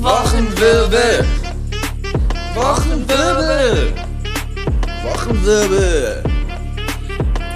Wochenwirbel. 0.00 1.24
Wochenwirbel. 2.54 3.92
Wochenwirbel. 5.04 6.22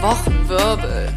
Wochenwirbel. 0.03 1.09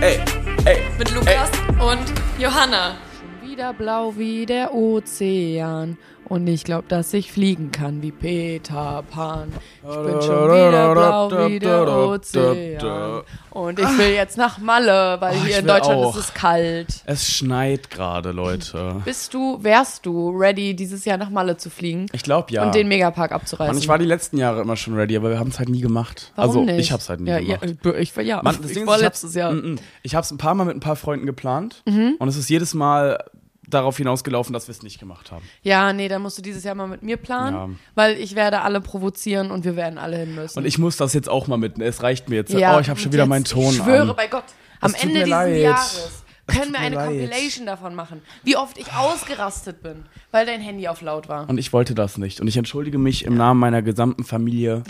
Ey, 0.00 0.20
ey. 0.64 0.78
Mit 0.96 1.10
Lukas 1.10 1.50
und 1.80 2.12
Johanna. 2.38 2.98
Wieder 3.42 3.72
blau 3.72 4.16
wie 4.16 4.46
der 4.46 4.72
Ozean. 4.72 5.98
Und 6.28 6.46
ich 6.46 6.64
glaube, 6.64 6.84
dass 6.88 7.14
ich 7.14 7.32
fliegen 7.32 7.72
kann 7.72 8.02
wie 8.02 8.12
Peter 8.12 9.02
Pan. 9.10 9.50
Ich 9.82 9.88
bin 9.96 10.20
schon 10.20 10.44
wieder 10.50 10.92
blau 10.92 11.30
wie 11.48 11.58
der 11.58 11.88
Ozean. 11.88 13.22
Und 13.50 13.78
ich 13.78 13.98
will 13.98 14.10
jetzt 14.10 14.36
nach 14.36 14.58
Malle, 14.58 15.16
weil 15.20 15.34
Oh, 15.36 15.44
hier 15.46 15.58
in 15.60 15.66
Deutschland 15.66 16.04
auch. 16.04 16.14
ist 16.16 16.24
es 16.26 16.34
kalt. 16.34 17.02
Es 17.06 17.30
schneit 17.30 17.90
gerade, 17.90 18.32
Leute. 18.32 19.00
Bist 19.04 19.32
du, 19.32 19.58
wärst 19.62 20.04
du 20.04 20.30
ready, 20.30 20.74
dieses 20.76 21.04
Jahr 21.06 21.16
nach 21.16 21.30
Malle 21.30 21.56
zu 21.56 21.70
fliegen 21.70 22.06
Ich 22.12 22.22
glaube 22.22 22.52
ja. 22.52 22.64
und 22.64 22.74
den 22.74 22.88
Megapark 22.88 23.32
abzureißen? 23.32 23.74
Mann, 23.74 23.82
ich 23.82 23.88
war 23.88 23.98
die 23.98 24.04
letzten 24.04 24.36
Jahre 24.36 24.60
immer 24.60 24.76
schon 24.76 24.94
ready, 24.94 25.16
aber 25.16 25.30
wir 25.30 25.38
haben 25.38 25.48
es 25.48 25.58
halt 25.58 25.70
nie 25.70 25.80
gemacht. 25.80 26.32
Warum 26.36 26.50
also 26.50 26.64
nicht? 26.64 26.78
ich 26.78 26.92
habe 26.92 27.00
es 27.00 27.08
halt 27.08 27.20
nie 27.20 27.30
ja, 27.30 27.38
gemacht. 27.40 27.76
Ja, 27.84 27.94
ich, 27.94 28.14
ja, 28.16 28.42
Mann, 28.42 28.58
ich 28.68 28.86
war 28.86 28.98
letztes 28.98 29.30
hab's, 29.30 29.34
Jahr. 29.34 29.52
Mm, 29.52 29.72
mm. 29.72 29.78
Ich 30.02 30.14
habe 30.14 30.24
es 30.24 30.30
ein 30.30 30.38
paar 30.38 30.54
Mal 30.54 30.64
mit 30.64 30.76
ein 30.76 30.80
paar 30.80 30.96
Freunden 30.96 31.24
geplant 31.26 31.82
Mhm. 31.86 32.16
und 32.18 32.28
es 32.28 32.36
ist 32.36 32.50
jedes 32.50 32.74
Mal 32.74 33.24
darauf 33.68 33.96
hinausgelaufen, 33.96 34.52
dass 34.52 34.66
wir 34.68 34.72
es 34.72 34.82
nicht 34.82 34.98
gemacht 34.98 35.30
haben. 35.30 35.44
Ja, 35.62 35.92
nee, 35.92 36.08
dann 36.08 36.22
musst 36.22 36.38
du 36.38 36.42
dieses 36.42 36.64
Jahr 36.64 36.74
mal 36.74 36.86
mit 36.88 37.02
mir 37.02 37.16
planen, 37.16 37.54
Ja. 37.56 37.68
weil 37.94 38.16
ich 38.18 38.34
werde 38.34 38.60
alle 38.62 38.80
provozieren 38.80 39.50
und 39.50 39.64
wir 39.64 39.76
werden 39.76 39.98
alle 39.98 40.16
hin 40.18 40.34
müssen. 40.34 40.58
Und 40.58 40.64
ich 40.64 40.78
muss 40.78 40.96
das 40.96 41.12
jetzt 41.14 41.28
auch 41.28 41.46
mal 41.46 41.56
mitnehmen. 41.58 41.88
Es 41.88 42.02
reicht 42.02 42.28
mir 42.28 42.36
jetzt. 42.36 42.52
Ja, 42.52 42.76
oh, 42.76 42.80
ich 42.80 42.88
habe 42.88 42.98
schon 42.98 43.12
wieder 43.12 43.24
jetzt, 43.24 43.28
meinen 43.30 43.44
Ton 43.44 43.70
Ich 43.70 43.76
schwöre 43.76 44.10
an. 44.10 44.16
bei 44.16 44.26
Gott, 44.26 44.44
am 44.80 44.92
tut 44.92 45.02
Ende 45.02 45.14
dieses 45.16 45.28
leid. 45.30 45.60
Jahres 45.62 46.22
Es 46.46 46.56
können 46.56 46.72
wir 46.72 46.80
eine 46.80 46.96
leid. 46.96 47.06
Compilation 47.08 47.66
davon 47.66 47.94
machen, 47.94 48.22
wie 48.44 48.56
oft 48.56 48.78
ich 48.78 48.92
ausgerastet 48.94 49.82
bin, 49.82 50.04
weil 50.30 50.46
dein 50.46 50.60
Handy 50.60 50.88
auf 50.88 51.02
laut 51.02 51.28
war. 51.28 51.48
Und 51.48 51.58
ich 51.58 51.72
wollte 51.72 51.94
das 51.94 52.16
nicht. 52.18 52.40
Und 52.40 52.48
ich 52.48 52.56
entschuldige 52.56 52.96
mich 52.98 53.24
im 53.24 53.36
Namen 53.36 53.60
meiner 53.60 53.82
gesamten 53.82 54.24
Familie 54.24 54.82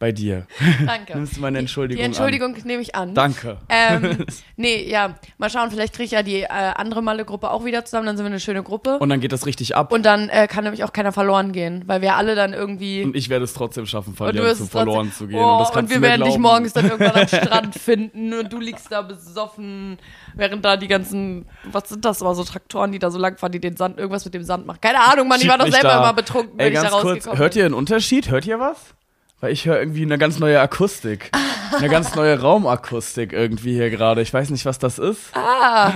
bei 0.00 0.12
dir. 0.12 0.46
Danke. 0.86 1.14
Nimmst 1.14 1.36
du 1.36 1.40
meine 1.42 1.58
Entschuldigung 1.58 2.00
Die 2.00 2.04
Entschuldigung 2.04 2.56
nehme 2.64 2.82
ich 2.82 2.94
an. 2.94 3.14
Danke. 3.14 3.58
Ähm, 3.68 4.24
nee, 4.56 4.90
ja, 4.90 5.16
mal 5.36 5.50
schauen, 5.50 5.70
vielleicht 5.70 5.92
kriege 5.92 6.06
ich 6.06 6.10
ja 6.12 6.22
die 6.22 6.40
äh, 6.40 6.48
andere 6.48 7.02
Malle-Gruppe 7.02 7.50
auch 7.50 7.66
wieder 7.66 7.84
zusammen, 7.84 8.06
dann 8.06 8.16
sind 8.16 8.24
wir 8.24 8.30
eine 8.30 8.40
schöne 8.40 8.62
Gruppe. 8.62 8.94
Und, 8.94 9.02
Und 9.02 9.08
dann 9.10 9.20
geht 9.20 9.30
das 9.30 9.44
richtig 9.46 9.76
ab. 9.76 9.92
dann 10.02 10.30
äh, 10.30 10.48
kann 10.48 10.64
nämlich 10.64 10.84
auch 10.84 10.94
keiner 10.94 11.12
verloren 11.12 11.52
gehen, 11.52 11.84
weil 11.86 12.00
wir 12.00 12.16
alle 12.16 12.34
dann 12.34 12.54
irgendwie... 12.54 13.04
Und 13.04 13.14
ich 13.14 13.28
werde 13.28 13.44
es 13.44 13.52
trotzdem 13.52 13.84
schaffen, 13.84 14.10
Und 14.10 14.16
verlieren 14.16 14.56
zu 14.56 14.66
verloren 14.66 15.12
zu 15.12 15.28
gehen. 15.28 15.38
Oh, 15.38 15.52
und 15.52 15.58
das 15.60 15.68
und 15.68 15.74
kannst 15.74 15.94
wir 15.94 16.00
werden 16.00 16.22
dich 16.22 16.30
glauben. 16.30 16.42
morgens 16.42 16.72
dann 16.72 16.88
irgendwann 16.88 17.20
am 17.20 17.28
Strand 17.28 17.74
finden 17.74 18.32
und 18.32 18.50
du 18.50 18.58
liegst 18.58 18.90
da 18.90 19.02
besoffen, 19.02 19.98
während 20.34 20.64
da 20.64 20.78
die 20.78 20.88
ganzen, 20.88 21.44
was 21.70 21.90
sind 21.90 22.06
das, 22.06 22.22
aber 22.22 22.34
so 22.34 22.42
Traktoren, 22.42 22.90
die 22.90 22.98
da 22.98 23.10
so 23.10 23.18
lang 23.18 23.36
fahren, 23.36 23.52
die 23.52 23.60
den 23.60 23.76
Sand, 23.76 23.98
irgendwas 23.98 24.24
mit 24.24 24.32
dem 24.32 24.44
Sand 24.44 24.66
machen. 24.66 24.80
Keine 24.80 25.00
Ahnung, 25.00 25.28
Mann, 25.28 25.42
ich 25.42 25.48
war 25.48 25.58
doch 25.58 25.68
selber 25.68 25.88
da. 25.88 25.98
immer 25.98 26.14
betrunken, 26.14 26.58
wenn 26.58 26.68
Ey, 26.68 26.72
ich 26.72 26.76
da 26.76 26.82
ganz 26.88 26.92
kurz, 26.94 27.04
rausgekommen 27.04 27.38
hört 27.38 27.56
ihr 27.56 27.66
einen 27.66 27.74
Unterschied? 27.74 28.30
Hört 28.30 28.46
ihr 28.46 28.58
was? 28.58 28.94
Weil 29.40 29.52
ich 29.52 29.64
höre 29.64 29.78
irgendwie 29.78 30.02
eine 30.02 30.18
ganz 30.18 30.38
neue 30.38 30.60
Akustik. 30.60 31.30
Eine 31.76 31.88
ganz 31.88 32.14
neue 32.14 32.38
Raumakustik 32.40 33.32
irgendwie 33.32 33.72
hier 33.72 33.90
gerade. 33.90 34.20
Ich 34.20 34.34
weiß 34.34 34.50
nicht, 34.50 34.66
was 34.66 34.78
das 34.78 34.98
ist. 34.98 35.34
Ah, 35.34 35.92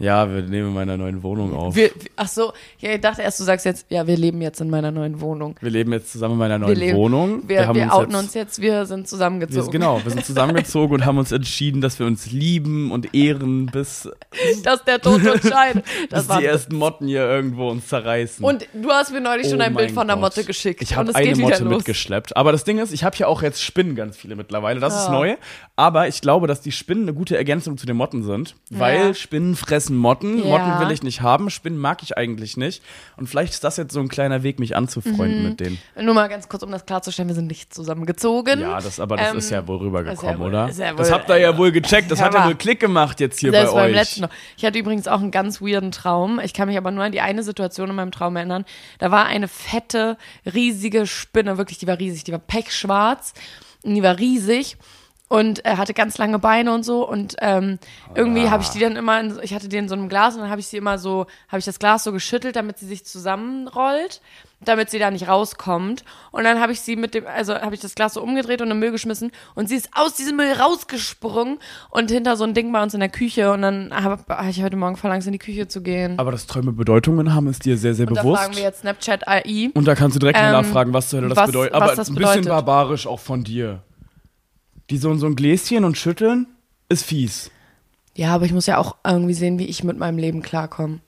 Ja, 0.00 0.32
wir 0.32 0.42
nehmen 0.42 0.68
in 0.68 0.74
meiner 0.74 0.96
neuen 0.96 1.22
Wohnung 1.24 1.52
auf. 1.54 1.74
wir, 1.74 1.90
ach 2.14 2.28
so, 2.28 2.52
ja, 2.78 2.92
ich 2.92 3.00
dachte 3.00 3.22
erst, 3.22 3.40
du 3.40 3.44
sagst 3.44 3.66
jetzt, 3.66 3.86
ja, 3.88 4.06
wir 4.06 4.16
leben 4.16 4.40
jetzt 4.40 4.60
in 4.60 4.70
meiner 4.70 4.92
neuen 4.92 5.20
Wohnung. 5.20 5.56
Wir 5.60 5.70
leben 5.70 5.92
jetzt 5.92 6.12
zusammen 6.12 6.34
in 6.34 6.38
meiner 6.38 6.60
Wir, 6.60 6.66
neuen 6.68 6.76
leben, 6.78 6.96
Wohnung. 6.96 7.42
wir, 7.48 7.56
wir, 7.58 7.66
haben 7.66 7.90
outen 7.90 8.10
jetzt, 8.12 8.20
uns 8.22 8.34
jetzt, 8.34 8.60
wir 8.60 8.86
sind 8.86 9.00
Wir, 9.00 9.04
zusammengezogen. 9.06 9.70
genau, 9.72 10.00
wir 10.04 10.10
sind 10.12 10.24
zusammengezogen 10.24 10.94
und 10.94 11.04
haben 11.04 11.18
uns 11.18 11.32
entschieden, 11.32 11.80
dass 11.80 11.98
wir 11.98 12.06
uns 12.06 12.30
lieben 12.30 12.92
und 12.92 13.12
ehren, 13.14 13.66
bis, 13.66 14.08
Dass 14.62 14.84
der 14.84 15.00
Tod 15.00 15.26
uns 15.26 15.48
scheidet. 15.48 15.84
Das 16.10 16.28
bis 16.28 16.36
die 16.38 16.44
ersten 16.44 16.76
Motten 16.76 17.08
hier 17.08 17.22
irgendwo 17.28 17.68
uns 17.68 17.88
zerreißen. 17.88 18.44
und 18.44 18.66
du 18.74 18.90
hast 18.90 19.12
mir 19.12 19.20
neulich 19.20 19.48
schon 19.48 19.60
Oh 19.60 19.64
ein 19.64 19.74
Bild 19.74 19.90
von 19.90 20.06
der 20.06 20.14
Gott. 20.16 20.22
Motte 20.36 20.44
geschickt. 20.44 20.80
Ich 20.80 20.94
habe 20.96 21.12
eine 21.14 21.34
Motte 21.36 21.64
mitgeschleppt. 21.64 22.36
Aber 22.36 22.52
das 22.52 22.62
Ding 22.64 22.78
ist, 22.78 22.92
ich 22.92 23.02
habe 23.02 23.16
hier 23.16 23.28
auch 23.28 23.42
jetzt 23.42 23.62
Spinnen 23.62 23.96
ganz 23.96 24.16
viele 24.16 24.36
mittlerweile. 24.36 24.78
Das 24.78 24.94
ist 24.94 25.06
Ja. 25.06 25.12
neu. 25.12 25.36
Aber 25.74 26.06
ich 26.08 26.20
glaube, 26.20 26.46
dass 26.46 26.60
die 26.60 26.70
Spinnen 26.72 27.02
eine 27.04 27.14
gute 27.14 27.36
Ergänzung 27.36 27.76
zu 27.78 27.86
den 27.86 27.96
Motten 27.96 28.22
sind. 28.22 28.54
Weil 28.70 28.98
Ja. 29.08 29.14
Spinnen 29.14 29.56
fressen 29.56 29.87
Motten. 29.96 30.38
Ja. 30.38 30.44
Motten 30.58 30.80
will 30.80 30.92
ich 30.92 31.02
nicht 31.02 31.20
haben. 31.22 31.50
Spinnen 31.50 31.78
mag 31.78 32.02
ich 32.02 32.16
eigentlich 32.16 32.56
nicht. 32.56 32.82
Und 33.16 33.28
vielleicht 33.28 33.52
ist 33.54 33.64
das 33.64 33.76
jetzt 33.76 33.92
so 33.92 34.00
ein 34.00 34.08
kleiner 34.08 34.42
Weg, 34.42 34.58
mich 34.58 34.76
anzufreunden 34.76 35.42
Mhm. 35.42 35.48
mit 35.50 35.60
denen. 35.60 35.78
Nur 36.00 36.14
mal 36.14 36.28
ganz 36.28 36.48
kurz, 36.48 36.62
um 36.62 36.70
das 36.70 36.86
klarzustellen, 36.86 37.28
wir 37.28 37.34
sind 37.34 37.46
nicht 37.46 37.72
zusammengezogen. 37.74 38.60
Ja, 38.60 38.80
das, 38.80 39.00
aber 39.00 39.16
das 39.16 39.32
Ähm, 39.32 39.38
ist 39.38 39.50
ja 39.50 39.66
wohl 39.66 39.78
rübergekommen, 39.78 40.38
wohl- 40.38 40.48
oder? 40.48 40.68
ja 40.70 40.92
das 40.94 41.08
wohl- 41.08 41.14
habt 41.14 41.28
ihr 41.30 41.38
ja 41.38 41.56
wohl 41.56 41.72
gecheckt. 41.72 42.10
Das 42.10 42.20
hat 42.20 42.34
ja 42.34 42.46
wohl 42.46 42.54
Klick 42.54 42.80
gemacht 42.80 43.20
jetzt 43.20 43.40
hier 43.40 43.50
Selbst 43.50 43.72
bei 43.72 43.80
beim 43.82 43.90
euch. 43.90 43.94
letzten 43.96 44.20
noch. 44.22 44.30
Ich 44.56 44.64
hatte 44.64 44.78
übrigens 44.78 45.08
auch 45.08 45.20
einen 45.20 45.30
ganz 45.30 45.60
weirden 45.60 45.92
Traum. 45.92 46.40
Ich 46.42 46.54
kann 46.54 46.68
mich 46.68 46.76
aber 46.78 46.90
nur 46.90 47.04
an 47.04 47.12
die 47.12 47.20
eine 47.20 47.42
Situation 47.42 47.90
in 47.90 47.96
meinem 47.96 48.12
Traum 48.12 48.36
erinnern. 48.36 48.64
Da 48.98 49.10
war 49.10 49.26
eine 49.26 49.48
fette, 49.48 50.16
riesige 50.52 51.06
Spinne, 51.06 51.58
wirklich, 51.58 51.78
die 51.78 51.86
war 51.86 51.98
riesig, 51.98 52.24
die 52.24 52.32
war 52.32 52.38
pechschwarz 52.38 53.32
und 53.82 53.94
die 53.94 54.02
war 54.02 54.18
riesig 54.18 54.76
und 55.28 55.64
äh, 55.66 55.76
hatte 55.76 55.92
ganz 55.94 56.16
lange 56.18 56.38
Beine 56.38 56.72
und 56.72 56.84
so 56.84 57.06
und 57.08 57.36
ähm, 57.40 57.78
irgendwie 58.14 58.48
habe 58.48 58.62
ich 58.62 58.70
die 58.70 58.78
dann 58.80 58.96
immer, 58.96 59.20
in, 59.20 59.34
so- 59.34 59.40
ich 59.42 59.52
hatte 59.54 59.68
die 59.68 59.76
in 59.76 59.88
so 59.88 59.94
einem 59.94 60.08
Glas 60.08 60.34
und 60.34 60.40
dann 60.40 60.50
habe 60.50 60.60
ich 60.60 60.66
sie 60.68 60.78
immer 60.78 60.98
so, 60.98 61.26
habe 61.48 61.58
ich 61.58 61.64
das 61.66 61.78
Glas 61.78 62.02
so 62.04 62.12
geschüttelt, 62.12 62.56
damit 62.56 62.78
sie 62.78 62.86
sich 62.86 63.04
zusammenrollt, 63.04 64.20
damit 64.64 64.90
sie 64.90 64.98
da 64.98 65.10
nicht 65.10 65.28
rauskommt 65.28 66.04
und 66.32 66.44
dann 66.44 66.60
habe 66.60 66.72
ich 66.72 66.80
sie 66.80 66.96
mit 66.96 67.14
dem, 67.14 67.26
also 67.26 67.54
habe 67.54 67.74
ich 67.74 67.80
das 67.80 67.94
Glas 67.94 68.14
so 68.14 68.22
umgedreht 68.22 68.60
und 68.60 68.68
in 68.68 68.70
den 68.74 68.78
Müll 68.80 68.90
geschmissen 68.90 69.30
und 69.54 69.68
sie 69.68 69.76
ist 69.76 69.90
aus 69.94 70.14
diesem 70.14 70.36
Müll 70.36 70.50
rausgesprungen 70.52 71.58
und 71.90 72.10
hinter 72.10 72.36
so 72.36 72.44
ein 72.44 72.54
Ding 72.54 72.72
bei 72.72 72.82
uns 72.82 72.94
in 72.94 73.00
der 73.00 73.08
Küche 73.10 73.52
und 73.52 73.62
dann 73.62 73.92
habe 73.94 74.18
hab 74.28 74.48
ich 74.48 74.62
heute 74.62 74.76
Morgen 74.76 74.96
verlangt, 74.96 75.26
in 75.26 75.32
die 75.32 75.38
Küche 75.38 75.68
zu 75.68 75.82
gehen. 75.82 76.18
Aber 76.18 76.32
dass 76.32 76.46
Träume 76.46 76.72
Bedeutungen 76.72 77.34
haben, 77.34 77.48
ist 77.48 77.64
dir 77.64 77.76
sehr, 77.76 77.94
sehr 77.94 78.08
und 78.08 78.16
da 78.16 78.22
bewusst. 78.22 78.40
fragen 78.42 78.56
wir 78.56 78.62
jetzt 78.62 78.80
Snapchat 78.80 79.28
AI. 79.28 79.70
Und 79.74 79.86
da 79.86 79.94
kannst 79.94 80.16
du 80.16 80.20
direkt 80.20 80.38
Ähm, 80.40 80.52
nachfragen, 80.52 80.92
was 80.92 81.08
zur 81.10 81.18
Hölle 81.20 81.28
das 81.28 81.38
was- 81.38 81.46
bedeutet. 81.48 81.74
was 81.74 81.82
Aber 81.82 81.94
das 81.96 82.08
ein 82.08 82.14
bisschen 82.14 82.28
bedeutet. 82.42 82.48
barbarisch 82.48 83.06
auch 83.06 83.20
von 83.20 83.44
dir. 83.44 83.82
Die 84.90 84.98
so, 84.98 85.14
so 85.14 85.26
ein 85.26 85.36
Gläschen 85.36 85.84
und 85.84 85.98
schütteln 85.98 86.46
ist 86.88 87.04
fies. 87.04 87.50
Ja, 88.14 88.34
aber 88.34 88.46
ich 88.46 88.52
muss 88.52 88.66
ja 88.66 88.78
auch 88.78 88.96
irgendwie 89.04 89.34
sehen, 89.34 89.58
wie 89.58 89.66
ich 89.66 89.84
mit 89.84 89.98
meinem 89.98 90.18
Leben 90.18 90.42
klarkomme. 90.42 91.00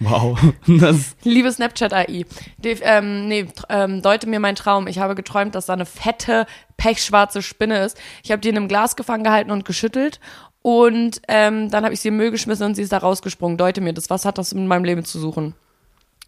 Wow. 0.00 0.38
Das, 0.66 1.14
Liebe 1.22 1.52
Snapchat 1.52 1.92
AI, 1.92 2.24
die, 2.58 2.68
ähm, 2.82 3.28
nee, 3.28 3.46
ähm, 3.68 4.02
deute 4.02 4.26
mir 4.26 4.40
meinen 4.40 4.56
Traum. 4.56 4.86
Ich 4.86 4.98
habe 4.98 5.14
geträumt, 5.14 5.54
dass 5.54 5.66
da 5.66 5.74
eine 5.74 5.86
fette, 5.86 6.46
pechschwarze 6.76 7.42
Spinne 7.42 7.84
ist. 7.84 7.98
Ich 8.22 8.30
habe 8.30 8.40
die 8.40 8.48
in 8.48 8.56
einem 8.56 8.68
Glas 8.68 8.96
gefangen 8.96 9.24
gehalten 9.24 9.50
und 9.50 9.64
geschüttelt. 9.64 10.20
Und 10.62 11.20
ähm, 11.28 11.70
dann 11.70 11.84
habe 11.84 11.92
ich 11.92 12.00
sie 12.00 12.08
im 12.08 12.16
Müll 12.16 12.30
geschmissen 12.30 12.64
und 12.64 12.74
sie 12.74 12.82
ist 12.82 12.92
da 12.92 12.98
rausgesprungen. 12.98 13.58
Deute 13.58 13.82
mir 13.82 13.92
das. 13.92 14.08
Was 14.08 14.24
hat 14.24 14.38
das 14.38 14.54
mit 14.54 14.66
meinem 14.66 14.84
Leben 14.84 15.04
zu 15.04 15.20
suchen? 15.20 15.54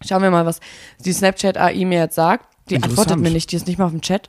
Schauen 0.07 0.23
wir 0.23 0.31
mal, 0.31 0.45
was 0.45 0.61
die 1.01 1.13
Snapchat 1.13 1.57
AI 1.57 1.85
mir 1.87 2.01
jetzt 2.01 2.17
sagt. 2.17 2.47
Die 2.69 2.77
antwortet 2.77 3.19
mir 3.19 3.31
nicht. 3.31 3.51
Die 3.51 3.57
ist 3.57 3.67
nicht 3.67 3.79
mal 3.79 3.87
auf 3.87 3.93
dem 3.93 4.03
Chat. 4.03 4.29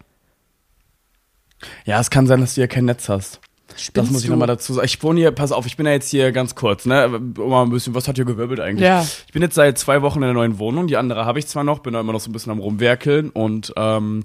Ja, 1.86 2.00
es 2.00 2.10
kann 2.10 2.28
sein, 2.28 2.42
dass 2.42 2.56
du 2.56 2.62
hier 2.62 2.68
kein 2.68 2.86
Netz 2.86 3.10
hast. 3.10 3.40
Das 3.68 3.82
Spinnst 3.82 4.12
muss 4.12 4.22
ich 4.22 4.28
du? 4.28 4.32
nochmal 4.34 4.48
dazu 4.48 4.74
sagen. 4.74 4.86
Ich 4.86 5.02
wohne 5.04 5.20
hier, 5.20 5.32
pass 5.32 5.52
auf, 5.52 5.66
ich 5.66 5.78
bin 5.78 5.86
ja 5.86 5.92
jetzt 5.92 6.10
hier 6.10 6.32
ganz 6.32 6.56
kurz, 6.56 6.86
ne? 6.86 7.08
Mal 7.38 7.64
ein 7.64 7.70
bisschen, 7.70 7.94
was 7.94 8.08
hat 8.08 8.16
hier 8.16 8.26
gewirbelt 8.26 8.60
eigentlich? 8.60 8.88
Ja. 8.88 9.06
Ich 9.28 9.34
bin 9.34 9.42
jetzt 9.42 9.56
seit 9.56 9.78
zwei 9.78 10.02
Wochen 10.02 10.18
in 10.20 10.24
der 10.24 10.34
neuen 10.34 10.58
Wohnung. 10.58 10.88
Die 10.88 10.98
andere 10.98 11.26
habe 11.26 11.38
ich 11.40 11.48
zwar 11.48 11.64
noch, 11.64 11.80
bin 11.80 11.94
da 11.94 12.00
immer 12.00 12.14
noch 12.14 12.20
so 12.20 12.30
ein 12.30 12.34
bisschen 12.34 12.52
am 12.52 12.60
rumwerkeln 12.60 13.30
und 13.30 13.74
ähm, 13.78 14.24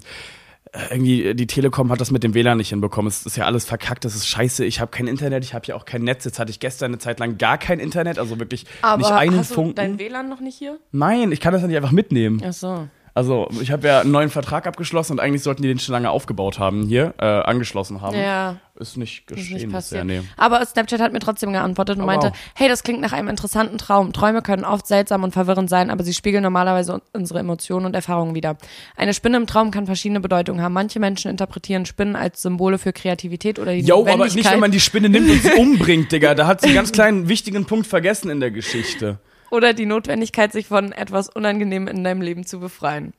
irgendwie 0.89 1.35
die 1.35 1.45
Telekom 1.45 1.91
hat 1.91 2.01
das 2.01 2.09
mit 2.09 2.23
dem 2.23 2.33
WLAN 2.33 2.57
nicht 2.57 2.69
hinbekommen. 2.69 3.07
Es 3.07 3.25
ist 3.27 3.35
ja 3.37 3.45
alles 3.45 3.65
verkackt, 3.65 4.05
das 4.05 4.15
ist 4.15 4.27
scheiße. 4.27 4.65
Ich 4.65 4.79
habe 4.79 4.89
kein 4.89 5.05
Internet, 5.07 5.43
ich 5.43 5.53
habe 5.53 5.67
ja 5.67 5.75
auch 5.75 5.85
kein 5.85 6.03
Netz. 6.03 6.25
Jetzt 6.25 6.39
hatte 6.39 6.49
ich 6.49 6.59
gestern 6.59 6.91
eine 6.91 6.97
Zeit 6.97 7.19
lang 7.19 7.37
gar 7.37 7.59
kein 7.59 7.79
Internet, 7.79 8.17
also 8.17 8.39
wirklich 8.39 8.65
Aber 8.81 8.97
nicht 8.97 9.11
einen 9.11 9.37
hast 9.37 9.51
du 9.51 9.55
Funken. 9.55 9.75
dein 9.75 9.99
WLAN 9.99 10.29
noch 10.29 10.39
nicht 10.39 10.57
hier? 10.57 10.79
Nein, 10.91 11.31
ich 11.31 11.41
kann 11.41 11.53
das 11.53 11.61
ja 11.61 11.67
nicht 11.67 11.77
einfach 11.77 11.91
mitnehmen. 11.91 12.41
Ach 12.43 12.53
so. 12.53 12.87
Also, 13.15 13.47
ich 13.61 13.69
habe 13.71 13.87
ja 13.87 13.99
einen 14.01 14.09
neuen 14.09 14.31
Vertrag 14.31 14.65
abgeschlossen 14.65 15.13
und 15.13 15.19
eigentlich 15.19 15.43
sollten 15.43 15.61
die 15.61 15.67
den 15.67 15.77
schon 15.77 15.93
lange 15.93 16.09
aufgebaut 16.09 16.57
haben 16.57 16.87
hier, 16.87 17.13
äh, 17.19 17.25
angeschlossen 17.25 18.01
haben. 18.01 18.17
Ja. 18.17 18.57
Ist 18.79 18.97
nicht 18.97 19.29
ist 19.29 19.37
geschehen 19.37 19.57
nicht 19.57 19.71
bisher, 19.71 20.03
nee. 20.03 20.21
Aber 20.35 20.65
Snapchat 20.65 20.99
hat 20.99 21.13
mir 21.13 21.19
trotzdem 21.19 21.53
geantwortet 21.53 21.97
und 21.97 22.03
Oh, 22.03 22.07
meinte, 22.07 22.27
wow. 22.29 22.37
hey, 22.55 22.67
das 22.67 22.81
klingt 22.81 23.01
nach 23.01 23.13
einem 23.13 23.27
interessanten 23.27 23.77
Traum. 23.77 24.13
Träume 24.13 24.41
können 24.41 24.65
oft 24.65 24.87
seltsam 24.87 25.23
und 25.23 25.31
verwirrend 25.31 25.69
sein, 25.69 25.91
aber 25.91 26.03
sie 26.03 26.13
spiegeln 26.15 26.41
normalerweise 26.41 26.93
un- 26.95 27.01
unsere 27.13 27.37
Emotionen 27.37 27.85
und 27.85 27.93
Erfahrungen 27.93 28.33
wider. 28.33 28.57
Eine 28.95 29.13
Spinne 29.13 29.37
im 29.37 29.45
Traum 29.45 29.69
kann 29.69 29.85
verschiedene 29.85 30.19
Bedeutungen 30.19 30.61
haben. 30.63 30.73
Manche 30.73 30.99
Menschen 30.99 31.29
interpretieren 31.29 31.85
Spinnen 31.85 32.15
als 32.15 32.41
Symbole 32.41 32.79
für 32.79 32.93
Kreativität 32.93 33.59
oder 33.59 33.73
die 33.73 33.81
Jo, 33.81 34.07
aber 34.07 34.25
nicht, 34.25 34.51
wenn 34.51 34.59
man 34.59 34.71
die 34.71 34.79
Spinne 34.79 35.09
nimmt 35.09 35.29
und 35.29 35.39
sie 35.43 35.51
umbringt, 35.59 36.11
Digga. 36.11 36.33
Da 36.33 36.47
hat 36.47 36.61
sie 36.61 36.67
einen 36.69 36.75
ganz 36.75 36.91
kleinen, 36.91 37.29
wichtigen 37.29 37.65
Punkt 37.65 37.85
vergessen 37.85 38.31
in 38.31 38.39
der 38.39 38.49
Geschichte. 38.49 39.19
Oder 39.53 39.73
die 39.73 39.85
Notwendigkeit, 39.85 40.51
sich 40.51 40.67
von 40.67 40.91
etwas 40.91 41.29
Unangenehmem 41.29 41.87
in 41.87 42.03
deinem 42.03 42.21
Leben 42.21 42.43
zu 42.43 42.59
befreien. 42.59 43.13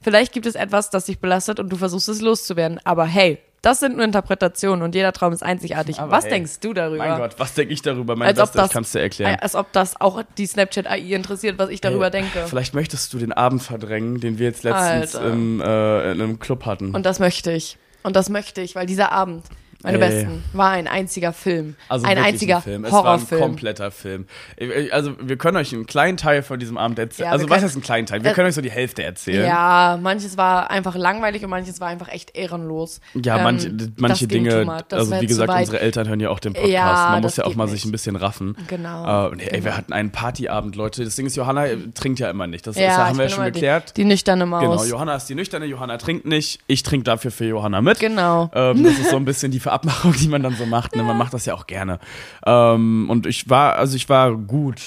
Vielleicht 0.00 0.32
gibt 0.32 0.46
es 0.46 0.54
etwas, 0.54 0.88
das 0.90 1.06
dich 1.06 1.18
belastet 1.18 1.58
und 1.58 1.68
du 1.68 1.76
versuchst 1.76 2.08
es 2.08 2.20
loszuwerden. 2.20 2.78
Aber 2.84 3.04
hey, 3.04 3.38
das 3.60 3.80
sind 3.80 3.96
nur 3.96 4.04
Interpretationen 4.04 4.82
und 4.82 4.94
jeder 4.94 5.12
Traum 5.12 5.32
ist 5.32 5.42
einzigartig. 5.42 5.98
Aber 5.98 6.12
Was 6.12 6.24
hey, 6.24 6.30
denkst 6.30 6.60
du 6.60 6.72
darüber? 6.72 7.06
Mein 7.08 7.18
Gott, 7.18 7.34
was 7.38 7.54
denke 7.54 7.74
ich 7.74 7.82
darüber? 7.82 8.14
Mein 8.14 8.28
als 8.28 8.38
ob 8.38 8.52
das, 8.52 8.66
ich 8.68 8.72
kann's 8.72 8.92
dir 8.92 9.00
erklären. 9.00 9.36
als 9.40 9.56
ob 9.56 9.72
das 9.72 10.00
auch 10.00 10.22
die 10.38 10.46
Snapchat 10.46 10.86
AI 10.86 11.12
interessiert, 11.12 11.58
was 11.58 11.70
ich 11.70 11.80
darüber 11.80 12.06
Ey, 12.06 12.12
denke. 12.12 12.46
Vielleicht 12.46 12.72
möchtest 12.72 13.12
du 13.12 13.18
den 13.18 13.32
Abend 13.32 13.62
verdrängen, 13.62 14.20
den 14.20 14.38
wir 14.38 14.46
jetzt 14.46 14.62
letztens 14.62 15.14
im, 15.16 15.60
äh, 15.60 16.12
in 16.12 16.22
einem 16.22 16.38
Club 16.38 16.66
hatten. 16.66 16.94
Und 16.94 17.04
das 17.04 17.18
möchte 17.18 17.50
ich. 17.50 17.78
Und 18.04 18.14
das 18.14 18.30
möchte 18.30 18.60
ich, 18.62 18.76
weil 18.76 18.86
dieser 18.86 19.10
Abend 19.10 19.44
meine 19.82 19.98
Ey. 19.98 20.08
besten. 20.24 20.44
War 20.52 20.70
ein 20.70 20.86
einziger 20.86 21.32
Film. 21.32 21.74
Also 21.88 22.06
ein 22.06 22.18
einziger 22.18 22.56
ein 22.56 22.62
Film. 22.62 22.84
Es 22.84 22.92
war 22.92 23.00
ein 23.00 23.04
Horrorfilm. 23.06 23.40
kompletter 23.40 23.90
Film. 23.90 24.26
Also 24.92 25.12
wir 25.20 25.36
können 25.36 25.56
euch 25.56 25.72
einen 25.72 25.86
kleinen 25.86 26.16
Teil 26.16 26.42
von 26.42 26.58
diesem 26.60 26.76
Abend 26.78 26.98
erzählen. 26.98 27.26
Ja, 27.28 27.32
also 27.32 27.48
was 27.48 27.62
heißt 27.62 27.74
einen 27.74 27.82
kleinen 27.82 28.06
Teil? 28.06 28.22
Wir 28.22 28.30
Äh, 28.30 28.34
können 28.34 28.48
euch 28.48 28.54
so 28.54 28.60
die 28.60 28.70
Hälfte 28.70 29.02
erzählen. 29.02 29.46
Ja, 29.46 29.98
manches 30.00 30.36
war 30.36 30.70
einfach 30.70 30.94
langweilig 30.96 31.42
und 31.44 31.50
manches 31.50 31.80
war 31.80 31.88
einfach 31.88 32.08
echt 32.08 32.36
ehrenlos. 32.36 33.00
Ja, 33.14 33.36
Ähm, 33.38 33.42
manche, 33.44 33.72
das 33.72 33.88
manche 33.98 34.26
Dinge. 34.28 34.64
Das 34.88 35.00
also 35.00 35.20
wie 35.20 35.26
gesagt, 35.26 35.52
unsere 35.52 35.80
Eltern 35.80 36.08
hören 36.08 36.20
ja 36.20 36.30
auch 36.30 36.40
den 36.40 36.52
Podcast. 36.52 36.72
Ja, 36.72 37.08
Man 37.12 37.22
muss 37.22 37.34
das 37.34 37.44
ja 37.44 37.50
auch 37.50 37.54
mal 37.54 37.64
nicht. 37.64 37.74
sich 37.74 37.84
ein 37.86 37.92
bisschen 37.92 38.16
raffen. 38.16 38.56
Genau, 38.68 39.26
Äh, 39.26 39.30
und 39.30 39.40
ey, 39.40 39.64
wir 39.64 39.76
hatten 39.76 39.92
einen 39.92 40.10
Partyabend, 40.12 40.76
Leute. 40.76 41.04
Das 41.04 41.16
Ding 41.16 41.26
ist, 41.26 41.36
Johanna 41.36 41.66
äh, 41.66 41.76
trinkt 41.94 42.18
ja 42.20 42.28
immer 42.30 42.46
nicht. 42.46 42.66
Das 42.66 42.76
ist, 42.76 42.82
Ja, 42.82 42.96
haben 43.06 43.12
ich 43.12 43.18
wir 43.18 43.24
ja 43.24 43.30
schon 43.30 43.44
geklärt. 43.44 43.96
Die, 43.96 44.02
die 44.02 44.04
nüchterne 44.08 44.46
Maus. 44.46 44.60
Genau, 44.62 44.84
Johanna 44.84 45.14
ist 45.16 45.26
die 45.26 45.34
nüchterne, 45.34 45.64
Johanna 45.66 45.96
trinkt 45.96 46.26
nicht. 46.26 46.60
Ich 46.66 46.82
trinke 46.82 47.04
dafür 47.04 47.30
für 47.30 47.44
Johanna 47.46 47.80
mit. 47.80 47.98
Genau. 48.00 48.50
Ähm, 48.54 48.84
das 48.84 48.98
ist 48.98 49.10
so 49.10 49.16
ein 49.16 49.24
bisschen 49.24 49.50
die 49.52 49.60
Verabmachung, 49.70 50.12
die 50.20 50.28
man 50.28 50.42
dann 50.42 50.56
so 50.56 50.66
macht. 50.66 50.96
Ne? 50.96 51.02
Man 51.02 51.16
macht 51.16 51.32
das 51.32 51.46
ja 51.46 51.54
auch 51.54 51.66
gerne. 51.66 52.00
Ähm, 52.44 53.08
und 53.08 53.26
ich 53.26 53.48
war, 53.48 53.76
also 53.76 53.96
ich 53.96 54.08
war 54.08 54.36
gut 54.36 54.80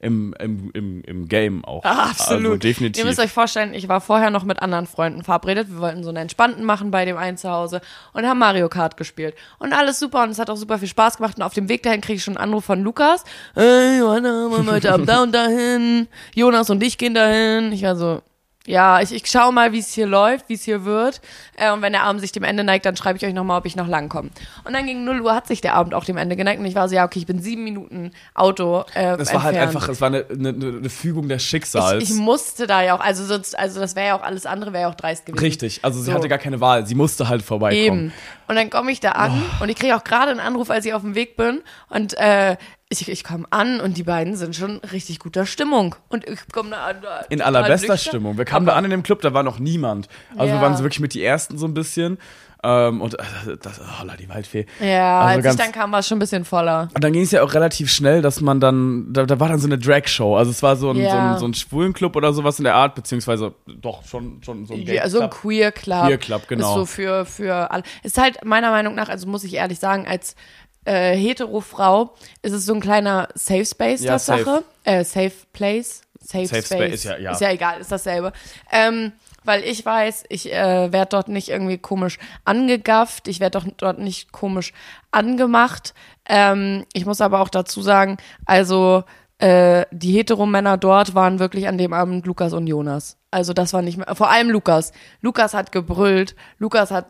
im, 0.00 0.34
im, 0.38 0.70
im, 0.74 1.02
im 1.02 1.28
Game 1.28 1.64
auch. 1.64 1.84
Ah, 1.84 2.10
absolut. 2.10 2.44
Also 2.44 2.56
definitiv. 2.56 3.02
Ihr 3.02 3.06
müsst 3.06 3.18
euch 3.18 3.32
vorstellen, 3.32 3.74
ich 3.74 3.88
war 3.88 4.00
vorher 4.00 4.30
noch 4.30 4.44
mit 4.44 4.60
anderen 4.62 4.86
Freunden 4.86 5.22
verabredet. 5.24 5.68
Wir 5.70 5.78
wollten 5.78 6.02
so 6.02 6.08
einen 6.10 6.18
entspannten 6.18 6.64
machen 6.64 6.90
bei 6.90 7.04
dem 7.04 7.16
einen 7.16 7.36
zu 7.36 7.50
Hause 7.50 7.80
und 8.12 8.26
haben 8.26 8.38
Mario 8.38 8.68
Kart 8.68 8.96
gespielt. 8.96 9.34
Und 9.58 9.72
alles 9.72 9.98
super 9.98 10.22
und 10.22 10.30
es 10.30 10.38
hat 10.38 10.50
auch 10.50 10.56
super 10.56 10.78
viel 10.78 10.88
Spaß 10.88 11.16
gemacht. 11.16 11.36
Und 11.36 11.42
auf 11.42 11.54
dem 11.54 11.68
Weg 11.68 11.82
dahin 11.82 12.00
kriege 12.00 12.16
ich 12.16 12.24
schon 12.24 12.36
einen 12.36 12.50
Anruf 12.50 12.64
von 12.64 12.82
Lukas. 12.82 13.24
Hey, 13.54 13.98
Johanna, 13.98 14.50
wollen 14.50 14.66
wir 14.66 14.72
heute 14.72 14.92
Abend 14.92 15.08
da 15.08 15.22
und 15.22 15.34
dahin. 15.34 16.08
Jonas 16.34 16.70
und 16.70 16.82
ich 16.82 16.98
gehen 16.98 17.14
dahin. 17.14 17.72
Ich 17.72 17.82
war 17.82 17.96
so, 17.96 18.22
ja, 18.68 19.00
ich, 19.00 19.12
ich 19.14 19.26
schau 19.26 19.50
mal, 19.50 19.72
wie 19.72 19.78
es 19.78 19.92
hier 19.94 20.06
läuft, 20.06 20.48
wie 20.48 20.54
es 20.54 20.62
hier 20.62 20.84
wird. 20.84 21.22
Äh, 21.56 21.72
und 21.72 21.80
wenn 21.80 21.92
der 21.92 22.02
Abend 22.02 22.20
sich 22.20 22.32
dem 22.32 22.44
Ende 22.44 22.64
neigt, 22.64 22.84
dann 22.84 22.96
schreibe 22.96 23.16
ich 23.16 23.24
euch 23.24 23.32
nochmal, 23.32 23.58
ob 23.58 23.66
ich 23.66 23.76
noch 23.76 23.88
lang 23.88 24.08
komme. 24.10 24.28
Und 24.64 24.74
dann 24.74 24.84
gegen 24.84 25.04
0 25.04 25.22
Uhr 25.22 25.34
hat 25.34 25.46
sich 25.46 25.62
der 25.62 25.74
Abend 25.74 25.94
auch 25.94 26.04
dem 26.04 26.18
Ende 26.18 26.36
geneigt. 26.36 26.60
Und 26.60 26.66
ich 26.66 26.74
war 26.74 26.88
so, 26.88 26.94
ja, 26.94 27.04
okay, 27.04 27.18
ich 27.18 27.26
bin 27.26 27.40
sieben 27.40 27.64
Minuten 27.64 28.12
Auto 28.34 28.84
äh, 28.94 29.16
das 29.16 29.32
war 29.32 29.42
halt 29.42 29.56
entfernt. 29.56 29.76
einfach, 29.76 29.88
es 29.88 30.00
war 30.00 30.08
eine, 30.08 30.26
eine, 30.30 30.48
eine 30.50 30.90
Fügung 30.90 31.28
des 31.28 31.42
Schicksals. 31.42 32.02
Ich, 32.02 32.10
ich 32.10 32.16
musste 32.16 32.66
da 32.66 32.82
ja 32.82 32.94
auch, 32.94 33.00
also 33.00 33.24
sonst, 33.24 33.58
also 33.58 33.80
das 33.80 33.96
wäre 33.96 34.08
ja 34.08 34.18
auch 34.18 34.22
alles 34.22 34.44
andere, 34.44 34.72
wäre 34.74 34.82
ja 34.82 34.90
auch 34.90 34.94
dreist 34.94 35.24
gewesen. 35.24 35.42
Richtig, 35.42 35.80
also 35.82 36.00
sie 36.00 36.10
So. 36.10 36.12
hatte 36.12 36.28
gar 36.28 36.38
keine 36.38 36.60
Wahl. 36.60 36.86
Sie 36.86 36.94
musste 36.94 37.28
halt 37.28 37.42
vorbeikommen. 37.42 37.82
Eben. 37.82 38.12
Und 38.48 38.56
dann 38.56 38.70
komme 38.70 38.90
ich 38.90 39.00
da 39.00 39.12
an 39.12 39.42
und 39.60 39.68
ich 39.68 39.76
kriege 39.76 39.96
auch 39.96 40.04
gerade 40.04 40.30
einen 40.30 40.40
Anruf, 40.40 40.70
als 40.70 40.84
ich 40.84 40.92
auf 40.94 41.02
dem 41.02 41.14
Weg 41.14 41.36
bin. 41.36 41.62
Und 41.88 42.14
äh, 42.18 42.56
ich, 42.90 43.06
ich 43.08 43.22
komme 43.24 43.46
an 43.50 43.80
und 43.80 43.96
die 43.98 44.02
beiden 44.02 44.34
sind 44.36 44.56
schon 44.56 44.78
richtig 44.78 45.18
guter 45.18 45.44
Stimmung. 45.44 45.94
Und 46.08 46.26
ich 46.26 46.40
komme 46.52 46.70
da 46.70 46.86
an. 46.86 46.96
In 47.28 47.42
allerbester 47.42 47.92
nüchtern. 47.92 47.98
Stimmung. 47.98 48.38
Wir 48.38 48.44
kamen 48.46 48.64
da 48.66 48.74
an 48.74 48.84
in 48.84 48.90
dem 48.90 49.02
Club, 49.02 49.20
da 49.20 49.34
war 49.34 49.42
noch 49.42 49.58
niemand. 49.58 50.08
Also 50.36 50.46
wir 50.52 50.54
Ja. 50.54 50.62
waren 50.62 50.76
so 50.76 50.82
wirklich 50.84 51.00
mit 51.00 51.12
die 51.12 51.22
Ersten 51.22 51.58
so 51.58 51.66
ein 51.66 51.74
bisschen. 51.74 52.18
Ähm, 52.64 53.00
und 53.02 53.14
äh, 53.14 53.22
das, 53.62 53.78
oh, 53.80 54.04
die 54.18 54.28
Waldfee. 54.28 54.66
Ja, 54.80 55.20
Also 55.20 55.28
als 55.28 55.38
ich 55.38 55.44
ganz- 55.44 55.56
dann 55.58 55.70
kam, 55.72 55.92
war 55.92 56.00
es 56.00 56.08
schon 56.08 56.16
ein 56.16 56.18
bisschen 56.18 56.44
voller. 56.44 56.88
Und 56.92 57.04
dann 57.04 57.12
ging 57.12 57.22
es 57.22 57.30
ja 57.30 57.42
auch 57.42 57.54
relativ 57.54 57.88
schnell, 57.88 58.20
dass 58.20 58.40
man 58.40 58.58
dann, 58.58 59.12
da, 59.12 59.26
da 59.26 59.38
war 59.38 59.48
dann 59.50 59.60
so 59.60 59.68
eine 59.68 59.78
Drag-Show. 59.78 60.36
Also 60.36 60.50
es 60.50 60.60
war 60.62 60.74
so 60.74 60.90
ein, 60.90 60.96
so, 60.96 61.02
Ja. 61.02 61.34
ein, 61.34 61.38
so 61.38 61.46
ein 61.46 61.54
Schwulenclub 61.54 62.16
oder 62.16 62.32
sowas 62.32 62.58
in 62.58 62.64
der 62.64 62.74
Art, 62.74 62.96
beziehungsweise 62.96 63.54
doch 63.66 64.04
schon, 64.06 64.42
schon 64.42 64.66
so 64.66 64.74
ein 64.74 64.82
Ja, 64.82 65.08
so 65.08 65.20
ein. 65.20 65.30
Queer 65.30 65.70
Club. 65.70 66.06
Queer 66.06 66.18
Club, 66.18 66.48
genau. 66.48 66.68
Ist 66.70 66.74
so 66.74 66.86
für, 66.86 67.26
für 67.26 67.70
alle. 67.70 67.84
Ist 68.02 68.18
halt 68.18 68.44
meiner 68.44 68.70
Meinung 68.70 68.94
nach, 68.96 69.08
also 69.08 69.28
muss 69.28 69.44
ich 69.44 69.54
ehrlich 69.54 69.78
sagen, 69.78 70.08
als 70.08 70.34
äh, 70.84 71.14
hetero-Frau 71.16 72.14
ist 72.42 72.52
es 72.52 72.64
so 72.66 72.74
ein 72.74 72.80
kleiner 72.80 73.28
Safe 73.34 73.64
Space, 73.64 74.02
Ja, 74.02 74.12
das 74.12 74.26
safe. 74.26 74.44
Sache. 74.44 74.64
Äh, 74.84 75.04
safe 75.04 75.32
Place. 75.52 76.02
Safe, 76.20 76.46
Safe 76.46 76.62
Space. 76.62 76.66
Space, 76.78 76.94
ist 76.94 77.04
ja- 77.04 77.18
ja. 77.18 77.32
Ist 77.32 77.40
ja 77.40 77.50
egal, 77.50 77.80
ist 77.80 77.90
dasselbe. 77.92 78.32
Ähm, 78.70 79.12
weil 79.44 79.64
ich 79.64 79.84
weiß, 79.86 80.24
ich 80.28 80.52
äh, 80.52 80.92
werde 80.92 81.08
dort 81.10 81.28
nicht 81.28 81.48
irgendwie 81.48 81.78
komisch 81.78 82.18
angegafft, 82.44 83.28
ich 83.28 83.40
werde 83.40 83.58
doch 83.58 83.66
dort 83.78 83.98
nicht 83.98 84.30
komisch 84.32 84.72
angemacht. 85.10 85.94
Ähm, 86.28 86.84
ich 86.92 87.06
muss 87.06 87.20
aber 87.22 87.40
auch 87.40 87.48
dazu 87.48 87.80
sagen, 87.80 88.18
also 88.44 89.04
äh, 89.38 89.86
die 89.90 90.12
Heteromänner 90.12 90.76
dort 90.76 91.14
waren 91.14 91.38
wirklich 91.38 91.66
an 91.68 91.78
dem 91.78 91.92
Abend 91.94 92.26
Lukas 92.26 92.52
und 92.52 92.66
Jonas. 92.66 93.16
Also 93.30 93.52
das 93.54 93.72
war 93.72 93.80
nicht 93.80 93.96
mehr, 93.96 94.14
vor 94.14 94.30
allem 94.30 94.50
Lukas. 94.50 94.92
Lukas 95.22 95.54
hat 95.54 95.72
gebrüllt, 95.72 96.34
Lukas 96.58 96.90
hat 96.90 97.06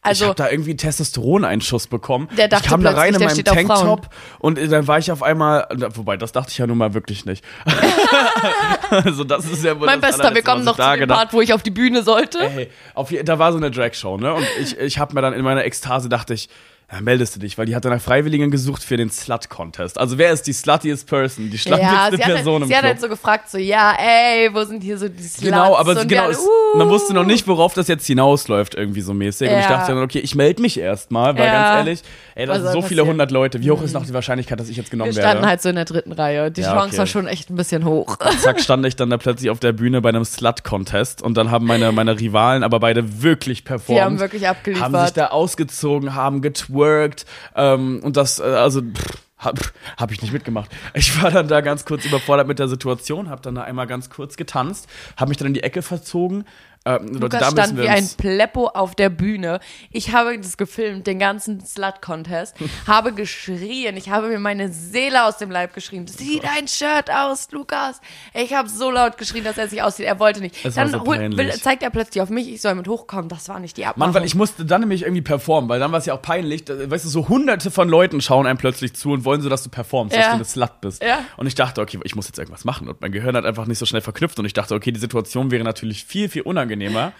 ich 0.00 0.10
also 0.10 0.26
habe 0.26 0.36
da 0.36 0.48
irgendwie 0.48 0.70
einen 0.70 0.78
Testosteroneinschuss 0.78 1.88
bekommen. 1.88 2.28
Der 2.36 2.48
dachte 2.48 2.64
ich 2.64 2.70
kam 2.70 2.82
da 2.82 2.92
rein 2.92 3.14
in 3.14 3.22
meinem 3.22 3.44
Tanktop 3.44 4.08
und 4.38 4.58
dann 4.58 4.86
war 4.86 4.98
ich 4.98 5.10
auf 5.10 5.22
einmal, 5.22 5.66
wobei, 5.94 6.16
das 6.16 6.32
dachte 6.32 6.50
ich 6.52 6.58
ja 6.58 6.66
nun 6.66 6.78
mal 6.78 6.94
wirklich 6.94 7.24
nicht. 7.24 7.44
also 8.90 9.24
das 9.24 9.44
ist 9.46 9.64
ja 9.64 9.78
wohl 9.78 9.86
mein 9.86 10.00
Bester, 10.00 10.34
wir 10.34 10.42
kommen 10.42 10.64
noch 10.64 10.78
ich 10.78 10.84
zu 10.84 10.90
dem 10.90 11.00
gedacht 11.00 11.18
Part, 11.18 11.32
wo 11.32 11.40
ich 11.40 11.52
auf 11.52 11.62
die 11.62 11.72
Bühne 11.72 12.02
sollte. 12.02 12.38
Ey, 12.38 12.70
auf, 12.94 13.12
da 13.24 13.38
war 13.38 13.50
so 13.50 13.58
eine 13.58 13.70
Drag-Show, 13.70 14.18
ne? 14.18 14.34
Und 14.34 14.46
ich, 14.60 14.78
ich 14.78 14.98
habe 14.98 15.14
mir 15.14 15.20
dann 15.20 15.34
in 15.34 15.42
meiner 15.42 15.64
Ekstase 15.64 16.08
dachte 16.08 16.32
ich, 16.32 16.48
ja, 16.90 17.00
meldest 17.02 17.36
du 17.36 17.40
dich, 17.40 17.58
weil 17.58 17.66
die 17.66 17.76
hat 17.76 17.84
dann 17.84 17.92
nach 17.92 18.00
Freiwilligen 18.00 18.50
gesucht 18.50 18.82
für 18.82 18.96
den 18.96 19.10
Slut-Contest. 19.10 19.98
Also 19.98 20.16
wer 20.16 20.32
ist 20.32 20.44
die 20.46 20.54
sluttiest 20.54 21.06
Person, 21.06 21.50
die 21.50 21.56
ja, 21.56 21.58
schlammpigste 21.58 22.16
sie 22.16 22.22
hat, 22.24 22.34
Person 22.36 22.52
halt, 22.54 22.62
im 22.62 22.68
sie 22.68 22.74
hat 22.74 22.80
Club? 22.80 22.92
halt 22.92 23.00
so 23.02 23.08
gefragt, 23.10 23.50
so, 23.50 23.58
ja, 23.58 23.92
ey, 23.98 24.48
wo 24.54 24.64
sind 24.64 24.82
hier 24.82 24.96
so 24.96 25.06
die 25.08 25.22
Sluts? 25.22 25.40
Genau, 25.42 25.76
aber 25.76 26.00
und 26.00 26.08
genau, 26.08 26.22
alle, 26.24 26.38
uh. 26.38 26.78
man 26.78 26.88
wusste 26.88 27.12
noch 27.12 27.24
nicht, 27.24 27.46
worauf 27.46 27.74
das 27.74 27.88
jetzt 27.88 28.06
hinausläuft, 28.06 28.74
irgendwie 28.74 29.02
so 29.02 29.12
mäßig. 29.12 29.50
Und 29.50 29.58
ich 29.58 29.64
Ja. 29.64 29.68
dachte 29.70 29.92
dann, 29.92 30.02
okay, 30.02 30.20
ich 30.20 30.34
melde 30.34 30.62
mich 30.62 30.78
erstmal, 30.80 31.36
weil 31.36 31.44
Ja. 31.46 31.52
ganz 31.52 31.76
ehrlich, 31.86 32.02
ey, 32.34 32.46
das 32.46 32.62
sind 32.62 32.72
so 32.72 32.80
viele 32.80 33.04
hundert 33.04 33.30
Leute. 33.32 33.60
Wie 33.62 33.70
hoch 33.70 33.82
ist 33.82 33.92
noch 33.92 34.06
die 34.06 34.14
Wahrscheinlichkeit, 34.14 34.58
dass 34.58 34.70
ich 34.70 34.76
jetzt 34.78 34.90
genommen 34.90 35.08
Wir 35.14 35.20
standen 35.20 35.36
werde? 35.38 35.46
halt 35.48 35.60
so 35.60 35.68
in 35.68 35.74
der 35.76 35.84
dritten 35.84 36.12
Reihe. 36.12 36.50
Die 36.50 36.62
Ja, 36.62 36.72
Chance 36.72 36.88
okay. 36.88 36.98
war 36.98 37.06
schon 37.06 37.26
echt 37.26 37.50
ein 37.50 37.56
bisschen 37.56 37.84
hoch. 37.84 38.16
Zack, 38.40 38.60
stand 38.60 38.86
ich 38.86 38.96
dann 38.96 39.10
da 39.10 39.18
plötzlich 39.18 39.50
auf 39.50 39.60
der 39.60 39.72
Bühne 39.72 40.00
bei 40.00 40.08
einem 40.08 40.24
Slut-Contest 40.24 41.20
und 41.22 41.36
dann 41.36 41.50
haben 41.50 41.66
meine, 41.66 41.92
meine 41.92 42.18
Rivalen 42.18 42.62
aber 42.62 42.80
beide 42.80 43.22
wirklich 43.22 43.64
performt. 43.64 43.98
Die 43.98 44.02
haben 44.02 44.18
wirklich 44.20 44.48
abgeliefert. 44.48 44.84
Haben 44.92 45.04
sich 45.04 45.12
da 45.12 45.26
ausgezogen, 45.26 46.14
haben 46.14 46.40
getwerkt 46.78 47.26
ähm, 47.54 48.00
und 48.02 48.16
das, 48.16 48.38
äh, 48.38 48.42
also 48.42 48.82
pff, 48.82 49.22
hab, 49.38 49.60
hab 49.96 50.10
ich 50.10 50.20
nicht 50.20 50.32
mitgemacht. 50.32 50.68
Ich 50.94 51.22
war 51.22 51.30
dann 51.30 51.46
da 51.46 51.60
ganz 51.60 51.84
kurz 51.84 52.04
überfordert 52.04 52.48
mit 52.48 52.58
der 52.58 52.66
Situation, 52.66 53.30
hab 53.30 53.42
dann 53.42 53.54
da 53.54 53.62
einmal 53.62 53.86
ganz 53.86 54.10
kurz 54.10 54.36
getanzt, 54.36 54.88
hab 55.16 55.28
mich 55.28 55.38
dann 55.38 55.46
in 55.46 55.54
die 55.54 55.62
Ecke 55.62 55.82
verzogen. 55.82 56.44
Ähm, 56.84 57.06
Leute, 57.08 57.18
Lukas 57.18 57.40
müssen 57.40 57.52
stand 57.52 57.78
wie 57.78 57.88
ein 57.88 58.08
Pleppo 58.16 58.68
auf 58.68 58.94
der 58.94 59.10
Bühne. 59.10 59.60
Ich 59.90 60.12
habe 60.12 60.38
das 60.38 60.56
gefilmt, 60.56 61.06
den 61.06 61.18
ganzen 61.18 61.60
Slut-Contest, 61.64 62.54
habe 62.86 63.12
geschrien. 63.12 63.96
Ich 63.96 64.10
habe 64.10 64.28
mir 64.28 64.38
meine 64.38 64.70
Seele 64.72 65.24
aus 65.24 65.36
dem 65.38 65.50
Leib 65.50 65.74
geschrien. 65.74 66.06
Sieh 66.06 66.40
dein 66.40 66.68
Shirt 66.68 67.10
aus, 67.10 67.48
Lukas. 67.50 68.00
Ich 68.34 68.54
habe 68.54 68.68
so 68.68 68.90
laut 68.90 69.18
geschrien, 69.18 69.44
dass 69.44 69.58
er 69.58 69.68
sich 69.68 69.82
aussieht. 69.82 70.06
Er 70.06 70.18
wollte 70.18 70.40
nicht. 70.40 70.64
Es 70.64 70.74
Dann 70.76 70.90
so 70.90 71.04
holt- 71.04 71.36
will, 71.36 71.52
zeigt 71.54 71.82
er 71.82 71.90
plötzlich 71.90 72.22
auf 72.22 72.30
mich, 72.30 72.48
ich 72.48 72.60
soll 72.60 72.74
mit 72.74 72.88
hochkommen. 72.88 73.28
Das 73.28 73.48
war 73.48 73.60
nicht 73.60 73.76
die 73.76 73.84
Abmachung. 73.86 74.12
Mann, 74.12 74.20
weil 74.20 74.26
ich 74.26 74.34
musste 74.34 74.64
dann 74.64 74.80
nämlich 74.80 75.02
irgendwie 75.02 75.22
performen, 75.22 75.68
weil 75.68 75.80
dann 75.80 75.92
war 75.92 75.98
es 75.98 76.06
ja 76.06 76.14
auch 76.14 76.22
peinlich. 76.22 76.64
Weißt 76.68 77.04
du, 77.04 77.08
so 77.08 77.28
hunderte 77.28 77.70
von 77.70 77.88
Leuten 77.88 78.20
schauen 78.20 78.46
einem 78.46 78.58
plötzlich 78.58 78.94
zu 78.94 79.12
und 79.12 79.24
wollen 79.24 79.40
so, 79.42 79.48
dass 79.48 79.62
du 79.62 79.68
performst, 79.70 80.14
dass 80.14 80.22
Ja. 80.22 80.28
du 80.30 80.34
eine 80.36 80.44
Slut 80.44 80.80
bist. 80.80 81.02
Ja. 81.02 81.20
Und 81.36 81.46
ich 81.46 81.54
dachte, 81.54 81.80
okay, 81.80 81.98
ich 82.04 82.14
muss 82.14 82.26
jetzt 82.28 82.38
irgendwas 82.38 82.64
machen. 82.64 82.88
Und 82.88 83.00
mein 83.00 83.12
Gehirn 83.12 83.36
hat 83.36 83.44
einfach 83.44 83.66
nicht 83.66 83.78
so 83.78 83.86
schnell 83.86 84.02
verknüpft. 84.02 84.38
Und 84.38 84.44
ich 84.44 84.52
dachte, 84.54 84.74
okay, 84.74 84.92
die 84.92 85.00
Situation 85.00 85.50
wäre 85.50 85.64
natürlich 85.64 86.04
viel, 86.04 86.28
viel 86.28 86.42
unangenehmer, 86.42 86.67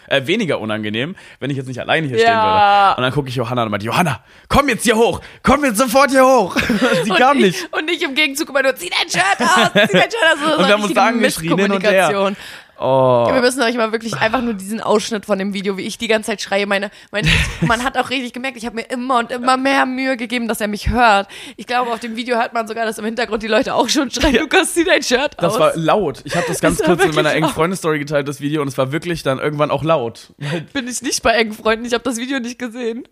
äh, 0.08 0.26
weniger 0.26 0.60
unangenehm, 0.60 1.16
wenn 1.40 1.50
ich 1.50 1.56
jetzt 1.56 1.66
nicht 1.66 1.80
alleine 1.80 2.06
hier 2.06 2.18
stehen 2.18 2.28
Ja. 2.28 2.88
würde. 2.88 2.96
Und 2.98 3.02
dann 3.02 3.12
gucke 3.12 3.28
ich 3.28 3.36
Johanna 3.36 3.62
und 3.64 3.70
meinte, 3.70 3.86
Johanna, 3.86 4.20
komm 4.48 4.68
jetzt 4.68 4.84
hier 4.84 4.96
hoch! 4.96 5.20
Komm 5.42 5.64
jetzt 5.64 5.78
sofort 5.78 6.10
hier 6.10 6.24
hoch! 6.24 6.56
Sie 7.04 7.10
kam 7.10 7.36
und 7.36 7.42
nicht. 7.42 7.64
Ich, 7.64 7.72
und 7.72 7.90
ich 7.90 8.02
im 8.02 8.14
Gegenzug 8.14 8.48
immer 8.50 8.62
nur, 8.62 8.74
zieh 8.76 8.90
dein 8.90 9.08
Shirt 9.08 9.40
aus, 9.40 9.72
zieh 9.90 9.96
dein 9.96 10.10
Shirt 10.10 10.14
aus. 10.32 10.38
So 10.52 10.58
Und 10.58 10.66
wir 10.66 10.74
haben 10.74 10.82
uns 10.84 10.96
angeschrien 10.96 11.58
hin 11.58 11.72
und 11.72 11.82
her. 11.82 12.34
Oh. 12.80 13.26
Wir 13.32 13.40
müssen 13.40 13.60
euch 13.62 13.74
mal 13.76 13.90
wirklich 13.90 14.14
einfach 14.16 14.40
nur 14.40 14.54
diesen 14.54 14.80
Ausschnitt 14.80 15.26
von 15.26 15.38
dem 15.38 15.52
Video, 15.52 15.76
wie 15.76 15.82
ich 15.82 15.98
die 15.98 16.06
ganze 16.06 16.30
Zeit 16.30 16.40
schreie. 16.40 16.66
Meine, 16.66 16.90
meine, 17.10 17.28
man 17.62 17.82
hat 17.82 17.98
auch 17.98 18.10
richtig 18.10 18.32
gemerkt, 18.32 18.56
ich 18.56 18.66
habe 18.66 18.76
mir 18.76 18.88
immer 18.88 19.18
und 19.18 19.32
immer 19.32 19.56
mehr 19.56 19.84
Mühe 19.84 20.16
gegeben, 20.16 20.46
dass 20.46 20.60
er 20.60 20.68
mich 20.68 20.88
hört. 20.88 21.28
Ich 21.56 21.66
glaube, 21.66 21.90
auf 21.90 21.98
dem 21.98 22.14
Video 22.14 22.36
hört 22.36 22.52
man 22.54 22.68
sogar, 22.68 22.84
dass 22.86 22.98
im 22.98 23.04
Hintergrund 23.04 23.42
die 23.42 23.48
Leute 23.48 23.74
auch 23.74 23.88
schon 23.88 24.10
schreien, 24.10 24.36
Lukas, 24.36 24.74
zieh 24.74 24.84
dein 24.84 25.02
Shirt 25.02 25.38
aus. 25.38 25.54
Das 25.54 25.58
war 25.58 25.76
laut. 25.76 26.22
Ich 26.24 26.36
habe 26.36 26.46
das 26.46 26.60
ganz 26.60 26.78
Das 26.78 26.86
kurz 26.86 27.04
in 27.04 27.14
meiner 27.14 27.32
engen. 27.32 27.48
Freundestory 27.48 27.98
geteilt, 27.98 28.28
das 28.28 28.40
Video, 28.40 28.62
und 28.62 28.68
es 28.68 28.78
war 28.78 28.92
wirklich 28.92 29.22
dann 29.24 29.38
irgendwann 29.38 29.70
auch 29.70 29.82
laut. 29.82 30.32
Bin 30.72 30.86
ich 30.86 31.02
nicht 31.02 31.22
bei 31.22 31.32
engen 31.32 31.52
Freunden, 31.52 31.84
ich 31.84 31.94
habe 31.94 32.04
das 32.04 32.16
Video 32.18 32.38
nicht 32.38 32.58
gesehen. 32.58 33.08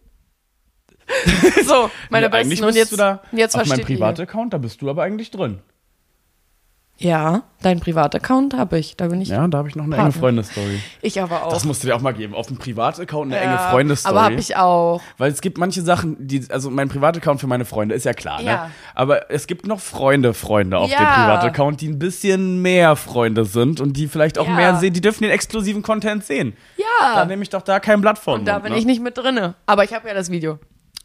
So, 1.65 1.91
meine 2.11 2.27
Ja, 2.27 2.33
eigentlich 2.33 2.61
Besten. 2.61 2.65
Und 2.65 2.75
jetzt, 2.75 2.93
du 2.93 2.97
da 2.97 3.23
jetzt 3.33 3.57
auf 3.57 3.67
meinem. 3.67 3.85
Privataccount, 3.85 4.53
da 4.53 4.59
bist 4.59 4.83
du 4.83 4.91
aber 4.91 5.03
eigentlich 5.03 5.31
drin. 5.31 5.61
Ja, 6.99 7.43
dein 7.61 7.79
Privataccount 7.81 8.55
habe 8.57 8.79
ich. 8.79 8.97
Da 8.97 9.09
bin 9.09 9.21
ich. 9.21 9.29
Ja, 9.29 9.47
da 9.49 9.59
habe 9.59 9.69
ich 9.69 9.76
noch 9.76 9.85
eine 9.85 9.97
Partner. 9.97 10.11
enge 10.15 10.19
Freundestory. 10.19 10.81
Ich 11.03 11.21
aber 11.21 11.45
auch. 11.45 11.53
Das 11.53 11.65
musst 11.67 11.83
du 11.83 11.88
dir 11.88 11.95
auch 11.95 12.00
mal 12.00 12.12
geben. 12.15 12.35
Auf 12.35 12.47
dem 12.47 12.57
Privataccount 12.57 13.33
eine 13.33 13.41
enge 13.43 13.55
Ja, 13.55 13.69
Freundestory. 13.71 14.15
Aber 14.15 14.25
habe 14.25 14.35
ich 14.37 14.57
auch. 14.57 15.03
Weil 15.19 15.31
es 15.31 15.43
gibt 15.43 15.59
manche 15.59 15.83
Sachen, 15.83 16.17
die, 16.26 16.47
also 16.50 16.71
mein 16.71 16.88
Privataccount 16.88 17.38
für 17.38 17.47
meine 17.49 17.67
Freunde 17.67 17.95
ist 17.95 18.05
ja 18.05 18.15
klar, 18.15 18.38
ne? 18.41 18.47
Ja. 18.47 18.71
Aber 18.95 19.31
es 19.31 19.47
gibt 19.47 19.67
noch 19.67 19.81
Freunde, 19.81 20.33
Freunde 20.33 20.79
auf 20.79 20.91
Ja. 20.91 20.99
dem 20.99 21.07
Privataccount, 21.07 21.81
die 21.83 21.88
ein 21.88 21.99
bisschen 21.99 22.62
mehr 22.62 22.97
Freunde 22.97 23.45
sind 23.45 23.81
und 23.81 23.95
die 23.99 24.09
vielleicht 24.09 24.38
auch 24.38 24.49
mehr 24.49 24.76
sehen, 24.76 24.95
die 24.95 25.03
dürfen 25.03 25.23
den 25.25 25.33
exklusiven 25.33 25.83
Content 25.83 26.25
sehen. 26.25 26.57
Ja. 26.79 27.15
Da 27.15 27.25
nehme 27.26 27.43
ich 27.43 27.50
doch 27.50 27.62
da 27.62 27.79
kein 27.79 28.00
Blatt 28.00 28.19
von. 28.19 28.41
Und 28.41 28.45
da 28.47 28.55
Mund, 28.55 28.65
bin 28.65 28.73
ne? 28.73 28.79
ich 28.79 28.87
nicht 28.87 29.03
mit 29.03 29.19
drinne. 29.19 29.55
Aber 29.67 29.85
ich 29.85 29.93
habe 29.93 30.09
ja 30.09 30.15
das 30.15 30.31
Video. 30.31 30.59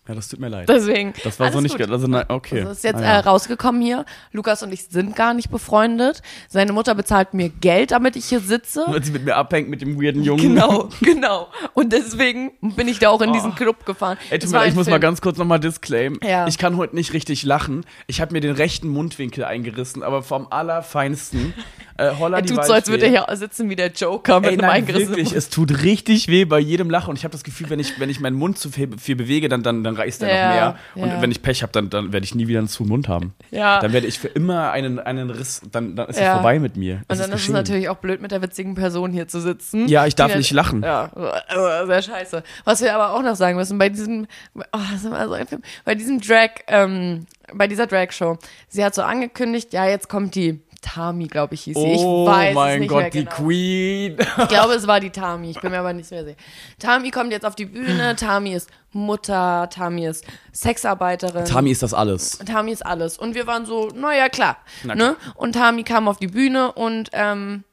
Ja, 0.07 0.15
das 0.15 0.29
tut 0.29 0.39
mir 0.39 0.47
leid. 0.49 0.67
Deswegen. 0.67 1.13
Das 1.23 1.39
war 1.39 1.51
so 1.51 1.61
nicht, 1.61 1.77
gut. 1.77 1.89
also 1.91 2.07
na, 2.07 2.25
okay. 2.27 2.63
Das 2.63 2.77
ist 2.77 2.83
jetzt 2.83 2.95
Naja. 3.01 3.17
äh, 3.17 3.19
rausgekommen 3.19 3.81
hier. 3.83 4.03
Lukas 4.31 4.63
und 4.63 4.73
ich 4.73 4.85
sind 4.85 5.15
gar 5.15 5.35
nicht 5.35 5.51
befreundet. 5.51 6.23
Seine 6.49 6.73
Mutter 6.73 6.95
bezahlt 6.95 7.35
mir 7.35 7.49
Geld, 7.49 7.91
damit 7.91 8.15
ich 8.15 8.25
hier 8.25 8.39
sitze. 8.39 8.83
Weil 8.87 9.03
sie 9.03 9.11
mit 9.11 9.25
mir 9.25 9.35
abhängt 9.35 9.69
mit 9.69 9.81
dem 9.81 10.01
weirden 10.01 10.23
Jungen. 10.23 10.41
Genau, 10.41 10.89
genau. 11.01 11.49
Und 11.75 11.93
deswegen 11.93 12.51
bin 12.61 12.87
ich 12.87 12.97
da 12.97 13.09
auch 13.09 13.21
in 13.21 13.31
diesen 13.31 13.53
Club 13.53 13.85
gefahren. 13.85 14.17
Oh. 14.19 14.25
Ey, 14.31 14.39
tut 14.39 14.49
mir 14.49 14.57
ich 14.65 14.71
ein 14.71 14.73
muss 14.75 14.87
mal 14.87 14.93
Film. 14.93 15.01
ganz 15.01 15.21
kurz 15.21 15.37
nochmal 15.37 15.59
disclaim. 15.59 16.19
Ja. 16.23 16.47
Ich 16.47 16.57
kann 16.57 16.77
heute 16.77 16.95
nicht 16.95 17.13
richtig 17.13 17.43
lachen. 17.43 17.85
Ich 18.07 18.21
habe 18.21 18.33
mir 18.33 18.41
den 18.41 18.55
rechten 18.55 18.89
Mundwinkel 18.89 19.43
eingerissen, 19.43 20.01
aber 20.01 20.23
vom 20.23 20.47
allerfeinsten. 20.49 21.53
Äh, 21.97 22.11
Holla 22.17 22.37
Er 22.39 22.45
tut 22.45 22.65
so, 22.65 22.73
als 22.73 22.87
würde 22.89 23.05
er 23.05 23.13
Waldfee. 23.21 23.27
hier 23.29 23.37
sitzen 23.37 23.69
wie 23.69 23.75
der 23.75 23.91
Joker 23.91 24.39
mit 24.39 24.49
Ey, 24.49 24.57
einem 24.57 24.67
nein, 24.67 24.87
wirklich, 24.87 25.25
Mund. 25.27 25.33
es 25.35 25.49
tut 25.49 25.83
richtig 25.83 26.27
weh 26.27 26.45
bei 26.45 26.57
jedem 26.59 26.89
Lachen 26.89 27.11
und 27.11 27.17
ich 27.17 27.23
habe 27.23 27.31
das 27.33 27.43
Gefühl, 27.43 27.69
wenn 27.69 27.79
ich, 27.79 27.99
wenn 27.99 28.09
ich 28.09 28.19
meinen 28.19 28.35
Mund 28.37 28.57
zu 28.57 28.71
viel, 28.71 28.89
viel 28.97 29.15
bewege, 29.15 29.47
dann, 29.47 29.61
dann, 29.61 29.83
dann 29.83 29.90
reißt 29.95 30.23
er 30.23 30.29
Ja, 30.29 30.45
noch 30.45 30.53
mehr. 30.53 30.75
Und 30.95 31.09
ja. 31.09 31.21
wenn 31.21 31.31
ich 31.31 31.41
Pech 31.41 31.63
habe, 31.63 31.71
dann, 31.71 31.89
dann 31.89 32.13
werde 32.13 32.23
ich 32.23 32.35
nie 32.35 32.47
wieder 32.47 32.59
einen 32.59 32.67
zu 32.67 32.83
Mund 32.83 33.07
haben. 33.07 33.33
Ja. 33.51 33.79
Dann 33.79 33.93
werde 33.93 34.07
ich 34.07 34.19
für 34.19 34.27
immer 34.27 34.71
einen, 34.71 34.99
einen 34.99 35.29
Riss, 35.29 35.61
dann, 35.71 35.95
dann 35.95 36.09
ist 36.09 36.19
es 36.19 36.27
vorbei 36.27 36.59
mit 36.59 36.77
mir. 36.77 36.95
Und 36.95 37.03
dann 37.09 37.19
ist 37.19 37.25
es 37.25 37.31
geschehen. 37.31 37.53
natürlich 37.53 37.89
auch 37.89 37.97
blöd, 37.97 38.21
mit 38.21 38.31
der 38.31 38.41
witzigen 38.41 38.75
Person 38.75 39.11
hier 39.11 39.27
zu 39.27 39.39
sitzen. 39.39 39.87
Ja, 39.87 40.05
ich 40.05 40.15
darf 40.15 40.35
nicht 40.35 40.51
lachen. 40.51 40.83
Ja, 40.83 41.09
sehr 41.85 42.01
scheiße. 42.01 42.43
Was 42.63 42.81
wir 42.81 42.95
aber 42.95 43.13
auch 43.13 43.23
noch 43.23 43.35
sagen 43.35 43.57
müssen, 43.57 43.77
bei 43.77 43.89
diesem, 43.89 44.27
oh, 44.55 44.61
das 44.71 45.01
ist 45.01 45.05
immer 45.05 45.27
so 45.27 45.33
ein 45.33 45.47
Film, 45.47 45.61
bei 45.85 45.95
diesem 45.95 46.19
Drag, 46.21 46.49
ähm, 46.67 47.25
bei 47.53 47.67
dieser 47.67 47.87
Drag-Show, 47.87 48.37
sie 48.69 48.83
hat 48.83 48.95
so 48.95 49.01
angekündigt, 49.01 49.73
ja, 49.73 49.87
jetzt 49.87 50.09
kommt 50.09 50.35
die 50.35 50.61
Tami, 50.81 51.27
glaube 51.27 51.53
ich, 51.53 51.61
hieß 51.61 51.77
sie. 51.77 51.81
Oh 51.83 52.23
ich 52.23 52.31
weiß 52.31 52.55
mein 52.55 52.73
es 52.73 52.79
nicht 52.81 52.89
Gott, 52.89 53.01
mehr 53.01 53.09
die 53.11 53.25
genau. 53.25 53.35
Queen. 53.35 54.17
Ich 54.39 54.47
glaube, 54.47 54.73
es 54.73 54.87
war 54.87 54.99
die 54.99 55.11
Tami. 55.11 55.51
Ich 55.51 55.61
bin 55.61 55.71
mir 55.71 55.79
aber 55.79 55.93
nicht 55.93 56.09
mehr 56.09 56.23
sicher. 56.23 56.37
Tami 56.79 57.11
kommt 57.11 57.31
jetzt 57.31 57.45
auf 57.45 57.55
die 57.55 57.65
Bühne. 57.65 58.15
Tami 58.15 58.53
ist 58.53 58.69
Mutter. 58.91 59.69
Tami 59.71 60.07
ist 60.07 60.25
Sexarbeiterin. 60.53 61.45
Tami 61.45 61.71
ist 61.71 61.83
das 61.83 61.93
alles. 61.93 62.39
Tami 62.39 62.71
ist 62.71 62.85
alles. 62.85 63.17
Und 63.17 63.35
wir 63.35 63.45
waren 63.47 63.65
so, 63.65 63.89
naja, 63.93 64.27
klar. 64.29 64.57
Na 64.83 64.95
Ne? 64.95 65.15
Und 65.35 65.53
Tami 65.53 65.83
kam 65.83 66.07
auf 66.07 66.17
die 66.17 66.27
Bühne 66.27 66.71
und 66.71 67.09
ähm, 67.13 67.63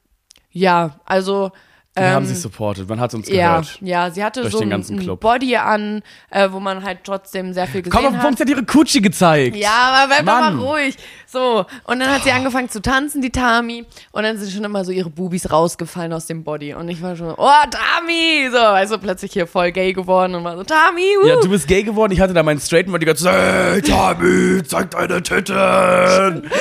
ja, 0.51 1.01
also 1.05 1.53
Wir 1.99 2.11
haben 2.11 2.25
ähm, 2.25 2.29
sie 2.29 2.35
supported. 2.35 2.89
Man 2.89 3.01
hat 3.01 3.15
uns 3.15 3.29
ja, 3.29 3.61
gehört. 3.61 3.79
ja, 3.81 4.11
sie 4.11 4.25
hatte 4.25 4.43
Durch 4.43 4.53
so 4.53 4.61
den 4.61 4.71
ganzen 4.71 4.99
Club. 4.99 5.21
Body 5.21 5.57
an, 5.57 6.03
äh, 6.31 6.49
wo 6.51 6.61
man 6.61 6.83
halt 6.85 7.01
trotzdem 7.05 7.53
sehr 7.53 7.67
viel 7.67 7.83
gesehen 7.83 7.97
Komm 7.97 8.07
auf 8.07 8.15
hat. 8.15 8.23
Punkt, 8.23 8.39
sie 8.39 8.45
hat 8.45 8.51
ihre 8.51 8.65
Kutschi 8.65 9.01
gezeigt. 9.01 9.57
Ja, 9.57 9.93
aber 9.93 10.07
bleib 10.07 10.19
doch 10.21 10.27
mal 10.27 10.51
Mann. 10.53 10.59
ruhig. 10.61 10.97
So, 11.27 11.67
und 11.85 12.01
dann 12.01 12.11
hat 12.11 12.25
sie 12.25 12.33
angefangen 12.33 12.71
zu 12.71 12.81
tanzen, 12.81 13.21
die 13.21 13.31
Tami. 13.31 13.85
Und 14.13 14.23
dann 14.23 14.39
sind 14.39 14.51
schon 14.51 14.65
immer 14.65 14.85
so 14.85 14.93
ihre 14.93 15.11
Bubis 15.11 15.51
rausgefallen 15.51 16.13
aus 16.15 16.27
dem 16.27 16.43
Body. 16.43 16.73
Und 16.73 16.89
ich 16.89 17.03
war 17.03 17.17
schon, 17.17 17.35
oh, 17.37 17.51
Tami! 17.71 18.49
So, 18.51 18.97
du, 18.97 18.99
plötzlich 18.99 19.33
hier 19.33 19.47
voll 19.47 19.71
gay 19.73 19.93
geworden 19.93 20.35
und 20.35 20.45
war 20.45 20.57
so, 20.57 20.65
Tami, 20.65 21.03
wuh! 21.23 21.27
Ja, 21.27 21.37
du 21.37 21.51
bist 21.51 21.69
gay 21.69 21.83
geworden. 21.83 22.13
Ich 22.13 22.21
hatte 22.21 22.33
da 22.33 22.43
meinen 22.43 22.61
Straighten, 22.61 22.93
weil 22.93 23.01
die 23.01 23.07
ganze 23.07 23.25
Zeit, 23.25 23.35
hey, 23.35 23.83
Tami, 23.83 24.63
zeig 24.65 24.91
deine 24.91 25.23
Titten. 25.23 26.51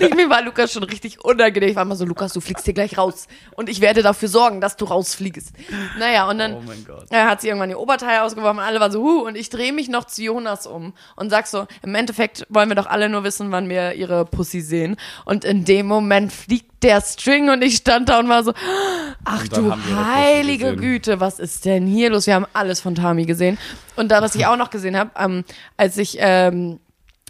Ich, 0.00 0.14
mir 0.14 0.28
war 0.28 0.42
Lukas 0.42 0.72
schon 0.72 0.82
richtig 0.82 1.24
unangenehm. 1.24 1.70
Ich 1.70 1.76
war 1.76 1.82
immer 1.82 1.96
so, 1.96 2.04
Lukas, 2.04 2.32
du 2.32 2.40
fliegst 2.40 2.64
hier 2.64 2.74
gleich 2.74 2.98
raus. 2.98 3.26
Und 3.56 3.68
ich 3.68 3.80
werde 3.80 4.02
dafür 4.02 4.28
sorgen, 4.28 4.60
dass 4.60 4.76
du 4.80 4.86
rausfliegst. 4.86 5.52
Naja, 5.98 6.28
und 6.28 6.38
dann 6.38 6.56
Oh 6.56 7.14
äh, 7.14 7.24
hat 7.24 7.40
sie 7.40 7.48
irgendwann 7.48 7.70
ihr 7.70 7.78
Oberteil 7.78 8.20
ausgeworfen. 8.20 8.60
Alle 8.60 8.80
waren 8.80 8.92
so, 8.92 9.02
huh, 9.02 9.26
und 9.26 9.36
ich 9.36 9.50
drehe 9.50 9.72
mich 9.72 9.88
noch 9.88 10.04
zu 10.04 10.22
Jonas 10.22 10.66
um 10.66 10.92
und 11.16 11.30
sag 11.30 11.46
so, 11.46 11.66
im 11.82 11.94
Endeffekt 11.94 12.46
wollen 12.48 12.68
wir 12.68 12.76
doch 12.76 12.86
alle 12.86 13.08
nur 13.08 13.24
wissen, 13.24 13.50
wann 13.52 13.68
wir 13.68 13.94
ihre 13.94 14.24
Pussy 14.24 14.60
sehen. 14.60 14.96
Und 15.24 15.44
in 15.44 15.64
dem 15.64 15.86
Moment 15.86 16.32
fliegt 16.32 16.82
der 16.82 17.00
String 17.00 17.50
und 17.50 17.62
ich 17.62 17.76
stand 17.76 18.08
da 18.08 18.18
und 18.18 18.28
war 18.28 18.42
so, 18.42 18.52
ach 19.24 19.46
du 19.48 19.74
heilige. 19.94 20.76
Güte, 20.76 21.20
was 21.20 21.38
ist 21.38 21.64
denn 21.64 21.86
hier 21.86 22.10
los? 22.10 22.26
Wir 22.26 22.34
haben 22.34 22.46
alles 22.52 22.80
von 22.80 22.94
Tami 22.94 23.26
gesehen. 23.26 23.58
Und 23.96 24.10
da, 24.10 24.22
was 24.22 24.34
ich 24.34 24.46
auch 24.46 24.56
noch 24.56 24.70
gesehen 24.70 24.96
habe, 24.96 25.10
ähm, 25.18 25.44
als 25.76 25.98
ich, 25.98 26.16
ähm, 26.20 26.80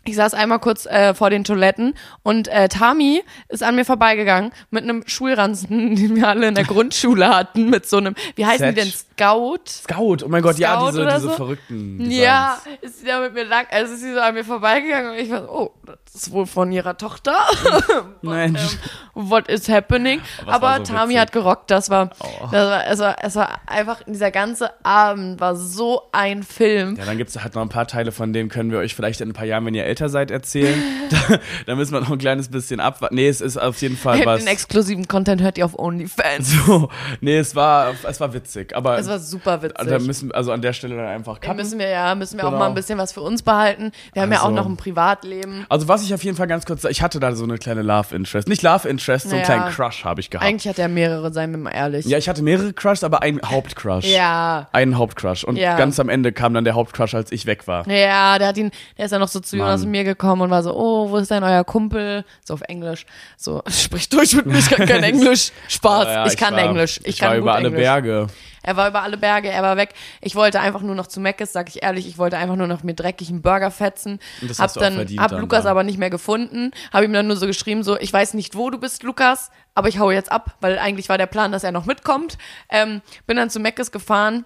ich 0.04 0.16
saß 0.16 0.34
einmal 0.34 0.58
kurz 0.58 0.86
äh, 0.86 1.14
vor 1.14 1.30
den 1.30 1.44
Toiletten 1.44 1.94
und 2.22 2.48
äh, 2.48 2.68
Tami 2.68 3.22
ist 3.48 3.62
an 3.62 3.76
mir 3.76 3.84
vorbeigegangen 3.84 4.52
mit 4.70 4.84
einem 4.84 5.02
Schulranzen, 5.06 5.94
den 5.96 6.16
wir 6.16 6.28
alle 6.28 6.48
in 6.48 6.54
der 6.54 6.64
Grundschule 6.64 7.28
hatten, 7.28 7.68
mit 7.68 7.86
so 7.86 7.98
einem, 7.98 8.14
wie 8.34 8.46
heißen 8.46 8.68
die 8.70 8.74
denn. 8.74 8.92
Scout? 9.20 9.58
Scout, 9.66 10.24
oh 10.24 10.28
mein 10.28 10.42
Gott, 10.42 10.58
ja, 10.58 10.76
Scout 10.76 10.88
diese, 10.88 11.02
oder 11.02 11.14
diese 11.14 11.28
so? 11.28 11.34
verrückten 11.34 11.98
Designs. 11.98 12.16
Ja, 12.16 12.58
ist 12.80 13.00
sie 13.00 13.06
da 13.06 13.20
mit 13.20 13.34
mir 13.34 13.44
lang, 13.44 13.66
also 13.70 13.92
ist 13.92 14.00
sie 14.00 14.14
so 14.14 14.20
an 14.20 14.32
mir 14.34 14.44
vorbeigegangen 14.44 15.12
und 15.12 15.18
ich 15.18 15.30
war 15.30 15.42
so, 15.42 15.50
oh, 15.50 15.74
das 15.84 16.14
ist 16.14 16.32
wohl 16.32 16.46
von 16.46 16.72
ihrer 16.72 16.96
Tochter. 16.96 17.34
Mensch. 18.22 18.78
What 19.14 19.48
is 19.48 19.68
happening? 19.68 20.20
Aber 20.46 20.78
so 20.78 20.84
Tami 20.94 21.10
witzig. 21.10 21.16
Oh. 21.16 21.20
hat 21.20 21.32
gerockt, 21.32 21.70
das 21.70 21.90
war, 21.90 22.10
das 22.50 22.52
war, 22.52 22.86
es 22.86 22.98
war, 22.98 23.16
es 23.22 23.36
war 23.36 23.60
einfach, 23.66 24.02
dieser 24.06 24.30
ganze 24.30 24.70
Abend 24.84 25.38
war 25.40 25.54
so 25.54 26.02
ein 26.12 26.42
Film. 26.42 26.96
Ja, 26.96 27.04
dann 27.04 27.18
gibt 27.18 27.30
es 27.30 27.42
halt 27.42 27.54
noch 27.54 27.62
ein 27.62 27.68
paar 27.68 27.86
Teile, 27.86 28.12
von 28.12 28.32
denen 28.32 28.48
können 28.48 28.70
wir 28.70 28.78
euch 28.78 28.94
vielleicht 28.94 29.20
in 29.20 29.30
ein 29.30 29.34
paar 29.34 29.44
Jahren, 29.44 29.66
wenn 29.66 29.74
ihr 29.74 29.84
älter 29.84 30.08
seid, 30.08 30.30
erzählen. 30.30 30.82
da, 31.10 31.38
da 31.66 31.74
müssen 31.76 31.92
wir 31.92 32.00
noch 32.00 32.10
ein 32.10 32.18
kleines 32.18 32.48
bisschen 32.48 32.80
abwarten. 32.80 33.16
Nee, 33.16 33.28
es 33.28 33.40
ist 33.42 33.58
auf 33.58 33.80
jeden 33.82 33.96
Fall 33.96 34.20
was. 34.24 34.40
Den 34.40 34.48
exklusiven 34.48 35.06
Content 35.08 35.42
hört 35.42 35.58
ihr 35.58 35.66
auf 35.66 35.78
OnlyFans. 35.78 36.50
So, 36.66 36.88
nee, 37.20 37.36
es 37.36 37.54
war, 37.54 37.92
es 38.02 38.20
war 38.20 38.32
witzig. 38.32 38.74
Aber 38.74 38.98
Es 38.98 39.09
war 39.10 39.18
super 39.18 39.62
witzig. 39.62 39.86
da 39.88 39.98
müssen, 39.98 40.32
also 40.32 40.52
an 40.52 40.62
der 40.62 40.72
Stelle 40.72 40.96
dann 40.96 41.06
einfach 41.06 41.34
Da 41.34 41.48
cutten. 41.48 41.56
müssen 41.58 41.78
wir 41.78 41.88
ja, 41.88 42.14
müssen 42.14 42.38
wir 42.38 42.44
auch 42.44 42.48
Genau. 42.48 42.60
mal 42.60 42.68
ein 42.68 42.74
bisschen 42.74 42.98
was 42.98 43.12
für 43.12 43.20
uns 43.20 43.42
behalten. 43.42 43.92
Wir 44.14 44.22
haben 44.22 44.32
ja 44.32 44.38
auch 44.40 44.44
Also- 44.44 44.56
noch 44.56 44.66
ein 44.66 44.76
Privatleben. 44.78 45.66
Also 45.68 45.88
was 45.88 46.02
ich 46.02 46.14
auf 46.14 46.24
jeden 46.24 46.36
Fall 46.36 46.46
ganz 46.46 46.64
kurz, 46.64 46.84
ich 46.84 47.02
hatte 47.02 47.20
da 47.20 47.34
so 47.34 47.44
eine 47.44 47.58
kleine 47.58 47.82
Love 47.82 48.14
Interest. 48.14 48.48
Nicht 48.48 48.62
Love 48.62 48.88
Interest, 48.88 49.28
so 49.28 49.36
einen 49.36 49.42
Naja. 49.42 49.56
kleinen 49.58 49.74
Crush 49.74 50.04
habe 50.04 50.20
ich 50.20 50.30
gehabt. 50.30 50.46
Eigentlich 50.48 50.68
hat 50.68 50.78
er 50.78 50.88
mehrere, 50.88 51.32
seien 51.32 51.50
wir 51.50 51.58
mal 51.58 51.70
ehrlich. 51.70 52.06
Ja, 52.06 52.16
ich 52.18 52.28
hatte 52.28 52.42
mehrere 52.42 52.72
Crushs, 52.72 53.04
aber 53.04 53.22
einen 53.22 53.40
Hauptcrush. 53.44 54.04
Ja. 54.06 54.68
Einen 54.72 54.96
Hauptcrush. 54.96 55.44
Und 55.44 55.56
Ja. 55.56 55.76
ganz 55.76 55.98
am 56.00 56.08
Ende 56.08 56.32
kam 56.32 56.54
dann 56.54 56.64
der 56.64 56.74
Hauptcrush, 56.74 57.14
als 57.14 57.32
ich 57.32 57.46
weg 57.46 57.66
war. 57.66 57.86
Ja, 57.88 58.38
der 58.38 58.48
hat 58.48 58.56
ihn, 58.56 58.70
der 58.96 59.06
ist 59.06 59.10
dann 59.10 59.20
noch 59.20 59.28
so 59.28 59.40
zu. 59.40 59.56
Jonas 59.56 59.82
und 59.84 59.90
mir 59.90 60.04
gekommen 60.04 60.42
und 60.42 60.50
war 60.50 60.62
so, 60.62 60.74
oh, 60.74 61.10
wo 61.10 61.16
ist 61.16 61.30
denn 61.30 61.42
euer 61.42 61.64
Kumpel? 61.64 62.24
So 62.44 62.54
auf 62.54 62.62
Englisch. 62.62 63.06
So, 63.36 63.62
sprich 63.68 64.08
durch 64.08 64.34
mit 64.34 64.46
mir, 64.46 64.58
ich 64.58 64.70
kann 64.70 64.86
kein 64.86 65.02
Englisch. 65.02 65.50
Spaß, 65.68 66.04
Ja, 66.06 66.26
ich 66.26 66.36
kann 66.36 66.54
war, 66.54 66.62
Englisch. 66.62 66.98
Ich, 67.02 67.06
Ich, 67.08 67.18
kann 67.18 67.30
war 67.30 67.36
über 67.36 67.54
alle 67.54 67.66
Englisch. 67.68 67.82
Berge. 67.82 68.26
Er 68.62 68.76
war 68.76 68.88
über 68.88 69.02
alle 69.02 69.16
Berge, 69.16 69.48
er 69.48 69.62
war 69.62 69.76
weg. 69.76 69.94
Ich 70.20 70.34
wollte 70.34 70.60
einfach 70.60 70.82
nur 70.82 70.94
noch 70.94 71.06
zu 71.06 71.20
Meckes, 71.20 71.52
sag 71.52 71.68
ich 71.68 71.82
ehrlich, 71.82 72.06
ich 72.06 72.18
wollte 72.18 72.36
einfach 72.36 72.56
nur 72.56 72.66
noch 72.66 72.82
mir 72.82 72.94
dreckigen 72.94 73.42
Burger 73.42 73.70
fetzen. 73.70 74.20
Und 74.40 74.50
das 74.50 74.58
hab 74.58 74.64
hast 74.64 74.76
du 74.76 74.80
dann, 74.80 74.94
verdient 74.94 75.20
hab 75.20 75.30
dann, 75.30 75.40
Lukas 75.40 75.64
ja. 75.64 75.70
aber 75.70 75.82
nicht 75.82 75.98
mehr 75.98 76.10
gefunden, 76.10 76.72
habe 76.92 77.04
ihm 77.04 77.12
dann 77.12 77.26
nur 77.26 77.36
so 77.36 77.46
geschrieben, 77.46 77.82
so, 77.82 77.98
ich 77.98 78.12
weiß 78.12 78.34
nicht, 78.34 78.54
wo 78.54 78.70
du 78.70 78.78
bist, 78.78 79.02
Lukas, 79.02 79.50
aber 79.74 79.88
ich 79.88 79.98
hau 79.98 80.10
jetzt 80.10 80.30
ab, 80.30 80.56
weil 80.60 80.78
eigentlich 80.78 81.08
war 81.08 81.18
der 81.18 81.26
Plan, 81.26 81.52
dass 81.52 81.64
er 81.64 81.72
noch 81.72 81.86
mitkommt. 81.86 82.36
Ähm, 82.68 83.00
bin 83.26 83.36
dann 83.36 83.50
zu 83.50 83.60
Meckes 83.60 83.92
gefahren, 83.92 84.44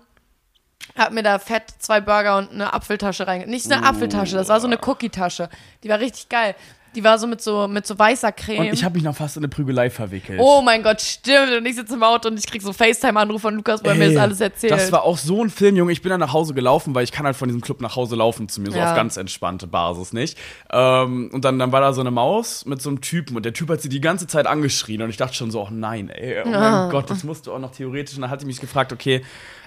hab 0.97 1.13
mir 1.13 1.23
da 1.23 1.39
fett 1.39 1.65
zwei 1.79 2.01
Burger 2.01 2.39
und 2.39 2.51
eine 2.51 2.73
Apfeltasche 2.73 3.27
rein. 3.27 3.49
Nicht 3.49 3.71
eine 3.71 3.85
Apfeltasche, 3.85 4.37
das 4.37 4.49
war 4.49 4.61
so 4.61 4.67
eine 4.67 4.79
Cookie-Tasche. 4.79 5.49
Die 5.83 5.89
war 5.89 5.99
richtig 5.99 6.29
geil. 6.29 6.55
Die 6.95 7.05
war 7.05 7.19
so 7.19 7.27
mit 7.27 7.41
so 7.43 7.67
mit 7.69 7.87
so 7.87 7.99
weißer 7.99 8.33
Creme. 8.33 8.61
Und 8.61 8.73
ich 8.73 8.85
habe 8.85 8.95
mich 8.95 9.03
noch 9.05 9.17
fast 9.17 9.37
in 9.37 9.41
eine 9.43 9.49
Prügelei 9.49 9.91
verwickelt. 9.91 10.39
oh 10.43 10.63
mein 10.63 10.83
Gott, 10.83 11.01
stimmt. 11.01 11.53
Und 11.59 11.67
ich 11.67 11.75
sitze 11.77 11.95
im 11.95 12.03
Auto 12.03 12.29
und 12.29 12.39
ich 12.39 12.47
krieg 12.47 12.63
so 12.63 12.73
FaceTime-Anruf 12.73 13.43
von 13.43 13.55
Lukas, 13.55 13.83
wo 13.85 13.89
er 13.89 13.95
mir 13.95 14.09
das 14.13 14.17
alles 14.23 14.41
erzählt. 14.41 14.73
Das 14.73 14.91
war 14.93 15.03
auch 15.03 15.19
so 15.19 15.43
ein 15.43 15.51
Film, 15.51 15.77
Junge. 15.77 15.93
Ich 15.93 16.03
bin 16.03 16.11
dann 16.11 16.21
nach 16.21 16.33
Hause 16.33 16.55
gelaufen, 16.55 16.95
weil 16.95 17.05
ich 17.05 17.13
kann 17.13 17.27
halt 17.27 17.37
von 17.37 17.49
diesem 17.49 17.61
Club 17.61 17.81
nach 17.81 17.97
Hause 17.97 18.17
laufen 18.17 18.49
zu 18.49 18.61
mir, 18.61 18.71
so 18.71 18.79
Ja. 18.79 18.91
auf 18.91 18.97
ganz 18.97 19.17
entspannte 19.17 19.67
Basis, 19.67 20.13
nicht? 20.13 20.39
Ähm, 20.73 21.31
und 21.33 21.45
dann, 21.45 21.59
dann 21.59 21.73
war 21.73 21.81
da 21.81 21.93
so 21.93 22.01
eine 22.01 22.11
Maus 22.11 22.65
mit 22.65 22.81
so 22.83 22.91
einem 22.91 23.01
Typen 23.01 23.37
und 23.37 23.45
der 23.45 23.53
Typ 23.53 23.69
hat 23.71 23.81
sie 23.81 23.89
die 23.89 24.01
ganze 24.01 24.27
Zeit 24.27 24.47
angeschrien 24.47 25.03
und 25.03 25.11
ich 25.11 25.17
dachte 25.17 25.35
schon 25.35 25.51
so, 25.51 25.63
oh 25.63 25.69
nein, 25.71 26.09
ey, 26.11 26.43
oh 26.45 26.49
mein 26.49 26.91
Gott, 26.91 27.11
das 27.11 27.25
musst 27.25 27.47
du 27.47 27.53
auch 27.53 27.59
noch 27.59 27.73
theoretisch. 27.73 28.17
Und 28.17 28.23
dann 28.23 28.31
hat 28.31 28.41
sie 28.41 28.47
mich 28.47 28.61
gefragt, 28.61 28.93
okay, 28.93 29.23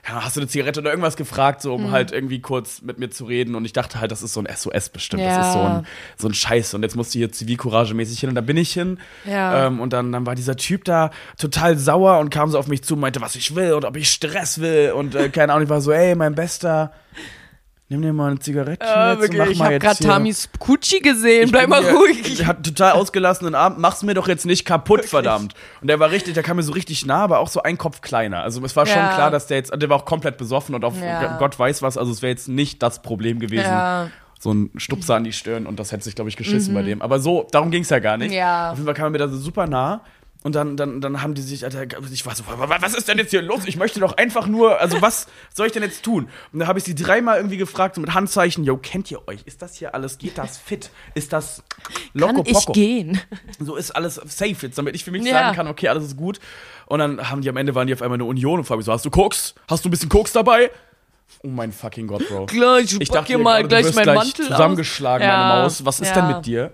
hast 0.07 0.35
du 0.35 0.41
eine 0.41 0.47
Zigarette 0.47 0.79
oder 0.79 0.89
irgendwas 0.89 1.17
gefragt, 1.17 1.61
so 1.61 1.73
um 1.75 1.87
Mhm. 1.87 1.91
halt 1.91 2.11
irgendwie 2.11 2.39
kurz 2.41 2.81
mit 2.81 2.97
mir 2.99 3.09
zu 3.09 3.25
reden. 3.25 3.55
Und 3.55 3.65
ich 3.65 3.73
dachte 3.73 3.99
halt, 3.99 4.11
das 4.11 4.23
ist 4.23 4.33
so 4.33 4.39
ein 4.41 4.45
SOS 4.47 4.89
bestimmt. 4.89 5.23
Das 5.23 5.33
Ja. 5.35 5.47
ist 5.47 5.53
so 5.53 5.59
ein, 5.59 5.85
so 6.17 6.27
ein 6.27 6.33
Scheiß. 6.33 6.73
Und 6.73 6.83
jetzt 6.83 6.95
musst 6.95 7.13
du 7.13 7.19
hier 7.19 7.31
zivilcouragemäßig 7.31 8.19
hin. 8.19 8.29
Und 8.29 8.35
da 8.35 8.41
bin 8.41 8.57
ich 8.57 8.71
hin. 8.73 8.99
Ja. 9.25 9.67
Ähm, 9.67 9.79
und 9.79 9.93
dann, 9.93 10.11
dann 10.11 10.25
war 10.25 10.35
dieser 10.35 10.55
Typ 10.55 10.85
da 10.85 11.11
total 11.37 11.77
sauer 11.77 12.19
und 12.19 12.29
kam 12.29 12.49
so 12.49 12.57
auf 12.59 12.67
mich 12.67 12.83
zu 12.83 12.93
und 12.93 13.01
meinte, 13.01 13.21
was 13.21 13.35
ich 13.35 13.55
will 13.55 13.73
und 13.73 13.85
ob 13.85 13.95
ich 13.97 14.09
Stress 14.09 14.59
will. 14.59 14.91
Und 14.93 15.15
äh, 15.15 15.29
keine 15.29 15.53
Ahnung, 15.53 15.63
ich 15.65 15.69
war 15.69 15.81
so, 15.81 15.91
ey, 15.91 16.15
mein 16.15 16.35
Bester, 16.35 16.91
nimm 17.89 18.01
dir 18.01 18.13
mal 18.13 18.31
eine 18.31 18.39
Zigarette 18.39 18.85
äh, 18.85 19.09
jetzt 19.11 19.15
und 19.15 19.21
wirklich, 19.21 19.39
mach 19.39 19.47
ich 19.49 19.57
mal 19.59 19.65
hab 19.65 19.71
jetzt 19.71 19.81
grad. 19.83 19.99
Tamis 20.01 20.49
Gucci 20.59 20.99
gesehen. 20.99 21.45
Ich 21.45 21.51
Bleib 21.51 21.69
mal 21.69 21.81
hier- 21.83 21.93
ruhig. 21.93 22.21
Ich 22.27 22.45
hatte 22.45 22.61
total 22.73 22.93
ausgelassenen 22.93 23.55
Abend. 23.55 23.79
Mach's 23.79 24.03
mir 24.03 24.13
doch 24.13 24.27
jetzt 24.27 24.45
nicht 24.45 24.65
kaputt, 24.65 25.05
verdammt. 25.05 25.53
Und 25.81 25.87
der 25.87 25.99
war 25.99 26.11
richtig, 26.11 26.33
der 26.33 26.43
kam 26.43 26.57
mir 26.57 26.63
so 26.63 26.73
richtig 26.73 27.05
nah, 27.05 27.23
aber 27.23 27.39
auch 27.39 27.47
so 27.49 27.61
ein 27.63 27.77
Kopf 27.77 28.01
kleiner. 28.01 28.41
Also 28.43 28.63
es 28.63 28.75
war 28.75 28.85
schon 28.85 28.97
Ja. 28.97 29.13
klar, 29.13 29.31
dass 29.31 29.47
der 29.47 29.57
jetzt, 29.57 29.71
der 29.75 29.89
war 29.89 29.97
auch 29.97 30.05
komplett 30.05 30.37
besoffen 30.37 30.75
und 30.75 30.83
auf 30.83 30.93
Ja. 31.01 31.37
Gott 31.37 31.57
weiß 31.57 31.81
was. 31.81 31.97
Also 31.97 32.11
es 32.11 32.21
wäre 32.21 32.31
jetzt 32.31 32.47
nicht 32.49 32.83
das 32.83 33.01
Problem 33.01 33.39
gewesen. 33.39 33.65
Ja. 33.65 34.05
Mhm. 34.05 34.11
So 34.39 34.53
ein 34.53 34.69
Stupser 34.77 35.15
an 35.15 35.23
die 35.23 35.33
Stirn 35.33 35.65
und 35.65 35.79
das 35.79 35.91
hätte 35.91 36.03
sich, 36.03 36.13
glaube 36.13 36.29
ich, 36.29 36.37
geschissen 36.37 36.71
bei 36.75 36.83
dem. 36.83 37.01
Aber 37.01 37.19
so, 37.19 37.47
darum 37.51 37.71
ging's 37.71 37.89
ja 37.89 37.97
gar 37.97 38.17
nicht. 38.17 38.31
Ja. 38.33 38.69
Auf 38.71 38.77
jeden 38.77 38.85
Fall 38.85 38.93
kam 38.93 39.05
er 39.07 39.09
mir 39.09 39.17
da 39.17 39.27
so 39.29 39.37
super 39.37 39.65
nah. 39.65 40.01
Und 40.43 40.53
dann, 40.55 40.77
dann, 40.77 41.01
dann 41.01 41.21
haben 41.21 41.33
die 41.33 41.41
sich, 41.41 41.65
Alter, 41.65 41.83
ich 42.11 42.25
war 42.25 42.35
so, 42.35 42.43
was 42.47 42.93
ist 42.93 43.07
denn 43.07 43.17
jetzt 43.17 43.31
hier 43.31 43.41
los? 43.41 43.61
Ich 43.65 43.75
möchte 43.75 43.99
doch 43.99 44.15
einfach 44.17 44.47
nur, 44.47 44.79
also 44.79 45.01
was 45.01 45.27
soll 45.53 45.65
ich 45.67 45.73
denn 45.73 45.81
jetzt 45.83 46.03
tun? 46.03 46.29
Und 46.53 46.59
dann 46.59 46.67
habe 46.67 46.79
ich 46.79 46.85
sie 46.85 46.95
dreimal 46.95 47.37
irgendwie 47.37 47.57
gefragt, 47.57 47.95
so 47.95 48.01
mit 48.01 48.13
Handzeichen, 48.13 48.63
yo, 48.63 48.77
kennt 48.77 49.09
ihr 49.11 49.27
euch? 49.27 49.41
Ist 49.45 49.61
das 49.61 49.75
hier 49.75 49.95
alles, 49.95 50.19
geht 50.19 50.37
das 50.37 50.57
fit? 50.57 50.91
Ist 51.15 51.33
das 51.33 51.63
loco 52.13 52.43
Kann 52.43 52.53
ich 52.55 52.65
gehen? 52.67 53.19
So 53.59 53.75
ist 53.75 53.91
alles 53.91 54.15
safe 54.15 54.55
jetzt, 54.61 54.77
damit 54.77 54.95
ich 54.95 55.03
für 55.03 55.11
mich 55.11 55.25
Ja. 55.25 55.31
sagen 55.33 55.55
kann, 55.55 55.67
okay, 55.67 55.87
alles 55.89 56.05
ist 56.05 56.17
gut. 56.17 56.39
Und 56.85 56.99
dann 56.99 57.29
haben 57.29 57.41
die 57.41 57.49
am 57.49 57.57
Ende 57.57 57.73
waren 57.75 57.87
die 57.87 57.93
auf 57.93 58.01
einmal 58.01 58.17
eine 58.17 58.25
Union 58.25 58.59
und 58.59 58.65
frage 58.65 58.77
mich 58.77 58.85
so, 58.85 58.93
hast 58.93 59.05
du 59.05 59.09
Koks? 59.09 59.55
Hast 59.67 59.83
du 59.83 59.89
ein 59.89 59.91
bisschen 59.91 60.09
Koks 60.09 60.31
dabei? 60.33 60.69
Oh 61.43 61.47
mein 61.49 61.71
fucking 61.71 62.07
Gott, 62.07 62.25
Bro. 62.29 62.45
Gleich, 62.45 62.95
Ich 62.99 63.09
dachte 63.09 63.27
hier 63.27 63.37
mal 63.39 63.67
gleich 63.67 63.93
meinen 63.95 64.03
gleich 64.03 64.15
Mantel 64.15 64.47
zusammengeschlagen, 64.47 65.27
Ja, 65.27 65.47
meine 65.49 65.61
Maus. 65.63 65.83
Was 65.83 65.99
ist 65.99 66.15
ja. 66.15 66.21
denn 66.21 66.37
mit 66.37 66.45
dir? 66.45 66.71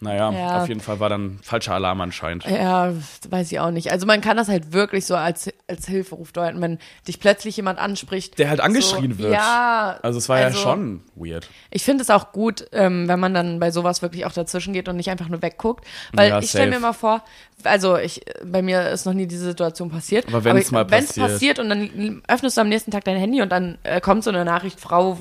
Naja, 0.00 0.30
Ja. 0.30 0.62
auf 0.62 0.68
jeden 0.68 0.80
Fall 0.80 1.00
war 1.00 1.08
dann 1.08 1.40
falscher 1.42 1.74
Alarm 1.74 2.00
anscheinend. 2.00 2.44
Ja, 2.44 2.92
weiß 3.30 3.50
ich 3.50 3.58
auch 3.58 3.72
nicht. 3.72 3.90
Also 3.90 4.06
man 4.06 4.20
kann 4.20 4.36
das 4.36 4.48
halt 4.48 4.72
wirklich 4.72 5.06
so 5.06 5.16
als, 5.16 5.50
als 5.66 5.88
Hilferuf 5.88 6.30
deuten, 6.30 6.60
wenn 6.60 6.78
dich 7.08 7.18
plötzlich 7.18 7.56
jemand 7.56 7.80
anspricht. 7.80 8.38
Der 8.38 8.48
halt 8.48 8.60
angeschrien 8.60 9.12
so, 9.14 9.18
wird. 9.18 9.32
Ja. 9.32 9.98
Also 10.02 10.18
es 10.18 10.28
war 10.28 10.38
ja 10.38 10.52
schon 10.52 11.02
weird. 11.16 11.48
Ich 11.70 11.82
finde 11.82 12.02
es 12.02 12.10
auch 12.10 12.30
gut, 12.30 12.66
ähm, 12.70 13.08
wenn 13.08 13.18
man 13.18 13.34
dann 13.34 13.58
bei 13.58 13.72
sowas 13.72 14.00
wirklich 14.00 14.24
auch 14.24 14.32
dazwischen 14.32 14.72
geht 14.72 14.88
und 14.88 14.94
nicht 14.96 15.10
einfach 15.10 15.28
nur 15.28 15.42
wegguckt. 15.42 15.84
Weil 16.12 16.28
Ja, 16.30 16.38
ich 16.38 16.50
stelle 16.50 16.70
mir 16.70 16.78
mal 16.78 16.92
vor, 16.92 17.24
also 17.64 17.96
ich, 17.96 18.20
bei 18.44 18.62
mir 18.62 18.90
ist 18.90 19.04
noch 19.04 19.14
nie 19.14 19.26
diese 19.26 19.46
Situation 19.46 19.90
passiert. 19.90 20.28
Aber 20.28 20.44
wenn's 20.44 20.66
ich- 20.66 20.70
mal 20.70 20.88
wenn's 20.92 21.08
passiert. 21.08 21.26
passiert 21.28 21.58
und 21.58 21.68
dann 21.70 22.22
öffnest 22.28 22.56
du 22.56 22.60
am 22.60 22.68
nächsten 22.68 22.92
Tag 22.92 23.02
dein 23.02 23.16
Handy 23.16 23.42
und 23.42 23.50
dann 23.50 23.78
äh, 23.82 24.00
kommt 24.00 24.22
so 24.22 24.30
eine 24.30 24.44
Nachricht, 24.44 24.78
Frau 24.78 25.18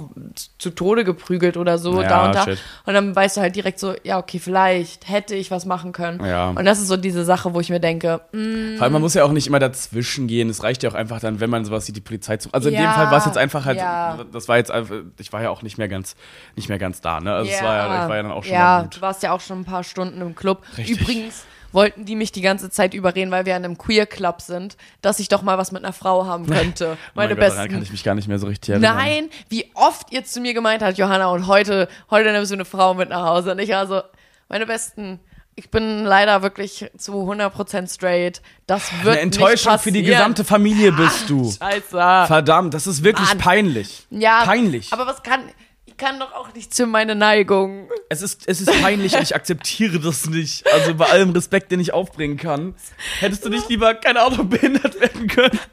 zu 0.59 0.69
Tode 0.69 1.03
geprügelt 1.03 1.57
oder 1.57 1.79
so, 1.79 1.99
Ja, 2.03 2.07
da 2.07 2.25
und 2.27 2.35
da. 2.35 2.43
shit. 2.43 2.59
Und 2.85 2.93
dann 2.93 3.15
weißt 3.15 3.37
du 3.37 3.41
halt 3.41 3.55
direkt 3.55 3.79
so, 3.79 3.95
ja, 4.03 4.19
okay, 4.19 4.37
vielleicht 4.37 4.66
hätte 5.05 5.35
ich 5.35 5.51
was 5.51 5.65
machen 5.65 5.91
können. 5.91 6.23
Ja. 6.25 6.49
Und 6.49 6.65
das 6.65 6.79
ist 6.79 6.87
so 6.87 6.97
diese 6.97 7.25
Sache, 7.25 7.53
wo 7.53 7.59
ich 7.59 7.69
mir 7.69 7.79
denke, 7.79 8.21
mm, 8.31 8.77
Vor 8.77 8.83
allem, 8.83 8.93
man 8.93 9.01
muss 9.01 9.13
ja 9.13 9.23
auch 9.23 9.31
nicht 9.31 9.47
immer 9.47 9.59
dazwischen 9.59 10.27
gehen. 10.27 10.49
Es 10.49 10.63
reicht 10.63 10.83
ja 10.83 10.89
auch 10.89 10.95
einfach 10.95 11.19
dann, 11.19 11.39
wenn 11.39 11.49
man 11.49 11.65
sowas 11.65 11.85
sieht, 11.85 11.95
die 11.95 12.01
Polizei 12.01 12.37
zu. 12.37 12.49
Also 12.51 12.69
in 12.69 12.75
Ja, 12.75 12.81
dem 12.81 12.91
Fall 12.91 13.11
war 13.11 13.17
es 13.17 13.25
jetzt 13.25 13.37
einfach 13.37 13.65
halt, 13.65 13.77
ja. 13.77 14.19
das 14.31 14.47
war 14.47 14.57
jetzt 14.57 14.71
einfach, 14.71 14.95
ich 15.19 15.31
war 15.33 15.41
ja 15.41 15.49
auch 15.49 15.61
nicht 15.61 15.77
mehr 15.77 15.87
ganz, 15.87 16.15
nicht 16.55 16.69
mehr 16.69 16.79
ganz 16.79 17.01
da, 17.01 17.19
ne? 17.19 17.33
Also 17.33 17.51
es 17.51 17.61
war 17.61 17.75
ja, 17.75 18.03
ich 18.03 18.09
war 18.09 18.15
ja 18.15 18.23
dann 18.23 18.31
auch 18.31 18.43
schon 18.43 18.53
ja, 18.53 18.83
du 18.83 19.01
warst 19.01 19.23
ja 19.23 19.31
auch 19.31 19.41
schon 19.41 19.61
ein 19.61 19.65
paar 19.65 19.83
Stunden 19.83 20.21
im 20.21 20.35
Club. 20.35 20.63
Richtig. 20.77 21.01
Übrigens 21.01 21.43
wollten 21.73 22.05
die 22.05 22.15
mich 22.15 22.31
die 22.31 22.41
ganze 22.41 22.69
Zeit 22.69 22.93
überreden, 22.93 23.29
weil 23.29 23.45
wir 23.45 23.55
in 23.55 23.65
einem 23.65 23.77
Queer 23.77 24.05
Club 24.05 24.41
sind, 24.41 24.77
dass 25.01 25.19
ich 25.19 25.27
doch 25.27 25.41
mal 25.41 25.57
was 25.57 25.71
mit 25.71 25.83
einer 25.83 25.93
Frau 25.93 26.25
haben 26.25 26.45
könnte. 26.49 26.93
Oh 26.93 27.11
Meine 27.15 27.35
mein 27.35 27.39
Gott, 27.39 27.49
daran 27.49 27.57
besten. 27.57 27.73
kann 27.73 27.83
ich 27.83 27.91
mich 27.91 28.03
gar 28.03 28.15
nicht 28.15 28.27
mehr 28.27 28.39
so 28.39 28.47
richtig 28.47 28.69
erinnern. 28.69 28.95
Nein, 28.95 29.29
wie 29.49 29.69
oft 29.73 30.11
ihr 30.11 30.23
zu 30.23 30.39
mir 30.39 30.53
gemeint 30.53 30.81
habt, 30.81 30.97
Johanna, 30.97 31.27
und 31.27 31.47
heute, 31.47 31.87
heute 32.09 32.31
nimmst 32.31 32.51
du 32.51 32.55
eine 32.55 32.65
Frau 32.65 32.93
mit 32.93 33.09
nach 33.09 33.25
Hause. 33.25 33.51
Und 33.51 33.59
ich 33.59 33.75
also, 33.75 34.01
meine 34.49 34.65
besten, 34.65 35.19
ich 35.55 35.71
bin 35.71 36.03
leider 36.05 36.43
wirklich 36.43 36.89
zu 36.97 37.13
100% 37.13 37.93
straight. 37.93 38.41
Das 38.67 38.91
wird 39.03 39.13
Eine 39.13 39.21
Enttäuschung 39.21 39.71
nicht 39.73 39.81
für 39.83 39.91
die 39.91 40.03
gesamte 40.03 40.43
Familie 40.43 40.91
bist 40.91 41.29
du. 41.29 41.51
Scheiße. 41.59 41.87
Verdammt, 41.89 42.73
das 42.73 42.85
ist 42.85 43.03
wirklich 43.03 43.27
Mann. 43.29 43.37
peinlich. 43.39 44.05
Ja, 44.11 44.43
Peinlich. 44.45 44.93
aber 44.93 45.07
was 45.07 45.23
kann, 45.23 45.41
ich 45.85 45.97
kann 45.97 46.19
doch 46.19 46.31
auch 46.33 46.53
nicht 46.53 46.75
zu 46.75 46.85
meine 46.85 47.15
Neigung. 47.15 47.89
Es 48.09 48.21
ist, 48.21 48.47
es 48.47 48.61
ist 48.61 48.81
peinlich 48.83 49.15
und 49.15 49.23
ich 49.23 49.35
akzeptiere 49.35 49.99
das 49.99 50.27
nicht. 50.27 50.71
Also 50.71 50.93
bei 50.93 51.07
allem 51.07 51.31
Respekt, 51.31 51.71
den 51.71 51.79
ich 51.79 51.91
aufbringen 51.91 52.37
kann. 52.37 52.75
Hättest 53.19 53.43
du 53.43 53.49
nicht 53.49 53.67
lieber, 53.67 53.95
keine 53.95 54.21
Ahnung, 54.21 54.49
behindert 54.49 54.99
werden 55.01 55.27
können? 55.27 55.59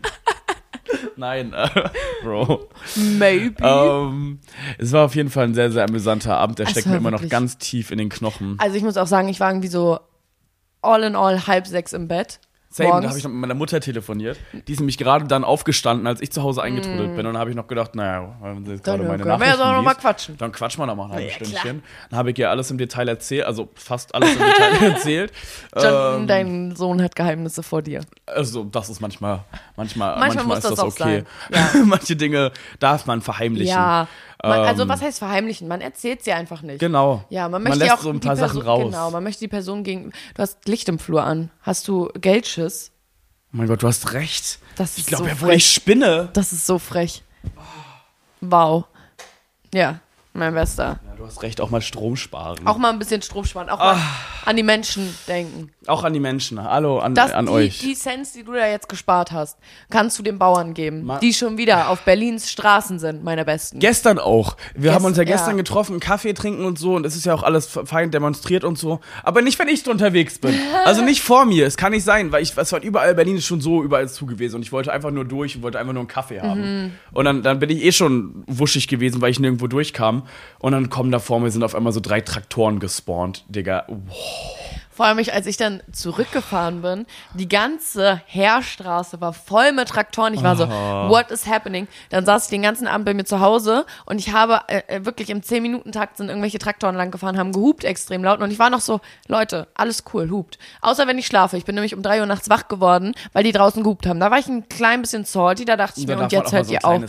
Nein, 1.16 1.52
äh, 1.52 1.68
Bro. 2.22 2.68
Maybe. 2.96 3.54
Ähm, 3.62 4.38
es 4.78 4.92
war 4.92 5.04
auf 5.06 5.14
jeden 5.14 5.30
Fall 5.30 5.44
ein 5.44 5.54
sehr, 5.54 5.70
sehr 5.72 5.84
amüsanter 5.84 6.36
Abend. 6.36 6.58
Der 6.58 6.66
Es 6.66 6.72
steckt 6.72 6.86
mir 6.86 6.96
immer 6.96 7.10
noch 7.10 7.18
wirklich- 7.20 7.30
ganz 7.30 7.58
tief 7.58 7.90
in 7.90 7.98
den 7.98 8.08
Knochen. 8.08 8.56
Also 8.58 8.76
ich 8.76 8.82
muss 8.82 8.96
auch 8.96 9.06
sagen, 9.06 9.28
ich 9.28 9.40
war 9.40 9.50
irgendwie 9.50 9.68
so 9.68 9.98
all 10.82 11.02
in 11.02 11.16
all 11.16 11.46
halb 11.46 11.66
sechs 11.66 11.92
im 11.92 12.08
Bett. 12.08 12.40
Same, 12.76 12.88
da 12.88 12.94
morgens. 12.94 13.08
habe 13.10 13.18
ich 13.18 13.24
noch 13.24 13.30
mit 13.30 13.40
meiner 13.40 13.54
Mutter 13.54 13.78
telefoniert. 13.78 14.36
Die 14.66 14.72
ist 14.72 14.80
nämlich 14.80 14.98
gerade 14.98 15.26
dann 15.26 15.44
aufgestanden, 15.44 16.08
als 16.08 16.20
ich 16.20 16.32
zu 16.32 16.42
Hause 16.42 16.60
eingetrudelt 16.60 17.10
bin. 17.14 17.18
Und 17.24 17.34
dann 17.34 17.38
habe 17.38 17.48
ich 17.50 17.54
noch 17.54 17.68
gedacht, 17.68 17.94
naja, 17.94 18.34
wenn 18.42 18.64
sie 18.66 18.72
jetzt 18.72 18.82
gerade 18.82 19.04
Mm. 19.04 19.06
Dann 19.06 19.16
meine 19.18 19.24
Nachrichten 19.38 19.58
noch 19.60 19.82
mal 19.82 19.90
liest, 19.92 20.00
quatschen. 20.00 20.36
Dann 20.38 20.50
quatschen 20.50 20.82
wir 20.82 20.86
noch 20.86 20.96
mal 20.96 21.04
ein 21.04 21.12
halbes 21.12 21.30
Ja, 21.32 21.36
klar. 21.38 21.48
Stündchen. 21.50 21.82
Dann 22.10 22.18
habe 22.18 22.30
ich 22.32 22.38
ihr 22.40 22.50
alles 22.50 22.70
im 22.72 22.78
Detail 22.78 23.06
erzählt, 23.06 23.44
also 23.46 23.68
fast 23.76 24.12
alles 24.12 24.32
im 24.32 24.38
Detail 24.40 24.86
erzählt. 24.92 25.32
John, 25.80 26.22
Ähm, 26.22 26.26
dein 26.26 26.74
Sohn 26.74 27.00
hat 27.00 27.14
Geheimnisse 27.14 27.62
vor 27.62 27.80
dir. 27.80 28.00
Also, 28.26 28.64
das 28.64 28.88
ist 28.90 29.00
manchmal, 29.00 29.44
manchmal, 29.76 30.18
Manchmal 30.18 30.44
manchmal, 30.44 30.44
muss 30.46 30.58
ist 30.58 30.64
das 30.64 30.70
das, 30.72 30.80
auch 30.80 30.86
okay. 31.00 31.24
sein. 31.52 31.74
Ja. 31.74 31.84
Manche 31.84 32.16
Dinge 32.16 32.50
darf 32.80 33.06
man 33.06 33.22
verheimlichen. 33.22 33.68
Ja. 33.68 34.08
Man, 34.48 34.60
also 34.60 34.82
Ähm, 34.82 34.88
was 34.88 35.02
heißt 35.02 35.18
verheimlichen? 35.18 35.68
Man 35.68 35.80
erzählt 35.80 36.22
sie 36.22 36.32
einfach 36.32 36.62
nicht. 36.62 36.78
Genau. 36.80 37.24
Ja, 37.30 37.42
man 37.44 37.62
Man 37.62 37.62
möchte 37.64 37.78
lässt 37.78 37.88
ja 37.88 37.94
auch 37.96 38.02
so 38.02 38.10
ein 38.10 38.20
die 38.20 38.26
paar 38.26 38.36
Person, 38.36 38.48
Sachen 38.56 38.62
raus. 38.66 38.84
Genau, 38.84 39.10
man 39.10 39.22
möchte 39.24 39.40
die 39.40 39.48
Person 39.48 39.84
gegen. 39.84 40.10
Du 40.34 40.42
hast 40.42 40.66
Licht 40.68 40.88
im 40.88 40.98
Flur 40.98 41.24
an. 41.24 41.50
Hast 41.62 41.88
du 41.88 42.08
Geldschiss? 42.20 42.90
Oh 43.52 43.56
mein 43.58 43.68
Gott, 43.68 43.82
du 43.82 43.86
hast 43.86 44.12
recht. 44.12 44.58
Das 44.76 44.98
Ich 44.98 45.06
glaube 45.06 45.24
so 45.24 45.28
ja 45.30 45.40
wohl, 45.40 45.52
ich 45.54 45.70
spinne. 45.72 46.28
Das 46.32 46.52
ist 46.52 46.66
so 46.66 46.78
frech. 46.78 47.22
Wow. 48.40 48.84
Ja, 49.72 50.00
mein 50.32 50.54
Bester. 50.54 51.00
Ja, 51.06 51.13
du 51.16 51.26
hast 51.26 51.42
recht, 51.42 51.60
auch 51.60 51.70
mal 51.70 51.80
Strom 51.80 52.16
sparen. 52.16 52.66
Auch 52.66 52.78
mal 52.78 52.90
ein 52.90 52.98
bisschen 52.98 53.22
Strom 53.22 53.44
sparen, 53.44 53.68
auch 53.68 53.78
Ah. 53.80 53.94
mal 53.94 54.00
an 54.46 54.56
die 54.56 54.62
Menschen 54.62 55.14
denken. 55.28 55.70
Auch 55.86 56.02
an 56.04 56.12
die 56.12 56.20
Menschen. 56.20 56.62
Hallo, 56.62 56.98
an, 56.98 57.14
Das, 57.14 57.32
an 57.32 57.46
die, 57.46 57.52
euch. 57.52 57.78
die 57.78 57.94
Cents, 57.94 58.32
die 58.32 58.42
du 58.42 58.52
da 58.52 58.66
jetzt 58.66 58.88
gespart 58.88 59.32
hast, 59.32 59.58
kannst 59.90 60.18
du 60.18 60.22
den 60.22 60.38
Bauern 60.38 60.74
geben, 60.74 61.04
Ma- 61.04 61.18
die 61.18 61.32
schon 61.32 61.56
wieder 61.58 61.88
auf 61.88 62.02
Berlins 62.02 62.50
Straßen 62.50 62.98
sind, 62.98 63.22
meine 63.24 63.44
Besten. 63.44 63.78
Gestern 63.78 64.18
auch. 64.18 64.56
Wir 64.74 64.90
Gest- 64.90 64.94
haben 64.94 65.04
uns 65.04 65.16
ja 65.18 65.24
gestern 65.24 65.50
ja. 65.50 65.56
getroffen, 65.56 66.00
Kaffee 66.00 66.32
trinken 66.34 66.64
und 66.64 66.78
so 66.78 66.94
und 66.94 67.04
es 67.06 67.14
ist 67.16 67.24
ja 67.26 67.34
auch 67.34 67.42
alles 67.42 67.66
fein 67.84 68.10
demonstriert 68.10 68.64
und 68.64 68.78
so. 68.78 69.00
Aber 69.22 69.42
nicht, 69.42 69.58
wenn 69.58 69.68
ich 69.68 69.86
unterwegs 69.88 70.38
bin. 70.38 70.54
Also 70.84 71.02
nicht 71.02 71.22
vor 71.22 71.44
mir. 71.44 71.66
Es 71.66 71.76
kann 71.76 71.92
nicht 71.92 72.04
sein, 72.04 72.32
weil 72.32 72.42
ich, 72.42 72.56
es 72.56 72.72
war 72.72 72.80
überall, 72.82 73.14
Berlin 73.14 73.36
ist 73.36 73.44
schon 73.46 73.60
so 73.60 73.82
überall 73.82 74.08
zu 74.08 74.26
gewesen 74.26 74.56
und 74.56 74.62
ich 74.62 74.72
wollte 74.72 74.92
einfach 74.92 75.10
nur 75.10 75.24
durch 75.24 75.56
und 75.56 75.62
wollte 75.62 75.78
einfach 75.78 75.92
nur 75.92 76.00
einen 76.00 76.08
Kaffee 76.08 76.40
haben. 76.40 76.60
Mhm. 76.84 76.92
Und 77.12 77.24
dann, 77.24 77.42
dann 77.42 77.58
bin 77.58 77.70
ich 77.70 77.82
eh 77.84 77.92
schon 77.92 78.44
wuschig 78.46 78.88
gewesen, 78.88 79.20
weil 79.20 79.30
ich 79.30 79.38
nirgendwo 79.40 79.66
durchkam. 79.66 80.22
Und 80.58 80.72
dann 80.72 80.88
kommen 81.04 81.12
da 81.12 81.18
vor 81.18 81.38
mir, 81.38 81.50
sind 81.50 81.62
auf 81.62 81.74
einmal 81.74 81.92
so 81.92 82.00
drei 82.00 82.22
Traktoren 82.22 82.80
gespawnt. 82.80 83.44
Digga, 83.50 83.84
wow. 83.88 84.73
Vor 84.94 85.06
allem, 85.06 85.18
als 85.18 85.46
ich 85.46 85.56
dann 85.56 85.82
zurückgefahren 85.90 86.82
bin, 86.82 87.06
die 87.34 87.48
ganze 87.48 88.20
Heerstraße 88.26 89.20
war 89.20 89.32
voll 89.32 89.72
mit 89.72 89.88
Traktoren. 89.88 90.34
Ich 90.34 90.42
war 90.42 90.54
so, 90.54 90.68
what 90.68 91.32
is 91.32 91.48
happening? 91.48 91.88
Dann 92.10 92.24
saß 92.24 92.44
ich 92.44 92.50
den 92.50 92.62
ganzen 92.62 92.86
Abend 92.86 93.04
bei 93.04 93.12
mir 93.12 93.24
zu 93.24 93.40
Hause 93.40 93.86
und 94.06 94.20
ich 94.20 94.32
habe 94.32 94.60
äh, 94.68 94.82
äh, 94.86 95.04
wirklich 95.04 95.30
im 95.30 95.40
10-Minuten-Takt 95.40 96.18
sind 96.18 96.28
irgendwelche 96.28 96.58
Traktoren 96.58 96.94
lang 96.94 97.10
gefahren, 97.10 97.36
haben 97.38 97.50
gehupt 97.50 97.82
extrem 97.82 98.22
laut 98.22 98.40
und 98.40 98.52
ich 98.52 98.60
war 98.60 98.70
noch 98.70 98.80
so, 98.80 99.00
Leute, 99.26 99.66
alles 99.74 100.04
cool, 100.12 100.30
hupt. 100.30 100.60
Außer 100.80 101.08
wenn 101.08 101.18
ich 101.18 101.26
schlafe. 101.26 101.56
Ich 101.56 101.64
bin 101.64 101.74
nämlich 101.74 101.94
um 101.96 102.02
3 102.02 102.20
Uhr 102.20 102.26
nachts 102.26 102.48
wach 102.48 102.68
geworden, 102.68 103.14
weil 103.32 103.42
die 103.42 103.52
draußen 103.52 103.82
gehupt 103.82 104.06
haben. 104.06 104.20
Da 104.20 104.30
war 104.30 104.38
ich 104.38 104.46
ein 104.46 104.68
klein 104.68 105.00
bisschen 105.02 105.24
salty, 105.24 105.64
da 105.64 105.76
dachte 105.76 105.98
ich 105.98 106.06
mir, 106.06 106.18
und 106.18 106.30
jetzt 106.30 106.52
hört 106.52 106.66
so 106.66 106.72
ihr 106.72 106.84
auf. 106.84 107.02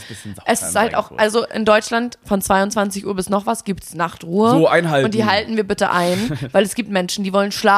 Es 0.46 0.64
ist 0.64 0.76
halt 0.76 0.96
auch, 0.96 1.12
also 1.18 1.46
in 1.46 1.66
Deutschland 1.66 2.18
von 2.24 2.42
22 2.42 3.06
Uhr 3.06 3.16
bis 3.16 3.30
noch 3.30 3.46
was 3.46 3.64
gibt's 3.64 3.94
Nachtruhe. 3.94 4.50
So 4.50 4.68
einhalten. 4.68 5.06
Und 5.06 5.14
die 5.14 5.26
halten 5.26 5.56
wir 5.56 5.68
bitte 5.68 5.92
ein, 5.92 6.32
weil 6.52 6.64
es 6.64 6.74
gibt 6.74 6.90
Menschen, 6.90 7.24
die 7.24 7.32
wollen 7.32 7.52
schlafen. 7.52 7.75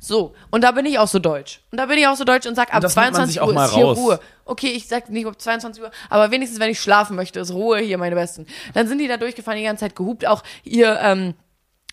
So, 0.00 0.34
und 0.50 0.64
da 0.64 0.72
bin 0.72 0.86
ich 0.86 0.98
auch 0.98 1.08
so 1.08 1.18
deutsch. 1.18 1.60
Und 1.70 1.78
da 1.78 1.86
bin 1.86 1.98
ich 1.98 2.06
auch 2.06 2.16
so 2.16 2.24
deutsch 2.24 2.46
und 2.46 2.54
sag, 2.54 2.74
ab 2.74 2.82
man 2.82 2.90
22 2.90 3.32
sich 3.34 3.40
auch 3.40 3.48
Uhr 3.48 3.64
ist 3.64 3.74
hier 3.74 3.84
raus. 3.84 3.98
Ruhe. 3.98 4.20
Okay, 4.44 4.68
ich 4.68 4.88
sag 4.88 5.08
nicht 5.10 5.26
ab 5.26 5.40
22 5.40 5.82
Uhr, 5.82 5.90
aber 6.10 6.30
wenigstens, 6.30 6.60
wenn 6.60 6.70
ich 6.70 6.80
schlafen 6.80 7.16
möchte, 7.16 7.40
ist 7.40 7.52
Ruhe 7.52 7.78
hier, 7.78 7.98
meine 7.98 8.14
Besten. 8.14 8.46
Dann 8.74 8.88
sind 8.88 8.98
die 8.98 9.08
da 9.08 9.16
durchgefahren, 9.16 9.58
die 9.58 9.64
ganze 9.64 9.80
Zeit 9.80 9.96
gehupt. 9.96 10.26
Auch 10.26 10.42
ihr, 10.64 10.98
ähm, 11.00 11.34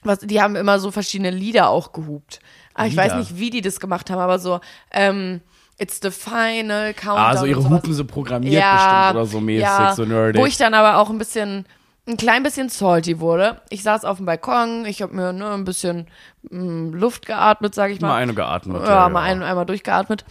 was, 0.03 0.19
die 0.19 0.41
haben 0.41 0.55
immer 0.55 0.79
so 0.79 0.91
verschiedene 0.91 1.31
Lieder 1.31 1.69
auch 1.69 1.91
gehupt. 1.91 2.39
Aber 2.73 2.87
ich 2.87 2.95
weiß 2.95 3.15
nicht, 3.15 3.37
wie 3.37 3.49
die 3.49 3.61
das 3.61 3.79
gemacht 3.79 4.09
haben, 4.09 4.19
aber 4.19 4.39
so, 4.39 4.59
ähm, 4.91 5.41
It's 5.77 5.99
the 6.01 6.09
final 6.09 6.93
countdown. 6.93 7.17
Ah, 7.17 7.37
so 7.37 7.45
ihre 7.45 7.59
und. 7.59 7.69
Hupen 7.69 7.93
so 7.93 8.05
programmiert 8.05 8.63
bestimmt 8.63 9.11
oder 9.11 9.25
so 9.25 9.41
mäßig, 9.41 9.95
so 9.95 10.05
nerdig. 10.05 10.41
Wo 10.41 10.45
ich 10.45 10.55
dann 10.55 10.73
aber 10.73 10.99
auch 10.99 11.09
ein 11.09 11.17
bisschen, 11.17 11.65
ein 12.07 12.17
klein 12.17 12.43
bisschen 12.43 12.69
salty 12.69 13.19
wurde. 13.19 13.61
Ich 13.69 13.81
saß 13.83 14.05
auf 14.05 14.17
dem 14.17 14.25
Balkon, 14.25 14.85
ich 14.85 15.01
habe 15.01 15.15
mir 15.15 15.33
ne, 15.33 15.51
ein 15.53 15.65
bisschen 15.65 16.07
mh, 16.49 16.95
Luft 16.97 17.25
geatmet, 17.25 17.73
sage 17.73 17.93
ich 17.93 18.01
mal. 18.01 18.09
mal 18.09 18.17
eine 18.17 18.33
geatmet. 18.33 18.83
ja, 18.83 19.09
mal 19.09 19.21
ein, 19.21 19.41
einmal 19.41 19.65
durchgeatmet. 19.65 20.23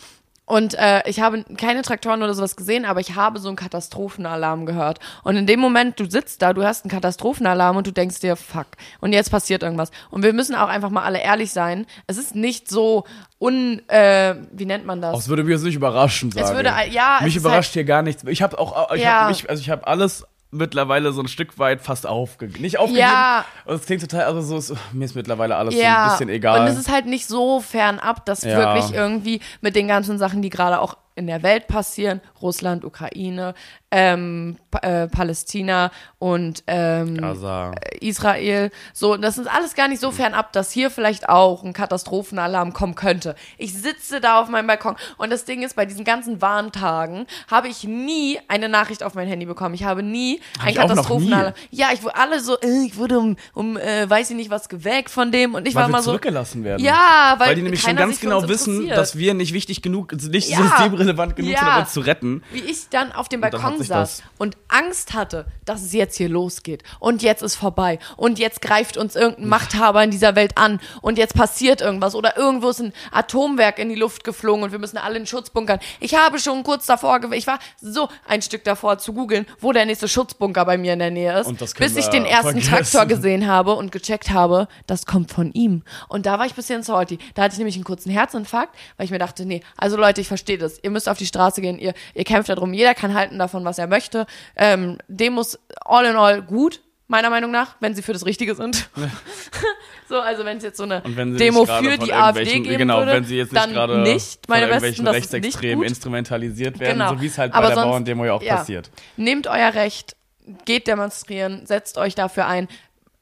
Und 0.47 0.75
äh, 0.75 1.01
ich 1.09 1.21
habe 1.21 1.43
keine 1.57 1.81
Traktoren 1.81 2.23
oder 2.23 2.35
sowas 2.35 2.55
gesehen, 2.55 2.85
aber 2.85 3.01
ich 3.01 3.15
habe 3.15 3.39
so 3.39 3.49
einen 3.49 3.57
Katastrophenalarm 3.57 4.67
gehört. 4.67 4.99
Und 5.23 5.37
in 5.37 5.47
dem 5.47 5.59
Moment, 5.59 5.99
du 5.99 6.05
sitzt 6.09 6.43
da, 6.43 6.53
du 6.53 6.63
hast 6.63 6.85
einen 6.85 6.91
Katastrophenalarm 6.91 7.79
und 7.79 7.87
du 7.87 7.93
denkst 7.93 8.21
dir, 8.21 8.37
fuck, 8.37 8.67
und 9.01 9.15
jetzt 9.15 9.31
passiert 9.31 9.63
irgendwas. 9.63 9.91
Und 10.11 10.23
wir 10.23 10.35
müssen 10.35 10.55
auch 10.55 10.69
einfach 10.69 10.91
mal 10.91 11.03
alle 11.03 11.19
ehrlich 11.23 11.51
sein. 11.51 11.87
Es 12.07 12.19
ist 12.19 12.35
nicht 12.35 12.69
so 12.69 13.05
un, 13.41 13.81
äh, 13.89 14.35
wie 14.53 14.67
nennt 14.67 14.85
man 14.85 15.01
das? 15.01 15.15
Das 15.17 15.29
würde 15.31 15.45
mich 15.45 15.53
jetzt 15.53 15.65
nicht 15.65 15.77
überraschen 15.77 16.31
sagen. 16.31 16.55
würde, 16.55 16.75
ja, 16.91 17.17
es 17.21 17.25
mich 17.25 17.37
überrascht 17.37 17.69
halt- 17.71 17.73
hier 17.73 17.85
gar 17.85 18.03
nichts. 18.03 18.23
Ich 18.25 18.43
habe 18.43 18.59
auch, 18.59 18.93
ich 18.93 19.01
Ja. 19.03 19.23
hab 19.23 19.29
mich, 19.31 19.49
also 19.49 19.63
ich 19.63 19.71
habe 19.71 19.87
alles 19.87 20.27
mittlerweile 20.55 21.13
so 21.13 21.21
ein 21.21 21.29
Stück 21.29 21.59
weit 21.59 21.83
fast 21.83 22.07
aufgegeben. 22.07 22.63
Nicht 22.63 22.79
aufgegeben. 22.79 23.07
Ja. 23.09 23.45
Und 23.65 23.75
es 23.75 23.87
klingt 23.87 24.03
total, 24.03 24.25
also 24.25 24.41
so, 24.41 24.57
ist, 24.57 24.75
mir 24.93 25.05
ist 25.05 25.15
mittlerweile 25.15 25.57
alles 25.57 25.75
so 25.75 25.81
ja, 25.81 26.05
ein 26.05 26.11
bisschen 26.11 26.29
egal. 26.29 26.61
Und 26.61 26.67
es 26.69 26.79
ist 26.79 26.91
halt 26.91 27.07
nicht 27.07 27.27
so 27.27 27.61
fernab, 27.61 28.25
dass 28.27 28.43
Ja. 28.43 28.57
wirklich 28.59 28.95
irgendwie 28.95 29.41
mit 29.61 29.77
den 29.77 29.89
ganzen 29.89 30.19
Sachen, 30.19 30.43
die 30.43 30.51
gerade 30.51 30.81
auch 30.81 30.97
in 31.17 31.27
der 31.29 31.43
Welt 31.43 31.69
passieren, 31.69 32.21
Russland, 32.43 32.85
Ukraine, 32.85 33.55
ähm, 33.93 34.57
Pa- 34.73 34.81
äh, 34.81 35.07
Palästina 35.07 35.93
und 36.19 36.65
ähm, 36.67 37.17
Gaza. 37.19 37.71
Israel, 38.01 38.73
so, 38.93 39.17
das 39.17 39.39
ist 39.39 39.47
alles 39.47 39.75
gar 39.75 39.87
nicht 39.87 40.01
so 40.01 40.11
fernab, 40.11 40.53
dass 40.53 40.73
hier 40.73 40.91
vielleicht 40.91 41.29
auch 41.29 41.63
ein 41.63 41.73
Katastrophenalarm 41.73 42.73
kommen 42.73 42.97
könnte. 42.97 43.37
Ich 43.57 43.73
sitze 43.75 44.21
da 44.21 44.41
auf 44.41 44.49
meinem 44.49 44.67
Balkon 44.67 44.97
und 45.17 45.31
das 45.31 45.45
Ding 45.45 45.63
ist, 45.63 45.77
bei 45.77 45.87
diesen 45.87 46.05
ganzen 46.05 46.43
Warntagen 46.43 47.27
habe 47.49 47.69
ich 47.69 47.85
nie 47.85 48.41
eine 48.49 48.69
Nachricht 48.69 49.05
auf 49.05 49.15
mein 49.15 49.29
Handy 49.29 49.47
bekommen. 49.47 49.75
Ich 49.77 49.85
habe 49.85 50.03
nie 50.03 50.41
ein 50.61 50.71
ich 50.71 50.79
auch 50.81 50.89
noch 50.89 50.97
Katastrophenalarm. 50.97 51.55
Ja, 51.71 51.89
ich 51.93 52.03
wurde 52.03 52.17
alle 52.17 52.41
so, 52.41 52.59
äh, 52.59 52.87
ich 52.87 52.97
wurde 52.97 53.19
um, 53.21 53.37
um 53.55 53.77
äh, 53.77 54.11
weiß 54.11 54.31
ich 54.31 54.37
nicht 54.37 54.51
was 54.51 54.69
geweckt 54.69 55.11
von 55.11 55.31
dem 55.31 55.55
und 55.55 55.69
ich 55.69 55.77
weil 55.77 55.85
war 55.85 55.89
mal 55.91 55.99
so, 56.03 56.11
zurückgelassen 56.11 56.65
werden. 56.65 56.83
ja, 56.85 57.37
weil, 57.39 57.51
Weil 57.51 57.55
die 57.55 57.63
nämlich 57.63 57.83
schon 57.83 57.95
ganz 57.95 58.19
genau 58.19 58.49
wissen, 58.49 58.89
dass 58.89 59.17
wir 59.17 59.35
nicht 59.35 59.53
wichtig 59.53 59.81
genug, 59.83 60.13
nicht 60.13 60.49
Ja. 60.49 60.57
Relevant 61.05 61.37
genug 61.37 61.51
sind, 61.57 61.67
Ja. 61.67 61.77
um 61.77 61.83
uns 61.83 61.93
zu 61.93 62.01
retten. 62.01 62.43
wie 62.53 62.61
ich 62.61 62.89
dann 62.91 63.13
auf 63.13 63.29
dem 63.29 63.41
Balkon 63.41 63.83
saß 63.83 64.23
und 64.39 64.57
Angst 64.69 65.15
hatte, 65.15 65.47
dass 65.65 65.83
es 65.83 65.93
jetzt 65.93 66.17
hier 66.17 66.29
losgeht 66.29 66.83
und 67.01 67.23
jetzt 67.23 67.43
ist 67.43 67.57
vorbei 67.57 67.99
und 68.17 68.39
jetzt 68.39 68.61
greift 68.61 68.97
uns 68.97 69.17
irgendein 69.17 69.49
Machthaber 69.49 70.03
in 70.03 70.11
dieser 70.11 70.35
Welt 70.37 70.57
an 70.59 70.81
und 71.01 71.19
jetzt 71.19 71.35
passiert 71.35 71.81
irgendwas 71.81 72.15
oder 72.15 72.37
irgendwo 72.37 72.69
ist 72.71 72.81
ein 72.81 72.93
Atomwerk 73.13 73.79
in 73.79 73.89
die 73.89 73.95
Luft 73.95 74.25
geflogen 74.25 74.65
und 74.65 74.73
wir 74.73 74.79
müssen 74.79 74.99
alle 74.99 75.19
in 75.19 75.27
Schutzbunkern. 75.27 75.79
Ich 76.01 76.15
habe 76.15 76.39
schon 76.39 76.63
kurz 76.63 76.87
davor, 76.87 77.21
ich 77.33 77.47
war 77.47 77.59
so 77.81 78.09
ein 78.27 78.43
Stück 78.43 78.65
davor 78.65 78.99
zu 78.99 79.13
googeln, 79.13 79.47
wo 79.61 79.73
der 79.73 79.87
nächste 79.87 80.09
Schutzbunker 80.09 80.65
bei 80.65 80.77
mir 80.79 80.93
in 80.95 80.99
der 80.99 81.11
Nähe 81.11 81.39
ist, 81.41 81.77
bis 81.77 81.97
ich 81.97 82.07
den 82.09 82.25
ersten 82.25 82.61
vergessen. 82.61 82.71
Traktor 82.71 83.07
gesehen 83.07 83.47
habe 83.47 83.75
und 83.75 83.93
gecheckt 83.93 84.31
habe, 84.31 84.69
das 84.87 85.07
kommt 85.07 85.31
von 85.31 85.53
ihm. 85.53 85.83
Und 86.09 86.27
da 86.27 86.39
war 86.39 86.47
ich 86.47 86.53
ein 86.53 86.57
bisschen 86.57 86.83
salty. 86.83 87.19
Da 87.35 87.43
hatte 87.43 87.53
ich 87.55 87.59
nämlich 87.59 87.75
einen 87.77 87.85
kurzen 87.85 88.11
Herzinfarkt, 88.11 88.75
weil 88.97 89.05
ich 89.07 89.11
mir 89.11 89.19
dachte, 89.19 89.45
nee, 89.47 89.63
also 89.77 89.97
Leute, 89.97 90.21
ich 90.21 90.29
verstehe 90.29 90.59
das. 90.59 90.79
Ihr 90.83 90.91
müsst 90.95 91.09
auf 91.09 91.19
die 91.19 91.27
Straße 91.27 91.61
gehen, 91.61 91.79
ihr, 91.79 91.93
ihr 92.15 92.25
kämpft 92.25 92.49
darum. 92.49 92.73
Jeder 92.73 92.95
kann 92.95 93.13
halten 93.13 93.39
davon, 93.39 93.65
was 93.67 93.79
er 93.79 93.87
möchte. 93.87 94.27
Ähm, 94.57 94.97
Demos 95.09 95.59
all 95.85 96.07
in 96.07 96.17
all 96.17 96.41
gut, 96.41 96.81
meiner 97.07 97.29
Meinung 97.29 97.51
nach, 97.51 97.77
wenn 97.81 97.95
sie 97.95 98.01
für 98.01 98.15
das 98.15 98.25
Richtige 98.25 98.55
sind. 98.55 98.89
so, 100.09 100.21
also 100.21 100.45
wenn 100.45 100.57
es 100.57 100.65
jetzt 100.65 100.79
so 100.79 100.85
eine 100.85 101.03
Demo 101.03 101.67
für 101.67 101.99
die 101.99 102.13
AfD 102.15 102.61
geben 102.61 102.79
genau, 102.79 102.99
würde, 103.01 103.13
wenn 103.13 103.25
sie 103.25 103.37
jetzt 103.37 103.53
nicht 103.53 103.63
dann 103.63 103.73
gerade 103.73 103.99
nicht, 103.99 104.49
meine 104.49 104.69
von 104.69 104.81
Besten, 104.81 105.05
irgendwelchen 105.07 105.43
das 105.43 105.53
ist 105.53 105.63
nicht 105.63 105.85
instrumentalisiert 105.87 106.79
werden, 106.81 106.99
Genau. 106.99 107.11
so 107.11 107.21
wie 107.21 107.27
es 107.27 107.37
halt 107.37 107.53
bei 107.53 107.59
Aber 107.59 107.67
der 107.67 107.75
sonst- 107.77 107.87
Bauerndemo 107.89 108.25
ja 108.25 108.33
auch 108.33 108.43
ja. 108.43 108.57
passiert. 108.57 108.91
Nehmt 109.17 109.47
euer 109.47 109.75
Recht, 109.75 110.17
geht 110.65 110.87
demonstrieren, 110.87 111.67
setzt 111.67 111.99
euch 111.99 112.15
dafür 112.15 112.47
ein. 112.47 112.69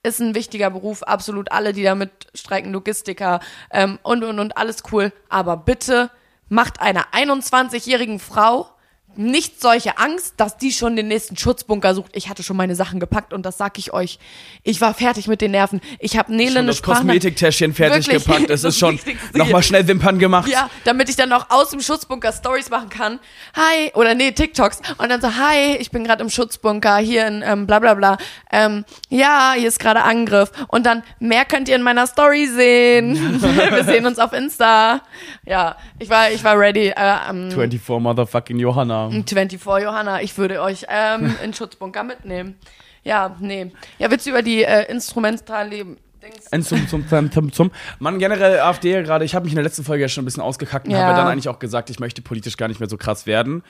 Ist 0.05 0.21
ein 0.21 0.35
wichtiger 0.35 0.71
Beruf, 0.71 1.05
absolut 1.05 1.53
alle, 1.53 1.73
die 1.73 1.85
damit 1.85 2.11
streiken, 2.35 2.73
Logistiker 2.73 3.39
ähm, 3.71 4.01
und, 4.03 4.25
und, 4.25 4.41
und, 4.41 4.57
alles 4.57 4.83
cool. 4.91 5.13
Aber 5.29 5.57
bitte 5.57 6.11
macht 6.53 6.81
einer 6.81 7.07
21-jährigen 7.13 8.19
Frau 8.19 8.69
nicht 9.17 9.61
solche 9.61 9.99
Angst, 9.99 10.35
dass 10.39 10.57
die 10.57 10.73
schon 10.73 10.97
den 10.97 11.09
nächsten 11.09 11.37
Schutzbunker 11.37 11.95
sucht. 11.95 12.11
Ich 12.15 12.29
hatte 12.29 12.43
schon 12.43 12.57
meine 12.57 12.75
Sachen 12.75 13.01
gepackt 13.01 13.33
und 13.33 13.45
das 13.45 13.59
sag 13.59 13.79
ich 13.79 13.93
euch. 13.93 14.19
Ich 14.63 14.81
war 14.81 14.95
fertig 14.95 15.29
mit 15.29 15.41
den 15.41 15.51
Nerven. 15.53 15.81
Ich 15.99 16.17
habe 16.17 16.35
Nele 16.35 16.61
eine 16.61 16.69
das 16.69 16.79
Sprachnachricht- 16.79 17.03
Kosmetiktäschchen 17.03 17.75
fertig 17.75 18.07
Wirklich, 18.07 18.25
gepackt. 18.25 18.51
Es 18.51 18.65
ist 18.65 18.79
schon 18.79 18.99
nochmal 19.35 19.63
schnell 19.63 19.87
Wimpern 19.89 20.19
gemacht. 20.19 20.49
Ja, 20.49 20.69
damit 20.85 21.09
ich 21.09 21.17
dann 21.17 21.29
noch 21.29 21.51
aus 21.51 21.71
dem 21.71 21.81
Schutzbunker 21.81 22.33
Stories 22.33 22.71
machen 22.71 22.89
kann. 22.89 23.19
Hi, 23.55 23.91
oder 23.95 24.15
nee, 24.15 24.33
TikToks. 24.33 24.81
Und 24.99 25.09
dann 25.09 25.21
so, 25.21 25.29
hi, 25.29 25.77
ich 25.79 25.91
bin 25.91 26.05
gerade 26.05 26.23
im 26.23 26.31
Schutzbunker, 26.31 26.99
hier 26.99 27.27
in 27.27 27.43
ähm, 27.45 27.67
bla 27.67 27.79
bla 27.79 27.95
bla. 27.95 28.19
Ähm, 28.51 28.85
ja, 29.09 29.55
hier 29.57 29.69
ist 29.69 29.79
gerade 29.81 30.03
Angriff. 30.03 30.51
Und 30.69 30.85
dann, 30.87 31.03
mehr 31.19 31.45
könnt 31.45 31.69
ihr 31.69 31.77
in 31.77 31.83
meiner 31.83 32.07
Story 32.07 32.47
sehen. 32.47 33.43
Wir 33.43 33.85
sehen 33.85 34.07
uns 34.07 34.19
auf 34.19 34.33
Insta. 34.33 35.01
Ja, 35.45 35.77
ich 35.99 36.09
war, 36.09 36.31
ich 36.31 36.43
war 36.45 36.59
ready. 36.59 36.89
Äh, 36.89 36.95
ähm, 37.31 37.51
24 37.51 37.89
Motherfucking 37.89 38.59
Johanna. 38.59 39.02
24 39.11 39.61
Johanna, 39.65 40.23
ich 40.23 40.37
würde 40.39 40.61
euch 40.63 40.87
ähm, 40.89 41.35
in 41.45 41.55
Schutzbunker 41.55 42.03
mitnehmen. 42.03 42.57
Ja, 43.05 43.35
nee. 43.41 43.73
Ja, 43.99 44.11
willst 44.11 44.27
du 44.27 44.31
über 44.31 44.43
die 44.43 44.63
äh, 44.63 44.91
instrumentale 44.91 45.85
Dings? 46.23 46.69
Zum, 46.69 46.87
zum, 46.87 47.09
zum, 47.09 47.33
zum, 47.33 47.53
zum. 47.53 47.71
Mann, 47.99 48.21
generell 48.21 48.61
AfD 48.61 49.03
gerade, 49.03 49.25
ich 49.25 49.35
habe 49.35 49.45
mich 49.45 49.53
in 49.53 49.57
der 49.57 49.65
letzten 49.65 49.83
Folge 49.83 50.03
ja 50.03 50.09
schon 50.09 50.23
ein 50.23 50.25
bisschen 50.27 50.43
ausgekackt 50.43 50.87
und 50.87 50.93
Ja. 50.93 50.99
habe 51.01 51.11
ja 51.11 51.17
dann 51.17 51.27
eigentlich 51.33 51.49
auch 51.49 51.59
gesagt, 51.59 51.91
ich 51.91 51.99
möchte 51.99 52.23
politisch 52.23 52.57
gar 52.57 52.69
nicht 52.69 52.79
mehr 52.79 52.89
so 52.89 52.97
krass 52.97 53.27
werden. 53.27 53.65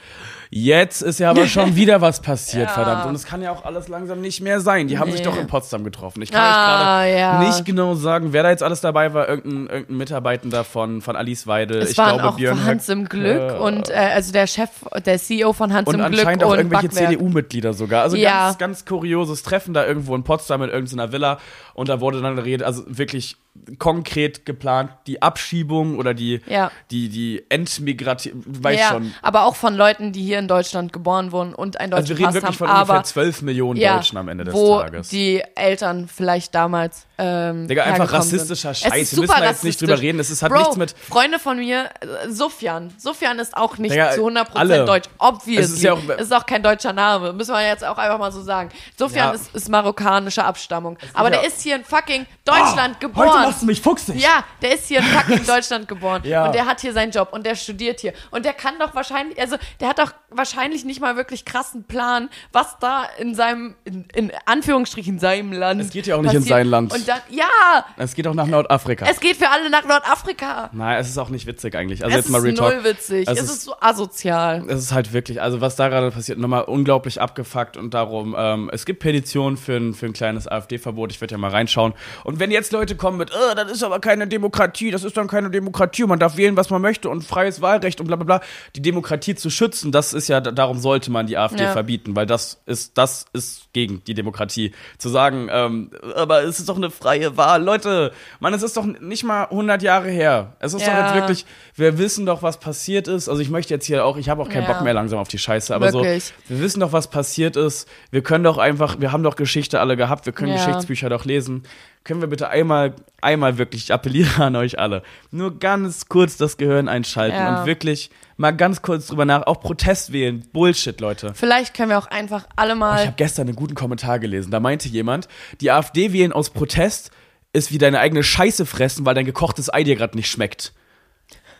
Jetzt 0.54 1.00
ist 1.00 1.18
ja 1.18 1.30
aber 1.30 1.46
schon 1.46 1.76
wieder 1.76 2.02
was 2.02 2.20
passiert, 2.20 2.66
Ja. 2.68 2.74
verdammt. 2.74 3.06
Und 3.06 3.14
es 3.14 3.24
kann 3.24 3.40
ja 3.40 3.50
auch 3.52 3.64
alles 3.64 3.88
langsam 3.88 4.20
nicht 4.20 4.42
mehr 4.42 4.60
sein. 4.60 4.86
Die 4.86 4.98
haben 4.98 5.10
sich 5.10 5.20
Nee. 5.20 5.24
doch 5.26 5.38
in 5.38 5.46
Potsdam 5.46 5.82
getroffen. 5.82 6.20
Ich 6.20 6.30
kann 6.30 6.42
Ah, 6.42 7.00
euch 7.04 7.08
gerade 7.12 7.18
ja. 7.18 7.38
nicht 7.48 7.64
genau 7.64 7.94
sagen, 7.94 8.34
wer 8.34 8.42
da 8.42 8.50
jetzt 8.50 8.62
alles 8.62 8.82
dabei 8.82 9.14
war. 9.14 9.26
Irgendein, 9.30 9.66
irgendein 9.68 9.96
Mitarbeitender 9.96 10.62
von, 10.64 11.00
von 11.00 11.16
Alice 11.16 11.46
Weidel. 11.46 11.78
Es 11.80 11.92
ich 11.92 11.98
waren 11.98 12.16
glaube, 12.18 12.28
auch 12.28 12.36
Björn 12.36 12.62
Hans 12.66 12.86
im 12.90 13.08
Glück 13.08 13.58
und 13.62 13.88
äh, 13.88 13.94
also 13.94 14.30
der 14.30 14.46
Chef, 14.46 14.68
der 15.06 15.18
CEO 15.18 15.54
von 15.54 15.72
Hans 15.72 15.88
und 15.88 15.94
im 15.94 16.00
Glück 16.08 16.18
anscheinend 16.20 16.44
auch 16.44 16.50
und 16.50 16.58
irgendwelche. 16.58 16.90
CDU-Mitglieder 16.90 17.72
sogar. 17.72 18.02
Also 18.02 18.18
Ja. 18.18 18.48
ganz, 18.48 18.58
ganz 18.58 18.84
kurioses 18.84 19.42
Treffen 19.42 19.72
da 19.72 19.86
irgendwo 19.86 20.14
in 20.14 20.22
Potsdam 20.22 20.62
in 20.64 20.68
irgendeiner 20.68 21.12
Villa. 21.12 21.38
Und 21.72 21.88
da 21.88 22.02
wurde 22.02 22.20
dann 22.20 22.36
geredet, 22.36 22.66
also 22.66 22.82
wirklich 22.86 23.38
konkret 23.78 24.46
geplant, 24.46 24.90
die 25.06 25.20
Abschiebung 25.22 25.98
oder 25.98 26.14
die, 26.14 26.40
Ja. 26.46 26.70
die, 26.90 27.08
die 27.08 27.44
Entmigration, 27.48 28.42
weiß 28.46 28.78
ja, 28.80 28.88
schon. 28.88 29.12
aber 29.22 29.44
auch 29.44 29.56
von 29.56 29.74
Leuten, 29.76 30.12
die 30.12 30.22
hier 30.22 30.38
in 30.38 30.48
Deutschland 30.48 30.92
geboren 30.92 31.32
wurden 31.32 31.54
und 31.54 31.78
einen 31.78 31.92
Also 31.92 32.14
deutschen 32.14 32.18
wir 32.18 32.26
reden 32.28 32.34
Pass 32.34 32.42
wirklich 32.42 32.58
von 32.58 32.68
haben, 32.68 32.76
ungefähr 32.80 32.94
aber 32.96 33.04
12 33.04 33.42
Millionen 33.42 33.80
Deutschen 33.80 34.18
am 34.18 34.28
Ende 34.28 34.44
des 34.44 34.54
wo 34.54 34.80
Tages. 34.80 35.08
die 35.08 35.42
Eltern 35.54 36.08
vielleicht 36.08 36.54
damals 36.54 37.06
ähm, 37.22 37.68
Digga, 37.68 37.84
einfach 37.84 38.12
rassistischer 38.12 38.74
sind. 38.74 38.90
Scheiß. 38.90 39.02
Es 39.02 39.12
Wir 39.14 39.20
müssen 39.22 39.34
da 39.38 39.44
jetzt 39.46 39.64
nicht 39.64 39.80
drüber 39.80 40.00
reden. 40.00 40.18
Es 40.18 40.30
ist- 40.30 40.42
hat 40.42 40.50
Bro, 40.50 40.58
nichts 40.58 40.76
mit- 40.76 40.94
Freunde 41.08 41.38
von 41.38 41.56
mir, 41.58 41.90
äh, 42.00 42.28
Sufjan. 42.30 42.92
Sufjan 42.98 43.38
ist 43.38 43.56
auch 43.56 43.78
nicht 43.78 43.92
Digga, 43.92 44.10
zu 44.12 44.22
100% 44.26 44.56
alle. 44.58 44.84
deutsch. 44.84 45.08
Obviously. 45.18 45.62
Es 45.64 45.70
ist 45.72 45.82
ja 45.82 45.92
auch- 45.94 45.98
es 46.16 46.22
ist 46.22 46.34
auch 46.34 46.46
kein 46.46 46.62
deutscher 46.62 46.92
Name. 46.92 47.32
Müssen 47.32 47.54
wir 47.54 47.66
jetzt 47.66 47.84
auch 47.84 47.96
einfach 47.98 48.18
mal 48.18 48.32
so 48.32 48.42
sagen. 48.42 48.70
Sufjan 48.98 49.28
Ja. 49.28 49.34
ist, 49.34 49.54
ist 49.54 49.68
marokkanischer 49.68 50.44
Abstammung. 50.44 50.98
Aber 51.14 51.30
ja- 51.30 51.38
der 51.38 51.46
ist 51.46 51.60
hier 51.62 51.76
in 51.76 51.84
fucking 51.84 52.26
Deutschland 52.44 52.96
Heute 52.96 52.98
geboren. 52.98 53.42
machst 53.42 53.62
du 53.62 53.66
mich 53.66 53.80
fuchsig. 53.80 54.16
Ja, 54.20 54.44
der 54.60 54.74
ist 54.74 54.86
hier 54.88 54.98
in 54.98 55.04
fucking 55.04 55.46
Deutschland 55.46 55.86
geboren. 55.88 56.22
Ja. 56.24 56.46
Und 56.46 56.54
der 56.54 56.66
hat 56.66 56.80
hier 56.80 56.92
seinen 56.92 57.12
Job 57.12 57.28
und 57.32 57.46
der 57.46 57.54
studiert 57.54 58.00
hier. 58.00 58.12
Und 58.30 58.44
der 58.44 58.52
kann 58.52 58.74
doch 58.80 58.94
wahrscheinlich, 58.94 59.38
also 59.40 59.56
der 59.80 59.88
hat 59.88 59.98
doch 59.98 60.12
wahrscheinlich 60.30 60.84
nicht 60.84 61.00
mal 61.00 61.16
wirklich 61.16 61.44
krassen 61.44 61.84
Plan, 61.84 62.28
was 62.52 62.78
da 62.80 63.04
in 63.18 63.34
seinem, 63.34 63.74
in, 63.84 64.06
in 64.14 64.32
Anführungsstrichen 64.46 65.18
seinem 65.18 65.52
Land. 65.52 65.80
Es 65.80 65.90
geht 65.90 66.06
ja 66.06 66.16
auch 66.16 66.22
nicht 66.22 66.32
in 66.32 66.40
passiert. 66.40 66.58
sein 66.58 66.66
Land. 66.66 66.92
Und 66.92 67.06
dann, 67.14 67.36
ja, 67.36 67.84
Es 67.96 68.14
geht 68.14 68.26
auch 68.26 68.34
nach 68.34 68.46
Nordafrika. 68.46 69.06
es 69.10 69.20
geht 69.20 69.36
für 69.36 69.48
alle 69.50 69.70
nach 69.70 69.84
Nordafrika. 69.84 70.70
Nein, 70.72 71.00
es 71.00 71.08
ist 71.08 71.18
auch 71.18 71.28
nicht 71.28 71.46
witzig 71.46 71.74
eigentlich. 71.74 72.04
Also 72.04 72.16
es 72.18 72.24
jetzt 72.24 72.30
mal 72.32 72.38
ist 72.38 72.44
Real 72.44 72.54
Talk. 72.54 72.74
null 72.74 72.84
witzig. 72.84 73.28
Es 73.28 73.38
Es, 73.38 73.44
ist- 73.44 73.50
ist 73.56 73.62
so 73.64 73.74
asozial. 73.80 74.64
Es 74.68 74.80
ist 74.80 74.92
halt 74.92 75.12
wirklich, 75.12 75.40
also 75.40 75.60
was 75.60 75.76
da 75.76 75.88
gerade 75.88 76.10
passiert, 76.10 76.38
nochmal 76.38 76.62
unglaublich 76.64 77.20
abgefuckt 77.20 77.76
und 77.76 77.94
darum, 77.94 78.34
ähm, 78.38 78.70
es 78.72 78.84
gibt 78.84 79.00
Petitionen 79.00 79.56
für 79.56 79.76
ein, 79.76 79.94
für 79.94 80.06
ein 80.06 80.12
kleines 80.12 80.46
AfD-Verbot, 80.48 81.10
ich 81.12 81.20
werde 81.20 81.32
ja 81.32 81.38
mal 81.38 81.50
reinschauen. 81.50 81.94
Und 82.24 82.38
wenn 82.40 82.50
jetzt 82.50 82.72
Leute 82.72 82.96
kommen 82.96 83.18
mit, 83.18 83.30
äh, 83.30 83.54
das 83.54 83.70
ist 83.70 83.82
aber 83.82 84.00
keine 84.00 84.26
Demokratie, 84.26 84.90
das 84.90 85.04
ist 85.04 85.16
dann 85.16 85.28
keine 85.28 85.50
Demokratie, 85.50 86.04
man 86.04 86.18
darf 86.18 86.36
wählen, 86.36 86.56
was 86.56 86.70
man 86.70 86.82
möchte 86.82 87.08
und 87.08 87.22
freies 87.24 87.60
Wahlrecht 87.60 88.00
und 88.00 88.06
bla 88.06 88.16
bla 88.16 88.24
bla, 88.24 88.40
die 88.76 88.82
Demokratie 88.82 89.34
zu 89.34 89.50
schützen, 89.50 89.92
das 89.92 90.12
ist 90.12 90.28
ja, 90.28 90.40
darum 90.40 90.78
sollte 90.78 91.10
man 91.10 91.26
die 91.26 91.36
AfD 91.38 91.62
Ja. 91.64 91.72
verbieten, 91.72 92.16
weil 92.16 92.26
das 92.26 92.60
ist, 92.66 92.96
das 92.98 93.26
ist 93.32 93.72
gegen 93.72 94.02
die 94.04 94.14
Demokratie. 94.14 94.72
Zu 94.98 95.08
sagen, 95.08 95.48
ähm, 95.50 95.90
aber 96.16 96.42
es 96.42 96.58
ist 96.58 96.68
doch 96.68 96.76
eine 96.76 96.90
freie 97.02 97.36
Wahl, 97.36 97.62
Leute, 97.62 98.12
man, 98.40 98.54
es 98.54 98.62
ist 98.62 98.76
doch 98.76 98.84
nicht 98.84 99.24
mal 99.24 99.44
100 99.44 99.82
Jahre 99.82 100.08
her. 100.08 100.52
Es 100.60 100.72
ist 100.74 100.82
doch 100.86 100.92
Ja. 100.92 101.06
jetzt 101.06 101.14
wirklich, 101.14 101.46
wir 101.74 101.98
wissen 101.98 102.26
doch, 102.26 102.42
was 102.42 102.58
passiert 102.58 103.08
ist. 103.08 103.28
Also 103.28 103.40
ich 103.42 103.50
möchte 103.50 103.74
jetzt 103.74 103.86
hier 103.86 104.04
auch, 104.04 104.16
ich 104.16 104.28
habe 104.28 104.42
auch 104.42 104.48
keinen 104.48 104.62
Ja. 104.64 104.72
Bock 104.72 104.82
mehr 104.82 104.94
langsam 104.94 105.18
auf 105.18 105.28
die 105.28 105.38
Scheiße, 105.38 105.74
aber 105.74 105.92
Wirklich. 105.92 106.24
so, 106.26 106.32
wir 106.48 106.60
wissen 106.60 106.80
doch, 106.80 106.92
was 106.92 107.08
passiert 107.08 107.56
ist. 107.56 107.88
Wir 108.10 108.22
können 108.22 108.44
doch 108.44 108.58
einfach, 108.58 108.96
wir 109.00 109.12
haben 109.12 109.22
doch 109.22 109.36
Geschichte 109.36 109.80
alle 109.80 109.96
gehabt, 109.96 110.26
wir 110.26 110.32
können 110.32 110.52
Ja. 110.52 110.64
Geschichtsbücher 110.64 111.08
doch 111.10 111.24
lesen. 111.24 111.64
Können 112.04 112.20
wir 112.20 112.28
bitte 112.28 112.48
einmal, 112.48 112.94
einmal 113.20 113.58
wirklich, 113.58 113.84
ich 113.84 113.92
appelliere 113.92 114.42
an 114.42 114.56
euch 114.56 114.78
alle, 114.78 115.02
nur 115.30 115.58
ganz 115.58 116.08
kurz 116.08 116.36
das 116.36 116.56
Gehirn 116.56 116.88
einschalten 116.88 117.36
Ja. 117.36 117.60
und 117.60 117.66
wirklich 117.66 118.10
mal 118.36 118.50
ganz 118.50 118.82
kurz 118.82 119.06
drüber 119.06 119.24
nach, 119.24 119.46
auch 119.46 119.60
Protest 119.60 120.12
wählen. 120.12 120.44
Bullshit, 120.52 121.00
Leute. 121.00 121.32
Vielleicht 121.34 121.74
können 121.74 121.90
wir 121.90 121.98
auch 121.98 122.08
einfach 122.08 122.46
alle 122.56 122.72
Oh, 122.72 122.74
ich 122.74 122.80
mal. 122.80 123.06
habe 123.06 123.14
gestern 123.16 123.46
einen 123.46 123.56
guten 123.56 123.74
Kommentar 123.76 124.18
gelesen. 124.18 124.50
Da 124.50 124.58
meinte 124.58 124.88
jemand, 124.88 125.28
die 125.60 125.70
AfD 125.70 126.12
wählen 126.12 126.32
aus 126.32 126.50
Protest 126.50 127.12
ist 127.52 127.70
wie 127.70 127.78
deine 127.78 128.00
eigene 128.00 128.22
Scheiße 128.24 128.66
fressen, 128.66 129.04
weil 129.06 129.14
dein 129.14 129.26
gekochtes 129.26 129.72
Ei 129.72 129.84
dir 129.84 129.94
gerade 129.94 130.16
nicht 130.16 130.30
schmeckt. 130.30 130.72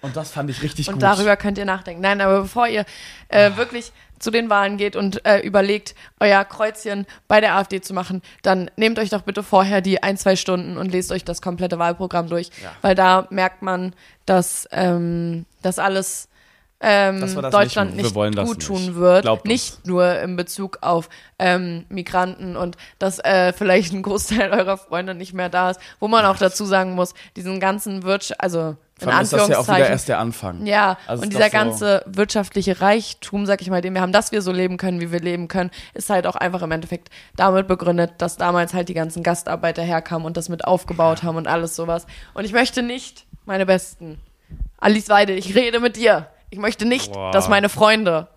Und 0.03 0.17
das 0.17 0.31
fand 0.31 0.51
ich 0.51 0.63
richtig 0.63 0.89
Und 0.89 0.95
gut. 0.95 1.03
darüber 1.03 1.37
könnt 1.37 1.59
ihr 1.59 1.65
nachdenken. 1.65 2.03
Nein, 2.03 2.21
aber 2.21 2.43
bevor 2.43 2.67
ihr 2.69 2.85
äh, 3.29 3.57
wirklich 3.57 3.93
zu 4.19 4.31
den 4.31 4.51
Wahlen 4.51 4.77
geht 4.77 4.95
und 4.95 5.25
äh, 5.27 5.41
überlegt, 5.41 5.95
euer 6.21 6.45
Kreuzchen 6.45 7.07
bei 7.29 7.41
der 7.41 7.57
AfD 7.57 7.81
zu 7.81 7.93
machen, 7.95 8.23
dann 8.43 8.71
nehmt 8.77 8.99
euch 8.99 9.11
doch 9.11 9.23
bitte 9.23 9.43
vorher 9.43 9.81
die 9.81 10.03
ein, 10.03 10.17
zwei 10.17 10.37
Stunden 10.37 10.77
und 10.77 10.93
lest 10.93 11.11
euch 11.13 11.25
das 11.25 11.43
komplette 11.43 11.79
Wahlprogramm 11.79 12.29
durch. 12.29 12.51
Ja. 12.63 12.71
Weil 12.83 12.95
da 12.95 13.27
merkt 13.31 13.63
man, 13.63 13.95
dass 14.27 14.69
ähm, 14.71 15.45
das 15.63 15.79
alles 15.81 16.29
ähm, 16.81 17.21
das 17.21 17.35
Deutschland 17.53 17.95
nicht- 17.97 18.13
nicht, 18.15 18.37
gut 18.45 18.59
nicht. 18.59 18.67
tun 18.67 18.97
wird. 18.97 19.23
Glaubt 19.23 19.43
uns. 19.43 19.49
nicht 19.51 19.87
nur 19.87 20.19
in 20.21 20.35
Bezug 20.37 20.79
auf 20.83 21.09
ähm, 21.39 21.85
Migranten 21.89 22.57
und 22.57 22.77
dass 22.99 23.21
äh, 23.21 23.53
vielleicht 23.53 23.93
ein 23.93 24.03
Großteil 24.03 24.51
eurer 24.53 24.79
Freunde 24.79 25.15
nicht 25.15 25.33
mehr 25.33 25.49
da 25.49 25.71
ist. 25.71 25.81
Wo 26.01 26.09
man 26.09 26.25
auch 26.25 26.39
dazu 26.39 26.65
sagen 26.65 26.95
muss, 26.95 27.15
diesen 27.37 27.61
ganzen 27.61 28.03
Wirtschaft, 28.03 28.41
also 28.41 28.77
in 29.03 29.09
allem 29.11 29.23
ist 29.25 29.33
das 29.33 29.49
ja 29.49 29.59
auch 29.59 29.69
wieder 29.69 29.89
erst 29.89 30.09
der 30.09 30.19
Anfang. 30.19 30.67
Ja, 30.67 30.97
Also 31.07 31.23
und 31.23 31.31
dieser 31.33 31.45
doch 31.45 31.51
so- 31.51 31.53
ganze 31.59 32.03
wirtschaftliche 32.07 32.81
Reichtum, 32.81 33.47
sag 33.47 33.61
ich 33.63 33.71
mal, 33.71 33.81
den 33.81 33.95
wir 33.95 34.01
haben, 34.01 34.13
dass 34.13 34.33
wir 34.33 34.43
so 34.43 34.53
leben 34.53 34.77
können, 34.77 35.01
wie 35.01 35.13
wir 35.13 35.21
leben 35.21 35.49
können, 35.49 35.71
ist 35.95 36.11
halt 36.11 36.27
auch 36.27 36.37
einfach 36.37 36.63
im 36.63 36.71
Endeffekt 36.71 37.09
damit 37.37 37.69
begründet, 37.69 38.13
dass 38.19 38.37
damals 38.37 38.75
halt 38.75 38.89
die 38.89 38.95
ganzen 38.95 39.23
Gastarbeiter 39.23 39.83
herkamen 39.83 40.27
und 40.27 40.37
das 40.37 40.49
mit 40.49 40.65
aufgebaut 40.65 41.23
haben 41.23 41.37
und 41.37 41.47
alles 41.47 41.77
sowas. 41.77 42.07
Und 42.35 42.45
ich 42.45 42.53
möchte 42.53 42.83
nicht, 42.83 43.27
meine 43.45 43.67
Besten, 43.67 44.21
Alice 44.79 45.09
Weide, 45.09 45.33
ich 45.33 45.55
rede 45.55 45.81
mit 45.81 45.97
dir. 45.97 46.27
Ich 46.51 46.59
möchte 46.59 46.85
nicht, 46.85 47.13
Boah. 47.13 47.31
dass 47.33 47.49
meine 47.49 47.69
Freunde 47.69 48.29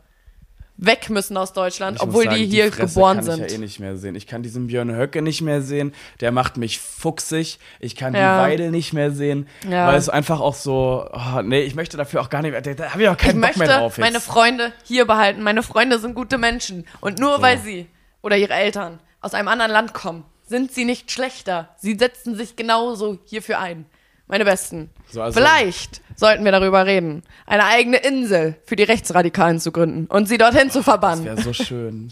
weg 0.78 1.10
müssen 1.10 1.38
aus 1.38 1.54
Deutschland, 1.54 1.98
Ich 1.98 2.04
obwohl 2.04 2.26
sagen, 2.26 2.36
die 2.36 2.46
hier 2.48 2.72
Fresse 2.72 2.94
geboren 2.94 3.18
kann 3.18 3.26
sind. 3.26 3.46
Ich 3.46 3.52
ja 3.52 3.58
eh 3.58 3.62
nicht 3.62 3.80
mehr 3.80 3.96
sehen. 3.98 4.16
Ich 4.16 4.28
kann 4.28 4.44
diesen 4.44 4.68
Björn 4.68 4.94
Höcke 4.96 5.22
nicht 5.22 5.42
mehr 5.42 5.62
sehen. 5.62 5.94
Der 6.20 6.32
macht 6.32 6.58
mich 6.58 6.80
fuchsig. 6.80 7.60
Ich 7.80 7.96
kann 7.96 8.14
Ja. 8.14 8.38
die 8.46 8.52
Weidel 8.52 8.72
nicht 8.72 8.92
mehr 8.94 9.12
sehen. 9.12 9.48
Ja. 9.70 9.88
Weil 9.88 9.98
es 9.98 10.10
einfach 10.10 10.40
auch 10.42 10.56
so, 10.56 11.08
oh, 11.12 11.42
nee, 11.44 11.62
ich 11.62 11.76
möchte 11.76 11.96
dafür 11.98 12.22
auch 12.22 12.30
gar 12.30 12.42
nicht 12.42 12.52
mehr, 12.52 12.62
da, 12.62 12.74
da 12.74 12.90
habe 12.92 13.04
ich 13.04 13.08
auch 13.10 13.14
ich 13.14 13.20
keinen 13.20 13.40
Bock 13.42 13.56
möchte 13.56 13.60
mehr 13.60 13.80
drauf 13.80 13.98
jetzt. 13.98 14.06
meine 14.06 14.20
Freunde 14.20 14.74
hier 14.84 15.06
behalten. 15.06 15.42
Meine 15.42 15.64
Freunde 15.64 16.00
sind 16.00 16.14
gute 16.14 16.38
Menschen. 16.38 16.86
Und 17.00 17.20
nur 17.20 17.42
weil 17.42 17.58
sie 17.60 17.88
oder 18.22 18.38
ihre 18.38 18.54
Eltern 18.54 19.00
aus 19.22 19.34
einem 19.34 19.48
anderen 19.48 19.72
Land 19.72 19.94
kommen, 19.94 20.26
sind 20.48 20.72
sie 20.74 20.86
nicht 20.86 21.10
schlechter. 21.12 21.70
Sie 21.78 21.96
setzen 21.98 22.36
sich 22.36 22.56
genauso 22.56 23.18
hierfür 23.26 23.60
ein. 23.60 23.86
Meine 24.28 24.44
Besten. 24.46 24.90
So, 25.10 25.22
also- 25.22 25.40
Vielleicht 25.40 26.02
sollten 26.15 26.43
wir 26.45 26.51
darüber 26.51 26.86
reden, 26.86 27.23
eine 27.45 27.65
eigene 27.65 27.97
Insel 27.97 28.56
für 28.65 28.75
die 28.75 28.84
Rechtsradikalen 28.84 29.60
zu 29.60 29.71
gründen 29.71 30.06
und 30.08 30.28
sie 30.28 30.38
dorhin 30.38 30.69
zu 30.69 30.80
das 30.80 30.86
verbannen. 30.86 31.25
wäre 31.25 31.41
so 31.41 31.54
schön. 31.54 32.12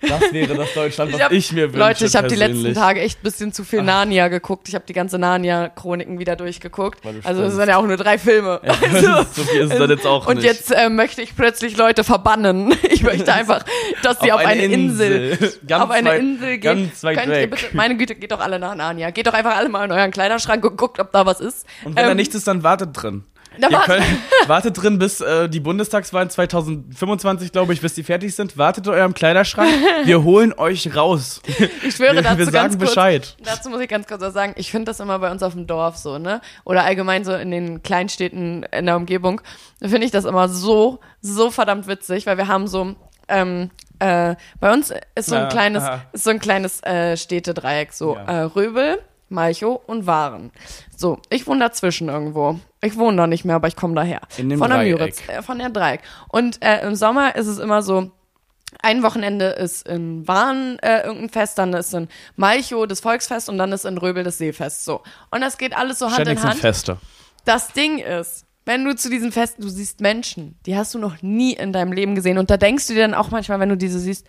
Das 0.00 0.32
wäre 0.32 0.54
das 0.54 0.72
Deutschland, 0.74 1.12
was 1.12 1.22
hab- 1.22 1.32
ich 1.32 1.52
mir 1.52 1.64
wünsche. 1.72 1.78
Leute, 1.78 2.04
ich 2.06 2.16
habe 2.16 2.28
die 2.28 2.34
letzten. 2.36 2.74
Tage 2.74 3.00
echt 3.00 3.18
ein 3.20 3.22
bisschen 3.22 3.52
zu 3.52 3.64
viel 3.64 3.82
Narnia 3.82 4.28
geguckt. 4.28 4.68
Ich 4.68 4.74
habe 4.74 4.84
die 4.86 4.92
ganze 4.92 5.18
Narnia-Chroniken 5.18 6.18
wieder 6.18 6.36
durchgeguckt. 6.36 7.04
Du 7.04 7.08
Also 7.24 7.42
es 7.42 7.54
sind 7.54 7.68
ja 7.68 7.76
auch 7.76 7.86
nur 7.86 7.96
drei 7.96 8.18
Filme. 8.18 8.60
Also, 8.62 9.22
so 9.32 9.42
viel 9.44 9.62
ist 9.62 9.72
es 9.72 9.78
dann 9.78 9.90
jetzt 9.90 10.06
auch 10.06 10.26
und 10.26 10.36
nicht. 10.36 10.44
jetzt 10.44 10.70
äh, 10.72 10.88
möchte 10.88 11.22
ich 11.22 11.34
plötzlich 11.36 11.76
Leute 11.76 12.04
verbannen. 12.04 12.74
Ich 12.90 13.02
möchte 13.04 13.32
einfach, 13.32 13.64
dass 14.02 14.20
sie 14.20 14.30
auf, 14.30 14.40
eine, 14.44 14.62
Insel, 14.64 15.38
Ganz 15.66 15.84
auf 15.84 15.90
eine 15.90 16.10
weit- 16.10 16.20
Insel 16.20 16.58
gehen. 16.58 16.92
Könnt 17.00 17.18
ihr 17.18 17.28
weg. 17.28 17.50
bitte, 17.50 17.66
meine 17.72 17.96
Güte, 17.96 18.14
geht 18.14 18.30
doch 18.32 18.40
alle 18.40 18.58
nach 18.58 18.74
Narnia. 18.74 19.10
Geht 19.10 19.26
doch 19.26 19.32
einfach 19.32 19.56
alle 19.56 19.68
mal 19.70 19.84
in 19.86 19.92
euren 19.92 20.10
Kleiderschrank 20.10 20.62
und 20.64 20.76
guckt, 20.76 20.98
ob 21.00 21.10
da 21.12 21.24
was 21.24 21.40
ist. 21.40 21.66
Und 21.84 21.96
wenn 21.96 22.04
da 22.04 22.10
Ähm, 22.10 22.16
nichts 22.18 22.34
ist, 22.34 22.46
dann 22.46 22.62
wartet 22.62 22.90
drin. 22.92 23.24
Da 23.58 23.68
Ihr 23.68 23.76
wartet- 23.76 23.96
könnt, 24.04 24.48
wartet 24.48 24.82
drin, 24.82 24.98
bis 24.98 25.20
äh, 25.20 25.48
die 25.48 25.60
Bundestagswahlen 25.60 26.30
2025, 26.30 27.52
glaube 27.52 27.72
ich, 27.72 27.80
bis 27.80 27.94
die 27.94 28.02
fertig 28.02 28.34
sind. 28.34 28.56
Wartet 28.56 28.86
in 28.86 28.92
eurem 28.92 29.14
Kleiderschrank. 29.14 29.70
Wir 30.04 30.22
holen 30.24 30.52
euch 30.56 30.94
raus. 30.94 31.42
Ich 31.82 31.96
schwöre 31.96 32.14
wir, 32.14 32.22
dazu 32.22 32.38
wir 32.38 32.44
ganz 32.46 32.52
sagen 32.52 32.78
kurz, 32.78 32.90
Bescheid. 32.90 33.36
Dazu 33.42 33.68
muss 33.70 33.80
ich 33.80 33.88
ganz 33.88 34.06
kurz 34.06 34.20
was 34.22 34.32
sagen. 34.34 34.54
Ich 34.56 34.70
finde 34.70 34.86
das 34.86 35.00
immer 35.00 35.18
bei 35.18 35.30
uns 35.30 35.42
auf 35.42 35.54
dem 35.54 35.66
Dorf 35.66 35.96
so, 35.96 36.18
ne? 36.18 36.40
Oder 36.64 36.84
allgemein 36.84 37.24
so 37.24 37.32
in 37.34 37.50
den 37.50 37.82
Kleinstädten 37.82 38.62
in 38.64 38.86
der 38.86 38.96
Umgebung. 38.96 39.40
Da 39.80 39.88
finde 39.88 40.04
ich 40.06 40.12
das 40.12 40.24
immer 40.24 40.48
so, 40.48 41.00
so 41.20 41.50
verdammt 41.50 41.86
witzig, 41.88 42.26
weil 42.26 42.36
wir 42.38 42.46
haben 42.48 42.66
so, 42.68 42.94
ähm, 43.28 43.70
äh, 43.98 44.36
bei 44.60 44.72
uns 44.72 44.92
ist 45.14 45.26
so 45.28 45.34
ein 45.34 45.42
Ja, 45.42 45.48
kleines, 45.48 45.82
aha. 45.82 46.02
ist 46.12 46.24
so 46.24 46.30
ein 46.30 46.38
kleines 46.38 46.82
äh, 46.84 47.16
Städtedreieck, 47.16 47.92
so 47.92 48.14
Ja. 48.16 48.24
äh, 48.24 48.42
Röbel, 48.42 49.00
Malchow 49.30 49.80
und 49.86 50.06
Waren. 50.06 50.50
So, 50.96 51.18
ich 51.30 51.46
wohne 51.46 51.60
dazwischen 51.60 52.08
irgendwo. 52.08 52.58
Ich 52.82 52.96
wohne 52.96 53.16
da 53.16 53.26
nicht 53.26 53.44
mehr, 53.44 53.56
aber 53.56 53.68
ich 53.68 53.76
komme 53.76 53.94
daher. 53.94 54.20
In 54.36 54.48
dem 54.48 54.58
von 54.58 54.70
der 54.70 54.78
Dreieck. 54.78 54.98
Müritz, 54.98 55.28
äh, 55.28 55.42
von 55.42 55.58
der 55.58 55.70
Dreieck. 55.70 56.00
Und 56.28 56.62
äh, 56.62 56.86
im 56.86 56.94
Sommer 56.94 57.36
ist 57.36 57.46
es 57.46 57.58
immer 57.58 57.82
so, 57.82 58.10
ein 58.82 59.02
Wochenende 59.02 59.46
ist 59.46 59.88
in 59.88 60.26
Waren 60.28 60.78
äh, 60.80 61.02
irgendein 61.02 61.28
Fest, 61.30 61.58
dann 61.58 61.72
ist 61.72 61.92
in 61.92 62.08
Malchow 62.36 62.86
das 62.86 63.00
Volksfest 63.00 63.48
und 63.48 63.58
dann 63.58 63.72
ist 63.72 63.84
in 63.84 63.98
Röbel 63.98 64.22
das 64.22 64.38
Seefest. 64.38 64.84
So. 64.84 65.02
Und 65.30 65.40
das 65.40 65.58
geht 65.58 65.76
alles 65.76 65.98
so 65.98 66.06
Hand 66.06 66.14
Ständig 66.14 66.34
in 66.34 66.40
sind 66.40 66.50
Hand. 66.50 66.60
Feste. 66.60 66.98
Das 67.44 67.72
Ding 67.72 67.98
ist, 67.98 68.46
wenn 68.64 68.84
du 68.84 68.94
zu 68.94 69.10
diesen 69.10 69.32
Festen, 69.32 69.62
du 69.62 69.68
siehst 69.68 70.00
Menschen, 70.00 70.56
die 70.66 70.76
hast 70.76 70.94
du 70.94 70.98
noch 70.98 71.22
nie 71.22 71.54
in 71.54 71.72
deinem 71.72 71.92
Leben 71.92 72.14
gesehen. 72.14 72.38
Und 72.38 72.50
da 72.50 72.56
denkst 72.56 72.86
du 72.86 72.94
dir 72.94 73.00
dann 73.00 73.14
auch 73.14 73.30
manchmal, 73.30 73.58
wenn 73.58 73.68
du 73.68 73.76
diese 73.76 73.98
siehst, 73.98 74.26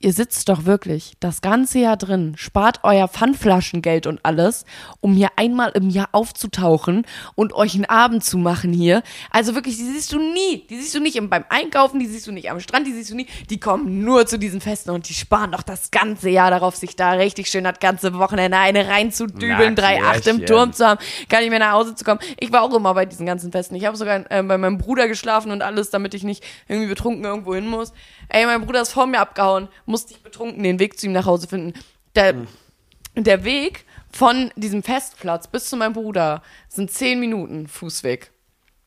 ihr 0.00 0.14
sitzt 0.14 0.48
doch 0.48 0.64
wirklich 0.64 1.14
das 1.20 1.42
ganze 1.42 1.78
Jahr 1.78 1.98
drin, 1.98 2.32
spart 2.36 2.80
euer 2.82 3.06
Pfandflaschengeld 3.06 4.06
und 4.06 4.20
alles, 4.22 4.64
um 5.00 5.12
hier 5.12 5.28
einmal 5.36 5.70
im 5.72 5.90
Jahr 5.90 6.08
aufzutauchen 6.12 7.06
und 7.34 7.52
euch 7.52 7.74
einen 7.74 7.84
Abend 7.84 8.24
zu 8.24 8.38
machen 8.38 8.72
hier. 8.72 9.02
Also 9.30 9.54
wirklich, 9.54 9.76
die 9.76 9.84
siehst 9.84 10.12
du 10.12 10.18
nie. 10.18 10.66
Die 10.70 10.80
siehst 10.80 10.94
du 10.94 11.00
nicht 11.00 11.16
im, 11.16 11.28
beim 11.28 11.44
Einkaufen, 11.50 12.00
die 12.00 12.06
siehst 12.06 12.26
du 12.26 12.32
nicht 12.32 12.50
am 12.50 12.60
Strand, 12.60 12.86
die 12.86 12.92
siehst 12.92 13.10
du 13.10 13.14
nie. 13.14 13.26
Die 13.50 13.60
kommen 13.60 14.02
nur 14.02 14.26
zu 14.26 14.38
diesen 14.38 14.62
Festen 14.62 14.90
und 14.90 15.06
die 15.08 15.14
sparen 15.14 15.52
doch 15.52 15.62
das 15.62 15.90
ganze 15.90 16.30
Jahr 16.30 16.50
darauf, 16.50 16.76
sich 16.76 16.96
da 16.96 17.12
richtig 17.12 17.48
schön 17.48 17.64
das 17.64 17.78
ganze 17.78 18.14
Wochenende 18.14 18.56
eine 18.56 18.88
reinzudübeln, 18.88 19.76
drei 19.76 20.02
Acht 20.02 20.26
im. 20.26 20.40
Turm 20.46 20.72
zu 20.72 20.86
haben, 20.86 20.98
gar 21.28 21.40
nicht 21.40 21.50
mehr 21.50 21.58
nach 21.58 21.72
Hause 21.72 21.94
zu 21.94 22.04
kommen. 22.04 22.20
Ich 22.38 22.50
war 22.50 22.62
auch 22.62 22.74
immer 22.74 22.94
bei 22.94 23.04
diesen 23.04 23.26
ganzen 23.26 23.52
Festen. 23.52 23.74
Ich 23.74 23.84
habe 23.84 23.96
sogar 23.96 24.24
äh, 24.30 24.42
bei 24.42 24.56
meinem 24.56 24.78
Bruder 24.78 25.06
geschlafen 25.06 25.52
und 25.52 25.60
alles, 25.60 25.90
damit 25.90 26.14
ich 26.14 26.24
nicht 26.24 26.42
irgendwie 26.66 26.88
betrunken 26.88 27.24
irgendwo 27.24 27.54
hin 27.54 27.66
muss. 27.66 27.92
Ey, 28.32 28.46
mein 28.46 28.64
Bruder 28.64 28.82
ist 28.82 28.92
vor 28.92 29.06
mir 29.06 29.18
abgehauen, 29.18 29.68
musste 29.86 30.14
ich 30.14 30.22
betrunken 30.22 30.62
den 30.62 30.78
Weg 30.78 31.00
zu 31.00 31.06
ihm 31.06 31.12
nach 31.12 31.26
Hause 31.26 31.48
finden. 31.48 31.74
Der, 32.14 32.34
der 33.16 33.42
Weg 33.42 33.84
von 34.12 34.52
diesem 34.54 34.84
Festplatz 34.84 35.48
bis 35.48 35.68
zu 35.68 35.76
meinem 35.76 35.94
Bruder 35.94 36.40
sind 36.68 36.92
zehn 36.92 37.18
Minuten 37.18 37.66
Fußweg. 37.66 38.30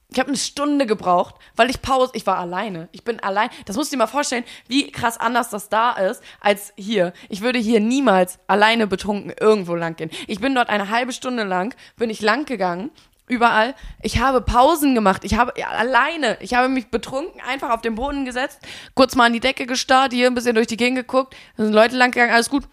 Ich 0.10 0.20
habe 0.20 0.30
eine 0.30 0.38
Stunde 0.38 0.86
gebraucht, 0.86 1.36
weil 1.58 1.70
ich 1.70 1.82
Pause, 1.82 2.12
ich 2.16 2.26
war 2.26 2.38
alleine. 2.38 2.88
Ich 2.94 3.04
bin 3.04 3.20
allein. 3.20 3.50
Das 3.66 3.76
musst 3.76 3.92
du 3.92 3.96
dir 3.96 4.04
mal 4.04 4.08
vorstellen, 4.08 4.46
wie 4.68 4.90
krass 4.92 5.18
anders 5.18 5.50
das 5.50 5.68
da 5.68 5.92
ist 5.92 6.24
als 6.40 6.72
hier. 6.78 7.12
Ich 7.28 7.42
würde 7.42 7.60
hier 7.60 7.82
niemals 7.82 8.40
alleine 8.48 8.88
betrunken 8.88 9.34
irgendwo 9.38 9.76
lang 9.76 9.98
gehen. 9.98 10.12
Ich 10.28 10.40
bin 10.40 10.56
dort 10.56 10.70
eine 10.70 10.90
halbe 10.90 11.12
Stunde 11.12 11.44
lang, 11.44 11.76
bin 11.98 12.10
ich 12.10 12.22
lang 12.22 12.46
gegangen, 12.46 12.92
überall. 13.34 13.76
Ich 14.02 14.20
habe 14.20 14.42
Pausen 14.42 14.96
gemacht. 14.96 15.24
Ich 15.24 15.36
habe 15.36 15.54
ja, 15.58 15.68
alleine, 15.68 16.38
ich 16.40 16.54
habe 16.54 16.70
mich 16.70 16.88
betrunken 16.88 17.42
einfach 17.42 17.72
auf 17.72 17.82
den 17.82 17.96
Boden 17.96 18.26
gesetzt, 18.26 18.60
kurz 18.96 19.16
mal 19.16 19.26
an 19.26 19.34
die 19.34 19.40
Decke 19.40 19.66
gestarrt, 19.66 20.14
hier 20.14 20.28
ein 20.28 20.36
bisschen 20.36 20.56
durch 20.56 20.68
die 20.68 20.78
Gegend 20.78 20.98
geguckt. 20.98 21.36
Da 21.58 21.64
sind 21.64 21.74
Leute 21.74 21.96
lang 21.96 22.12
gegangen, 22.12 22.34
alles 22.34 22.50
gut. 22.50 22.64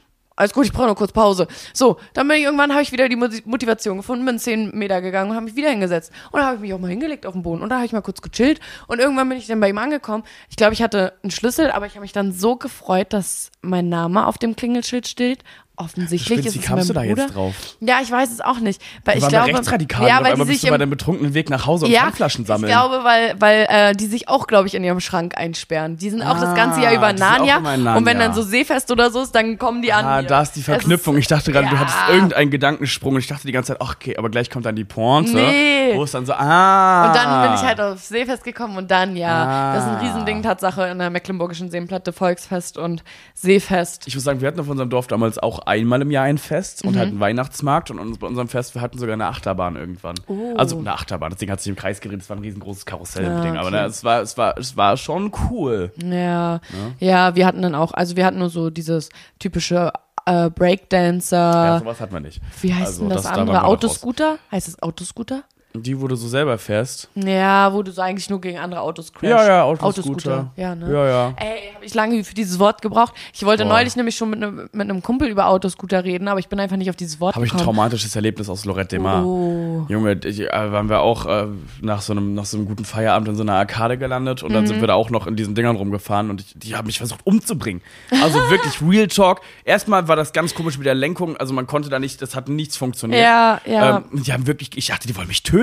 Alles 0.40 0.54
gut, 0.54 0.64
ich 0.64 0.72
brauche 0.72 0.86
nur 0.86 0.94
kurz 0.94 1.12
Pause. 1.12 1.48
So, 1.74 1.98
dann 2.14 2.26
bin 2.26 2.38
ich 2.38 2.44
irgendwann, 2.44 2.72
habe 2.72 2.80
ich 2.80 2.92
wieder 2.92 3.10
die 3.10 3.16
Motivation 3.16 3.98
gefunden, 3.98 4.24
bin 4.24 4.38
zehn 4.38 4.70
Meter 4.74 5.02
gegangen 5.02 5.28
und 5.28 5.36
habe 5.36 5.44
mich 5.44 5.54
wieder 5.54 5.68
hingesetzt. 5.68 6.10
Und 6.30 6.38
dann 6.38 6.46
habe 6.46 6.56
ich 6.56 6.62
mich 6.62 6.72
auch 6.72 6.78
mal 6.78 6.88
hingelegt 6.88 7.26
auf 7.26 7.34
den 7.34 7.42
Boden. 7.42 7.60
Und 7.60 7.68
da 7.68 7.76
habe 7.76 7.84
ich 7.84 7.92
mal 7.92 8.00
kurz 8.00 8.22
gechillt. 8.22 8.58
Und 8.86 9.00
irgendwann 9.00 9.28
bin 9.28 9.36
ich 9.36 9.48
dann 9.48 9.60
bei 9.60 9.68
ihm 9.68 9.76
angekommen. 9.76 10.24
Ich 10.48 10.56
glaube, 10.56 10.72
ich 10.72 10.80
hatte 10.80 11.12
einen 11.22 11.30
Schlüssel, 11.30 11.70
aber 11.70 11.84
ich 11.84 11.92
habe 11.92 12.00
mich 12.00 12.12
dann 12.12 12.32
so 12.32 12.56
gefreut, 12.56 13.12
dass 13.12 13.50
mein 13.60 13.90
Name 13.90 14.26
auf 14.26 14.38
dem 14.38 14.56
Klingelschild 14.56 15.06
steht. 15.06 15.44
Offensichtlich 15.80 16.46
ist 16.46 16.54
wie 16.54 16.58
es 16.58 16.64
kamst 16.64 16.88
mein 16.88 16.88
du 16.88 16.92
da 16.94 17.00
Bruder. 17.00 17.22
jetzt 17.22 17.34
drauf? 17.34 17.54
Ja, 17.80 17.98
ich 18.02 18.10
weiß 18.10 18.30
es 18.30 18.40
auch 18.40 18.58
nicht. 18.60 18.80
Weil 19.04 19.18
ich 19.18 19.28
glaube, 19.28 19.50
da 19.50 19.56
Rechtsradikale 19.56 20.08
ja, 20.08 20.22
weil 20.22 20.34
die 20.34 20.38
bist 20.40 20.50
sich 20.50 20.60
du 20.60 20.66
bei 20.68 20.74
im, 20.74 20.80
deinem 20.80 20.90
betrunkenen 20.90 21.34
Weg 21.34 21.50
nach 21.50 21.66
Hause 21.66 21.86
und 21.86 21.92
ja, 21.92 22.02
Pfandflaschen 22.02 22.44
sammeln. 22.44 22.70
Ich 22.70 22.76
glaube, 22.76 23.02
weil, 23.04 23.34
weil 23.40 23.66
äh, 23.68 23.94
die 23.94 24.06
sich 24.06 24.28
auch, 24.28 24.46
glaube 24.46 24.68
ich, 24.68 24.74
in 24.74 24.84
ihrem 24.84 25.00
Schrank 25.00 25.36
einsperren. 25.36 25.96
Die 25.96 26.10
sind 26.10 26.22
auch 26.22 26.38
das 26.40 26.54
ganze 26.54 26.80
Jahr 26.82 26.92
Ah, 26.92 26.96
über 26.96 27.12
Narnia. 27.12 27.96
Und 27.96 28.06
wenn 28.06 28.18
dann 28.18 28.34
so 28.34 28.42
Seefest 28.42 28.90
oder 28.90 29.10
so 29.10 29.22
ist, 29.22 29.34
dann 29.34 29.58
kommen 29.58 29.82
die 29.82 29.92
an. 29.92 30.04
Ah, 30.04 30.22
da 30.22 30.42
ist 30.42 30.52
die 30.52 30.62
Verknüpfung. 30.62 31.16
ich 31.18 31.26
dachte 31.26 31.52
gerade, 31.52 31.68
du 31.68 31.74
ja. 31.74 31.80
hattest 31.80 31.96
irgendeinen 32.10 32.50
Gedankensprung 32.50 33.14
und 33.14 33.20
ich 33.20 33.26
dachte 33.26 33.46
die 33.46 33.52
ganze 33.52 33.72
Zeit, 33.72 33.80
ach, 33.82 33.94
okay, 33.96 34.16
aber 34.16 34.28
gleich 34.28 34.50
kommt 34.50 34.66
dann 34.66 34.76
die 34.76 34.84
Pointe. 34.84 35.32
Nee. 35.32 35.92
Wo 35.94 36.02
es 36.04 36.12
dann 36.12 36.26
so, 36.26 36.32
ah. 36.34 37.06
Und 37.08 37.16
dann 37.16 37.42
bin 37.48 37.54
ich 37.54 37.62
halt 37.66 37.80
auf 37.80 38.00
Seefest 38.00 38.44
gekommen 38.44 38.76
und 38.76 38.90
dann, 38.90 39.16
ja, 39.16 39.74
das 39.74 39.84
ist 39.84 39.88
ein 39.90 39.96
Ah. 39.96 40.00
Riesending, 40.00 40.42
Tatsache, 40.42 40.84
in 40.88 40.98
der 40.98 41.10
Mecklenburgischen 41.10 41.70
Seenplatte, 41.70 42.12
Volksfest 42.12 42.76
und 42.78 43.02
Seefest. 43.34 44.06
Ich 44.06 44.14
muss 44.14 44.24
sagen, 44.24 44.40
wir 44.40 44.48
hatten 44.48 44.60
auf 44.60 44.68
unserem 44.68 44.90
Dorf 44.90 45.06
damals 45.06 45.38
auch 45.38 45.60
einmal 45.70 46.02
im 46.02 46.10
Jahr 46.10 46.24
ein 46.24 46.36
Fest 46.38 46.82
Mhm. 46.84 46.88
und 46.90 46.96
halt 46.98 47.08
einen 47.08 47.20
Weihnachtsmarkt 47.20 47.90
und 47.90 47.98
uns- 47.98 48.18
bei 48.18 48.26
unserem 48.26 48.48
Fest, 48.48 48.74
wir 48.74 48.82
hatten 48.82 48.98
sogar 48.98 49.14
eine 49.14 49.26
Achterbahn 49.26 49.76
irgendwann. 49.76 50.16
Also 50.56 50.78
eine 50.78 50.92
Achterbahn, 50.92 51.30
das 51.30 51.38
Ding 51.38 51.50
hat 51.50 51.60
sich 51.60 51.70
im 51.70 51.76
Kreis 51.76 52.00
gedreht, 52.00 52.20
es 52.20 52.28
war 52.28 52.36
ein 52.36 52.42
riesengroßes 52.42 52.84
Karussell 52.84 53.26
Ah, 53.26 53.40
Ding, 53.40 53.56
aber 53.56 53.68
okay. 53.68 53.76
ne, 53.76 53.84
es 53.86 54.04
war, 54.04 54.20
es 54.20 54.36
war, 54.36 54.58
es 54.58 54.76
war 54.76 54.96
schon 54.96 55.32
cool. 55.50 55.92
Ja, 56.04 56.60
ja, 56.98 57.34
wir 57.34 57.46
hatten 57.46 57.62
dann 57.62 57.74
auch, 57.74 57.92
also 57.94 58.16
wir 58.16 58.26
hatten 58.26 58.38
nur 58.38 58.50
so 58.50 58.68
dieses 58.70 59.08
typische 59.38 59.92
äh, 60.26 60.50
Breakdancer, 60.50 61.36
Ja, 61.36 61.78
sowas 61.78 61.98
hat 62.00 62.12
man 62.12 62.22
nicht. 62.22 62.40
wie 62.60 62.74
heißt 62.74 62.86
Also 62.86 63.00
denn 63.02 63.10
das, 63.10 63.22
das- 63.22 63.32
andere? 63.32 63.64
Autoscooter? 63.64 64.38
Heißt 64.52 64.68
es 64.68 64.82
Autoscooter? 64.82 65.44
Die, 65.72 66.00
wo 66.00 66.08
du 66.08 66.16
so 66.16 66.26
selber 66.26 66.58
fährst. 66.58 67.08
Ja, 67.14 67.72
wo 67.72 67.82
du 67.84 67.92
so 67.92 68.02
eigentlich 68.02 68.28
nur 68.28 68.40
gegen 68.40 68.58
andere 68.58 68.80
Autos 68.80 69.12
crashst. 69.12 69.22
Ja, 69.30 69.46
ja, 69.46 69.62
Autoscooter. 69.62 70.50
Ja, 70.56 70.74
ne? 70.74 70.92
Ja, 70.92 71.06
ja. 71.06 71.34
Ey, 71.36 71.72
habe 71.74 71.84
ich 71.84 71.94
lange 71.94 72.24
für 72.24 72.34
dieses 72.34 72.58
Wort 72.58 72.82
gebraucht. 72.82 73.14
Ich 73.32 73.44
wollte 73.44 73.62
Boah. 73.64 73.74
neulich 73.74 73.94
nämlich 73.94 74.16
schon 74.16 74.30
mit 74.30 74.42
einem 74.42 74.68
mit 74.72 74.90
einem 74.90 75.00
Kumpel 75.00 75.28
über 75.28 75.46
Autoscooter 75.46 76.02
reden, 76.02 76.26
aber 76.26 76.40
ich 76.40 76.48
bin 76.48 76.58
einfach 76.58 76.76
nicht 76.76 76.90
auf 76.90 76.96
dieses 76.96 77.20
Wort 77.20 77.36
Habe 77.36 77.46
ich 77.46 77.52
ein 77.52 77.58
gekommen. 77.58 77.76
traumatisches 77.76 78.16
Erlebnis 78.16 78.48
aus 78.48 78.64
Lorette 78.64 78.96
de 78.96 78.98
Mar. 78.98 79.24
Oh. 79.24 79.86
Junge, 79.88 80.18
ich, 80.24 80.40
äh, 80.40 80.48
waren 80.72 80.88
wir 80.88 81.00
auch 81.02 81.26
äh, 81.26 81.46
nach, 81.80 82.00
so 82.00 82.14
einem, 82.14 82.34
nach 82.34 82.46
so 82.46 82.56
einem 82.56 82.66
guten 82.66 82.84
Feierabend 82.84 83.28
in 83.28 83.36
so 83.36 83.42
einer 83.42 83.54
Arkade 83.54 83.96
gelandet 83.96 84.42
und 84.42 84.52
dann 84.52 84.64
Mhm. 84.64 84.66
sind 84.66 84.80
wir 84.80 84.88
da 84.88 84.94
auch 84.94 85.10
noch 85.10 85.28
in 85.28 85.36
diesen 85.36 85.54
Dingern 85.54 85.76
rumgefahren 85.76 86.30
und 86.30 86.40
ich, 86.40 86.52
die 86.56 86.74
haben 86.74 86.86
mich 86.86 86.98
versucht 86.98 87.20
umzubringen. 87.24 87.80
Also 88.22 88.38
wirklich 88.50 88.82
Real 88.82 89.06
Talk. 89.06 89.40
Erstmal 89.64 90.08
war 90.08 90.16
das 90.16 90.32
ganz 90.32 90.52
komisch 90.52 90.78
mit 90.78 90.86
der 90.86 90.96
Lenkung, 90.96 91.36
also 91.36 91.54
man 91.54 91.68
konnte 91.68 91.88
da 91.90 92.00
nicht, 92.00 92.20
das 92.22 92.34
hat 92.34 92.48
nichts 92.48 92.76
funktioniert. 92.76 93.22
Ja, 93.22 93.60
ja. 93.64 93.98
Ähm, 94.12 94.22
die 94.24 94.32
haben 94.32 94.48
wirklich, 94.48 94.70
ich 94.76 94.88
dachte, 94.88 95.06
die 95.06 95.14
wollen 95.16 95.28
mich 95.28 95.44
töten. 95.44 95.59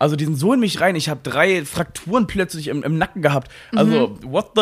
Also 0.00 0.14
die 0.14 0.24
sind 0.26 0.36
so 0.36 0.52
in 0.52 0.60
mich 0.60 0.80
rein, 0.80 0.94
ich 0.94 1.08
habe 1.08 1.20
drei 1.24 1.64
Frakturen 1.64 2.26
plötzlich 2.28 2.68
im, 2.68 2.84
im 2.84 2.98
Nacken 2.98 3.20
gehabt. 3.20 3.50
Also, 3.74 4.16
what 4.22 4.50
the... 4.54 4.60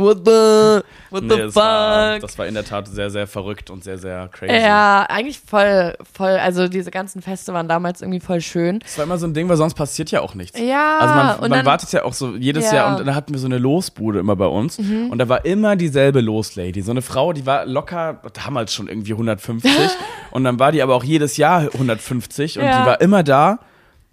What 0.00 0.26
the, 0.26 0.80
what 1.10 1.22
Nee, 1.24 1.28
the 1.28 1.36
das, 1.42 1.54
war, 1.56 2.12
fuck? 2.14 2.22
das 2.22 2.38
war 2.38 2.46
in 2.46 2.54
der 2.54 2.64
Tat 2.64 2.88
sehr, 2.88 3.10
sehr 3.10 3.26
verrückt 3.26 3.68
und 3.68 3.84
sehr, 3.84 3.98
sehr 3.98 4.28
crazy. 4.28 4.54
Ja, 4.54 5.02
eigentlich 5.08 5.38
voll, 5.38 5.94
voll, 6.14 6.30
also 6.30 6.66
diese 6.68 6.90
ganzen 6.90 7.20
Feste 7.20 7.52
waren 7.52 7.68
damals 7.68 8.00
irgendwie 8.00 8.20
voll 8.20 8.40
schön. 8.40 8.78
Das 8.78 8.96
war 8.96 9.04
immer 9.04 9.18
so 9.18 9.26
ein 9.26 9.34
Ding, 9.34 9.48
weil 9.50 9.56
sonst 9.58 9.74
passiert 9.74 10.10
ja 10.10 10.22
auch 10.22 10.34
nichts. 10.34 10.58
Ja, 10.58 10.98
Also 10.98 11.14
man, 11.14 11.40
man 11.40 11.50
dann- 11.50 11.66
wartet 11.66 11.92
ja 11.92 12.04
auch 12.04 12.14
so 12.14 12.34
jedes 12.36 12.64
Ja. 12.64 12.70
Mhm. 12.70 12.76
Jahr 12.76 12.98
und 12.98 13.06
dann 13.06 13.14
hatten 13.14 13.32
wir 13.34 13.38
so 13.40 13.46
eine 13.46 13.58
Losbude 13.58 14.18
immer 14.20 14.36
bei 14.36 14.46
uns 14.46 14.78
und 14.78 15.18
da 15.18 15.28
war 15.28 15.44
immer 15.44 15.76
dieselbe 15.76 16.20
Loslady. 16.22 16.80
So 16.80 16.90
eine 16.92 17.02
Frau, 17.02 17.34
die 17.34 17.44
war 17.44 17.66
locker 17.66 18.20
damals 18.32 18.72
schon 18.72 18.88
irgendwie 18.88 19.12
150 19.12 19.70
und 20.30 20.44
dann 20.44 20.58
war 20.58 20.72
die 20.72 20.80
aber 20.82 20.94
auch 20.94 21.04
jedes 21.04 21.36
Jahr 21.36 21.60
150 21.72 22.58
und 22.58 22.64
Ja. 22.64 22.80
die 22.80 22.86
war 22.86 23.00
immer 23.02 23.22
da 23.22 23.58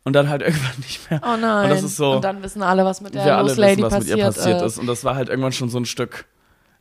und 0.07 0.13
dann 0.13 0.29
halt 0.29 0.41
irgendwann 0.47 0.77
nicht 0.77 1.11
mehr. 1.11 1.19
Oh 1.21 1.35
nein. 1.35 1.65
Und 1.65 1.69
das 1.69 1.83
ist 1.83 1.97
so, 1.97 2.13
Und 2.13 2.23
dann 2.23 2.41
wissen 2.41 2.63
alle, 2.63 2.85
was 2.85 3.01
mit 3.01 3.13
der 3.13 3.25
wir 3.25 3.35
alle 3.37 3.49
wissen, 3.57 3.81
was 3.81 3.99
mit 3.99 4.07
ihr 4.07 4.23
passiert 4.23 4.61
äh. 4.61 4.65
ist. 4.65 4.77
Und 4.79 4.87
das 4.87 5.03
war 5.03 5.15
halt 5.15 5.27
irgendwann 5.27 5.51
schon 5.51 5.69
so 5.69 5.77
ein 5.77 5.85
Stück. 5.85 6.25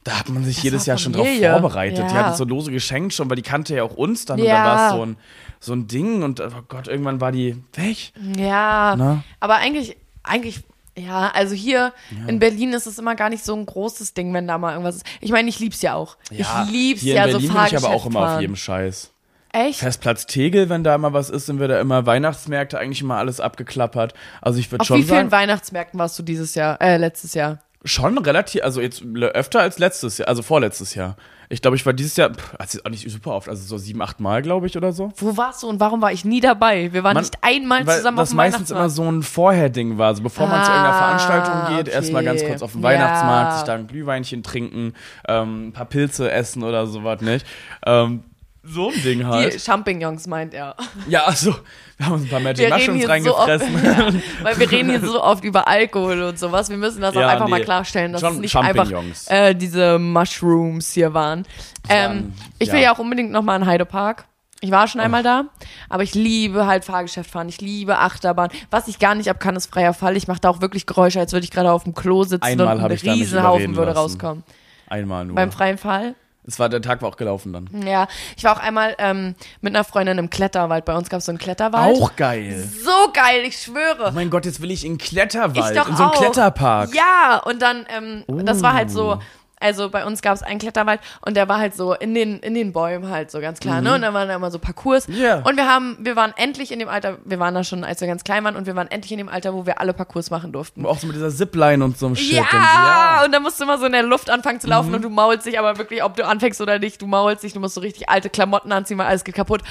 Da 0.05 0.21
hat 0.21 0.29
man 0.29 0.45
sich 0.45 0.55
Das 0.59 0.63
jedes 0.65 0.87
Jahr 0.87 0.97
schon 0.97 1.13
drauf 1.13 1.27
vorbereitet. 1.27 1.99
Die 2.09 2.15
Ja. 2.15 2.21
hat 2.21 2.27
uns 2.29 2.39
so 2.39 2.45
Lose 2.45 2.71
geschenkt 2.71 3.13
schon, 3.15 3.29
weil 3.29 3.35
die 3.35 3.43
kannte 3.43 3.75
ja 3.75 3.83
auch 3.83 3.97
uns 3.97 4.25
dann. 4.27 4.39
Und 4.39 4.47
Ja. 4.47 4.55
dann 4.55 4.65
war 4.65 4.87
es 4.91 4.95
so 4.95 5.03
ein, 5.05 5.17
so 5.59 5.73
ein 5.73 5.89
Ding. 5.89 6.23
Und 6.23 6.39
oh 6.41 6.49
Gott, 6.69 6.87
irgendwann 6.87 7.21
war 7.21 7.33
die 7.33 7.61
weg. 7.75 8.13
Ja, 8.39 8.95
Na? 8.97 9.25
aber 9.41 9.57
eigentlich, 9.57 9.97
eigentlich, 10.23 10.61
ja, 10.97 11.33
also 11.35 11.57
hier 11.57 11.93
in 12.29 12.39
Berlin 12.39 12.73
ist 12.75 12.87
es 12.87 13.01
immer 13.01 13.17
gar 13.17 13.29
nicht 13.29 13.45
so 13.45 13.57
ein 13.57 13.67
großes 13.67 14.15
Ding, 14.15 14.33
wenn 14.33 14.47
da 14.47 14.57
mal 14.59 14.71
irgendwas 14.75 14.97
ist. 14.99 15.07
Ich 15.21 15.33
meine, 15.33 15.49
ich 15.49 15.59
lieb's 15.59 15.83
ja 15.83 15.95
auch. 15.95 16.17
ich 16.31 16.47
lieb's 16.71 17.01
hier 17.03 17.17
ja 17.17 17.25
in 17.25 17.33
Berlin 17.33 17.49
so 17.49 17.55
bin 17.55 17.67
ich 17.67 17.77
aber 17.77 17.89
auch 17.89 18.07
immer 18.07 18.21
auf 18.21 18.27
fahren. 18.27 18.41
jedem 18.43 18.55
Scheiß. 18.57 19.13
Echt? 19.57 19.81
Festplatz 19.81 20.27
Tegel, 20.27 20.69
wenn 20.69 20.85
da 20.85 20.99
mal 20.99 21.13
was 21.13 21.31
ist, 21.31 21.47
sind 21.47 21.61
wir 21.61 21.69
da 21.69 21.81
immer 21.81 22.05
Weihnachtsmärkte 22.07 22.79
eigentlich 22.79 23.01
immer 23.01 23.17
alles 23.17 23.41
abgeklappert. 23.41 24.13
Also 24.43 24.59
ich 24.59 24.71
würde 24.71 24.83
Auf 24.83 24.87
schon 24.89 24.99
wie 24.99 25.03
vielen 25.05 25.17
sagen, 25.17 25.33
Weihnachtsmärkten 25.33 25.99
warst 25.99 26.19
du 26.19 26.23
dieses 26.23 26.55
Jahr, 26.55 26.81
äh, 26.81 26.97
letztes 26.99 27.35
Jahr? 27.35 27.59
schon 27.85 28.19
relativ, 28.19 28.65
also 28.65 28.81
jetzt 28.81 29.01
öfter 29.05 29.61
als 29.61 29.79
letztes 29.79 30.19
Jahr, 30.19 30.27
also 30.27 30.43
vorletztes 30.43 30.97
Jahr. 30.97 31.15
Ich 31.49 31.63
glaube, 31.63 31.77
ich 31.77 31.87
war 31.87 31.93
dieses 31.93 32.17
Jahr, 32.17 32.33
also 32.59 32.81
auch 32.85 32.91
nicht 32.91 33.09
super 33.09 33.31
oft, 33.31 33.49
also 33.49 33.63
so 33.65 33.79
sieben, 33.79 34.03
acht 34.03 34.19
Mal, 34.19 34.43
glaube 34.43 34.67
ich, 34.67 34.77
oder 34.77 34.91
so. 34.93 35.13
Wo 35.19 35.37
warst 35.37 35.63
du 35.63 35.69
und 35.69 35.79
warum 35.79 36.03
war 36.03 36.11
ich 36.11 36.25
nie 36.25 36.41
dabei? 36.41 36.93
Wir 36.93 37.05
waren 37.05 37.15
Man- 37.15 37.23
nicht 37.23 37.39
einmal 37.43 37.85
zusammen 37.87 38.19
auf 38.19 38.23
das 38.23 38.31
dem 38.31 38.37
meistens 38.39 38.71
immer 38.73 38.81
Weihnachtsmarkt. 38.81 39.13
so 39.13 39.19
ein 39.19 39.23
Vorher-Ding 39.23 39.99
war. 39.99 40.09
Also 40.09 40.25
bevor 40.25 40.49
man 40.49 40.65
zu 40.65 40.71
irgendeiner 40.73 40.97
Ah, 40.97 41.17
Veranstaltung 41.19 41.77
geht, 41.77 41.87
erstmal 41.89 42.25
ganz 42.25 42.41
okay. 42.41 42.51
kurz 42.51 42.63
auf 42.63 42.73
den 42.73 42.81
Ja. 42.83 42.89
Weihnachtsmarkt, 42.89 43.55
sich 43.55 43.63
da 43.63 43.75
ein 43.75 43.87
Glühweinchen 43.87 44.43
trinken, 44.43 44.93
ähm, 45.29 45.69
ein 45.69 45.73
paar 45.73 45.87
Pilze 45.87 46.29
essen 46.33 46.65
oder 46.65 46.89
sowas, 46.89 47.21
nicht? 47.21 47.47
Ähm, 47.87 48.25
so 48.67 48.91
ein 48.91 49.03
Ding 49.03 49.19
Die 49.21 49.25
halt. 49.25 49.61
Champignons 49.61 50.27
meint 50.27 50.55
er. 50.55 50.77
Ja, 51.09 51.25
also, 51.25 51.55
wir 51.97 52.07
haben 52.07 52.15
uns 52.15 52.25
ein 52.25 52.29
paar 52.29 52.41
Magic 52.41 52.69
Wir 52.69 52.75
Mushrooms 52.75 52.99
hier 52.99 53.23
so 53.23 53.37
oft, 53.37 53.49
reingefressen. 53.49 53.85
ja, 53.85 54.45
weil 54.45 54.59
wir 54.59 54.71
reden 54.71 54.91
hier 54.91 55.01
so 55.01 55.23
oft 55.23 55.45
über 55.45 55.69
Alkohol 55.69 56.23
und 56.23 56.39
sowas. 56.39 56.69
Wir 56.69 56.77
müssen 56.77 57.01
das 57.01 57.17
auch 57.17 57.21
Ja, 57.21 57.29
einfach 57.29 57.49
mal 57.49 57.59
nee. 57.59 57.65
klarstellen, 57.65 58.13
dass 58.13 58.21
Schon 58.21 58.35
es 58.35 58.41
nicht 58.41 58.57
einfach 58.57 58.91
äh, 59.29 59.55
diese 59.55 59.99
Mushrooms 59.99 60.93
hier 60.93 61.15
waren. 61.15 61.47
Ähm, 61.89 61.99
waren, 61.99 62.35
ich 62.59 62.69
will 62.73 62.81
ja. 62.81 62.87
ja 62.87 62.95
auch 62.95 62.99
unbedingt 62.99 63.31
noch 63.31 63.43
mal 63.43 63.57
in 63.57 63.67
Heidepark. 63.67 64.27
Ich 64.63 64.71
war 64.71 64.89
schon 64.89 65.03
einmal 65.03 65.23
da, 65.23 65.45
aber 65.91 66.03
ich 66.03 66.15
liebe 66.15 66.67
halt 66.67 66.85
Fahrgeschäft 66.85 67.31
fahren. 67.31 67.49
Ich 67.49 67.61
liebe 67.61 67.99
Achterbahn. 67.99 68.49
Was 68.71 68.89
ich 68.89 68.99
gar 68.99 69.15
nicht 69.15 69.29
ab 69.29 69.39
kann, 69.39 69.55
ist 69.55 69.67
freier 69.67 69.93
Fall. 69.93 70.17
Ich 70.17 70.29
mache 70.29 70.41
da 70.41 70.49
auch 70.49 70.63
wirklich 70.63 70.87
Geräusche, 70.87 71.21
als 71.21 71.33
würde 71.33 71.45
ich 71.45 71.51
gerade 71.51 71.71
auf 71.71 71.85
dem 71.85 71.95
Klo 71.95 72.25
sitzen 72.25 72.43
Einmal 72.43 72.77
und 72.77 72.83
ein 72.83 72.91
Riesenhaufen 72.91 73.77
würde 73.77 73.93
lassen. 73.93 73.99
rauskommen. 73.99 74.45
Einmal 74.89 75.27
nur. 75.27 75.37
Beim 75.37 75.53
freien 75.53 75.77
Fall? 75.77 76.15
Es 76.47 76.59
war, 76.59 76.69
der 76.69 76.81
Tag 76.83 77.03
war 77.03 77.09
auch 77.09 77.17
gelaufen 77.17 77.53
dann. 77.53 77.69
Ja, 77.87 78.07
ich 78.37 78.45
war 78.45 78.57
auch 78.57 78.61
einmal 78.61 78.95
ähm, 78.99 79.35
mit 79.61 79.75
einer 79.75 79.85
Freundin 79.85 80.19
im 80.19 80.31
Kletterwald. 80.31 80.85
Bei 80.85 80.97
uns 80.97 81.09
gab 81.09 81.19
es 81.19 81.27
so 81.27 81.33
einen 81.33 81.39
Kletterwald. 81.39 81.97
Auch 81.97 82.15
geil. 82.17 82.69
So 82.83 83.13
geil, 83.13 83.43
ich 83.47 83.59
schwöre. 83.59 84.09
Oh 84.09 84.13
mein 84.13 84.31
Gott, 84.31 84.45
jetzt 84.47 84.61
will 84.63 84.71
ich 84.71 84.85
in 84.85 84.99
Kletterwald, 84.99 85.77
Ich 85.77 85.81
doch 85.83 85.89
in 85.89 85.97
so 85.97 86.03
einen 86.05 86.13
auch. 86.13 86.19
Kletterpark. 86.19 86.91
Oh. 86.93 86.97
Ja, 86.97 87.43
und 87.45 87.61
dann, 87.61 87.87
ähm, 87.97 88.25
das 88.45 88.63
war 88.63 88.75
halt 88.75 88.91
so, 88.91 89.21
also 89.59 89.89
bei 89.91 90.05
uns 90.05 90.21
gab 90.23 90.35
es 90.35 90.43
einen 90.43 90.59
Kletterwald 90.59 91.01
und 91.25 91.37
der 91.37 91.49
war 91.49 91.59
halt 91.59 91.75
so 91.75 91.95
in 91.95 92.15
den, 92.15 92.39
in 92.41 92.55
den 92.55 92.73
Bäumen 92.73 93.09
halt 93.11 93.31
so 93.31 93.41
ganz 93.41 93.59
klar, 93.59 93.81
ne? 93.81 93.95
Und 93.95 94.03
da 94.03 94.13
waren 94.13 94.29
da 94.29 94.35
immer 94.37 94.51
so 94.51 94.59
Parcours. 94.59 95.09
Mhm. 95.09 95.15
Ja. 95.17 95.37
Und 95.39 95.57
wir 95.57 95.67
haben, 95.67 95.97
wir 96.01 96.15
waren 96.17 96.33
endlich 96.37 96.73
in 96.73 96.79
dem 96.79 96.89
Alter, 96.89 97.19
wir 97.25 97.39
waren 97.39 97.55
da 97.55 97.65
schon, 97.65 97.83
als 97.85 98.01
wir 98.01 98.09
ganz 98.09 98.23
klein 98.25 98.45
waren 98.45 98.57
und 98.57 98.67
wir 98.67 98.77
waren 98.77 98.91
endlich 98.91 99.13
in 99.13 99.19
dem 99.19 99.29
Alter, 99.29 99.55
wo 99.55 99.65
wir 99.67 99.81
alle 99.81 99.93
Parcours 99.95 100.31
machen 100.31 100.53
durften. 100.53 100.85
Auch 100.85 100.99
so 100.99 101.07
mit 101.07 101.17
dieser 101.17 101.31
Zipline 101.31 101.83
und 101.85 101.97
so 101.99 102.07
einem 102.07 102.17
Shit. 102.17 102.33
Ja, 102.35 102.43
Und 102.43 102.51
so, 102.51 102.57
ja. 102.57 103.23
und 103.25 103.33
dann 103.33 103.43
musst 103.43 103.59
du 103.59 103.65
immer 103.65 103.79
so 103.79 103.87
in 103.87 103.93
der 103.93 104.03
Luft 104.03 104.29
anfangen 104.31 104.61
zu 104.61 104.67
Mhm. 104.67 104.71
laufen 104.73 104.95
und 104.95 105.03
du 105.03 105.09
maulst 105.11 105.47
dich 105.47 105.59
aber 105.59 105.79
wirklich, 105.79 106.03
ob 106.05 106.17
du 106.17 106.27
anfängst 106.27 106.61
oder 106.61 106.79
nicht, 106.79 107.01
du 107.01 107.07
maulst 107.07 107.43
dich, 107.43 107.53
du 107.55 107.61
musst 107.61 107.75
so 107.75 107.81
richtig 107.81 108.09
alte 108.11 108.29
Klamotten 108.29 108.73
anziehen, 108.73 108.99
weil 108.99 109.07
alles 109.07 109.25
geht 109.25 109.35
kaputt. 109.37 109.63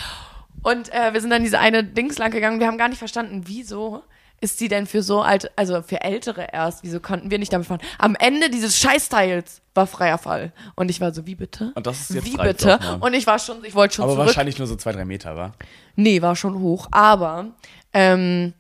Und 0.63 0.91
äh, 0.93 1.13
wir 1.13 1.21
sind 1.21 1.29
dann 1.29 1.43
diese 1.43 1.59
eine 1.59 1.83
Dings 1.83 2.17
lang 2.17 2.31
gegangen, 2.31 2.59
wir 2.59 2.65
haben 2.67 2.77
gar 2.79 2.89
nicht 2.89 2.97
verstanden, 2.97 3.43
wieso 3.45 4.01
ist 4.41 4.59
die 4.59 4.67
denn 4.67 4.85
für 4.85 5.01
so 5.01 5.21
alte, 5.21 5.49
also 5.55 5.81
für 5.81 6.01
Ältere 6.01 6.47
erst, 6.51 6.83
wieso 6.83 6.99
konnten 6.99 7.31
wir 7.31 7.39
nicht 7.39 7.53
damit 7.53 7.67
fahren? 7.67 7.81
Am 7.97 8.15
Ende 8.15 8.49
dieses 8.49 8.77
Scheißteils 8.77 9.61
war 9.73 9.87
freier 9.87 10.17
Fall. 10.17 10.51
Und 10.75 10.89
ich 10.89 11.01
war 11.01 11.13
so, 11.13 11.25
wie 11.25 11.35
bitte? 11.35 11.71
Und 11.75 11.87
das 11.87 12.01
ist 12.01 12.09
jetzt 12.15 12.25
Wie 12.25 12.37
bitte? 12.37 12.79
doch. 12.81 13.01
Und 13.01 13.13
ich 13.13 13.25
war 13.27 13.39
schon, 13.39 13.63
ich 13.63 13.75
wollte 13.75 13.95
schon 13.95 14.03
Aber 14.03 14.13
zurück. 14.13 14.27
wahrscheinlich 14.27 14.57
nur 14.57 14.67
so 14.67 14.75
zwei, 14.75 14.91
drei 14.91 15.05
Meter, 15.05 15.35
wa? 15.35 15.53
Nee, 15.95 16.21
war 16.21 16.35
schon 16.35 16.59
hoch. 16.59 16.87
Aber 16.91 17.47
ähm, 17.93 18.53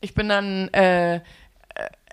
ich 0.00 0.14
bin 0.14 0.28
dann, 0.28 0.68
äh, 0.68 1.20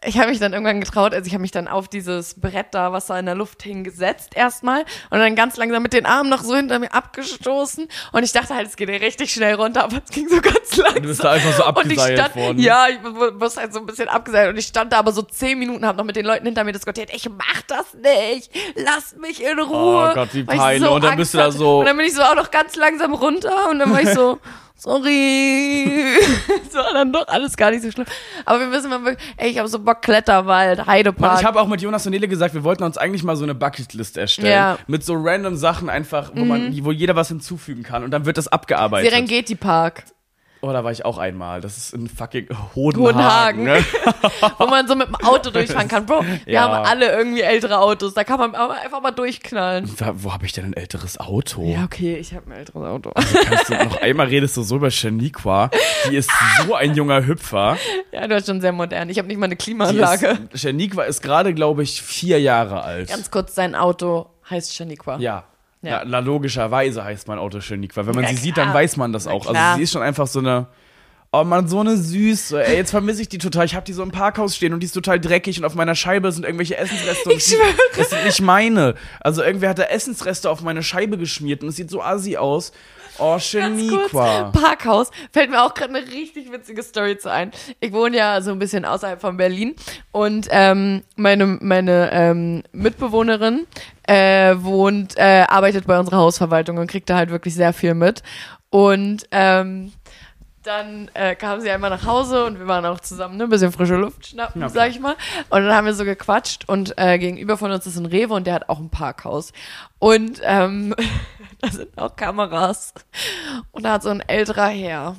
ich 0.06 0.18
habe 0.20 0.30
mich 0.30 0.39
dann 0.39 0.54
irgendwann 0.54 0.80
getraut, 0.80 1.13
also 1.13 1.26
ich 1.28 1.34
habe 1.34 1.42
mich 1.42 1.52
dann 1.52 1.68
auf 1.68 1.88
dieses 1.88 2.39
Brett 2.39 2.68
da, 2.72 2.92
was 2.92 3.08
da 3.08 3.18
in 3.20 3.26
der 3.26 3.36
Luft 3.36 3.63
hing, 3.63 3.84
gesetzt 3.84 4.32
erstmal 4.36 4.82
und 5.10 5.20
dann 5.20 5.36
ganz 5.36 5.58
langsam 5.58 5.82
mit 5.84 5.94
den 5.94 6.06
Armen 6.06 6.30
noch 6.30 6.44
so 6.44 6.56
hinter 6.56 6.80
mir 6.80 6.94
abgestoßen 6.94 7.88
und 8.12 8.24
ich 8.24 8.32
dachte 8.32 8.56
halt, 8.56 8.68
es 8.68 8.76
geht 8.76 8.89
ja 8.89 8.96
richtig 8.96 9.34
schnell 9.34 9.56
runter, 9.56 9.84
aber 9.84 10.02
es 10.04 10.12
ging 10.13 10.28
so 10.30 10.42
ganz 10.42 10.76
langsam. 10.78 11.02
Du 11.04 11.08
bist 11.10 11.24
da 11.24 11.32
einfach 11.32 11.52
so 11.54 11.63
und 11.66 11.70
ich 11.92 12.00
abgeseilt 12.00 12.20
stand, 12.20 12.36
worden. 12.36 12.60
Ja, 12.60 12.88
ich 12.89 13.00
muss 13.39 13.58
halt 13.58 13.74
so 13.74 13.80
ein 13.80 13.86
bisschen 13.86 14.08
abgeseilt 14.10 14.50
und 14.52 14.58
ich 14.58 14.68
stand 14.68 14.92
da 14.94 15.00
aber 15.00 15.12
so 15.12 15.22
zehn 15.22 15.58
Minuten, 15.60 15.86
habe 15.86 15.98
noch 15.98 16.06
mit 16.06 16.16
den 16.16 16.26
Leuten 16.26 16.46
hinter 16.46 16.63
mir 16.63 16.74
diskutiert, 16.74 17.10
ich 17.13 17.30
mach 17.30 17.62
das 17.68 17.94
nicht, 17.94 18.52
lasst 18.76 19.18
mich 19.20 19.44
in 19.44 19.60
Ruhe. 19.60 20.10
Oh 20.12 20.13
Gott, 20.13 20.30
wie 20.34 20.44
peinlich. 20.44 20.89
Und 20.89 21.04
dann 21.04 21.18
bist 21.18 21.34
du 21.34 21.38
da 21.38 21.52
so- 21.52 21.80
Und 21.80 21.86
dann 21.86 21.98
bin 21.98 22.06
ich 22.06 22.13
so 22.13 22.22
auch 22.22 22.36
noch 22.36 22.52
ganz 22.52 22.76
langsam 22.76 23.13
runter 23.13 23.70
und 23.70 23.80
dann 23.80 23.92
war 23.92 24.02
ich 24.02 24.10
so, 24.10 24.39
sorry. 24.84 25.88
Es 26.67 26.76
war 26.76 26.93
dann 26.93 27.13
doch 27.13 27.28
alles 27.28 27.56
gar 27.56 27.69
nicht 27.69 27.84
so 27.84 27.91
schlimm. 27.91 28.08
Aber 28.46 28.60
wir 28.60 28.67
müssen 28.67 28.89
mal 28.89 29.04
wirklich, 29.04 29.24
ey, 29.38 29.52
ich 29.52 29.60
habe 29.60 29.67
so 29.67 29.78
Bock, 29.78 30.02
Kletterwald, 30.02 30.88
Heidepark. 30.88 31.32
Mann, 31.34 31.39
ich 31.39 31.46
habe 31.46 31.62
auch 31.62 31.67
mit 31.67 31.82
Jonas 31.82 32.06
und 32.08 32.12
Nele 32.12 32.28
gesagt, 32.28 32.56
wir 32.56 32.63
wollten 32.63 32.84
uns 32.84 32.98
eigentlich 32.98 33.24
mal 33.24 33.36
so 33.36 33.43
eine 33.43 33.54
Bucketlist 33.54 34.17
erstellen. 34.17 34.52
Ja. 34.52 34.74
Mhm. 34.74 34.91
Mit 34.91 35.04
so 35.04 35.13
random 35.15 35.56
Sachen 35.56 35.89
einfach, 35.89 36.32
wo 36.34 36.43
man, 36.46 36.74
wo 36.84 36.91
jeder 36.91 37.15
was 37.15 37.28
hinzufügen 37.28 37.84
kann 37.84 38.04
und 38.04 38.12
dann 38.12 38.26
wird 38.26 38.38
das 38.38 38.48
abgearbeitet. 38.48 39.12
Serengeti 39.12 39.56
Park, 39.56 40.04
Oh, 40.65 40.71
da 40.71 40.82
war 40.86 40.93
ich 40.93 41.04
auch 41.04 41.17
einmal. 41.17 41.60
Das 41.60 41.76
ist 41.78 41.93
in 41.93 42.08
fucking 42.08 42.47
Hodenhagen. 42.73 43.60
Hodenhagen. 43.60 43.63
Ne? 43.65 43.86
wo 44.58 44.65
man 44.67 44.88
so 44.88 44.95
mit 44.95 45.08
dem 45.10 45.15
Auto 45.15 45.49
durchfahren 45.52 45.89
kann. 45.89 46.06
Bro, 46.06 46.23
wir 46.45 46.54
Ja. 46.54 46.62
haben 46.62 46.86
alle 46.86 47.12
irgendwie 47.12 47.41
ältere 47.41 47.80
Autos. 47.80 48.13
Da 48.13 48.23
kann 48.23 48.39
man 48.39 48.56
einfach 48.56 49.02
mal 49.02 49.12
durchknallen. 49.12 49.93
Da, 49.97 50.13
wo 50.23 50.32
habe 50.32 50.45
ich 50.45 50.54
denn 50.54 50.63
ein 50.63 50.73
älteres 50.73 51.19
Auto? 51.19 51.63
Ja, 51.63 51.84
okay, 51.84 52.15
ich 52.15 52.34
habe 52.34 52.49
ein 52.49 52.54
älteres 52.60 52.82
Auto. 52.82 53.12
Kannst 53.12 53.69
du, 53.69 53.73
noch 53.73 54.02
einmal 54.02 54.28
redest 54.28 54.56
du 54.56 54.62
so 54.63 54.78
über 54.78 54.89
Shaniqua. 54.89 55.69
Die 56.10 56.15
ist 56.15 56.32
so 56.65 56.73
ein 56.76 56.95
junger 56.95 57.26
Hüpfer. 57.26 57.76
Ja, 58.13 58.26
du 58.26 58.36
hast 58.36 58.47
schon 58.47 58.62
sehr 58.62 58.71
modern. 58.71 59.10
Ich 59.10 59.17
habe 59.17 59.28
nicht 59.28 59.38
mal 59.38 59.47
eine 59.47 59.58
Klimaanlage. 59.58 60.38
Shaniqua 60.54 61.04
ist 61.04 61.21
gerade, 61.21 61.54
glaube 61.54 61.84
ich, 61.84 62.02
vier 62.02 62.39
Jahre 62.39 62.84
alt. 62.84 63.10
Ganz 63.10 63.30
kurz, 63.32 63.54
sein 63.54 63.76
Auto 63.76 64.28
heißt 64.49 64.73
Shaniqua. 64.73 65.17
Ja. 65.17 65.43
Ja. 65.84 66.04
Na, 66.06 66.19
logischerweise 66.19 67.04
heißt 67.04 67.28
mein 67.28 67.38
Auto 67.38 67.60
Shaniqua. 67.62 68.06
Wenn 68.08 68.15
man 68.15 68.24
Ja, 68.24 68.30
sie 68.32 68.38
sieht, 68.38 68.54
klar. 68.56 68.67
dann 68.67 68.74
weiß 68.74 68.98
man 68.98 69.13
das 69.13 69.28
auch. 69.28 69.46
Also 69.48 69.60
sie 69.78 69.84
ist 69.84 69.91
schon 69.91 70.02
einfach 70.02 70.28
so 70.28 70.39
eine. 70.39 70.67
Oh 71.36 71.43
man, 71.43 71.67
so 71.67 71.80
eine 71.80 71.98
süße. 71.98 72.63
Ey, 72.63 72.76
jetzt 72.78 72.91
vermisse 72.91 73.24
ich 73.24 73.28
die 73.28 73.39
total. 73.39 73.65
Ich 73.65 73.74
habe 73.74 73.86
die 73.86 73.93
so 73.93 74.04
im 74.04 74.12
Parkhaus 74.12 74.56
stehen 74.56 74.72
und 74.74 74.82
die 74.82 74.86
ist 74.86 74.91
total 74.93 75.19
dreckig 75.19 75.58
und 75.58 75.65
auf 75.65 75.74
meiner 75.74 75.96
Scheibe 75.96 76.32
sind 76.32 76.46
irgendwelche 76.46 76.78
Essensreste. 76.78 77.34
Ich 77.34 77.43
schwöre. 77.46 77.74
Das 77.98 78.12
sind 78.12 78.24
nicht 78.24 78.39
meine. 78.41 78.93
Also 79.19 79.41
irgendwer 79.43 79.69
hat 79.69 79.80
da 79.80 79.84
Essensreste 79.84 80.50
auf 80.50 80.62
meine 80.62 80.84
Scheibe 80.84 81.17
geschmiert 81.17 81.63
und 81.63 81.69
es 81.69 81.76
sieht 81.76 81.89
so 81.89 82.04
assi 82.04 82.38
aus. 82.38 82.72
Oh, 83.19 83.38
Shaniqua. 83.38 84.52
Parkhaus. 84.52 85.12
Fällt 85.32 85.49
mir 85.49 85.63
auch 85.63 85.73
gerade 85.73 85.95
eine 85.95 86.08
richtig 86.08 86.52
witzige 86.52 86.84
Story 86.84 87.17
zu 87.17 87.32
ein. 87.32 87.52
Ich 87.80 87.93
wohne 87.93 88.17
ja 88.17 88.41
so 88.41 88.52
ein 88.52 88.60
bisschen 88.60 88.86
außerhalb 88.86 89.21
von 89.21 89.38
Berlin 89.38 89.76
und 90.12 90.47
ähm, 90.52 91.04
meine, 91.15 91.45
meine 91.45 92.10
ähm, 92.12 92.63
Mitbewohnerin 92.71 93.67
äh, 94.08 94.56
wohnt, 94.58 95.15
äh, 95.17 95.45
arbeitet 95.47 95.88
bei 95.88 95.99
unserer 95.99 96.17
Hausverwaltung 96.17 96.78
und 96.78 96.88
kriegt 96.88 97.10
da 97.10 97.17
halt 97.17 97.30
wirklich 97.30 97.56
sehr 97.56 97.73
viel 97.73 97.93
mit. 97.93 98.23
Und 98.69 99.28
ähm, 99.32 99.93
dann 100.63 101.12
äh, 101.13 101.36
kam 101.36 101.60
sie 101.60 101.69
einmal 101.69 101.89
nach 101.89 102.06
Hause 102.06 102.45
und 102.45 102.58
wir 102.58 102.67
waren 102.67 102.86
auch 102.86 102.99
zusammen, 103.02 103.38
ne, 103.38 103.43
ein 103.43 103.49
bisschen 103.49 103.71
frische 103.71 103.95
Luft 103.95 104.28
schnappen, 104.28 104.62
Ja, 104.62 104.69
sag 104.69 104.89
ich 104.89 104.99
mal. 104.99 105.15
Und 105.49 105.63
dann 105.63 105.76
haben 105.76 105.86
wir 105.86 105.93
so 105.93 106.06
gequatscht 106.06 106.67
und 106.67 106.97
äh, 106.97 107.19
gegenüber 107.19 107.58
von 107.58 107.71
uns 107.71 107.86
ist 107.86 107.97
ein 107.97 108.06
Rewe 108.06 108.34
und 108.34 108.47
der 108.47 108.56
hat 108.56 108.69
auch 108.69 108.80
ein 108.80 108.89
Parkhaus. 108.89 109.52
Und 109.99 110.39
ähm, 110.43 110.95
da 111.63 111.71
sind 111.71 111.97
auch 111.97 112.15
Kameras. 112.15 112.93
Und 113.71 113.84
da 113.84 113.93
hat 113.93 114.04
so 114.04 114.10
ein 114.10 114.21
älterer 114.21 114.67
Herr 114.67 115.15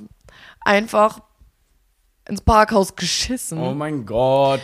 einfach 0.60 1.20
ins 2.28 2.40
Parkhaus 2.40 2.94
geschissen. 2.96 3.58
Oh 3.58 3.72
mein 3.74 4.06
Gott. 4.06 4.60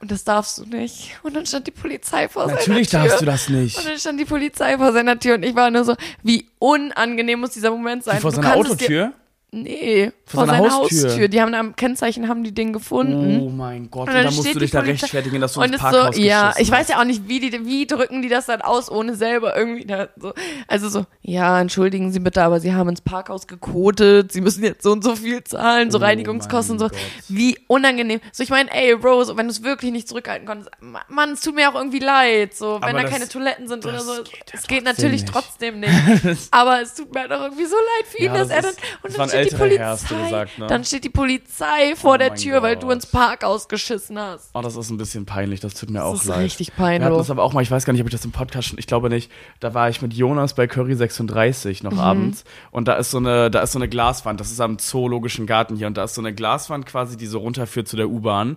Und 0.00 0.10
das 0.10 0.24
darfst 0.24 0.58
du 0.58 0.64
nicht. 0.64 1.18
Und 1.22 1.34
dann 1.36 1.44
stand 1.46 1.66
die 1.66 1.72
Polizei 1.72 2.28
vor 2.28 2.46
Natürlich 2.46 2.88
seiner 2.88 3.04
Tür. 3.04 3.10
darfst 3.10 3.20
du 3.22 3.26
das 3.26 3.48
nicht. 3.50 3.76
Und 3.78 3.86
dann 3.86 3.98
stand 3.98 4.18
die 4.20 4.24
Polizei 4.24 4.78
vor 4.78 4.92
seiner 4.92 5.18
Tür 5.18 5.34
und 5.34 5.42
ich 5.42 5.54
war 5.54 5.70
nur 5.70 5.84
so, 5.84 5.94
wie 6.22 6.48
unangenehm 6.58 7.40
muss 7.40 7.50
dieser 7.50 7.70
Moment 7.70 8.04
sein. 8.04 8.18
Vor 8.20 8.30
Du 8.30 8.36
seiner 8.36 8.56
Autotür? 8.56 9.12
Nee, 9.52 10.12
Vor 10.26 10.44
vor, 10.44 10.46
seiner 10.46 10.62
seiner 10.62 10.74
Haustür. 10.76 11.08
Haustür. 11.10 11.28
Die 11.28 11.40
haben 11.40 11.54
am 11.54 11.74
Kennzeichen 11.74 12.28
haben 12.28 12.44
die 12.44 12.52
den 12.54 12.72
gefunden. 12.72 13.40
Oh 13.40 13.48
mein 13.50 13.90
Gott. 13.90 14.08
Und 14.08 14.14
Und 14.16 14.22
dann 14.24 14.32
musst 14.34 14.54
du 14.54 14.58
dich 14.60 14.70
da 14.70 14.78
rechtfertigen, 14.80 15.40
dass 15.40 15.54
du 15.54 15.62
ins 15.62 15.76
Parkhaus 15.78 16.14
so, 16.14 16.22
ja, 16.22 16.54
ich 16.56 16.70
weiß 16.70 16.78
hast. 16.82 16.88
ja 16.90 17.00
auch 17.00 17.04
nicht, 17.04 17.26
wie 17.26 17.40
die, 17.40 17.66
wie 17.66 17.84
drücken 17.84 18.22
die 18.22 18.28
das 18.28 18.46
dann 18.46 18.62
aus, 18.62 18.88
ohne 18.88 19.16
selber 19.16 19.56
irgendwie 19.56 19.84
da 19.86 20.08
so, 20.16 20.34
also 20.68 20.88
so, 20.88 21.04
ja, 21.22 21.60
entschuldigen 21.60 22.12
Sie 22.12 22.20
bitte, 22.20 22.42
aber 22.44 22.60
Sie 22.60 22.72
haben 22.74 22.88
ins 22.90 23.00
Parkhaus 23.00 23.48
gekotet, 23.48 24.30
Sie 24.30 24.40
müssen 24.40 24.62
jetzt 24.62 24.84
so 24.84 24.92
und 24.92 25.02
so 25.02 25.16
viel 25.16 25.42
zahlen, 25.42 25.90
so 25.90 25.98
Oh 25.98 26.02
Reinigungskosten 26.02 26.74
und 26.74 26.78
so. 26.78 26.88
Gott. 26.88 26.96
Wie 27.28 27.58
unangenehm. 27.66 28.20
So, 28.30 28.44
ich 28.44 28.50
meine, 28.50 28.70
ey, 28.72 28.94
Bro, 28.94 29.24
so, 29.24 29.36
wenn 29.36 29.46
du 29.46 29.50
es 29.52 29.64
wirklich 29.64 29.90
nicht 29.90 30.06
zurückhalten 30.08 30.46
konntest, 30.46 30.70
Ma- 30.80 31.02
Mann, 31.08 31.32
es 31.32 31.40
tut 31.40 31.56
mir 31.56 31.68
auch 31.70 31.74
irgendwie 31.74 31.98
leid, 31.98 32.54
so, 32.54 32.74
wenn 32.74 32.90
Aber 32.90 32.92
da 32.98 33.02
das- 33.02 33.10
keine 33.10 33.28
Toiletten 33.28 33.66
sind 33.66 33.84
oder 33.84 33.98
so. 34.00 34.22
geht 34.22 34.28
ja 34.32 34.40
es 34.54 34.66
geht 34.68 34.84
trotzdem 34.84 34.84
natürlich 34.84 35.22
nicht. 35.22 35.32
trotzdem 35.32 35.80
nicht. 35.80 35.92
aber 36.52 36.82
es 36.82 36.94
tut 36.94 37.12
mir 37.12 37.26
doch 37.28 37.40
irgendwie 37.42 37.64
so 37.66 37.74
leid 37.74 38.06
für 38.08 38.18
ihn, 38.18 38.24
Ja, 38.26 38.34
dass 38.34 38.48
das 38.48 38.56
er 38.56 38.62
dann, 38.62 38.74
und 39.02 39.18
dann 39.18 39.39
steht 39.44 39.52
die 39.52 39.56
Polizei, 39.62 39.84
hast 39.84 40.10
du 40.10 40.22
gesagt, 40.22 40.58
ne? 40.58 40.66
dann 40.66 40.84
steht 40.84 41.04
die 41.04 41.08
Polizei 41.10 41.94
vor 41.96 42.14
Oh 42.14 42.18
der 42.18 42.34
Tür, 42.34 42.62
weil 42.62 42.74
Gott. 42.74 42.82
du 42.84 42.90
ins 42.90 43.06
Parkhaus 43.06 43.68
geschissen 43.68 44.18
hast. 44.18 44.50
Oh, 44.54 44.60
das 44.60 44.76
ist 44.76 44.90
ein 44.90 44.96
bisschen 44.96 45.26
peinlich, 45.26 45.60
das 45.60 45.74
tut 45.74 45.90
mir 45.90 46.04
auch 46.04 46.14
ist 46.14 46.24
leid. 46.26 46.38
richtig 46.40 46.68
Wir 46.68 46.72
hatten 46.86 47.00
peinlich. 47.02 47.18
das 47.18 47.30
aber 47.30 47.42
auch 47.42 47.52
mal, 47.52 47.62
ich 47.62 47.70
weiß 47.70 47.84
gar 47.84 47.92
nicht, 47.92 48.02
ob 48.02 48.08
ich 48.08 48.12
das 48.12 48.24
im 48.24 48.32
Podcast 48.32 48.68
schon, 48.68 48.78
ich 48.78 48.86
glaube 48.86 49.08
nicht, 49.08 49.30
da 49.60 49.74
war 49.74 49.88
ich 49.88 50.02
mit 50.02 50.12
Jonas 50.14 50.54
bei 50.54 50.66
Curry 50.66 50.94
36 50.94 51.82
Mhm. 51.82 51.88
noch 51.90 51.98
abends 51.98 52.44
und 52.70 52.88
da 52.88 52.94
ist 52.94 53.10
so 53.10 53.18
eine, 53.18 53.50
da 53.50 53.60
ist 53.60 53.72
so 53.72 53.78
eine 53.78 53.88
Glaswand, 53.88 54.40
das 54.40 54.50
ist 54.50 54.60
am 54.60 54.78
Zoologischen 54.78 55.46
Garten 55.46 55.76
hier 55.76 55.86
und 55.86 55.96
da 55.96 56.04
ist 56.04 56.14
so 56.14 56.20
eine 56.20 56.34
Glaswand 56.34 56.86
quasi, 56.86 57.16
die 57.16 57.26
so 57.26 57.38
runterführt 57.38 57.88
zu 57.88 57.96
der 57.96 58.08
U-Bahn. 58.08 58.56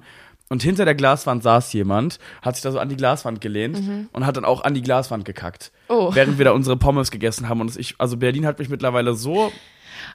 Und 0.50 0.62
hinter 0.62 0.86
der 0.86 0.94
Glaswand 0.94 1.42
saß 1.42 1.74
jemand, 1.74 2.20
hat 2.44 2.56
sich 2.56 2.62
da 2.64 2.72
so 2.72 2.78
an 2.78 2.90
die 2.90 2.98
Glaswand 2.98 3.42
gelehnt 3.42 3.82
und 4.12 4.26
hat 4.26 4.38
dann 4.38 4.46
auch 4.46 4.64
an 4.64 4.76
die 4.76 4.82
Glaswand 4.84 5.26
gekackt. 5.26 5.72
Mhm. 5.90 5.96
Oh. 5.96 6.14
Während 6.14 6.38
wir 6.38 6.46
da 6.46 6.52
unsere 6.52 6.78
Pommes 6.78 7.10
gegessen 7.10 7.50
haben. 7.50 7.62
Und 7.62 7.76
ich, 7.76 7.96
also 7.98 8.18
Berlin 8.18 8.46
hat 8.46 8.60
mich 8.60 8.70
mittlerweile 8.70 9.16
so 9.16 9.52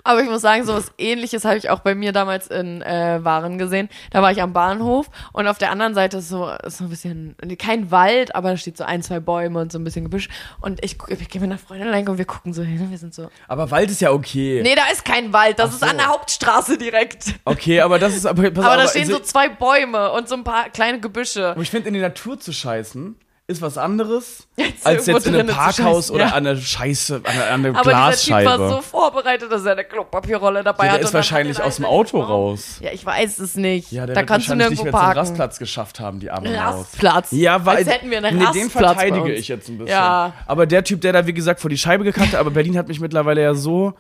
Aber 0.05 0.23
ich 0.23 0.29
muss 0.29 0.43
sagen, 0.43 0.65
so 0.65 0.75
was 0.75 0.93
ähnliches 0.99 1.45
habe 1.45 1.57
ich 1.57 1.71
auch 1.71 1.81
bei 1.81 1.95
mir 1.95 2.13
damals 2.13 2.47
in 2.49 2.83
äh, 2.83 3.19
Waren 3.23 3.59
gesehen. 3.59 3.89
Da 4.11 4.23
war 4.23 4.33
ich 4.33 4.41
am 4.43 4.53
Bahnhof 4.53 5.11
und 5.33 5.47
auf 5.47 5.59
der 5.59 5.71
anderen 5.71 5.95
Seite 5.95 6.19
ist 6.19 6.29
so, 6.29 6.49
ist 6.49 6.79
so 6.79 6.85
ein 6.85 6.91
bisschen, 6.91 7.37
kein 7.59 7.91
Wald, 7.91 8.35
aber 8.35 8.51
da 8.51 8.57
steht 8.57 8.77
so 8.77 8.85
ein, 8.85 9.03
zwei 9.03 9.21
Bäume 9.21 9.61
und 9.61 9.73
so 9.73 9.79
ein 9.79 9.85
bisschen 9.85 10.05
Gebüsch. 10.05 10.29
Und 10.61 10.83
ich, 10.85 10.97
ich 11.09 11.29
gehe 11.29 11.41
mit 11.41 11.51
einer 11.51 11.59
Freundin 11.59 11.89
lang 11.89 12.09
und 12.09 12.19
wir 12.19 12.25
gucken 12.25 12.53
so 12.53 12.63
hin 12.63 12.91
wir 12.91 12.99
sind 12.99 13.15
so, 13.15 13.29
Aber 13.49 13.71
Wald 13.71 13.91
ist 13.91 14.01
ja 14.01 14.13
okay. 14.13 14.61
nee, 14.63 14.75
da 14.75 14.83
ist 14.93 15.05
kein 15.05 15.33
Wald, 15.33 15.59
das 15.59 15.71
Ach 15.71 15.75
ist 15.75 15.81
so. 15.81 15.87
an 15.87 15.97
der 15.99 16.07
Hauptstraße 16.09 16.79
direkt. 16.79 17.35
Okay, 17.45 17.81
aber 17.81 17.99
das 17.99 18.15
ist 18.17 18.27
aber 18.27 18.51
pass 18.51 18.65
Aber 18.65 18.77
da 18.77 18.89
stehen 18.89 19.03
also- 19.03 19.15
so 19.15 19.21
zwei 19.21 19.49
Bäume 19.49 20.13
und 20.13 20.29
so 20.29 20.35
ein 20.37 20.45
paar 20.45 20.71
kleine 20.71 21.01
Gebüsche. 21.01 21.49
Aber 21.51 21.61
ich 21.63 21.71
finde, 21.71 21.89
in 21.89 21.95
die 21.95 22.01
Natur 22.01 22.39
zu 22.39 22.53
scheißen 22.53 23.17
ist 23.51 23.63
was 23.63 23.79
anderes, 23.79 24.47
Jetzt 24.57 24.87
als 24.87 25.07
jetzt 25.07 25.27
in 25.27 25.35
einem 25.35 25.47
Parkhaus 25.47 26.11
oder 26.11 26.27
ja. 26.27 26.33
an 26.33 26.47
eine 26.47 26.59
Scheiße, 26.59 27.17
an 27.17 27.23
eine, 27.25 27.45
an 27.45 27.67
eine 27.67 27.79
Aber 27.79 27.91
dieser 27.91 28.11
Typ 28.11 28.27
Glasscheibe. 28.27 28.59
war 28.61 28.69
so 28.69 28.81
vorbereitet, 28.83 29.51
dass 29.51 29.65
er 29.65 29.73
eine 29.73 29.85
Klopapierrolle 29.85 30.63
dabei 30.63 30.85
Ja, 30.85 30.93
hat. 30.93 30.97
der 30.99 31.01
ist 31.05 31.07
und 31.09 31.15
dann 31.15 31.19
wahrscheinlich 31.21 31.63
aus 31.63 31.77
dem 31.77 31.87
Auto 31.87 32.21
raus. 32.21 32.79
Ja, 32.83 32.91
ich 32.93 33.07
weiß 33.07 33.39
es 33.39 33.55
nicht. 33.55 33.91
Ja, 33.91 34.05
der 34.05 34.15
da 34.15 34.21
wird 34.21 34.29
kannst 34.29 34.51
du 34.51 34.55
nirgendwo 34.55 34.85
nicht 34.85 34.93
mehr 34.93 34.93
zum 34.93 35.01
parken. 35.01 35.19
Rastplatz 35.19 35.59
geschafft 35.59 35.99
haben, 35.99 36.21
die 36.21 36.31
arme 36.31 36.51
Maus. 36.51 36.59
Rastplatz. 36.59 37.29
Ja, 37.33 37.65
weil 37.65 37.79
Als 37.79 37.89
hätten 37.89 38.11
wir 38.11 38.19
einen 38.19 38.37
nee, 38.37 38.45
den 38.53 38.65
Rastplatz 38.65 38.97
verteidige 39.01 39.33
ich 39.33 39.49
jetzt 39.49 39.69
ein 39.71 39.79
bisschen. 39.79 39.93
Ja. 39.93 40.35
Aber 40.47 40.67
der 40.67 40.85
Typ, 40.85 41.01
der 41.01 41.15
da 41.15 41.27
wie 41.27 41.33
gesagt 41.33 41.61
vor 41.61 41.71
die 41.71 41.79
Scheibe 41.79 42.05
gekackt 42.05 42.33
hat, 42.35 42.41
aber 42.41 42.51
Berlin 42.51 42.77
hat 42.77 42.89
mich 42.89 43.01
mittlerweile 43.01 43.43
ja 43.43 43.55
so 43.55 43.95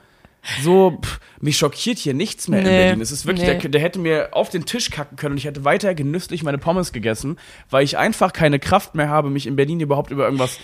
so 0.62 0.99
pff, 1.03 1.20
mich 1.41 1.59
schockiert 1.59 1.99
hier 1.99 2.14
nichts 2.14 2.49
mehr 2.49 2.61
in 2.61 2.66
Nee. 2.66 2.78
Berlin. 2.84 3.01
Es 3.01 3.12
ist 3.12 3.26
wirklich 3.26 3.47
Nee. 3.47 3.59
der, 3.59 3.70
der 3.70 3.80
hätte 3.80 3.99
mir 3.99 4.30
auf 4.32 4.49
den 4.51 4.64
Tisch 4.64 4.91
kacken 4.91 5.16
können 5.16 5.32
und 5.32 5.39
ich 5.39 5.45
hätte 5.45 5.64
weiter 5.64 5.95
genüsslich 5.95 6.43
meine 6.43 6.59
Pommes 6.59 6.93
gegessen, 6.93 7.39
weil 7.70 7.84
ich 7.84 7.99
einfach 7.99 8.32
keine 8.32 8.59
Kraft 8.59 8.95
mehr 8.95 9.09
habe, 9.09 9.30
mich 9.30 9.47
in 9.47 9.57
Berlin 9.57 9.80
überhaupt 9.80 10.11
über 10.11 10.24
irgendwas 10.24 10.59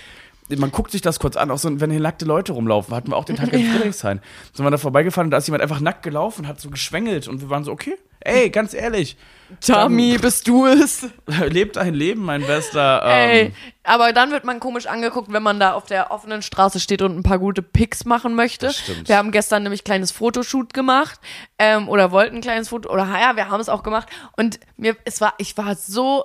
man 0.58 0.70
guckt 0.70 0.90
sich 0.90 1.00
das 1.00 1.20
kurz 1.20 1.36
an, 1.36 1.50
auch 1.50 1.56
so, 1.56 1.80
wenn 1.80 1.90
hier 1.90 2.00
nackte 2.00 2.26
Leute 2.26 2.52
rumlaufen, 2.52 2.94
hatten 2.94 3.10
wir 3.10 3.16
auch 3.16 3.24
den 3.24 3.36
Tag 3.36 3.50
in 3.54 3.64
Friedrichshain. 3.72 4.20
Sind 4.52 4.66
wir 4.66 4.70
da 4.70 4.76
vorbeigefahren 4.76 5.28
und 5.28 5.30
da 5.30 5.38
ist 5.38 5.46
jemand 5.46 5.62
einfach 5.62 5.80
nackt 5.80 6.02
gelaufen, 6.02 6.46
hat 6.46 6.60
so 6.60 6.68
geschwängelt 6.68 7.28
und 7.28 7.40
wir 7.40 7.48
waren 7.48 7.64
so, 7.64 7.72
okay, 7.72 7.94
ey, 8.24 8.50
ganz 8.50 8.74
ehrlich, 8.74 9.16
Tommy, 9.60 10.18
bist 10.18 10.48
du 10.48 10.66
es? 10.66 11.06
lebt 11.48 11.76
dein 11.76 11.94
Leben, 11.94 12.24
mein 12.24 12.46
Bester. 12.46 13.02
Ey, 13.04 13.46
Ähm, 13.46 13.52
aber 13.82 14.12
dann 14.12 14.30
wird 14.30 14.44
man 14.44 14.58
komisch 14.58 14.86
angeguckt, 14.86 15.32
wenn 15.32 15.42
man 15.42 15.60
da 15.60 15.74
auf 15.74 15.84
der 15.84 16.10
offenen 16.10 16.42
Straße 16.42 16.80
steht 16.80 17.02
und 17.02 17.16
ein 17.16 17.22
paar 17.22 17.38
gute 17.38 17.62
Pics 17.62 18.04
machen 18.04 18.34
möchte. 18.34 18.66
Das 18.66 18.78
stimmt. 18.78 19.08
Wir 19.08 19.16
haben 19.18 19.30
gestern 19.30 19.62
nämlich 19.62 19.82
ein 19.82 19.84
kleines 19.84 20.12
Fotoshoot 20.12 20.72
gemacht 20.72 21.20
ähm, 21.58 21.88
oder 21.88 22.10
wollten 22.10 22.36
ein 22.36 22.40
kleines 22.40 22.70
Foto 22.70 22.90
oder 22.90 23.04
ja, 23.04 23.36
wir 23.36 23.50
haben 23.50 23.60
es 23.60 23.68
auch 23.68 23.82
gemacht 23.82 24.08
und 24.36 24.58
mir 24.76 24.96
es 25.04 25.20
war 25.20 25.34
ich 25.38 25.56
war 25.56 25.76
so 25.76 26.24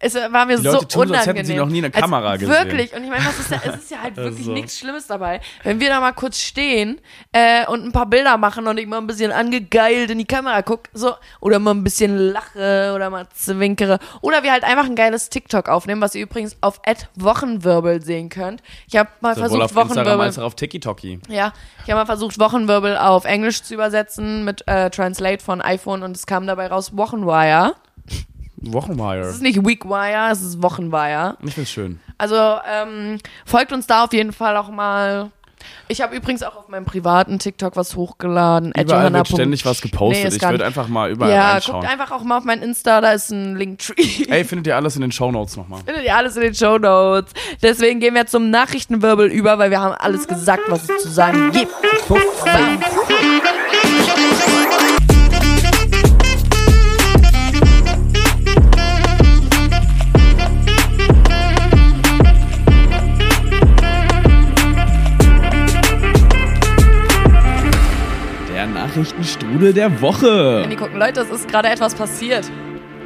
es 0.00 0.14
war 0.14 0.46
mir 0.46 0.56
Die 0.56 0.62
so 0.62 0.72
Leute 0.74 0.86
tun 0.88 1.08
so, 1.08 1.14
als 1.14 1.24
unangenehm. 1.24 1.36
hätten 1.36 1.46
sie 1.46 1.54
noch 1.56 1.68
nie 1.68 1.78
eine 1.78 1.90
Kamera 1.90 2.30
als, 2.30 2.40
gesehen. 2.40 2.54
Wirklich. 2.54 2.94
Und 2.94 3.02
ich 3.02 3.10
meine, 3.10 3.24
was 3.24 3.38
ist 3.40 3.50
da, 3.50 3.60
es 3.64 3.76
ist 3.82 3.90
ja 3.90 4.02
halt 4.02 4.16
wirklich 4.16 4.38
Also. 4.40 4.52
nichts 4.52 4.78
Schlimmes 4.78 5.06
dabei. 5.08 5.40
Wenn 5.64 5.80
wir 5.80 5.88
da 5.88 6.00
mal 6.00 6.12
kurz 6.12 6.38
stehen 6.38 7.00
äh, 7.32 7.66
und 7.66 7.84
ein 7.84 7.90
paar 7.90 8.06
Bilder 8.06 8.36
machen 8.36 8.68
und 8.68 8.78
ich 8.78 8.86
mal 8.86 8.98
ein 8.98 9.08
bisschen 9.08 9.32
angegeilt 9.32 10.10
in 10.10 10.18
die 10.18 10.24
Kamera 10.24 10.62
gucke, 10.62 10.88
so, 10.92 11.14
oder 11.40 11.58
mal 11.58 11.72
ein 11.72 11.82
bisschen 11.82 12.16
lache 12.16 12.92
oder 12.94 13.10
mal 13.10 13.26
zwinkere. 13.34 13.98
Oder 14.20 14.44
wir 14.44 14.52
halt 14.52 14.62
einfach 14.62 14.84
ein 14.86 14.94
geiles 14.94 15.30
TikTok 15.30 15.68
aufnehmen, 15.68 16.00
was 16.00 16.14
ihr 16.14 16.22
übrigens 16.22 16.56
auf 16.60 16.80
Wochenwirbel 17.16 18.00
sehen 18.02 18.28
könnt. 18.28 18.62
Ich 18.86 18.96
habe 18.96 19.08
mal 19.20 19.34
sowohl 19.34 19.48
versucht, 19.48 19.62
auf 19.62 19.70
Instagram 19.70 19.88
Wochenwirbel. 19.96 20.26
als 20.26 20.38
auch 20.38 20.44
auf 20.44 20.54
TikToki. 20.54 21.20
Ja, 21.28 21.52
ich 21.84 21.90
habe 21.90 22.00
mal 22.00 22.06
versucht, 22.06 22.38
Wochenwirbel 22.38 22.96
auf 22.96 23.24
Englisch 23.24 23.62
zu 23.62 23.74
übersetzen 23.74 24.44
mit 24.44 24.62
äh, 24.68 24.90
Translate 24.90 25.42
von 25.42 25.60
iPhone 25.60 26.04
und 26.04 26.16
es 26.16 26.26
kam 26.26 26.46
dabei 26.46 26.68
raus 26.68 26.96
Wochenwire. 26.96 27.74
Es 28.62 28.72
Wochenwire. 28.72 29.28
ist 29.28 29.42
nicht 29.42 29.64
Weekwire, 29.64 30.30
es 30.32 30.42
ist 30.42 30.62
Wochenwire. 30.62 31.36
Ich 31.44 31.54
find's 31.54 31.70
schön. 31.70 32.00
Also 32.18 32.34
ähm, 32.36 33.18
folgt 33.46 33.72
uns 33.72 33.86
da 33.86 34.04
auf 34.04 34.12
jeden 34.12 34.32
Fall 34.32 34.56
auch 34.56 34.70
mal. 34.70 35.30
Ich 35.88 36.00
habe 36.00 36.14
übrigens 36.14 36.44
auch 36.44 36.54
auf 36.54 36.68
meinem 36.68 36.84
privaten 36.84 37.40
TikTok 37.40 37.74
was 37.74 37.96
hochgeladen. 37.96 38.72
Überall 38.78 39.12
wird 39.12 39.26
ständig 39.26 39.66
was 39.66 39.80
gepostet. 39.80 40.30
Nee, 40.30 40.36
ich 40.36 40.42
würde 40.42 40.64
einfach 40.64 40.86
mal 40.86 41.10
überall 41.10 41.32
Ja, 41.32 41.52
reinschauen. 41.52 41.80
guckt 41.80 41.92
einfach 41.92 42.12
auch 42.12 42.22
mal 42.22 42.38
auf 42.38 42.44
mein 42.44 42.62
Insta, 42.62 43.00
da 43.00 43.10
ist 43.12 43.30
ein 43.30 43.56
Linktree. 43.56 44.24
Ey, 44.28 44.44
findet 44.44 44.68
ihr 44.68 44.76
alles 44.76 44.94
in 44.94 45.02
den 45.02 45.10
Shownotes 45.10 45.56
nochmal. 45.56 45.80
Findet 45.84 46.04
ihr 46.04 46.14
alles 46.16 46.36
in 46.36 46.42
den 46.42 46.54
Show 46.54 46.78
Notes. 46.78 47.32
Deswegen 47.60 47.98
gehen 47.98 48.14
wir 48.14 48.26
zum 48.26 48.50
Nachrichtenwirbel 48.50 49.26
über, 49.32 49.58
weil 49.58 49.70
wir 49.70 49.80
haben 49.80 49.94
alles 49.98 50.28
gesagt, 50.28 50.62
was 50.68 50.88
es 50.88 51.02
zu 51.02 51.08
sagen 51.08 51.50
gibt. 51.50 51.72
Puff, 52.06 52.44
bam. 52.44 52.78
Nachrichtenstrudel 68.98 69.72
der 69.72 70.00
Woche. 70.00 70.62
Wenn 70.62 70.70
die 70.70 70.76
gucken, 70.76 70.98
Leute, 70.98 71.20
es 71.20 71.30
ist 71.30 71.46
gerade 71.46 71.68
etwas 71.68 71.94
passiert. 71.94 72.50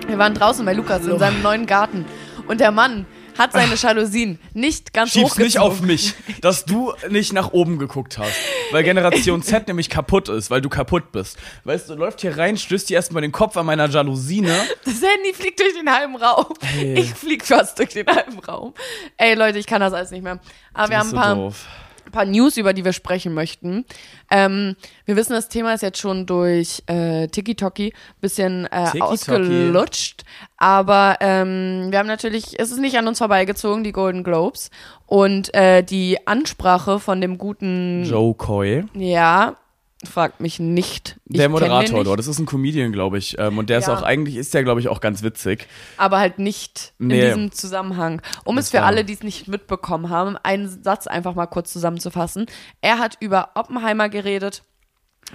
Wir 0.07 0.17
waren 0.17 0.33
draußen 0.33 0.65
bei 0.65 0.73
Lukas 0.73 1.05
in 1.05 1.19
seinem 1.19 1.43
neuen 1.43 1.67
Garten 1.67 2.07
und 2.49 2.61
der 2.61 2.71
Mann 2.71 3.05
hat 3.37 3.53
seine 3.53 3.75
Jalousien 3.75 4.39
nicht 4.55 4.95
ganz 4.95 5.11
Schieb's 5.11 5.37
nicht 5.37 5.59
auf 5.59 5.81
hochgezogen. 5.81 5.87
mich, 5.89 6.15
dass 6.41 6.65
du 6.65 6.95
nicht 7.11 7.35
nach 7.35 7.53
oben 7.53 7.79
geguckt 7.79 8.17
hast. 8.17 8.35
Weil 8.71 8.85
Generation 8.85 9.43
Z 9.43 9.69
nämlich 9.69 9.91
kaputt 9.91 10.31
ist, 10.31 10.51
weil 10.51 10.63
du 10.63 10.71
kaputt 10.71 11.13
bist. 11.13 11.37
Weißt 11.65 11.91
du, 11.91 11.95
läuft 11.95 12.23
hier 12.23 12.39
rein, 12.39 12.57
stößt 12.57 12.89
dir 12.89 12.95
erstmal 12.95 13.21
den 13.21 13.33
Kopf 13.33 13.59
an 13.59 13.67
meiner 13.67 13.87
Jalousine. 13.91 14.55
Das 14.87 14.95
Handy 14.95 15.35
fliegt 15.35 15.61
durch 15.61 15.75
den 15.75 15.93
halben 15.93 16.17
Raum. 16.17 16.55
Ey. 16.79 17.01
Ich 17.01 17.13
flieg 17.13 17.45
fast 17.45 17.79
durch 17.79 17.91
den 17.91 18.07
halben 18.07 18.39
Raum. 18.39 18.73
Ey, 19.19 19.35
Leute, 19.35 19.59
ich 19.59 19.67
kann 19.67 19.83
das 19.83 19.93
alles 19.93 20.11
nicht 20.11 20.23
mehr. 20.23 20.41
Aber 20.73 20.89
wir 20.89 20.99
haben 20.99 21.11
ein 21.11 21.15
paar, 21.15 21.35
doof. 21.35 21.67
Paar 22.13 22.25
News, 22.25 22.57
über 22.57 22.73
die 22.73 22.85
wir 22.85 22.93
sprechen 22.93 23.35
möchten. 23.35 23.85
Ähm, 24.31 24.77
wir 25.05 25.17
wissen, 25.17 25.33
das 25.33 25.49
Thema 25.49 25.75
ist 25.75 25.83
jetzt 25.83 25.99
schon 25.99 26.27
durch 26.27 26.83
äh, 26.87 27.27
TikToki 27.27 27.93
bisschen 28.21 28.67
äh, 28.67 28.85
Tiki-Toki. 28.85 29.03
ausgelutscht. 29.03 30.23
Aber 30.57 31.17
ähm, 31.21 31.89
wir 31.91 31.99
haben 31.99 32.07
natürlich, 32.07 32.59
es 32.61 32.71
ist 32.71 32.79
nicht 32.79 32.97
an 32.97 33.09
uns 33.09 33.19
vorbeigezogen, 33.19 33.83
die 33.83 33.93
Golden 33.93 34.23
Globes. 34.23 34.71
Und 35.07 35.53
äh, 35.55 35.83
die 35.83 36.27
Ansprache 36.27 37.01
von 37.01 37.21
dem 37.21 37.37
guten, 37.37 38.05
Joe 38.05 38.35
Coy. 38.35 38.85
ja, 38.95 39.57
fragt 40.05 40.41
mich 40.41 40.59
nicht. 40.59 41.17
Ich 41.29 41.37
Der 41.39 41.49
Moderator 41.49 42.05
dort, 42.05 42.19
das 42.19 42.27
ist 42.27 42.39
ein 42.39 42.47
Comedian, 42.47 42.93
glaube 42.93 43.19
ich. 43.19 43.39
Ähm, 43.39 43.59
und 43.59 43.71
der 43.71 43.79
ist 43.79 43.87
Ja. 43.89 43.95
auch 43.97 44.03
eigentlich, 44.03 44.37
ist 44.37 44.53
der, 44.55 44.65
glaube 44.65 44.81
ich, 44.81 44.89
auch 44.89 45.01
ganz 45.01 45.23
witzig. 45.23 45.67
aber 45.97 46.19
halt 46.19 46.39
nicht 46.39 46.93
in 46.99 47.07
Nee. 47.09 47.27
diesem 47.27 47.53
Zusammenhang. 47.53 48.21
Um 48.45 48.57
Das 48.57 48.67
es 48.67 48.71
für 48.71 48.83
alle, 48.83 49.05
die 49.05 49.13
es 49.13 49.23
nicht 49.23 49.49
mitbekommen 49.49 50.09
haben, 50.11 50.37
einen 50.43 50.69
Satz 50.83 51.07
einfach 51.07 51.35
mal 51.35 51.47
kurz 51.47 51.73
zusammenzufassen. 51.73 52.47
Er 52.81 52.99
hat 52.99 53.17
über 53.21 53.51
Oppenheimer 53.55 54.09
geredet. 54.09 54.63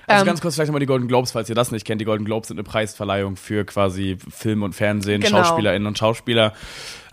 Also 0.05 0.21
Ähm, 0.21 0.27
ganz 0.27 0.41
kurz 0.41 0.55
vielleicht 0.55 0.67
nochmal 0.67 0.79
die 0.79 0.85
Golden 0.85 1.07
Globes, 1.07 1.31
falls 1.31 1.49
ihr 1.49 1.55
das 1.55 1.71
nicht 1.71 1.85
kennt. 1.85 1.99
Die 1.99 2.05
Golden 2.05 2.25
Globes 2.25 2.49
sind 2.49 2.57
eine 2.57 2.63
Preisverleihung 2.63 3.35
für 3.35 3.65
quasi 3.65 4.17
Film 4.29 4.61
und 4.63 4.73
Fernsehen, 4.73 5.21
Genau. 5.21 5.43
SchauspielerInnen 5.43 5.87
und 5.87 5.97
Schauspieler. 5.97 6.53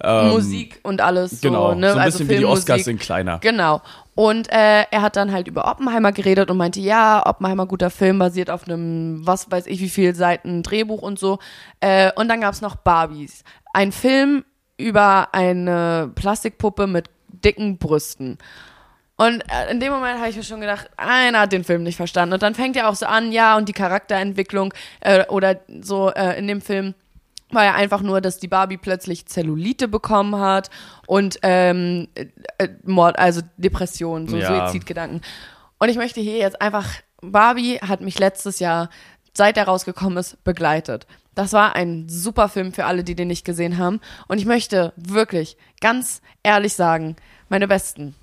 Ähm, 0.03 0.29
Musik 0.29 0.81
und 0.83 1.01
alles. 1.01 1.41
Genau, 1.41 1.70
so, 1.72 1.79
ne? 1.79 1.91
so 1.91 1.95
ein 1.97 2.03
also 2.03 2.18
bisschen 2.18 2.35
wie 2.35 2.39
die. 2.41 2.45
Oscars 2.45 2.85
sind 2.85 3.01
kleiner. 3.01 3.39
Genau. 3.39 3.81
Und 4.14 4.49
äh, 4.53 4.83
er 4.91 5.03
hat 5.03 5.16
dann 5.16 5.33
halt 5.33 5.49
über 5.49 5.68
Oppenheimer 5.68 6.12
geredet 6.12 6.51
und 6.51 6.57
meinte, 6.57 6.81
ja, 6.81 7.25
Oppenheimer 7.27 7.66
guter 7.66 7.91
Film, 7.91 8.18
basiert 8.18 8.51
auf 8.51 8.68
einem, 8.68 9.27
was 9.27 9.51
weiß 9.51 9.66
ich, 9.66 9.81
wie 9.81 9.89
viel 9.89 10.14
Seiten 10.14 10.62
Drehbuch 10.62 11.03
und 11.03 11.18
so. 11.18 11.39
Äh, 11.81 12.12
und 12.16 12.29
dann 12.29 12.41
gab's 12.41 12.61
noch 12.61 12.77
Barbies. 12.77 13.45
Ein 13.72 13.93
Film 13.93 14.45
über 14.77 15.29
eine 15.33 16.12
Plastikpuppe 16.14 16.87
mit 16.87 17.09
dicken 17.29 17.79
Brüsten. 17.79 18.39
Und 19.16 19.42
äh, 19.48 19.70
in 19.70 19.78
dem 19.80 19.92
Moment 19.92 20.18
habe 20.18 20.28
ich 20.28 20.36
mir 20.36 20.42
schon 20.42 20.60
gedacht, 20.60 20.90
einer 20.96 21.40
hat 21.40 21.52
den 21.52 21.64
Film 21.64 21.82
nicht 21.84 21.96
verstanden. 21.96 22.34
Und 22.34 22.42
dann 22.42 22.54
fängt 22.54 22.76
er 22.76 22.88
auch 22.88 22.96
so 22.96 23.06
an, 23.06 23.30
ja, 23.30 23.56
und 23.56 23.68
die 23.68 23.72
Charakterentwicklung 23.72 24.74
äh, 25.00 25.24
oder 25.26 25.60
so 25.82 26.10
äh, 26.10 26.36
in 26.38 26.48
dem 26.48 26.60
Film 26.60 26.94
war 27.50 27.64
ja 27.64 27.74
einfach 27.74 28.02
nur, 28.02 28.20
dass 28.20 28.38
die 28.38 28.48
Barbie 28.48 28.76
plötzlich 28.76 29.26
Zellulite 29.26 29.86
bekommen 29.86 30.36
hat 30.40 30.70
und 31.06 31.38
ähm, 31.42 32.08
äh, 32.14 32.26
äh, 32.58 32.68
Mord, 32.82 33.18
also 33.18 33.42
Depressionen, 33.56 34.26
so 34.26 34.36
Ja. 34.36 34.66
Suizidgedanken. 34.66 35.20
Und 35.78 35.88
ich 35.88 35.96
möchte 35.96 36.20
hier 36.20 36.38
jetzt 36.38 36.60
einfach, 36.60 36.88
Barbie 37.20 37.78
hat 37.78 38.00
mich 38.00 38.18
letztes 38.18 38.58
Jahr, 38.58 38.90
seit 39.32 39.56
er 39.56 39.64
rausgekommen 39.64 40.18
ist, 40.18 40.42
begleitet. 40.42 41.06
Das 41.34 41.52
war 41.52 41.74
ein 41.74 42.08
super 42.08 42.48
Film 42.48 42.72
für 42.72 42.84
alle, 42.86 43.04
die 43.04 43.14
den 43.14 43.28
nicht 43.28 43.44
gesehen 43.44 43.78
haben. 43.78 44.00
Und 44.28 44.38
ich 44.38 44.46
möchte 44.46 44.92
wirklich 44.96 45.56
ganz 45.80 46.22
ehrlich 46.42 46.74
sagen, 46.74 47.16
meine 47.48 47.66
Besten, 47.68 48.14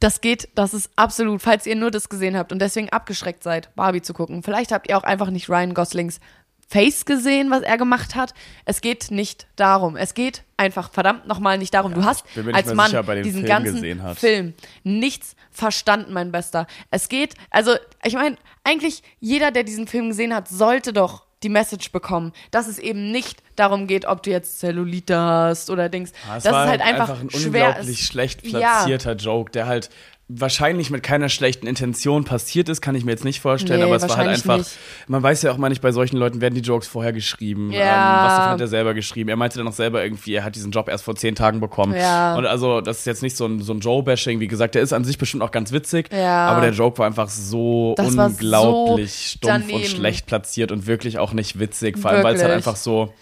Das 0.00 0.20
geht, 0.20 0.48
das 0.54 0.74
ist 0.74 0.90
absolut, 0.96 1.40
falls 1.40 1.66
ihr 1.66 1.76
nur 1.76 1.90
das 1.90 2.08
gesehen 2.08 2.36
habt 2.36 2.52
und 2.52 2.60
deswegen 2.60 2.90
abgeschreckt 2.90 3.42
seid, 3.42 3.74
Barbie 3.76 4.02
zu 4.02 4.12
gucken. 4.12 4.42
Vielleicht 4.42 4.72
habt 4.72 4.88
ihr 4.88 4.98
auch 4.98 5.04
einfach 5.04 5.30
nicht 5.30 5.48
Ryan 5.48 5.74
Goslings 5.74 6.20
Face 6.68 7.04
gesehen, 7.04 7.50
was 7.50 7.62
er 7.62 7.78
gemacht 7.78 8.16
hat. 8.16 8.34
Es 8.64 8.80
geht 8.80 9.12
nicht 9.12 9.46
darum. 9.54 9.96
Es 9.96 10.14
geht 10.14 10.42
einfach 10.56 10.90
verdammt 10.90 11.28
nochmal 11.28 11.58
nicht 11.58 11.72
darum. 11.72 11.94
du 11.94 12.04
hast 12.04 12.24
als 12.52 12.74
Mann 12.74 12.90
sicher, 12.90 13.06
er 13.06 13.22
diesen 13.22 13.42
Film 13.42 13.48
ganzen 13.48 13.74
gesehen 13.74 14.02
hat. 14.02 14.18
Film 14.18 14.54
nichts 14.82 15.36
verstanden, 15.52 16.12
mein 16.12 16.32
Bester. 16.32 16.66
Es 16.90 17.08
geht, 17.08 17.34
also 17.50 17.76
ich 18.04 18.14
meine, 18.14 18.36
eigentlich 18.64 19.04
jeder, 19.20 19.52
der 19.52 19.62
diesen 19.62 19.86
Film 19.86 20.08
gesehen 20.08 20.34
hat, 20.34 20.48
sollte 20.48 20.92
doch 20.92 21.25
die 21.42 21.48
Message 21.48 21.92
bekommen, 21.92 22.32
dass 22.50 22.66
es 22.66 22.78
eben 22.78 23.12
nicht 23.12 23.42
darum 23.56 23.86
geht, 23.86 24.06
ob 24.06 24.22
du 24.22 24.30
jetzt 24.30 24.58
Zellulite 24.58 25.18
hast 25.18 25.70
oder 25.70 25.88
Dings. 25.88 26.12
Ja, 26.26 26.36
es 26.38 26.44
dass 26.44 26.52
war 26.52 26.64
es 26.64 26.70
halt 26.70 26.80
einfach, 26.80 27.20
ein 27.20 27.30
schwer 27.30 27.68
unglaublich 27.68 28.00
ist. 28.00 28.06
schlecht 28.06 28.46
Ja. 28.46 28.58
platzierter 28.58 29.14
Joke, 29.16 29.50
der 29.50 29.66
halt 29.66 29.90
wahrscheinlich 30.28 30.90
mit 30.90 31.04
keiner 31.04 31.28
schlechten 31.28 31.68
Intention 31.68 32.24
passiert 32.24 32.68
ist, 32.68 32.80
kann 32.80 32.96
ich 32.96 33.04
mir 33.04 33.12
jetzt 33.12 33.24
nicht 33.24 33.38
vorstellen, 33.40 33.78
Nee, 33.78 33.86
aber 33.86 33.94
es 33.94 34.08
war 34.08 34.16
halt 34.16 34.28
einfach, 34.28 34.58
nicht. 34.58 34.70
man 35.06 35.22
weiß 35.22 35.42
ja 35.42 35.52
auch 35.52 35.56
mal 35.56 35.68
nicht, 35.68 35.80
bei 35.82 35.92
solchen 35.92 36.16
Leuten 36.16 36.40
werden 36.40 36.54
die 36.56 36.62
Jokes 36.62 36.88
vorher 36.88 37.12
geschrieben. 37.12 37.70
Ja. 37.70 37.78
Ähm, 37.80 38.26
was 38.28 38.38
hat 38.48 38.60
er 38.60 38.66
selber 38.66 38.92
geschrieben? 38.92 39.28
Er 39.30 39.36
meinte 39.36 39.58
dann 39.58 39.68
auch 39.68 39.72
selber 39.72 40.02
irgendwie, 40.02 40.34
er 40.34 40.42
hat 40.42 40.56
diesen 40.56 40.72
Job 40.72 40.88
erst 40.88 41.04
vor 41.04 41.14
zehn 41.14 41.36
Tagen 41.36 41.60
bekommen. 41.60 41.94
Ja. 41.94 42.34
Und 42.36 42.44
also, 42.44 42.80
das 42.80 42.98
ist 43.00 43.06
jetzt 43.06 43.22
nicht 43.22 43.36
so 43.36 43.46
ein, 43.46 43.62
so 43.62 43.72
ein 43.72 43.78
Joe-Bashing, 43.78 44.40
wie 44.40 44.48
gesagt, 44.48 44.74
der 44.74 44.82
ist 44.82 44.92
an 44.92 45.04
sich 45.04 45.16
bestimmt 45.16 45.44
auch 45.44 45.52
ganz 45.52 45.70
witzig, 45.70 46.08
Ja. 46.12 46.48
aber 46.48 46.60
der 46.60 46.72
Joke 46.72 46.98
war 46.98 47.06
einfach 47.06 47.28
so 47.28 47.94
Das 47.96 48.16
war 48.16 48.28
so 48.30 48.34
unglaublich 48.34 49.36
stumpf 49.36 49.54
und 49.66 49.70
daneben. 49.70 49.84
schlecht 49.84 50.26
platziert 50.26 50.72
und 50.72 50.88
wirklich 50.88 51.18
auch 51.18 51.34
nicht 51.34 51.60
witzig, 51.60 51.98
vor 51.98 52.10
allem, 52.10 52.24
weil 52.24 52.34
es 52.34 52.42
halt 52.42 52.52
einfach 52.52 52.74
so 52.76 53.14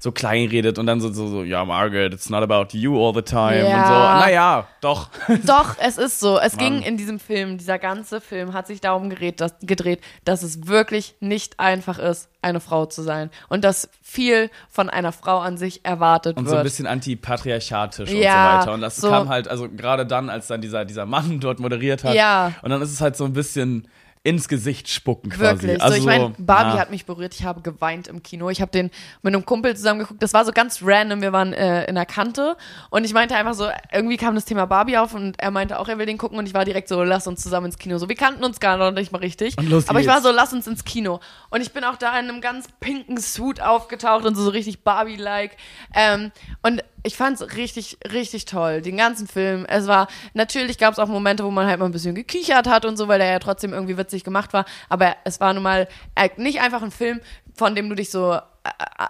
so 0.00 0.12
klein 0.12 0.48
redet 0.48 0.78
und 0.78 0.86
dann 0.86 1.00
so, 1.00 1.12
so, 1.12 1.26
so, 1.28 1.42
ja, 1.42 1.64
Margaret, 1.64 2.12
it's 2.14 2.30
not 2.30 2.42
about 2.42 2.68
you 2.76 2.96
all 2.98 3.12
the 3.14 3.22
time 3.22 3.64
und 3.64 3.70
so. 3.86 3.92
Ja. 3.92 4.20
Naja, 4.20 4.66
doch. 4.80 5.08
Doch, 5.44 5.74
es 5.80 5.98
ist 5.98 6.20
so. 6.20 6.38
Es 6.38 6.54
Mann. 6.56 6.64
ging 6.64 6.82
in 6.82 6.96
diesem 6.96 7.18
Film, 7.18 7.58
dieser 7.58 7.78
ganze 7.78 8.20
Film 8.20 8.52
hat 8.52 8.66
sich 8.66 8.80
darum 8.80 9.10
gedreht 9.10 9.40
dass, 9.40 9.54
gedreht, 9.60 10.00
dass 10.24 10.42
es 10.42 10.66
wirklich 10.68 11.14
nicht 11.20 11.58
einfach 11.58 11.98
ist, 11.98 12.28
eine 12.42 12.60
Frau 12.60 12.86
zu 12.86 13.02
sein. 13.02 13.30
Und 13.48 13.64
dass 13.64 13.88
viel 14.00 14.50
von 14.70 14.88
einer 14.88 15.10
Frau 15.12 15.38
an 15.40 15.56
sich 15.56 15.84
erwartet 15.84 16.36
Und 16.36 16.44
wird. 16.44 16.50
so 16.52 16.56
ein 16.58 16.62
bisschen 16.62 16.86
antipatriarchatisch 16.86 18.10
und 18.10 18.16
Ja, 18.16 18.60
so 18.60 18.60
weiter. 18.60 18.74
Und 18.74 18.80
das 18.80 18.96
so- 18.96 19.08
kam 19.10 19.28
halt, 19.28 19.48
also 19.48 19.68
gerade 19.68 20.06
dann, 20.06 20.30
als 20.30 20.46
dann 20.46 20.60
dieser, 20.60 20.84
dieser 20.84 21.06
Mann 21.06 21.40
dort 21.40 21.60
moderiert 21.60 22.04
hat. 22.04 22.14
Ja. 22.14 22.52
Und 22.62 22.70
dann 22.70 22.80
ist 22.82 22.92
es 22.92 23.00
halt 23.00 23.16
so 23.16 23.24
ein 23.24 23.32
bisschen 23.32 23.88
ins 24.22 24.48
Gesicht 24.48 24.88
spucken 24.88 25.30
quasi. 25.30 25.62
Wirklich. 25.62 25.82
Also 25.82 25.94
so, 25.94 26.00
ich 26.00 26.06
meine, 26.06 26.34
Barbie 26.38 26.74
ja. 26.74 26.78
hat 26.78 26.90
mich 26.90 27.06
berührt. 27.06 27.34
Ich 27.34 27.44
habe 27.44 27.60
geweint 27.60 28.08
im 28.08 28.22
Kino. 28.22 28.50
Ich 28.50 28.60
habe 28.60 28.70
den 28.70 28.90
mit 29.22 29.34
einem 29.34 29.44
Kumpel 29.44 29.76
zusammen 29.76 30.00
geguckt. 30.00 30.22
Das 30.22 30.34
war 30.34 30.44
so 30.44 30.52
ganz 30.52 30.80
random. 30.82 31.22
Wir 31.22 31.32
waren 31.32 31.52
äh, 31.52 31.84
in 31.84 31.94
der 31.94 32.06
Kante 32.06 32.56
und 32.90 33.04
ich 33.04 33.12
meinte 33.12 33.36
einfach 33.36 33.54
so, 33.54 33.68
irgendwie 33.92 34.16
kam 34.16 34.34
das 34.34 34.44
Thema 34.44 34.66
Barbie 34.66 34.98
auf 34.98 35.14
und 35.14 35.38
er 35.38 35.50
meinte 35.50 35.78
auch, 35.78 35.88
er 35.88 35.98
will 35.98 36.06
den 36.06 36.18
gucken 36.18 36.38
und 36.38 36.46
ich 36.46 36.54
war 36.54 36.64
direkt 36.64 36.88
so, 36.88 37.02
lass 37.02 37.26
uns 37.26 37.42
zusammen 37.42 37.66
ins 37.66 37.78
Kino. 37.78 37.98
So, 37.98 38.08
wir 38.08 38.16
kannten 38.16 38.44
uns 38.44 38.60
gar 38.60 38.76
noch 38.76 38.90
nicht 38.90 39.12
mal 39.12 39.18
richtig. 39.18 39.56
Aber 39.88 40.00
ich 40.00 40.06
war 40.06 40.20
so, 40.20 40.30
lass 40.30 40.52
uns 40.52 40.66
ins 40.66 40.84
Kino. 40.84 41.20
Und 41.50 41.60
ich 41.60 41.72
bin 41.72 41.84
auch 41.84 41.96
da 41.96 42.18
in 42.18 42.28
einem 42.28 42.40
ganz 42.40 42.66
pinken 42.80 43.18
Suit 43.18 43.60
aufgetaucht 43.60 44.24
und 44.24 44.34
so, 44.34 44.42
so 44.42 44.50
richtig 44.50 44.82
Barbie-like. 44.82 45.56
Ähm, 45.94 46.32
und 46.62 46.82
ich 47.02 47.16
fand's 47.16 47.42
richtig, 47.56 47.98
richtig 48.12 48.44
toll, 48.44 48.82
den 48.82 48.96
ganzen 48.96 49.26
Film. 49.26 49.64
Es 49.68 49.86
war, 49.86 50.08
natürlich 50.34 50.78
gab 50.78 50.92
es 50.92 50.98
auch 50.98 51.08
Momente, 51.08 51.44
wo 51.44 51.50
man 51.50 51.66
halt 51.66 51.78
mal 51.78 51.86
ein 51.86 51.92
bisschen 51.92 52.14
gekichert 52.14 52.66
hat 52.66 52.84
und 52.84 52.96
so, 52.96 53.08
weil 53.08 53.18
der 53.18 53.30
ja 53.30 53.38
trotzdem 53.38 53.72
irgendwie 53.72 53.96
witzig 53.96 54.24
gemacht 54.24 54.52
war. 54.52 54.64
Aber 54.88 55.16
es 55.24 55.40
war 55.40 55.52
nun 55.54 55.62
mal 55.62 55.88
äh, 56.14 56.28
nicht 56.36 56.60
einfach 56.60 56.82
ein 56.82 56.90
Film, 56.90 57.20
von 57.58 57.74
dem 57.74 57.88
du 57.88 57.94
dich 57.94 58.10
so 58.10 58.32
äh, 58.32 58.40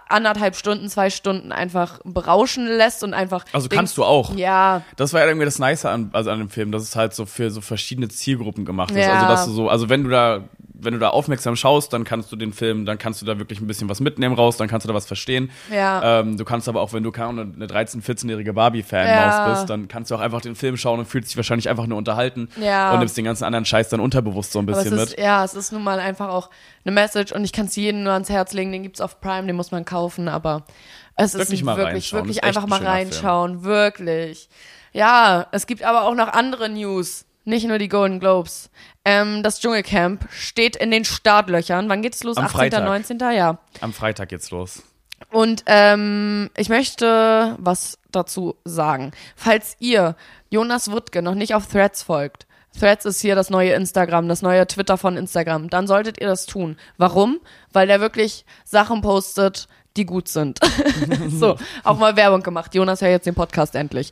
anderthalb 0.09 0.55
Stunden, 0.55 0.89
zwei 0.89 1.09
Stunden 1.09 1.51
einfach 1.51 1.99
berauschen 2.03 2.65
lässt 2.67 3.03
und 3.03 3.13
einfach. 3.13 3.45
Also 3.53 3.67
denkst, 3.67 3.77
kannst 3.79 3.97
du 3.97 4.03
auch. 4.03 4.35
Ja, 4.35 4.81
Das 4.95 5.13
war 5.13 5.21
ja 5.21 5.27
irgendwie 5.27 5.45
das 5.45 5.59
Nice 5.59 5.85
an, 5.85 6.09
also 6.13 6.31
an 6.31 6.39
dem 6.39 6.49
Film, 6.49 6.71
dass 6.71 6.83
es 6.83 6.95
halt 6.95 7.13
so 7.13 7.25
für 7.25 7.51
so 7.51 7.61
verschiedene 7.61 8.09
Zielgruppen 8.09 8.65
gemacht 8.65 8.91
ist. 8.91 8.97
Ja. 8.97 9.13
Also 9.13 9.27
dass 9.27 9.45
du 9.45 9.51
so, 9.51 9.69
also 9.69 9.89
wenn 9.89 10.03
du 10.03 10.09
da, 10.09 10.41
wenn 10.81 10.93
du 10.93 10.99
da 10.99 11.09
aufmerksam 11.09 11.57
schaust, 11.57 11.91
dann 11.91 12.05
kannst 12.05 12.31
du 12.31 12.37
den 12.37 12.53
Film, 12.53 12.85
dann 12.85 12.97
kannst 12.97 13.21
du 13.21 13.25
da 13.25 13.37
wirklich 13.37 13.59
ein 13.59 13.67
bisschen 13.67 13.89
was 13.89 13.99
mitnehmen 13.99 14.33
raus, 14.35 14.55
dann 14.55 14.69
kannst 14.69 14.85
du 14.85 14.87
da 14.87 14.93
was 14.93 15.05
verstehen. 15.05 15.51
Ja. 15.69 16.21
Ähm, 16.21 16.37
du 16.37 16.45
kannst 16.45 16.69
aber 16.69 16.79
auch, 16.79 16.93
wenn 16.93 17.03
du 17.03 17.11
keine 17.11 17.41
eine 17.41 17.65
13-, 17.67 18.01
14-jährige 18.01 18.53
Barbie-Fan 18.53 19.05
Ja. 19.07 19.49
bist, 19.49 19.69
dann 19.69 19.89
kannst 19.89 20.09
du 20.09 20.15
auch 20.15 20.21
einfach 20.21 20.39
den 20.39 20.55
Film 20.55 20.77
schauen 20.77 20.99
und 20.99 21.05
fühlst 21.05 21.29
dich 21.31 21.35
wahrscheinlich 21.37 21.67
einfach 21.69 21.85
nur 21.85 21.97
unterhalten 21.97 22.47
Ja. 22.61 22.93
und 22.93 22.99
nimmst 22.99 23.17
den 23.17 23.25
ganzen 23.25 23.43
anderen 23.43 23.65
Scheiß 23.65 23.89
dann 23.89 23.99
unterbewusst 23.99 24.53
so 24.53 24.59
ein 24.59 24.65
bisschen 24.65 24.97
ist, 24.97 25.09
mit. 25.11 25.19
ja, 25.19 25.43
es 25.43 25.53
ist 25.53 25.73
nun 25.73 25.83
mal 25.83 25.99
einfach 25.99 26.29
auch 26.29 26.49
eine 26.85 26.93
Message 26.93 27.33
und 27.33 27.43
ich 27.43 27.51
kann 27.51 27.65
es 27.65 27.75
jedem 27.75 28.03
nur 28.03 28.13
ans 28.13 28.29
Herz 28.29 28.38
legen. 28.53 28.71
Den 28.71 28.83
gibt's 28.83 29.01
auf 29.01 29.19
Prime, 29.21 29.47
den 29.47 29.55
muss 29.55 29.71
man 29.71 29.85
kaufen, 29.85 30.27
aber 30.27 30.65
es 31.15 31.33
Wirklich 31.33 31.59
ist 31.59 31.65
mal 31.65 31.77
wirklich, 31.77 32.13
reinschauen. 32.13 32.23
wirklich 32.23 32.43
einfach 32.43 32.63
ein 32.63 32.69
mal 32.69 32.77
schöner 32.77 32.89
Film. 32.95 32.97
reinschauen, 33.11 33.63
wirklich. 33.63 34.49
Ja, 34.93 35.47
es 35.51 35.67
gibt 35.67 35.83
aber 35.83 36.03
auch 36.03 36.15
noch 36.15 36.29
andere 36.29 36.69
News. 36.69 37.25
Nicht 37.45 37.67
nur 37.67 37.77
die 37.77 37.87
Golden 37.87 38.19
Globes. 38.19 38.69
Ähm, 39.05 39.43
das 39.43 39.59
Dschungelcamp 39.59 40.27
steht 40.31 40.75
in 40.75 40.91
den 40.91 41.03
Startlöchern. 41.05 41.89
Wann 41.89 42.01
geht's 42.01 42.23
los? 42.23 42.37
Am 42.37 42.45
18., 42.45 42.57
Freitag. 42.57 42.83
19. 42.85 43.19
Ja. 43.19 43.57
Am 43.81 43.93
Freitag 43.93 44.29
geht's 44.29 44.51
los. 44.51 44.83
Und 45.31 45.63
ähm, 45.65 46.49
ich 46.55 46.69
möchte 46.69 47.55
was 47.59 47.97
dazu 48.11 48.55
sagen. 48.65 49.11
Falls 49.35 49.75
ihr 49.79 50.15
Jonas 50.49 50.91
Wuttke 50.91 51.21
noch 51.21 51.35
nicht 51.35 51.55
auf 51.55 51.67
Threads 51.67 52.03
folgt, 52.03 52.45
Threads 52.77 53.05
ist 53.05 53.21
hier 53.21 53.35
das 53.35 53.49
neue 53.49 53.73
Instagram, 53.73 54.27
das 54.27 54.41
neue 54.41 54.65
Twitter 54.67 54.97
von 54.97 55.17
Instagram, 55.17 55.69
dann 55.69 55.87
solltet 55.87 56.19
ihr 56.19 56.27
das 56.27 56.45
tun. 56.45 56.77
Warum? 56.97 57.39
Weil 57.73 57.87
der 57.87 57.99
wirklich 57.99 58.45
Sachen 58.63 59.01
postet, 59.01 59.67
die 59.97 60.05
gut 60.05 60.27
sind. 60.27 60.59
so, 61.29 61.57
auch 61.83 61.97
mal 61.97 62.15
Werbung 62.15 62.43
gemacht. 62.43 62.75
Jonas 62.75 63.01
hört 63.01 63.11
jetzt 63.11 63.25
den 63.25 63.35
Podcast 63.35 63.75
endlich. 63.75 64.11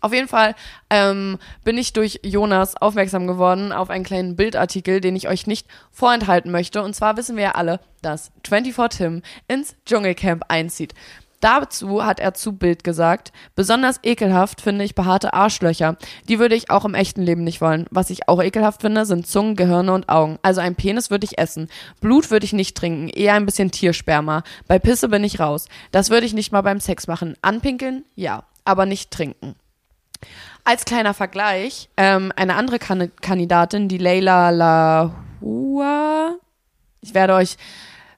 Auf 0.00 0.12
jeden 0.12 0.28
Fall 0.28 0.54
ähm, 0.90 1.38
bin 1.64 1.78
ich 1.78 1.92
durch 1.92 2.20
Jonas 2.22 2.76
aufmerksam 2.76 3.26
geworden 3.26 3.72
auf 3.72 3.90
einen 3.90 4.04
kleinen 4.04 4.36
Bildartikel, 4.36 5.00
den 5.00 5.16
ich 5.16 5.28
euch 5.28 5.46
nicht 5.46 5.66
vorenthalten 5.90 6.52
möchte. 6.52 6.82
Und 6.82 6.94
zwar 6.94 7.16
wissen 7.16 7.36
wir 7.36 7.44
ja 7.44 7.50
alle, 7.52 7.80
dass 8.02 8.30
24 8.46 8.98
Tim 8.98 9.22
ins 9.48 9.74
Dschungelcamp 9.84 10.44
einzieht. 10.48 10.94
Dazu 11.40 12.04
hat 12.04 12.18
er 12.18 12.34
zu 12.34 12.52
Bild 12.52 12.82
gesagt, 12.84 13.32
besonders 13.54 14.00
ekelhaft 14.02 14.60
finde 14.60 14.84
ich 14.84 14.94
behaarte 14.94 15.34
Arschlöcher. 15.34 15.96
Die 16.28 16.38
würde 16.38 16.54
ich 16.54 16.70
auch 16.70 16.84
im 16.84 16.94
echten 16.94 17.22
Leben 17.22 17.44
nicht 17.44 17.60
wollen. 17.60 17.86
Was 17.90 18.10
ich 18.10 18.28
auch 18.28 18.42
ekelhaft 18.42 18.80
finde, 18.80 19.04
sind 19.04 19.26
Zungen, 19.26 19.56
Gehirne 19.56 19.92
und 19.92 20.08
Augen. 20.08 20.38
Also 20.42 20.60
ein 20.60 20.74
Penis 20.74 21.10
würde 21.10 21.24
ich 21.24 21.38
essen. 21.38 21.68
Blut 22.00 22.30
würde 22.30 22.46
ich 22.46 22.52
nicht 22.52 22.76
trinken, 22.76 23.08
eher 23.08 23.34
ein 23.34 23.46
bisschen 23.46 23.70
Tiersperma. 23.70 24.42
Bei 24.66 24.78
Pisse 24.78 25.08
bin 25.08 25.24
ich 25.24 25.40
raus. 25.40 25.66
Das 25.92 26.10
würde 26.10 26.26
ich 26.26 26.34
nicht 26.34 26.52
mal 26.52 26.62
beim 26.62 26.80
Sex 26.80 27.06
machen. 27.06 27.36
Anpinkeln? 27.42 28.04
Ja, 28.14 28.44
aber 28.64 28.86
nicht 28.86 29.10
trinken. 29.10 29.54
Als 30.64 30.84
kleiner 30.84 31.14
Vergleich, 31.14 31.88
ähm, 31.96 32.32
eine 32.34 32.56
andere 32.56 32.78
kan 32.78 33.12
Kandidatin, 33.20 33.88
die 33.88 33.98
Leila 33.98 34.50
Lahua, 34.50 36.36
ich 37.00 37.14
werde 37.14 37.34
euch, 37.34 37.56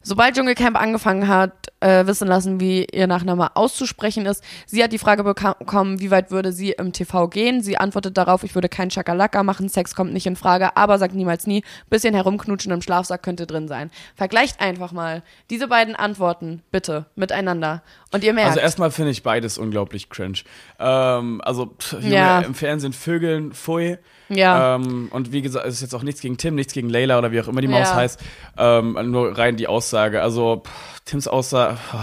sobald 0.03 0.35
Dschungelcamp 0.35 0.81
angefangen 0.81 1.29
hat, 1.29 1.53
äh, 1.81 2.07
wissen 2.07 2.27
lassen, 2.29 2.61
wie 2.61 2.85
ihr 2.93 3.07
Nachname 3.07 3.55
auszusprechen 3.57 4.27
ist. 4.27 4.43
Sie 4.67 4.83
hat 4.83 4.93
die 4.93 4.99
Frage 4.99 5.23
bekommen, 5.25 6.01
wie 6.01 6.11
weit 6.11 6.31
würde 6.31 6.53
sie 6.53 6.71
im 6.73 6.93
TV 6.93 7.29
gehen. 7.29 7.63
Sie 7.63 7.77
antwortet 7.79 8.17
darauf, 8.17 8.43
ich 8.45 8.55
würde 8.55 8.69
kein 8.69 8.91
Chakalaka 8.91 9.43
machen, 9.43 9.69
Sex 9.69 9.95
kommt 9.95 10.13
nicht 10.13 10.27
in 10.27 10.37
Frage, 10.37 10.77
aber 10.77 10.99
sagt 10.99 11.15
niemals 11.15 11.47
nie, 11.47 11.63
bisschen 11.91 12.15
herumknutschen 12.15 12.73
im 12.73 12.83
Schlafsack 12.83 13.23
könnte 13.23 13.47
drin 13.47 13.69
sein. 13.69 13.91
Vergleicht 14.17 14.61
einfach 14.61 14.93
mal 14.93 15.23
diese 15.51 15.69
beiden 15.69 15.95
Antworten, 15.95 16.63
bitte, 16.73 17.07
miteinander. 17.15 17.83
Und 18.13 18.25
ihr 18.25 18.33
merkt, 18.33 18.49
Also 18.51 18.61
erstmal 18.61 18.91
finde 18.91 19.11
ich 19.11 19.23
beides 19.23 19.59
unglaublich 19.59 20.09
cringe. 20.09 20.39
Ähm, 20.79 21.41
also 21.45 21.67
pff, 21.79 21.93
Junge, 21.95 22.09
Ja. 22.15 22.41
im 22.41 22.55
Fernsehen 22.55 22.93
Vögeln, 22.93 23.53
pfui. 23.53 23.99
Ja. 24.31 24.75
Ähm, 24.77 25.09
und 25.11 25.33
wie 25.33 25.43
gesagt, 25.43 25.67
es 25.67 25.75
ist 25.77 25.81
jetzt 25.83 25.95
auch 25.95 26.03
nichts 26.03 26.21
gegen 26.21 26.37
Tim, 26.37 26.55
nichts 26.55 26.73
gegen 26.75 26.89
Layla 26.91 27.19
oder 27.19 27.33
wie 27.33 27.41
auch 27.41 27.49
immer 27.49 27.61
die 27.61 27.69
Maus 27.69 27.89
Ja. 27.89 27.95
heißt. 27.97 28.21
Ähm, 28.59 29.11
nur 29.11 29.37
rein 29.39 29.57
die 29.57 29.67
Aussage. 29.67 30.23
Also 30.23 30.63
pff, 30.67 30.98
Tims 31.09 31.27
Aussage, 31.29 31.77
pff, 31.77 31.95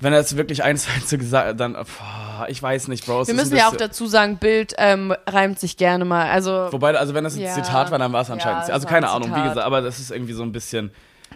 wenn 0.00 0.12
er 0.12 0.18
jetzt 0.18 0.36
wirklich 0.36 0.64
eins 0.64 0.84
zu 0.84 0.90
eins 0.92 1.10
gesagt 1.10 1.58
dann, 1.60 1.74
pff, 1.76 2.00
ich 2.48 2.60
weiß 2.62 2.88
nicht, 2.88 3.06
Bro. 3.06 3.22
es 3.22 3.28
Wir 3.28 3.34
ist 3.34 3.40
müssen 3.42 3.56
ja 3.56 3.68
auch 3.68 3.76
dazu 3.76 4.06
sagen, 4.06 4.38
Bild 4.38 4.74
ähm, 4.78 5.14
reimt 5.26 5.58
sich 5.60 5.76
gerne 5.76 6.04
mal. 6.04 6.28
Also 6.30 6.68
Wobei, 6.72 6.96
also 6.96 7.14
wenn 7.14 7.24
das 7.24 7.36
ein 7.36 7.42
Ja. 7.42 7.54
Zitat 7.54 7.90
war, 7.92 7.98
dann 7.98 8.12
war 8.12 8.22
es 8.22 8.30
anscheinend. 8.30 8.66
Ja, 8.68 8.74
also 8.74 8.86
keine 8.88 9.08
ein 9.08 9.14
Ahnung, 9.14 9.30
wie 9.36 9.42
gesagt, 9.42 9.64
aber 9.64 9.80
das 9.82 10.00
ist 10.00 10.10
irgendwie 10.10 10.32
so 10.32 10.42
ein 10.42 10.50
bisschen. 10.52 10.90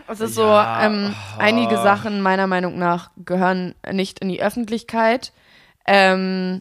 es 0.09 0.21
ist 0.21 0.37
Ja, 0.37 0.81
so, 0.81 0.87
ähm, 0.87 1.15
oh. 1.15 1.41
einige 1.41 1.77
Sachen 1.77 2.21
meiner 2.21 2.47
Meinung 2.49 2.79
nach 2.79 3.11
gehören 3.25 3.75
nicht 3.93 4.19
in 4.19 4.29
die 4.29 4.43
Öffentlichkeit. 4.43 5.33
Ähm, 5.87 6.61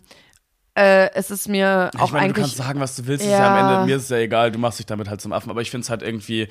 äh, 0.76 1.10
es 1.16 1.32
ist 1.32 1.50
mir 1.50 1.90
auch 1.98 2.06
ich 2.06 2.12
meine, 2.12 2.28
du 2.28 2.30
eigentlich. 2.34 2.44
kannst 2.44 2.58
sagen, 2.58 2.80
was 2.80 2.96
du 2.96 3.08
willst, 3.08 3.26
ist 3.26 3.32
ja 3.32 3.40
Ja. 3.40 3.52
am 3.58 3.72
Ende, 3.74 3.86
mir 3.88 3.98
ist 3.98 4.04
es 4.04 4.10
ja 4.10 4.18
egal, 4.18 4.52
du 4.52 4.60
machst 4.60 4.78
dich 4.78 4.86
damit 4.86 5.10
halt 5.10 5.20
zum 5.22 5.34
Affen, 5.34 5.50
aber 5.50 5.62
ich 5.62 5.72
finde 5.72 5.84
es 5.84 5.90
halt 5.90 6.04
irgendwie, 6.04 6.48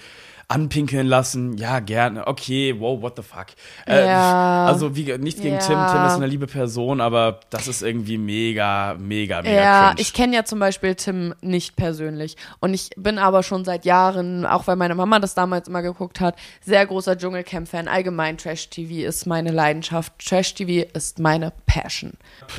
anpinkeln 0.48 1.08
lassen, 1.08 1.56
ja, 1.56 1.80
gerne. 1.80 2.26
Okay, 2.28 2.74
wow, 2.78 3.02
what 3.02 3.16
the 3.16 3.22
fuck. 3.22 3.46
Äh, 3.86 4.06
Ja. 4.06 4.66
Also 4.66 4.94
wie, 4.94 5.16
nicht 5.18 5.42
gegen 5.42 5.56
Ja. 5.56 5.60
Tim, 5.60 5.76
Tim 5.90 6.04
ist 6.06 6.12
eine 6.14 6.26
liebe 6.28 6.46
Person, 6.46 7.00
aber 7.00 7.40
das 7.50 7.66
ist 7.66 7.82
irgendwie 7.82 8.16
mega, 8.16 8.94
mega, 8.98 9.42
mega 9.42 9.50
Ja, 9.62 9.86
cringe. 9.88 10.00
ich 10.00 10.12
kenne 10.12 10.36
ja 10.36 10.44
zum 10.44 10.60
Beispiel 10.60 10.94
Tim 10.94 11.34
nicht 11.40 11.74
persönlich. 11.74 12.36
Und 12.60 12.74
ich 12.74 12.90
bin 12.96 13.18
aber 13.18 13.42
schon 13.42 13.64
seit 13.64 13.84
Jahren, 13.84 14.46
auch 14.46 14.68
weil 14.68 14.76
meine 14.76 14.94
Mama 14.94 15.18
das 15.18 15.34
damals 15.34 15.66
immer 15.66 15.82
geguckt 15.82 16.20
hat, 16.20 16.36
sehr 16.64 16.86
großer 16.86 17.18
Dschungelcamp-Fan. 17.18 17.88
Allgemein 17.88 18.38
Trash-TV 18.38 19.06
ist 19.08 19.26
meine 19.26 19.50
Leidenschaft. 19.50 20.12
Trash-TV 20.24 20.86
ist 20.94 21.18
meine 21.18 21.52
Passion. 21.66 22.12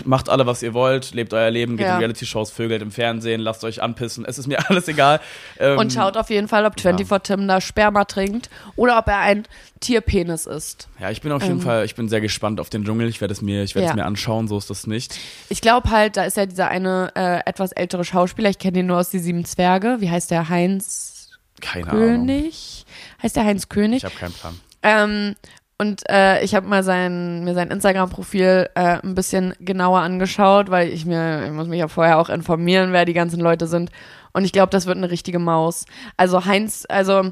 Macht 0.03 0.27
alle, 0.27 0.45
was 0.45 0.61
ihr 0.61 0.73
wollt, 0.73 1.13
lebt 1.13 1.33
euer 1.33 1.49
Leben, 1.51 1.77
geht 1.77 1.85
Ja. 1.87 1.93
in 1.93 1.99
Reality-Shows, 1.99 2.51
vögelt 2.51 2.81
im 2.81 2.91
Fernsehen, 2.91 3.39
lasst 3.39 3.63
euch 3.63 3.81
anpissen, 3.81 4.25
es 4.25 4.37
ist 4.37 4.47
mir 4.47 4.57
alles 4.69 4.89
egal. 4.89 5.21
Ähm, 5.57 5.77
Und 5.77 5.93
schaut 5.93 6.17
auf 6.17 6.29
jeden 6.29 6.49
Fall, 6.49 6.65
ob 6.65 6.77
24 6.79 7.07
Tim 7.23 7.47
da 7.47 7.61
Sperma 7.77 8.05
trinkt 8.05 8.49
oder 8.75 8.97
ob 8.97 9.07
er 9.07 9.19
ein 9.19 9.43
Tierpenis 9.79 10.47
ist. 10.47 10.87
Ja, 10.99 11.11
ich 11.11 11.21
bin 11.21 11.31
auf 11.31 11.43
jeden 11.43 11.61
Fall, 11.61 11.85
ich 11.85 11.93
bin 11.93 12.09
sehr 12.09 12.21
gespannt 12.21 12.59
auf 12.59 12.71
den 12.71 12.83
Dschungel. 12.83 13.07
Ich 13.07 13.21
werde 13.21 13.31
es 13.33 13.43
mir, 13.43 13.61
ich 13.61 13.75
werde 13.75 13.83
Ähm. 13.83 13.89
Ja. 13.89 13.91
es 13.93 13.95
mir 13.97 14.05
anschauen, 14.05 14.47
so 14.47 14.57
ist 14.57 14.71
das 14.71 14.87
nicht. 14.87 15.19
Ich 15.49 15.61
glaube 15.61 15.91
halt, 15.91 16.17
da 16.17 16.23
ist 16.23 16.37
ja 16.37 16.47
dieser 16.47 16.69
eine 16.69 17.11
äh, 17.15 17.47
etwas 17.47 17.71
ältere 17.73 18.03
Schauspieler, 18.03 18.49
ich 18.49 18.57
kenne 18.57 18.79
ihn 18.79 18.87
nur 18.87 18.97
aus 18.97 19.09
die 19.11 19.19
Sieben 19.19 19.45
Zwerge. 19.45 19.97
Wie 19.99 20.09
heißt 20.09 20.31
der? 20.31 20.49
Heinz 20.49 21.29
Keine 21.61 21.87
Ahnung. 21.91 22.01
König? 22.01 22.85
Heißt 23.21 23.35
der 23.35 23.45
Heinz 23.45 23.69
König? 23.69 23.97
Ich 23.97 24.05
habe 24.05 24.15
keinen 24.15 24.33
Plan. 24.33 24.59
Ähm, 24.81 25.35
und 25.79 26.01
äh, 26.09 26.43
ich 26.43 26.55
habe 26.55 26.67
mal 26.67 26.81
sein, 26.83 27.43
mir 27.43 27.53
sein 27.53 27.69
Instagram-Profil 27.69 28.69
äh, 28.73 28.97
ein 29.03 29.13
bisschen 29.13 29.53
genauer 29.59 29.99
angeschaut, 29.99 30.71
weil 30.71 30.89
ich 30.89 31.05
mir, 31.05 31.45
ich 31.45 31.51
muss 31.51 31.67
mich 31.67 31.77
ja 31.77 31.87
vorher 31.87 32.17
auch 32.17 32.29
informieren, 32.29 32.93
wer 32.93 33.05
die 33.05 33.13
ganzen 33.13 33.39
Leute 33.39 33.67
sind. 33.67 33.91
Und 34.33 34.43
ich 34.43 34.51
glaube, 34.51 34.71
das 34.71 34.87
wird 34.87 34.97
eine 34.97 35.11
richtige 35.11 35.37
Maus. 35.39 35.85
Also 36.15 36.45
Heinz, 36.45 36.85
also 36.89 37.31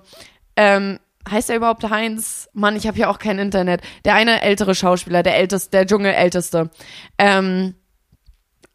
ähm, 0.55 0.99
heißt 1.29 1.49
er 1.49 1.57
überhaupt 1.57 1.89
Heinz? 1.89 2.49
Mann, 2.53 2.75
ich 2.75 2.87
habe 2.87 2.97
ja 2.97 3.09
auch 3.09 3.19
kein 3.19 3.39
Internet. 3.39 3.81
Der 4.05 4.15
eine 4.15 4.41
ältere 4.41 4.75
Schauspieler, 4.75 5.23
der 5.23 5.37
älteste, 5.37 5.71
der 5.71 5.85
Dschungelälteste, 5.85 6.69
ähm, 7.17 7.75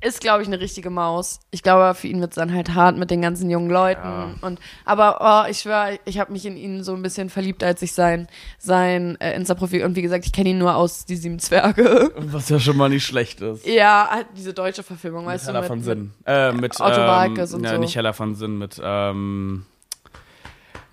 ist, 0.03 0.21
glaube 0.21 0.43
ich, 0.43 0.49
eine 0.49 0.61
richtige 0.61 0.89
Maus. 0.89 1.41
Ich 1.51 1.63
glaube, 1.63 1.95
für 1.95 2.09
ihn 2.09 2.21
wird 2.21 2.31
es 2.31 2.37
dann 2.37 2.55
halt 2.55 2.75
hart 2.75 2.97
mit 2.97 3.11
den 3.11 3.21
ganzen 3.21 3.51
jungen 3.51 3.71
Leuten. 3.71 4.01
Ja. 4.03 4.35
Und 4.41 4.59
aber 4.85 5.19
oh, 5.45 5.51
ich 5.51 5.59
schwöre, 5.59 5.99
ich 6.07 6.19
habe 6.19 6.33
mich 6.33 6.47
in 6.47 6.57
ihn 6.57 6.83
so 6.83 6.95
ein 6.95 7.03
bisschen 7.03 7.29
verliebt, 7.29 7.63
als 7.63 7.83
ich 7.83 7.93
sein 7.93 8.29
sein 8.59 9.21
äh, 9.21 9.35
Insta-Profil 9.35 9.85
und 9.85 9.97
wie 9.97 10.03
gesagt, 10.03 10.25
ich 10.25 10.33
kenne 10.33 10.51
ihn 10.51 10.59
nur 10.59 10.75
aus 10.75 11.05
die 11.05 11.17
sieben 11.17 11.39
Zwerge. 11.39 12.13
Was 12.17 12.49
ja 12.49 12.59
schon 12.59 12.79
mal 12.79 12.89
nicht 12.89 13.05
schlecht 13.05 13.43
ist. 13.43 13.67
ja, 13.67 14.09
halt 14.11 14.29
diese 14.37 14.55
deutsche 14.55 14.83
Verfilmung, 14.83 15.27
Mit 15.27 15.35
weißt 15.35 15.49
Hella 15.49 15.61
du, 15.61 15.67
von 15.67 15.79
mit, 15.79 15.85
Sinn. 15.85 16.13
Äh, 16.25 16.53
mit 16.53 16.81
Otto 16.81 17.01
ähm, 17.01 17.07
Walkes 17.07 17.53
und 17.53 17.65
ja, 17.65 17.75
so. 17.75 17.79
nicht 17.79 17.95
Hella 17.95 18.15
von 18.15 18.35
Sinn, 18.35 18.57
mit 18.57 18.81
ähm, 18.83 19.67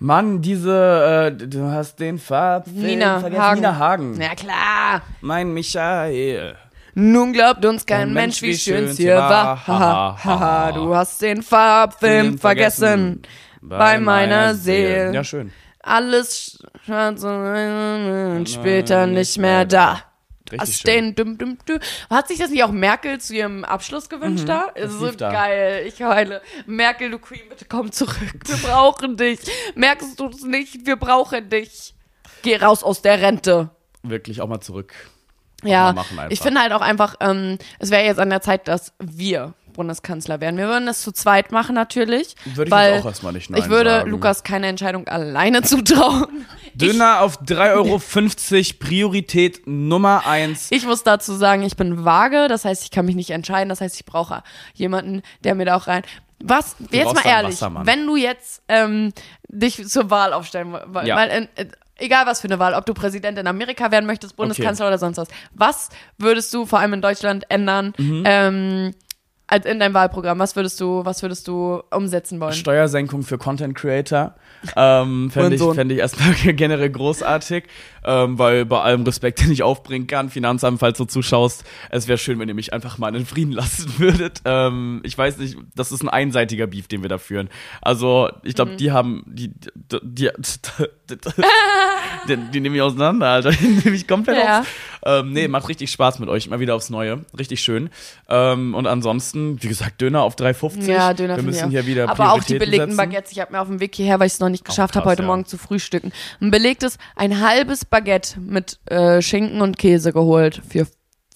Mann, 0.00 0.40
diese, 0.40 1.32
äh, 1.40 1.46
du 1.48 1.64
hast 1.64 1.98
den 1.98 2.18
Farbfilm 2.18 2.82
Nina 2.82 3.20
vergessen. 3.20 3.42
Hagen. 3.42 3.60
Nina 3.60 3.78
Hagen. 3.78 4.16
Na 4.18 4.34
klar. 4.34 5.02
Mein 5.20 5.52
Michael. 5.52 6.54
Nun 6.94 7.32
glaubt 7.32 7.64
uns 7.64 7.86
kein 7.86 8.06
Kein 8.06 8.12
Mensch, 8.12 8.42
wie 8.42 8.56
schön's 8.56 8.96
hier 8.96 9.16
war. 9.16 9.66
Haha, 9.66 10.18
haha, 10.24 10.72
du 10.72 10.94
hast 10.94 11.20
den 11.22 11.42
Farbfilm 11.42 12.38
vergessen. 12.38 13.22
bei 13.60 13.98
meiner 13.98 14.54
Seele. 14.54 15.12
Ja, 15.14 15.24
schön. 15.24 15.52
Alles 15.80 16.58
schwarz 16.84 17.22
und 17.22 18.46
später 18.48 19.06
nicht 19.06 19.38
mehr 19.38 19.64
da. 19.64 20.02
Richtig 20.52 20.82
den 20.82 21.14
dum, 21.14 21.38
dum, 21.38 21.58
dum. 21.66 21.78
Hat 22.10 22.28
sich 22.28 22.38
das 22.38 22.50
nicht 22.50 22.64
auch 22.64 22.70
Merkel 22.70 23.20
zu 23.20 23.34
ihrem 23.34 23.64
Abschluss 23.64 24.08
gewünscht 24.08 24.48
da? 24.48 24.62
Ist 24.74 24.98
so 24.98 25.10
da. 25.10 25.30
geil. 25.30 25.84
Ich 25.86 26.02
heule. 26.02 26.42
Merkel, 26.66 27.10
du 27.10 27.18
Queen, 27.18 27.48
bitte 27.48 27.64
komm 27.68 27.92
zurück. 27.92 28.16
Wir 28.46 28.56
brauchen 28.56 29.16
dich. 29.16 29.40
Merkst 29.74 30.18
du 30.18 30.28
es 30.28 30.42
nicht? 30.42 30.86
Wir 30.86 30.96
brauchen 30.96 31.48
dich. 31.50 31.94
Geh 32.42 32.56
raus 32.56 32.82
aus 32.82 33.02
der 33.02 33.20
Rente. 33.20 33.70
Wirklich 34.02 34.40
auch 34.40 34.48
mal 34.48 34.60
zurück. 34.60 34.94
Ja, 35.64 35.92
ich 36.28 36.40
finde 36.40 36.60
halt 36.60 36.72
auch 36.72 36.80
einfach, 36.80 37.16
ähm, 37.20 37.58
es 37.80 37.90
wäre 37.90 38.04
jetzt 38.04 38.20
an 38.20 38.30
der 38.30 38.40
Zeit, 38.40 38.68
dass 38.68 38.92
wir 39.00 39.54
Bundeskanzler 39.78 40.40
werden. 40.40 40.56
Wir 40.58 40.66
würden 40.66 40.86
das 40.86 41.00
zu 41.00 41.12
zweit 41.12 41.52
machen 41.52 41.74
natürlich. 41.74 42.34
Würde 42.44 42.64
ich 42.68 42.70
weil 42.72 42.92
jetzt 42.94 43.02
auch 43.04 43.08
erstmal 43.08 43.32
nicht 43.32 43.48
nein 43.48 43.62
Ich 43.62 43.68
würde 43.68 43.90
sagen. 43.90 44.10
Lukas 44.10 44.42
keine 44.42 44.66
Entscheidung 44.66 45.06
alleine 45.08 45.62
zutrauen. 45.62 46.44
Döner 46.74 47.20
auf 47.22 47.40
3,50 47.42 47.74
Euro, 47.74 48.78
Priorität 48.80 49.62
Nummer 49.66 50.26
1. 50.26 50.68
Ich 50.70 50.84
muss 50.84 51.04
dazu 51.04 51.32
sagen, 51.34 51.62
ich 51.62 51.76
bin 51.76 52.04
vage, 52.04 52.48
das 52.48 52.64
heißt, 52.64 52.82
ich 52.84 52.90
kann 52.90 53.06
mich 53.06 53.14
nicht 53.16 53.30
entscheiden, 53.30 53.68
das 53.68 53.80
heißt, 53.80 53.96
ich 53.96 54.04
brauche 54.04 54.42
jemanden, 54.74 55.22
der 55.44 55.54
mir 55.54 55.64
da 55.64 55.76
auch 55.76 55.86
rein. 55.86 56.02
Was, 56.40 56.76
jetzt 56.90 57.04
brauchst 57.04 57.24
mal 57.24 57.30
ehrlich, 57.30 57.52
Wassermann. 57.54 57.86
wenn 57.86 58.06
du 58.06 58.16
jetzt 58.16 58.62
ähm, 58.68 59.12
dich 59.48 59.86
zur 59.88 60.10
Wahl 60.10 60.32
aufstellen 60.32 60.72
Ja. 61.04 61.16
weil 61.16 61.30
äh, 61.30 61.46
äh, 61.62 61.66
egal 61.96 62.26
was 62.26 62.40
für 62.40 62.48
eine 62.48 62.58
Wahl, 62.60 62.74
ob 62.74 62.86
du 62.86 62.94
Präsident 62.94 63.38
in 63.38 63.46
Amerika 63.48 63.90
werden 63.90 64.06
möchtest, 64.06 64.36
Bundeskanzler 64.36 64.86
oder 64.88 64.98
sonst 64.98 65.18
was, 65.18 65.28
was 65.54 65.88
würdest 66.16 66.52
du 66.54 66.64
vor 66.66 66.78
allem 66.78 66.92
in 66.94 67.02
Deutschland 67.02 67.44
ändern 67.48 67.92
Mhm. 67.98 68.22
ähm, 68.24 68.94
in 69.50 69.80
deinem 69.80 69.94
Wahlprogramm? 69.94 70.38
Was 70.38 70.56
würdest 70.56 70.80
du, 70.80 71.04
was 71.04 71.22
würdest 71.22 71.48
du 71.48 71.82
umsetzen 71.90 72.38
wollen? 72.40 72.52
Steuersenkung 72.52 73.22
für 73.22 73.38
Content 73.38 73.74
Creator. 73.74 74.34
Ähm, 74.74 75.30
Fände 75.30 75.54
ich, 75.54 75.62
fänd 75.62 75.92
ich 75.92 75.98
erstmal 75.98 76.32
generell 76.54 76.90
großartig, 76.90 77.62
ähm, 78.04 78.40
weil 78.40 78.64
bei 78.66 78.80
allem 78.80 79.04
Respekt, 79.04 79.40
den 79.44 79.52
ich 79.52 79.62
aufbringen 79.62 80.08
kann, 80.08 80.30
Finanzamt, 80.30 80.80
falls 80.80 80.98
du 80.98 81.04
zuschaust, 81.04 81.62
es 81.90 82.08
wäre 82.08 82.18
schön, 82.18 82.40
wenn 82.40 82.48
ihr 82.48 82.56
mich 82.56 82.72
einfach 82.72 82.98
mal 82.98 83.14
in 83.14 83.24
Frieden 83.24 83.52
lassen 83.52 84.00
würdet. 84.00 84.40
Ähm, 84.44 85.00
ich 85.04 85.16
weiß 85.16 85.38
nicht, 85.38 85.56
das 85.76 85.92
ist 85.92 86.02
ein 86.02 86.08
einseitiger 86.08 86.66
Beef, 86.66 86.88
den 86.88 87.02
wir 87.02 87.08
da 87.08 87.18
führen. 87.18 87.48
Also, 87.80 88.30
ich 88.42 88.54
glaube, 88.56 88.72
Mhm. 88.72 88.76
die 88.78 88.90
haben, 88.90 89.22
die, 89.28 89.52
die, 89.52 89.98
die, 90.02 90.30
die, 92.28 92.36
die 92.52 92.60
nehme 92.60 92.76
ich 92.76 92.82
auseinander, 92.82 93.26
Alter. 93.28 93.50
Die 93.52 93.66
nehme 93.84 93.96
ich 93.96 94.06
komplett 94.06 94.38
Ja. 94.38 94.60
aus. 94.60 94.66
Ähm, 95.08 95.32
nee, 95.32 95.48
macht 95.48 95.68
richtig 95.68 95.90
Spaß 95.90 96.18
mit 96.18 96.28
euch, 96.28 96.46
immer 96.46 96.60
wieder 96.60 96.74
aufs 96.74 96.90
Neue. 96.90 97.24
Richtig 97.38 97.60
schön. 97.62 97.88
Ähm, 98.28 98.74
und 98.74 98.86
ansonsten, 98.86 99.62
wie 99.62 99.68
gesagt, 99.68 100.00
Döner 100.00 100.22
auf 100.22 100.36
3,50. 100.36 100.82
Ja, 100.90 101.14
Döner 101.14 101.36
Wir 101.36 101.42
müssen 101.42 101.70
hier 101.70 101.86
wieder 101.86 102.10
Aber 102.10 102.32
auch 102.32 102.44
die 102.44 102.58
belegten 102.58 102.90
setzen. 102.90 102.96
Baguettes. 102.98 103.32
Ich 103.32 103.40
habe 103.40 103.52
mir 103.52 103.60
auf 103.60 103.68
dem 103.68 103.80
Weg 103.80 103.94
hierher, 103.94 104.20
weil 104.20 104.26
ich 104.26 104.34
es 104.34 104.40
noch 104.40 104.50
nicht 104.50 104.66
geschafft 104.66 104.96
habe, 104.96 105.06
heute 105.06 105.22
ja. 105.22 105.26
Morgen 105.28 105.46
zu 105.46 105.56
frühstücken, 105.56 106.12
ein 106.40 106.50
belegtes, 106.50 106.98
ein 107.16 107.40
halbes 107.40 107.84
Baguette 107.86 108.38
mit 108.40 108.78
äh, 108.86 109.22
Schinken 109.22 109.62
und 109.62 109.78
Käse 109.78 110.12
geholt 110.12 110.60
für 110.68 110.86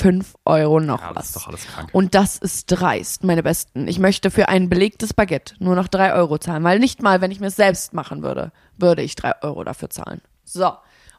5 0.01 0.35
Euro 0.45 0.81
noch 0.81 1.01
Ja, 1.01 1.09
das 1.09 1.17
was. 1.17 1.27
ist 1.27 1.37
doch 1.37 1.49
alles 1.49 1.67
krank. 1.67 1.89
Und 1.93 2.15
das 2.15 2.37
ist 2.37 2.67
dreist, 2.67 3.25
meine 3.25 3.43
Besten. 3.43 3.89
Ich 3.89 3.99
möchte 3.99 4.31
für 4.31 4.49
ein 4.49 4.69
belegtes 4.69 5.15
Baguette 5.15 5.55
nur 5.61 5.77
noch 5.77 5.89
3 5.89 6.15
Euro 6.15 6.39
zahlen, 6.39 6.65
weil 6.65 6.79
nicht 6.79 7.03
mal, 7.03 7.21
wenn 7.21 7.31
ich 7.31 7.41
mir 7.41 7.47
es 7.47 7.57
selbst 7.57 7.95
machen 7.95 8.23
würde, 8.23 8.53
würde 8.77 9.03
ich 9.03 9.15
3 9.15 9.43
Euro 9.43 9.65
dafür 9.65 9.91
zahlen. 9.91 10.21
So. 10.45 10.73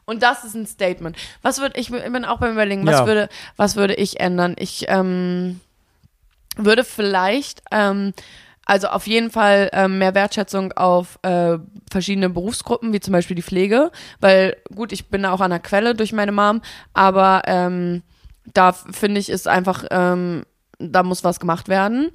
Und 0.06 0.22
das 0.22 0.44
ist 0.44 0.54
ein 0.54 0.66
Statement. 0.66 1.16
Was 1.42 1.60
würde 1.60 1.78
ich, 1.78 1.90
ich 1.92 2.12
bin 2.12 2.24
auch 2.24 2.38
beim 2.38 2.52
Überlegen, 2.52 2.86
was 2.86 3.00
Ja. 3.00 3.06
würde, 3.06 3.28
was 3.56 3.76
würde 3.76 3.94
ich 3.94 4.20
ändern? 4.20 4.54
Ich, 4.58 4.84
ähm, 4.88 5.60
würde 6.56 6.84
vielleicht, 6.84 7.62
ähm, 7.70 8.12
also 8.66 8.88
auf 8.88 9.06
jeden 9.06 9.30
Fall 9.30 9.68
ähm, 9.72 9.98
mehr 9.98 10.14
Wertschätzung 10.14 10.72
auf 10.72 11.18
äh, 11.22 11.58
verschiedene 11.90 12.30
Berufsgruppen, 12.30 12.92
wie 12.92 13.00
zum 13.00 13.12
Beispiel 13.12 13.36
die 13.36 13.42
Pflege, 13.42 13.90
weil 14.20 14.56
gut, 14.74 14.92
ich 14.92 15.08
bin 15.08 15.22
da 15.24 15.32
auch 15.32 15.40
an 15.40 15.50
der 15.50 15.60
Quelle 15.60 15.94
durch 15.94 16.12
meine 16.12 16.32
Mom, 16.32 16.62
aber 16.94 17.42
ähm, 17.46 18.02
da 18.52 18.72
finde 18.72 19.20
ich, 19.20 19.28
ist 19.28 19.48
einfach, 19.48 19.84
ähm, 19.90 20.44
da 20.78 21.02
muss 21.02 21.24
was 21.24 21.40
gemacht 21.40 21.68
werden. 21.68 22.10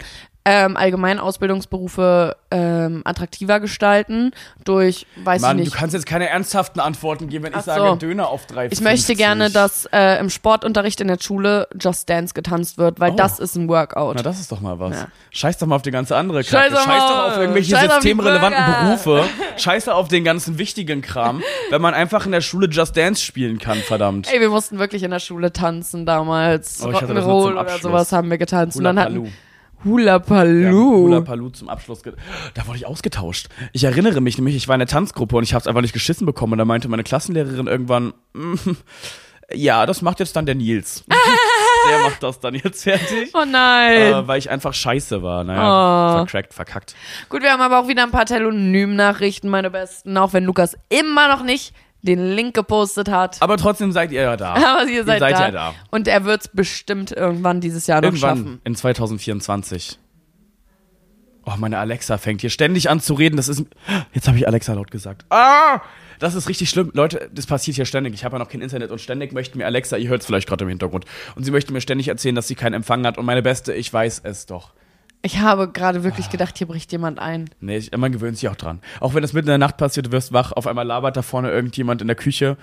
Ähm, 0.46 0.78
allgemein 0.78 1.20
Ausbildungsberufe 1.20 2.36
ähm, 2.50 3.02
attraktiver 3.04 3.60
gestalten 3.60 4.32
durch, 4.64 5.06
weiß 5.24 5.42
Mann, 5.42 5.58
ich 5.60 5.66
du 5.66 5.70
nicht. 5.72 5.78
kannst 5.78 5.94
jetzt 5.94 6.06
keine 6.06 6.30
ernsthaften 6.30 6.80
Antworten 6.80 7.28
geben, 7.28 7.44
wenn 7.44 7.54
Ach 7.54 7.60
ich 7.60 7.66
sage 7.66 7.82
so. 7.90 7.96
Döner 7.98 8.30
auf 8.30 8.46
3,50. 8.48 8.68
Ich 8.72 8.82
möchte 8.82 9.16
gerne, 9.16 9.52
dass 9.52 9.86
äh, 9.92 10.18
im 10.20 10.30
Sportunterricht 10.30 11.02
in 11.02 11.08
der 11.10 11.18
Schule 11.22 11.68
Just 11.80 12.10
Dance 12.10 12.34
getanzt 12.34 12.78
wird, 12.78 13.00
weil 13.00 13.12
Oh. 13.12 13.16
das 13.16 13.38
ist 13.40 13.56
ein 13.58 13.68
Workout. 13.68 14.16
Na, 14.16 14.24
das 14.24 14.40
ist 14.40 14.52
doch 14.52 14.62
mal 14.62 14.80
was. 14.80 14.96
Ja. 14.96 15.08
Scheiß 15.32 15.58
doch 15.58 15.68
mal 15.68 15.76
auf 15.76 15.82
die 15.82 15.92
ganze 15.92 16.16
andere 16.16 16.44
Scheiß 16.44 16.72
Kacke. 16.74 16.76
Scheiß, 16.78 16.88
mal- 16.88 17.00
doch 17.28 17.32
auf 17.34 17.38
irgendwelche 17.38 17.72
scheiß 17.76 17.90
auf 17.90 17.94
systemrelevanten 18.02 18.66
Bürger. 18.66 18.84
Berufe. 18.86 19.24
Scheiß 19.58 19.86
doch 19.86 19.96
auf 19.96 20.08
den 20.08 20.24
ganzen 20.24 20.58
wichtigen 20.58 21.02
Kram, 21.02 21.44
wenn 21.70 21.82
man 21.82 21.94
einfach 21.94 22.26
in 22.26 22.32
der 22.32 22.42
Schule 22.42 22.68
Just 22.70 22.96
Dance 22.98 23.22
spielen 23.24 23.60
kann, 23.60 23.78
verdammt. 23.80 24.34
Ey, 24.34 24.40
wir 24.40 24.50
mussten 24.50 24.80
wirklich 24.80 25.04
in 25.04 25.12
der 25.12 25.20
Schule 25.20 25.52
tanzen 25.54 26.06
damals. 26.06 26.82
Oh, 26.82 26.88
Rock'n'Roll 26.90 27.60
oder 27.60 27.78
sowas 27.78 28.12
haben 28.14 28.30
wir 28.32 28.38
getanzt. 28.38 28.78
Hula 28.78 28.90
und 28.92 28.96
dann 28.96 29.06
hatten 29.06 29.34
Hula 29.84 30.20
Palu. 30.20 30.60
Ja, 30.62 30.72
Hula 30.72 31.22
Palu 31.22 31.50
zum 31.50 31.70
Abschluss. 31.70 32.02
Da 32.54 32.68
wurde 32.68 32.78
ich 32.78 32.86
ausgetauscht. 32.86 33.48
Ich 33.74 33.84
erinnere 33.84 34.22
mich 34.22 34.38
nämlich, 34.38 34.56
ich 34.56 34.68
war 34.68 34.76
in 34.76 34.80
der 34.80 34.88
Tanzgruppe 34.88 35.36
und 35.38 35.44
ich 35.44 35.54
habe 35.54 35.62
es 35.62 35.68
einfach 35.68 35.82
nicht 35.82 35.94
geschissen 35.94 36.26
bekommen. 36.26 36.54
Und 36.54 36.60
da 36.60 36.66
meinte 36.66 36.88
meine 36.90 37.04
Klassenlehrerin 37.04 37.68
irgendwann, 37.68 38.14
"Mm, 38.34 38.56
ja, 39.54 39.86
das 39.86 40.02
macht 40.02 40.20
jetzt 40.20 40.36
dann 40.36 40.46
der 40.46 40.56
Nils. 40.56 41.04
der 41.90 42.00
macht 42.00 42.22
das 42.22 42.40
dann 42.40 42.56
jetzt 42.56 42.84
fertig. 42.84 43.32
Oh 43.34 43.46
nein. 43.50 44.14
Äh, 44.14 44.28
weil 44.28 44.38
ich 44.38 44.50
einfach 44.50 44.74
scheiße 44.74 45.24
war. 45.24 45.44
Naja, 45.44 46.14
Oh. 46.14 46.18
vercrackt, 46.18 46.54
verkackt. 46.54 46.96
Gut, 47.30 47.42
wir 47.42 47.52
haben 47.52 47.62
aber 47.62 47.80
auch 47.80 47.88
wieder 47.88 48.04
ein 48.04 48.12
paar 48.12 48.26
Telonym-Nachrichten, 48.26 49.50
meine 49.50 49.72
Besten. 49.72 50.18
Auch 50.18 50.34
wenn 50.34 50.44
Lukas 50.44 50.78
immer 50.90 51.30
noch 51.30 51.44
nicht 51.44 51.74
den 52.02 52.34
Link 52.36 52.56
gepostet 52.56 53.10
hat. 53.10 53.38
Aber 53.42 53.58
trotzdem 53.58 53.92
seid 53.92 54.12
ihr 54.12 54.22
ja 54.22 54.38
da. 54.38 54.54
Aber 54.80 54.90
ihr 54.90 55.04
seid, 55.04 55.20
seid 55.20 55.34
da. 55.34 55.42
ja 55.42 55.52
da. 55.52 55.74
Und 55.92 56.08
er 56.08 56.26
wird 56.26 56.42
es 56.42 56.48
bestimmt 56.48 57.12
irgendwann 57.12 57.62
dieses 57.62 57.88
Jahr 57.88 58.02
noch 58.02 58.10
Irgendwann 58.10 58.38
schaffen. 58.38 58.62
in 58.64 58.76
2024. 58.76 60.00
Oh, 61.46 61.54
meine 61.58 61.80
Alexa 61.80 62.18
fängt 62.18 62.42
hier 62.42 62.50
ständig 62.50 62.90
an 62.90 63.00
zu 63.00 63.14
reden. 63.16 63.38
Das 63.38 63.48
ist. 63.48 63.64
Jetzt 64.14 64.28
habe 64.28 64.38
ich 64.38 64.48
Alexa 64.48 64.74
laut 64.74 64.92
gesagt. 64.92 65.26
Ah! 65.30 65.82
Das 66.20 66.36
ist 66.36 66.50
richtig 66.50 66.70
schlimm. 66.70 66.92
Leute, 66.94 67.30
das 67.34 67.46
passiert 67.48 67.76
hier 67.76 67.86
ständig. 67.86 68.14
Ich 68.14 68.26
habe 68.26 68.36
ja 68.36 68.40
noch 68.40 68.50
kein 68.50 68.62
Internet 68.62 68.92
und 68.92 69.00
ständig 69.00 69.32
möchten 69.32 69.58
mir 69.58 69.66
Alexa, 69.66 69.96
ihr 69.96 70.10
hört 70.10 70.20
es 70.22 70.28
vielleicht 70.28 70.50
gerade 70.50 70.66
im 70.66 70.70
Hintergrund, 70.70 71.06
und 71.36 71.46
sie 71.46 71.52
möchte 71.52 71.72
mir 71.72 71.80
ständig 71.80 72.10
erzählen, 72.10 72.36
dass 72.36 72.48
sie 72.48 72.56
keinen 72.56 72.74
Empfang 72.74 73.06
hat. 73.06 73.18
Und 73.18 73.26
meine 73.26 73.42
Beste, 73.42 73.74
ich 73.74 73.92
weiß 73.92 74.22
es 74.26 74.46
doch. 74.46 74.74
Ich 75.22 75.40
habe 75.40 75.70
gerade 75.70 76.04
wirklich 76.04 76.30
gedacht, 76.30 76.58
hier 76.58 76.68
bricht 76.68 76.92
jemand 76.92 77.20
ein. 77.20 77.50
Nee, 77.60 77.78
ich, 77.78 77.92
man 77.96 78.12
gewöhnt 78.12 78.38
sich 78.38 78.48
auch 78.48 78.56
dran. 78.56 78.80
Auch 79.02 79.14
wenn 79.14 79.22
das 79.22 79.34
mitten 79.34 79.48
in 79.48 79.52
der 79.52 79.58
Nacht 79.58 79.76
passiert, 79.78 80.06
du 80.08 80.12
wirst 80.12 80.32
wach, 80.32 80.54
auf 80.54 80.66
einmal 80.66 80.86
labert 80.88 81.18
da 81.18 81.22
vorne 81.22 81.52
irgendjemand 81.52 82.02
in 82.02 82.08
der 82.08 82.16
Küche. 82.16 82.56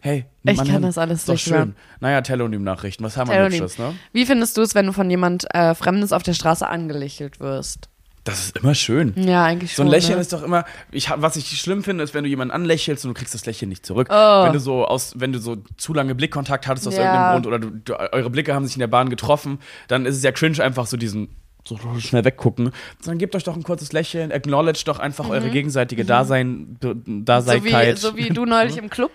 Hey, 0.00 0.26
Ich 0.42 0.56
mal 0.56 0.66
kann 0.66 0.82
das 0.82 0.98
alles 0.98 1.20
Ist 1.20 1.28
doch 1.28 1.34
nicht 1.34 1.44
schön. 1.44 1.74
Naja, 2.00 2.20
Telonym-Nachrichten, 2.20 3.04
was 3.04 3.16
haben 3.16 3.30
wir. 3.30 3.42
Hübsches, 3.44 3.78
ne? 3.78 3.94
Wie 4.12 4.26
findest 4.26 4.56
du 4.56 4.62
es, 4.62 4.74
wenn 4.74 4.86
du 4.86 4.92
von 4.92 5.08
jemand 5.10 5.46
äh, 5.54 5.74
Fremdes 5.74 6.12
auf 6.12 6.22
der 6.22 6.34
Straße 6.34 6.66
angelächelt 6.66 7.40
wirst? 7.40 7.88
Das 8.24 8.40
ist 8.46 8.56
immer 8.58 8.74
schön. 8.74 9.12
Ja, 9.16 9.44
eigentlich 9.44 9.72
So 9.72 9.76
schon. 9.76 9.86
ein 9.88 9.90
Lächeln 9.90 10.14
ne? 10.14 10.20
ist 10.22 10.32
doch 10.32 10.42
immer, 10.42 10.64
ich, 10.90 11.10
was 11.14 11.36
ich 11.36 11.60
schlimm 11.60 11.84
finde, 11.84 12.02
ist, 12.04 12.14
wenn 12.14 12.24
du 12.24 12.30
jemanden 12.30 12.52
anlächelst 12.54 13.04
und 13.04 13.10
du 13.10 13.18
kriegst 13.18 13.34
das 13.34 13.44
Lächeln 13.44 13.68
nicht 13.68 13.84
zurück. 13.84 14.08
Oh. 14.10 14.44
Wenn 14.44 14.54
du 14.54 14.60
so 14.60 14.86
aus, 14.86 15.12
wenn 15.18 15.32
du 15.32 15.38
so 15.38 15.56
zu 15.76 15.92
lange 15.92 16.14
Blickkontakt 16.14 16.66
hattest 16.66 16.88
aus 16.88 16.94
Ja. 16.96 17.00
irgendeinem 17.02 17.32
Grund 17.32 17.46
oder 17.46 17.58
du, 17.58 17.70
du, 17.70 18.12
eure 18.14 18.30
Blicke 18.30 18.54
haben 18.54 18.64
sich 18.64 18.76
in 18.76 18.80
der 18.80 18.86
Bahn 18.86 19.10
getroffen, 19.10 19.58
dann 19.88 20.06
ist 20.06 20.16
es 20.16 20.22
ja 20.22 20.32
cringe 20.32 20.62
einfach 20.62 20.86
so 20.86 20.96
diesen 20.96 21.28
so 21.66 21.78
schnell 21.98 22.24
weggucken. 22.24 22.72
Dann 23.04 23.18
gebt 23.18 23.34
euch 23.36 23.44
doch 23.44 23.56
ein 23.56 23.62
kurzes 23.62 23.92
Lächeln, 23.92 24.30
acknowledge 24.32 24.82
doch 24.84 24.98
einfach 24.98 25.28
eure 25.28 25.50
gegenseitige 25.50 26.04
Dasein, 26.04 26.76
Be- 26.80 26.94
Mhm. 26.94 27.02
so, 27.04 27.06
wie, 27.06 27.24
Daseinkeit. 27.24 27.98
so 27.98 28.16
wie 28.16 28.28
du 28.30 28.44
neulich 28.44 28.76
im 28.76 28.90
Club. 28.90 29.12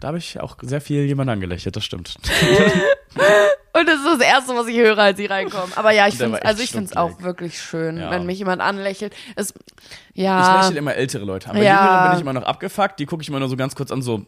Da 0.00 0.08
habe 0.08 0.18
ich 0.18 0.38
auch 0.40 0.56
sehr 0.62 0.80
viel 0.80 1.04
jemand 1.06 1.28
angelächelt, 1.30 1.74
das 1.74 1.84
stimmt. 1.84 2.14
Und 3.74 3.86
das 3.86 3.96
ist 3.96 4.06
das 4.06 4.20
Erste, 4.20 4.54
was 4.56 4.66
ich 4.66 4.76
höre, 4.76 4.98
als 4.98 5.18
ich 5.18 5.28
reinkomme. 5.30 5.72
Aber 5.76 5.90
ja, 5.92 6.08
ich 6.08 6.14
finde 6.16 6.36
echt 6.38 6.46
also 6.46 6.62
ich 6.62 6.70
finde 6.70 6.86
es 6.86 6.96
auch 6.96 7.20
wirklich 7.22 7.60
schön, 7.60 7.98
Ja. 7.98 8.10
wenn 8.10 8.26
mich 8.26 8.38
jemand 8.38 8.60
anlächelt. 8.62 9.14
Es, 9.36 9.52
Ich 10.14 10.22
ja, 10.24 10.62
lächle 10.62 10.78
immer 10.78 10.94
ältere 10.94 11.24
Leute 11.24 11.50
an. 11.50 11.56
Bei 11.56 11.62
Ja. 11.64 11.84
Jüngeren 11.84 12.04
bin 12.10 12.16
ich 12.16 12.22
immer 12.22 12.32
noch 12.32 12.42
abgefuckt, 12.44 12.98
die 12.98 13.06
gucke 13.06 13.22
ich 13.22 13.28
immer 13.28 13.38
nur 13.40 13.48
so 13.48 13.56
ganz 13.56 13.74
kurz 13.76 13.90
an, 13.92 14.02
so, 14.02 14.24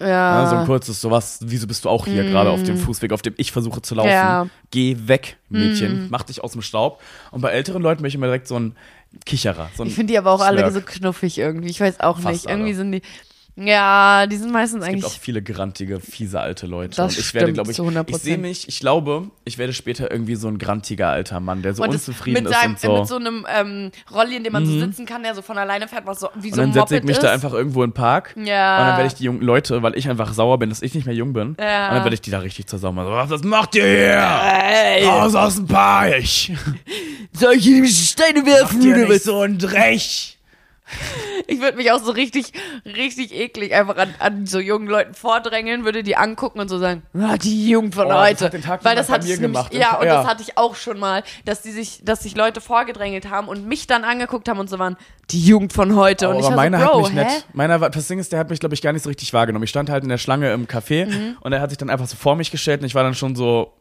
ja. 0.00 0.06
Ja, 0.06 0.46
so 0.48 0.56
ein 0.56 0.66
kurzes, 0.66 1.00
sowas, 1.00 1.38
wieso 1.42 1.66
bist 1.66 1.84
du 1.84 1.88
auch 1.88 2.06
hier 2.06 2.24
gerade 2.24 2.50
auf 2.50 2.62
dem 2.62 2.76
Fußweg, 2.76 3.12
auf 3.12 3.22
dem 3.22 3.34
ich 3.36 3.52
versuche 3.52 3.82
zu 3.82 3.94
laufen? 3.94 4.08
Mm. 4.08 4.12
Ja. 4.12 4.44
Mm. 4.44 4.50
Geh 4.70 4.96
weg, 5.06 5.36
Mädchen, 5.48 6.08
mach 6.10 6.24
dich 6.24 6.42
aus 6.42 6.52
dem 6.52 6.62
Staub. 6.62 7.00
Und 7.30 7.40
bei 7.40 7.50
älteren 7.50 7.82
Leuten 7.82 8.02
bin 8.02 8.08
ich 8.08 8.14
immer 8.14 8.26
direkt 8.26 8.48
so 8.48 8.58
ein 8.58 8.74
Kicherer. 9.24 9.70
So 9.76 9.84
ein 9.84 9.88
Ich 9.88 9.94
finde 9.94 10.12
die 10.12 10.18
aber 10.18 10.32
auch 10.32 10.40
alle 10.40 10.58
Slurk. 10.58 10.72
so 10.72 10.80
knuffig 10.80 11.38
irgendwie. 11.38 11.68
Ich 11.68 11.80
weiß 11.80 12.00
auch 12.00 12.18
Fast 12.18 12.34
nicht. 12.34 12.48
Irgendwie 12.48 12.70
alle. 12.70 12.76
sind 12.76 12.92
die. 12.92 13.02
Ja, 13.56 14.26
die 14.26 14.36
sind 14.36 14.50
meistens 14.50 14.82
es 14.82 14.88
gibt 14.90 15.04
auch 15.04 15.08
eigentlich. 15.10 15.20
viele 15.20 15.40
grantige, 15.40 16.00
fiese 16.00 16.40
alte 16.40 16.66
Leute. 16.66 16.96
Das 16.96 17.12
und 17.12 17.20
ich 17.20 17.34
werde, 17.34 17.46
stimmt 17.46 17.54
glaube 17.54 17.70
ich, 17.70 17.76
zu 17.76 17.84
100%. 17.84 18.04
ich 18.08 18.16
sehe 18.16 18.38
mich, 18.38 18.66
ich 18.66 18.80
glaube, 18.80 19.28
ich 19.44 19.58
werde 19.58 19.72
später 19.72 20.10
irgendwie 20.10 20.34
so 20.34 20.48
ein 20.48 20.58
grantiger 20.58 21.08
alter 21.08 21.38
Mann, 21.38 21.62
der 21.62 21.72
so 21.74 21.84
und 21.84 21.90
unzufrieden 21.90 22.44
mit, 22.44 22.52
ist 22.52 22.60
seinem, 22.60 22.72
und 22.72 22.80
so. 22.80 22.90
Mhm. 22.90 22.98
mit 22.98 23.08
so 23.08 23.16
einem 23.16 23.46
ähm, 23.56 23.90
Rolli, 24.12 24.36
in 24.36 24.42
dem 24.42 24.52
man 24.52 24.66
so 24.66 24.76
sitzen 24.80 25.06
kann, 25.06 25.22
der 25.22 25.36
so 25.36 25.42
von 25.42 25.56
alleine 25.56 25.86
fährt, 25.86 26.04
was 26.04 26.18
so 26.18 26.30
wie 26.34 26.48
und 26.48 26.54
so 26.54 26.62
ein 26.62 26.72
dann 26.72 26.88
setze 26.88 26.96
ich 26.96 27.04
mich 27.04 27.16
ist. 27.16 27.22
da 27.22 27.30
einfach 27.30 27.52
irgendwo 27.52 27.84
in 27.84 27.90
den 27.90 27.94
Park. 27.94 28.34
Ja. 28.36 28.80
Und 28.80 28.86
dann 28.88 28.96
werde 28.96 29.06
ich 29.06 29.14
die 29.14 29.24
jungen 29.24 29.42
Leute, 29.42 29.82
weil 29.84 29.96
ich 29.96 30.08
einfach 30.08 30.32
sauer 30.32 30.58
bin, 30.58 30.70
dass 30.70 30.82
ich 30.82 30.92
nicht 30.94 31.06
mehr 31.06 31.14
jung 31.14 31.32
bin. 31.32 31.56
Ja. 31.60 31.90
Und 31.90 31.94
dann 31.94 32.04
werde 32.04 32.14
ich 32.14 32.22
die 32.22 32.32
da 32.32 32.40
richtig 32.40 32.66
zur 32.66 32.80
Sau 32.80 32.90
machen. 32.90 33.06
So, 33.28 33.34
was 33.34 33.44
macht 33.44 33.76
ihr 33.76 33.86
hier? 33.86 35.08
Raus 35.08 35.34
aus 35.36 35.56
dem 35.56 35.66
Park! 35.66 36.14
Soll 37.32 37.54
ich 37.54 37.64
hier 37.64 37.86
Steine 37.86 38.44
werfen 38.46 38.82
Ihr 38.82 39.08
nicht 39.08 39.22
so 39.22 39.40
ein 39.40 39.58
Dreck! 39.58 40.34
Ich 41.46 41.60
würde 41.60 41.76
mich 41.76 41.90
auch 41.92 42.02
so 42.02 42.12
richtig, 42.12 42.52
richtig 42.86 43.34
eklig 43.34 43.74
einfach 43.74 43.96
an, 43.96 44.14
an 44.18 44.46
so 44.46 44.58
jungen 44.60 44.86
Leuten 44.86 45.12
vordrängeln, 45.14 45.84
würde 45.84 46.02
die 46.02 46.16
angucken 46.16 46.58
und 46.60 46.68
so 46.68 46.78
sagen, 46.78 47.02
ah, 47.18 47.36
die 47.36 47.68
Jugend 47.68 47.94
von 47.94 48.06
Oh, 48.06 48.10
das 48.10 48.18
heute. 48.30 48.44
hat 48.46 48.52
den 48.54 48.62
Tag 48.62 48.84
Weil 48.84 48.96
das 48.96 49.10
hat 49.10 49.24
mir 49.24 49.34
es 49.34 49.40
nämlich, 49.40 49.68
gemacht. 49.68 49.74
ja, 49.74 49.98
und 49.98 50.06
Ja. 50.06 50.14
das 50.22 50.26
hatte 50.26 50.42
ich 50.42 50.56
auch 50.56 50.74
schon 50.74 50.98
mal, 50.98 51.22
dass 51.44 51.60
die 51.60 51.70
sich, 51.72 52.00
dass 52.02 52.22
sich 52.22 52.34
Leute 52.36 52.60
vorgedrängelt 52.60 53.28
haben 53.28 53.48
und 53.48 53.66
mich 53.66 53.86
dann 53.86 54.04
angeguckt 54.04 54.48
haben 54.48 54.58
und 54.58 54.70
so 54.70 54.78
waren, 54.78 54.96
die 55.30 55.44
Jugend 55.44 55.72
von 55.72 55.96
heute. 55.96 56.28
und 56.28 56.36
Oh, 56.36 56.40
ich 56.40 56.46
aber 56.46 56.56
meiner 56.56 56.78
so, 56.80 56.86
hat 56.86 57.12
mich 57.12 57.20
hä? 57.20 57.24
nicht. 57.24 57.54
Meiner 57.54 57.80
war, 57.80 57.90
das 57.90 58.06
Ding 58.08 58.18
ist, 58.18 58.32
der 58.32 58.38
hat 58.38 58.48
mich, 58.50 58.60
glaube 58.60 58.74
ich, 58.74 58.80
gar 58.82 58.92
nicht 58.92 59.02
so 59.02 59.08
richtig 59.10 59.32
wahrgenommen. 59.34 59.64
Ich 59.64 59.70
stand 59.70 59.90
halt 59.90 60.02
in 60.04 60.08
der 60.08 60.18
Schlange 60.18 60.52
im 60.52 60.66
Café 60.66 61.06
Mhm. 61.06 61.36
und 61.40 61.52
er 61.52 61.60
hat 61.60 61.70
sich 61.70 61.78
dann 61.78 61.90
einfach 61.90 62.06
so 62.06 62.16
vor 62.16 62.36
mich 62.36 62.50
gestellt 62.50 62.80
und 62.80 62.86
ich 62.86 62.94
war 62.94 63.02
dann 63.02 63.14
schon 63.14 63.34
so. 63.36 63.72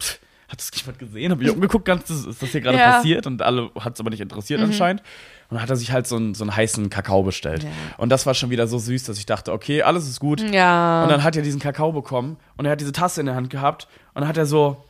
pff, 0.00 0.18
Hat 0.48 0.60
das 0.60 0.70
jemand 0.80 0.98
gesehen? 1.00 1.32
Hab 1.32 1.40
ich 1.40 1.50
umgeguckt, 1.50 1.84
ganz, 1.86 2.08
ist 2.08 2.40
das 2.40 2.50
hier 2.50 2.60
gerade 2.60 2.78
Ja. 2.78 2.86
Mhm. 2.88 2.92
passiert? 2.92 3.26
Und 3.26 3.42
alle 3.42 3.70
hat 3.80 3.94
es 3.94 4.00
aber 4.00 4.10
nicht 4.10 4.20
interessiert 4.20 4.60
anscheinend. 4.60 5.02
Und 5.48 5.54
dann 5.54 5.62
hat 5.62 5.70
er 5.70 5.76
sich 5.76 5.92
halt 5.92 6.06
so 6.06 6.16
einen, 6.16 6.34
so 6.34 6.44
einen 6.44 6.56
heißen 6.56 6.90
Kakao 6.90 7.22
bestellt. 7.22 7.62
Ja. 7.62 7.70
Und 7.98 8.08
das 8.08 8.26
war 8.26 8.34
schon 8.34 8.50
wieder 8.50 8.66
so 8.66 8.78
süß, 8.78 9.04
dass 9.04 9.18
ich 9.18 9.26
dachte, 9.26 9.52
okay, 9.52 9.82
alles 9.82 10.08
ist 10.08 10.20
gut. 10.20 10.40
Ja. 10.40 11.02
Und 11.02 11.10
dann 11.10 11.22
hat 11.22 11.36
er 11.36 11.42
diesen 11.42 11.60
Kakao 11.60 11.92
bekommen 11.92 12.36
und 12.56 12.66
er 12.66 12.72
hat 12.72 12.80
diese 12.80 12.92
Tasse 12.92 13.20
in 13.20 13.26
der 13.26 13.34
Hand 13.34 13.50
gehabt 13.50 13.86
und 14.14 14.22
dann 14.22 14.28
hat 14.28 14.36
er 14.36 14.46
so 14.46 14.85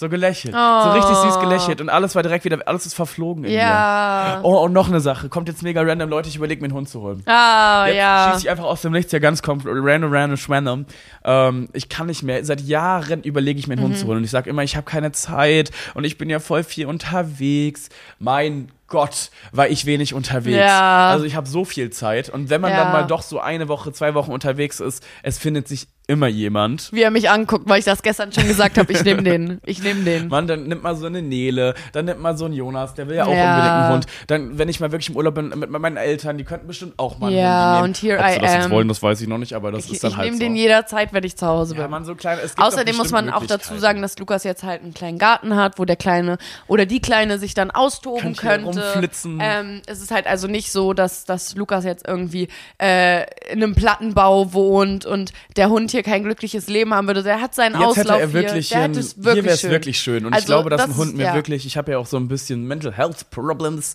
so 0.00 0.08
gelächelt, 0.08 0.54
so 0.54 0.90
richtig 0.90 1.14
süß 1.16 1.38
gelächelt 1.40 1.80
und 1.80 1.88
alles 1.88 2.14
war 2.14 2.22
direkt 2.22 2.44
wieder, 2.44 2.58
alles 2.66 2.86
ist 2.86 2.94
verflogen 2.94 3.44
in 3.44 3.50
mir. 3.52 3.58
ja. 3.58 4.40
Oh, 4.42 4.56
und 4.64 4.72
noch 4.72 4.88
eine 4.88 5.00
Sache, 5.00 5.28
kommt 5.28 5.48
jetzt 5.48 5.62
mega 5.62 5.82
random, 5.82 6.08
Leute, 6.10 6.28
ich 6.28 6.36
überlege 6.36 6.60
mir 6.60 6.66
einen 6.66 6.74
Hund 6.74 6.88
zu 6.88 7.00
holen. 7.00 7.22
Ah, 7.26 7.84
Jetzt 7.86 7.96
ja. 7.96 8.28
schieße 8.32 8.44
ich 8.46 8.50
einfach 8.50 8.64
aus 8.64 8.82
dem 8.82 8.92
Nichts 8.92 9.12
ja 9.12 9.18
ganz 9.20 9.42
komplett 9.42 9.74
random, 9.76 10.12
random, 10.12 10.38
random. 10.48 10.86
Ähm, 11.24 11.68
ich 11.72 11.88
kann 11.88 12.06
nicht 12.08 12.22
mehr. 12.22 12.44
Seit 12.44 12.60
Jahren 12.62 13.22
überlege 13.22 13.58
ich 13.60 13.66
mir 13.68 13.74
einen 13.74 13.82
Hund 13.82 13.94
Mhm. 13.94 13.98
zu 13.98 14.06
holen 14.06 14.18
und 14.18 14.24
ich 14.24 14.30
sage 14.30 14.50
immer, 14.50 14.62
ich 14.62 14.74
habe 14.76 14.84
keine 14.86 15.12
Zeit 15.12 15.70
und 15.94 16.04
ich 16.04 16.18
bin 16.18 16.28
ja 16.30 16.40
voll 16.40 16.64
viel 16.64 16.86
unterwegs. 16.86 17.88
Mein 18.18 18.70
Gott, 18.88 19.30
war 19.52 19.68
ich 19.68 19.86
wenig 19.86 20.14
unterwegs. 20.14 20.56
Ja. 20.58 21.10
Also 21.10 21.24
ich 21.24 21.36
habe 21.36 21.48
so 21.48 21.64
viel 21.64 21.90
Zeit 21.90 22.28
und 22.28 22.50
wenn 22.50 22.60
man 22.60 22.72
Ja. 22.72 22.82
dann 22.84 22.92
mal 22.92 23.06
doch 23.06 23.22
so 23.22 23.38
eine 23.38 23.68
Woche, 23.68 23.92
zwei 23.92 24.14
Wochen 24.14 24.32
unterwegs 24.32 24.80
ist, 24.80 25.06
es 25.22 25.38
findet 25.38 25.68
sich 25.68 25.86
immer 26.10 26.26
jemand. 26.26 26.92
Wie 26.92 27.02
er 27.02 27.10
mich 27.10 27.30
anguckt, 27.30 27.68
weil 27.68 27.78
ich 27.78 27.84
das 27.84 28.02
gestern 28.02 28.32
schon 28.32 28.46
gesagt 28.48 28.76
habe, 28.78 28.92
ich 28.92 29.04
nehme 29.04 29.22
den. 29.30 29.60
Ich 29.64 29.82
nehme 29.82 30.02
den. 30.02 30.28
Mann, 30.28 30.46
dann 30.46 30.64
nimmt 30.66 30.82
man 30.82 30.96
so 30.96 31.06
eine 31.06 31.22
Nele, 31.22 31.74
dann 31.92 32.04
nimmt 32.06 32.20
man 32.20 32.36
so 32.36 32.44
einen 32.46 32.54
Jonas, 32.54 32.94
der 32.94 33.08
will 33.08 33.16
ja 33.16 33.24
auch 33.26 33.32
Ja. 33.32 33.50
unbedingt 33.54 33.72
einen 33.74 33.92
Hund. 33.92 34.06
Dann, 34.26 34.58
wenn 34.58 34.68
ich 34.68 34.80
mal 34.80 34.90
wirklich 34.92 35.08
im 35.10 35.16
Urlaub 35.16 35.34
bin 35.36 35.48
mit 35.50 35.70
meinen 35.70 35.96
Eltern, 35.96 36.36
die 36.38 36.44
könnten 36.44 36.66
bestimmt 36.66 36.94
auch 36.98 37.18
mal 37.18 37.28
einen 37.28 37.36
Ja, 37.38 37.80
Hund 37.80 37.80
nehmen. 37.80 37.84
und 37.84 37.96
here 38.02 38.18
Ob 38.18 38.28
sie 38.30 38.36
I 38.36 38.40
das 38.40 38.52
jetzt 38.54 38.64
am. 38.66 38.70
wollen, 38.72 38.88
das 38.88 39.02
weiß 39.02 39.20
ich 39.20 39.28
noch 39.28 39.38
nicht, 39.38 39.52
aber 39.54 39.70
das 39.72 39.86
Ich, 39.86 39.92
ist 39.92 40.04
dann 40.04 40.10
ich 40.10 40.16
halt 40.16 40.24
nehme 40.26 40.36
so. 40.38 40.42
den 40.44 40.56
jederzeit, 40.56 41.12
wenn 41.12 41.24
ich 41.24 41.36
zu 41.36 41.46
Hause 41.46 41.74
bin. 41.74 41.82
ja, 41.82 41.88
man, 41.88 42.04
so 42.04 42.14
klein, 42.14 42.38
Außerdem 42.56 42.96
muss 42.96 43.10
man 43.12 43.30
auch 43.30 43.46
dazu 43.46 43.78
sagen, 43.78 44.02
dass 44.02 44.18
Lukas 44.18 44.44
jetzt 44.44 44.62
halt 44.64 44.82
einen 44.82 44.94
kleinen 44.94 45.18
Garten 45.18 45.54
hat, 45.56 45.78
wo 45.78 45.84
der 45.84 45.96
Kleine 45.96 46.38
oder 46.66 46.86
die 46.86 47.00
Kleine 47.00 47.38
sich 47.38 47.54
dann 47.54 47.70
austoben 47.70 48.22
hier 48.28 48.34
könnte. 48.34 48.66
rumflitzen. 48.92 49.38
Ähm, 49.40 49.82
es 49.86 50.00
ist 50.02 50.10
halt 50.10 50.26
also 50.26 50.48
nicht 50.48 50.72
so, 50.72 50.92
dass, 50.92 51.24
dass 51.24 51.54
Lukas 51.54 51.84
jetzt 51.84 52.06
irgendwie 52.08 52.48
äh, 52.80 53.22
in 53.52 53.62
einem 53.62 53.74
Plattenbau 53.74 54.52
wohnt 54.52 55.06
und 55.06 55.32
der 55.56 55.68
Hund 55.70 55.90
hier 55.90 55.99
kein 56.02 56.22
glückliches 56.24 56.68
Leben 56.68 56.92
haben 56.94 57.06
würde. 57.06 57.22
Der 57.22 57.40
hat 57.40 57.54
seinen 57.54 57.74
Jetzt 57.74 57.82
Auslauf 57.84 57.96
hätte 58.18 58.20
er 58.20 58.32
wirklich 58.32 58.68
hier. 58.68 58.78
Der 58.78 58.88
hier, 58.88 58.96
hat 58.96 58.96
es 59.04 59.14
hier 59.14 59.24
wirklich 59.24 59.44
wäre 59.44 59.54
es 59.54 59.60
schön. 59.60 59.70
wirklich 59.70 60.00
schön. 60.00 60.26
Und 60.26 60.32
ich 60.32 60.36
Also, 60.36 60.46
glaube, 60.46 60.70
dass 60.70 60.80
das 60.82 60.90
ein 60.90 60.96
Hund 60.96 61.10
ist- 61.10 61.16
mir 61.16 61.24
ja. 61.24 61.34
wirklich, 61.34 61.66
ich 61.66 61.76
habe 61.76 61.92
ja 61.92 61.98
auch 61.98 62.06
so 62.06 62.16
ein 62.16 62.28
bisschen 62.28 62.66
Mental 62.66 62.92
Health 62.92 63.30
Problems, 63.30 63.94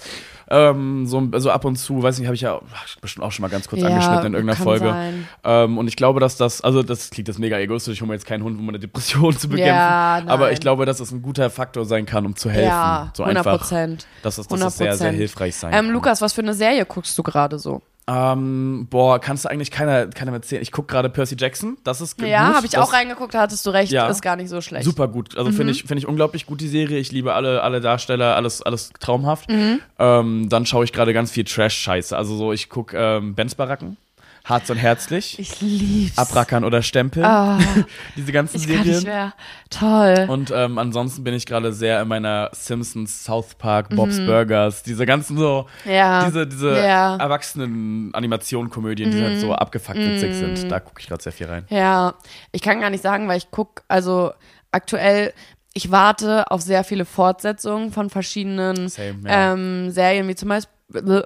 ähm, 0.49 1.07
so 1.07 1.27
also 1.31 1.49
ab 1.51 1.65
und 1.65 1.75
zu, 1.77 2.03
weiß 2.03 2.19
nicht, 2.19 2.27
habe 2.27 2.35
ich 2.35 2.41
ja 2.41 2.59
bestimmt 3.01 3.25
auch 3.25 3.31
schon 3.31 3.41
mal 3.41 3.49
ganz 3.49 3.67
kurz 3.67 3.81
Ja, 3.81 3.87
angeschnitten 3.87 4.27
in 4.27 4.33
irgendeiner 4.33 4.57
Folge. 4.63 4.95
Ähm, 5.43 5.77
und 5.77 5.87
ich 5.87 5.95
glaube, 5.95 6.19
dass 6.19 6.37
das, 6.37 6.61
also 6.61 6.83
das 6.83 7.09
klingt 7.09 7.27
jetzt 7.27 7.39
mega 7.39 7.57
egoistisch, 7.57 7.93
ich 7.95 8.01
hole 8.01 8.09
mir 8.09 8.13
jetzt 8.15 8.25
keinen 8.27 8.43
Hund, 8.43 8.59
um 8.59 8.69
eine 8.69 8.79
Depression 8.79 9.35
zu 9.37 9.49
bekämpfen. 9.49 9.73
Ja, 9.75 10.23
aber 10.27 10.51
ich 10.51 10.59
glaube, 10.59 10.85
dass 10.85 10.99
es 10.99 11.11
ein 11.11 11.21
guter 11.21 11.49
Faktor 11.49 11.85
sein 11.85 12.05
kann, 12.05 12.25
um 12.25 12.35
zu 12.35 12.49
helfen. 12.49 12.67
Ja, 12.69 13.11
so 13.15 13.23
100 13.23 13.45
einfach. 13.47 13.59
Prozent. 13.61 14.05
Dass 14.21 14.37
es, 14.37 14.47
dass 14.47 14.61
es 14.61 14.77
sehr, 14.77 14.95
sehr 14.95 15.11
100%. 15.11 15.15
hilfreich 15.15 15.55
sein 15.55 15.73
Ähm, 15.73 15.85
kann. 15.85 15.89
Lukas, 15.93 16.21
was 16.21 16.33
für 16.33 16.41
eine 16.41 16.53
Serie 16.53 16.85
guckst 16.85 17.17
du 17.17 17.23
gerade 17.23 17.57
so? 17.59 17.81
Ähm, 18.07 18.85
boah, 18.91 19.17
kannst 19.19 19.45
du 19.45 19.49
eigentlich 19.49 19.71
keiner, 19.71 20.05
keiner 20.07 20.31
erzählen. 20.31 20.61
Ich 20.61 20.71
gucke 20.71 20.87
gerade 20.93 21.09
Percy 21.09 21.35
Jackson, 21.39 21.77
das 21.83 22.01
ist 22.01 22.17
g- 22.19 22.29
Ja, 22.29 22.45
gut. 22.47 22.55
habe 22.57 22.65
ich 22.67 22.71
das 22.73 22.87
auch 22.87 22.93
reingeguckt, 22.93 23.33
da 23.33 23.41
hattest 23.41 23.65
du 23.65 23.71
recht, 23.71 23.91
Ja. 23.91 24.07
ist 24.07 24.21
gar 24.21 24.35
nicht 24.35 24.49
so 24.49 24.61
schlecht. 24.61 24.85
Super 24.85 25.07
gut. 25.07 25.35
Also 25.35 25.49
Mhm. 25.49 25.55
finde 25.55 25.71
ich, 25.73 25.81
finde 25.85 25.97
ich 25.99 26.07
unglaublich 26.07 26.45
gut 26.45 26.61
die 26.61 26.67
Serie. 26.67 26.99
Ich 26.99 27.11
liebe 27.11 27.33
alle, 27.33 27.63
alle 27.63 27.81
Darsteller, 27.81 28.35
alles, 28.35 28.61
alles 28.61 28.91
traumhaft. 28.99 29.49
Mhm. 29.49 29.79
Ähm, 29.97 30.49
dann 30.49 30.67
schaue 30.67 30.83
ich 30.85 30.93
gerade 30.93 31.13
ganz 31.13 31.31
viel 31.31 31.45
Trash-Scheiße. 31.45 32.15
Also 32.15 32.37
so, 32.37 32.53
ich 32.53 32.69
gucke 32.69 32.95
ähm, 32.95 33.33
Benz 33.33 33.55
Baracken, 33.55 33.97
Harz 34.45 34.69
und 34.69 34.77
Herzlich, 34.77 35.39
Ich 35.39 35.59
lieb's. 35.59 36.17
Abrackern 36.17 36.63
oder 36.63 36.81
Stempeln. 36.83 37.25
Ah, 37.25 37.57
Diese 38.15 38.31
ganzen 38.31 38.57
ich 38.57 38.67
kann 38.67 38.77
nicht 38.87 38.99
Serien. 39.01 39.03
mehr. 39.03 39.33
Toll. 39.71 40.25
Und 40.29 40.51
ähm, 40.55 40.77
ansonsten 40.77 41.23
bin 41.23 41.33
ich 41.33 41.45
gerade 41.47 41.73
sehr 41.73 42.01
in 42.01 42.07
meiner 42.07 42.49
Simpsons, 42.53 43.23
South 43.23 43.55
Park, 43.55 43.89
Bob's 43.95 44.19
Mhm. 44.19 44.27
Burgers, 44.27 44.83
diese 44.83 45.05
ganzen 45.07 45.37
so, 45.37 45.65
Ja. 45.83 46.25
diese, 46.27 46.45
diese 46.45 46.77
Ja. 46.77 47.15
Mhm. 47.15 47.19
erwachsenen 47.21 48.13
Animationen-Komödien, 48.13 49.11
die 49.11 49.21
halt 49.21 49.39
so 49.39 49.53
abgefuckt 49.53 49.97
witzig 49.97 50.33
sind. 50.35 50.71
Da 50.71 50.79
gucke 50.79 51.01
ich 51.01 51.07
gerade 51.07 51.23
sehr 51.23 51.31
viel 51.33 51.47
rein. 51.47 51.65
Ja, 51.69 52.13
ich 52.51 52.61
kann 52.61 52.79
gar 52.81 52.89
nicht 52.91 53.01
sagen, 53.03 53.27
weil 53.27 53.37
ich 53.37 53.49
guck, 53.51 53.81
also 53.87 54.31
aktuell, 54.71 55.33
ich 55.73 55.91
warte 55.91 56.49
auf 56.51 56.61
sehr 56.61 56.83
viele 56.83 57.05
Fortsetzungen 57.05 57.91
von 57.91 58.09
verschiedenen 58.09 58.87
Same, 58.89 59.19
ja. 59.27 59.53
ähm, 59.53 59.89
Serien, 59.91 60.27
wie 60.27 60.35
zum 60.35 60.49
Beispiel 60.49 60.71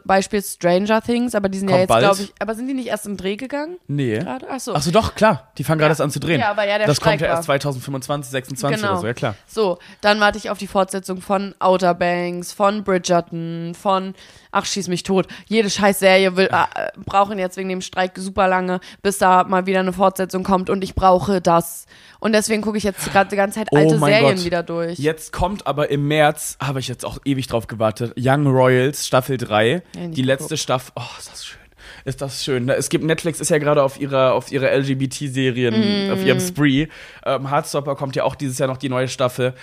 Beispiel 0.05 0.41
Stranger 0.41 1.01
Things, 1.01 1.35
aber 1.35 1.49
die 1.49 1.59
sind 1.59 1.67
ja 1.69 1.73
Kommt 1.75 1.81
jetzt, 1.81 1.87
bald. 1.89 2.03
glaube 2.05 2.21
ich, 2.21 2.33
aber 2.39 2.55
sind 2.55 2.67
die 2.67 2.73
nicht 2.73 2.87
erst 2.87 3.05
im 3.05 3.17
Dreh 3.17 3.35
gegangen? 3.35 3.77
Nee. 3.87 4.19
Gerade? 4.19 4.47
Ach 4.49 4.59
so. 4.59 4.73
Achso, 4.73 4.89
doch, 4.91 5.15
klar. 5.15 5.51
Die 5.57 5.65
fangen 5.65 5.79
gerade 5.79 5.89
Ja. 5.89 5.91
erst 5.93 6.01
an 6.01 6.11
zu 6.11 6.19
drehen. 6.21 6.39
Ja, 6.39 6.51
aber 6.51 6.65
ja, 6.65 6.77
der 6.77 6.87
das 6.87 7.01
kommt 7.01 7.15
Streik 7.15 7.21
ja 7.21 7.27
war. 7.27 7.35
erst 7.35 7.45
2025, 7.45 8.31
26 8.31 8.79
Genau. 8.81 8.93
oder 8.93 9.01
so, 9.01 9.07
ja 9.07 9.13
klar. 9.13 9.35
So, 9.47 9.77
dann 9.99 10.19
warte 10.21 10.37
ich 10.37 10.49
auf 10.49 10.57
die 10.57 10.67
Fortsetzung 10.67 11.19
von 11.21 11.53
Outer 11.59 11.93
Banks, 11.93 12.53
von 12.53 12.83
Bridgerton, 12.85 13.75
von 13.79 14.13
Ach, 14.51 14.65
schieß 14.65 14.87
mich 14.87 15.03
tot. 15.03 15.27
Jede 15.45 15.69
Scheißserie 15.69 16.35
will, 16.35 16.47
äh, 16.51 16.87
brauchen 17.05 17.37
jetzt 17.37 17.55
wegen 17.55 17.69
dem 17.69 17.81
Streik 17.81 18.13
super 18.17 18.47
lange, 18.47 18.79
bis 19.03 19.19
da 19.19 19.43
mal 19.43 19.67
wieder 19.67 19.79
eine 19.81 19.93
Fortsetzung 19.93 20.43
kommt 20.43 20.71
und 20.71 20.83
ich 20.83 20.95
brauche 20.95 21.39
das. 21.39 21.85
Und 22.19 22.33
deswegen 22.33 22.61
gucke 22.61 22.77
ich 22.77 22.83
jetzt 22.83 23.11
gerade 23.11 23.29
die 23.29 23.35
ganze 23.35 23.59
Zeit 23.59 23.69
alte 23.73 23.95
oh 23.95 24.05
Serien 24.05 24.35
Gott. 24.35 24.45
wieder 24.45 24.63
durch. 24.63 24.99
Jetzt 24.99 25.31
kommt 25.31 25.65
aber 25.67 25.89
im 25.89 26.07
März, 26.07 26.57
habe 26.61 26.79
ich 26.79 26.87
jetzt 26.87 27.05
auch 27.05 27.19
ewig 27.25 27.47
drauf 27.47 27.67
gewartet, 27.67 28.13
Young 28.17 28.45
Royals 28.47 29.07
Staffel 29.07 29.37
3. 29.37 29.83
Ja, 29.95 30.07
die 30.07 30.21
letzte. 30.21 30.57
Staffel. 30.57 30.91
Oh, 30.95 31.01
ist 31.17 31.31
das 31.31 31.45
schön. 31.45 31.59
ist 32.05 32.21
das 32.21 32.43
schön. 32.43 32.69
Es 32.69 32.89
gibt 32.89 33.03
Netflix 33.05 33.39
ist 33.39 33.49
ja 33.49 33.57
gerade 33.57 33.83
auf 33.83 33.99
ihrer 33.99 34.33
auf 34.33 34.51
ihrer 34.51 34.71
LGBT-Serien, 34.75 36.11
auf 36.11 36.23
ihrem 36.23 36.39
Spree. 36.39 36.87
Ähm, 37.25 37.49
Heartstopper 37.49 37.95
kommt 37.95 38.15
ja 38.15 38.23
auch 38.23 38.35
dieses 38.35 38.57
Jahr 38.57 38.67
noch 38.67 38.77
die 38.77 38.89
neue 38.89 39.07
Staffel. 39.07 39.53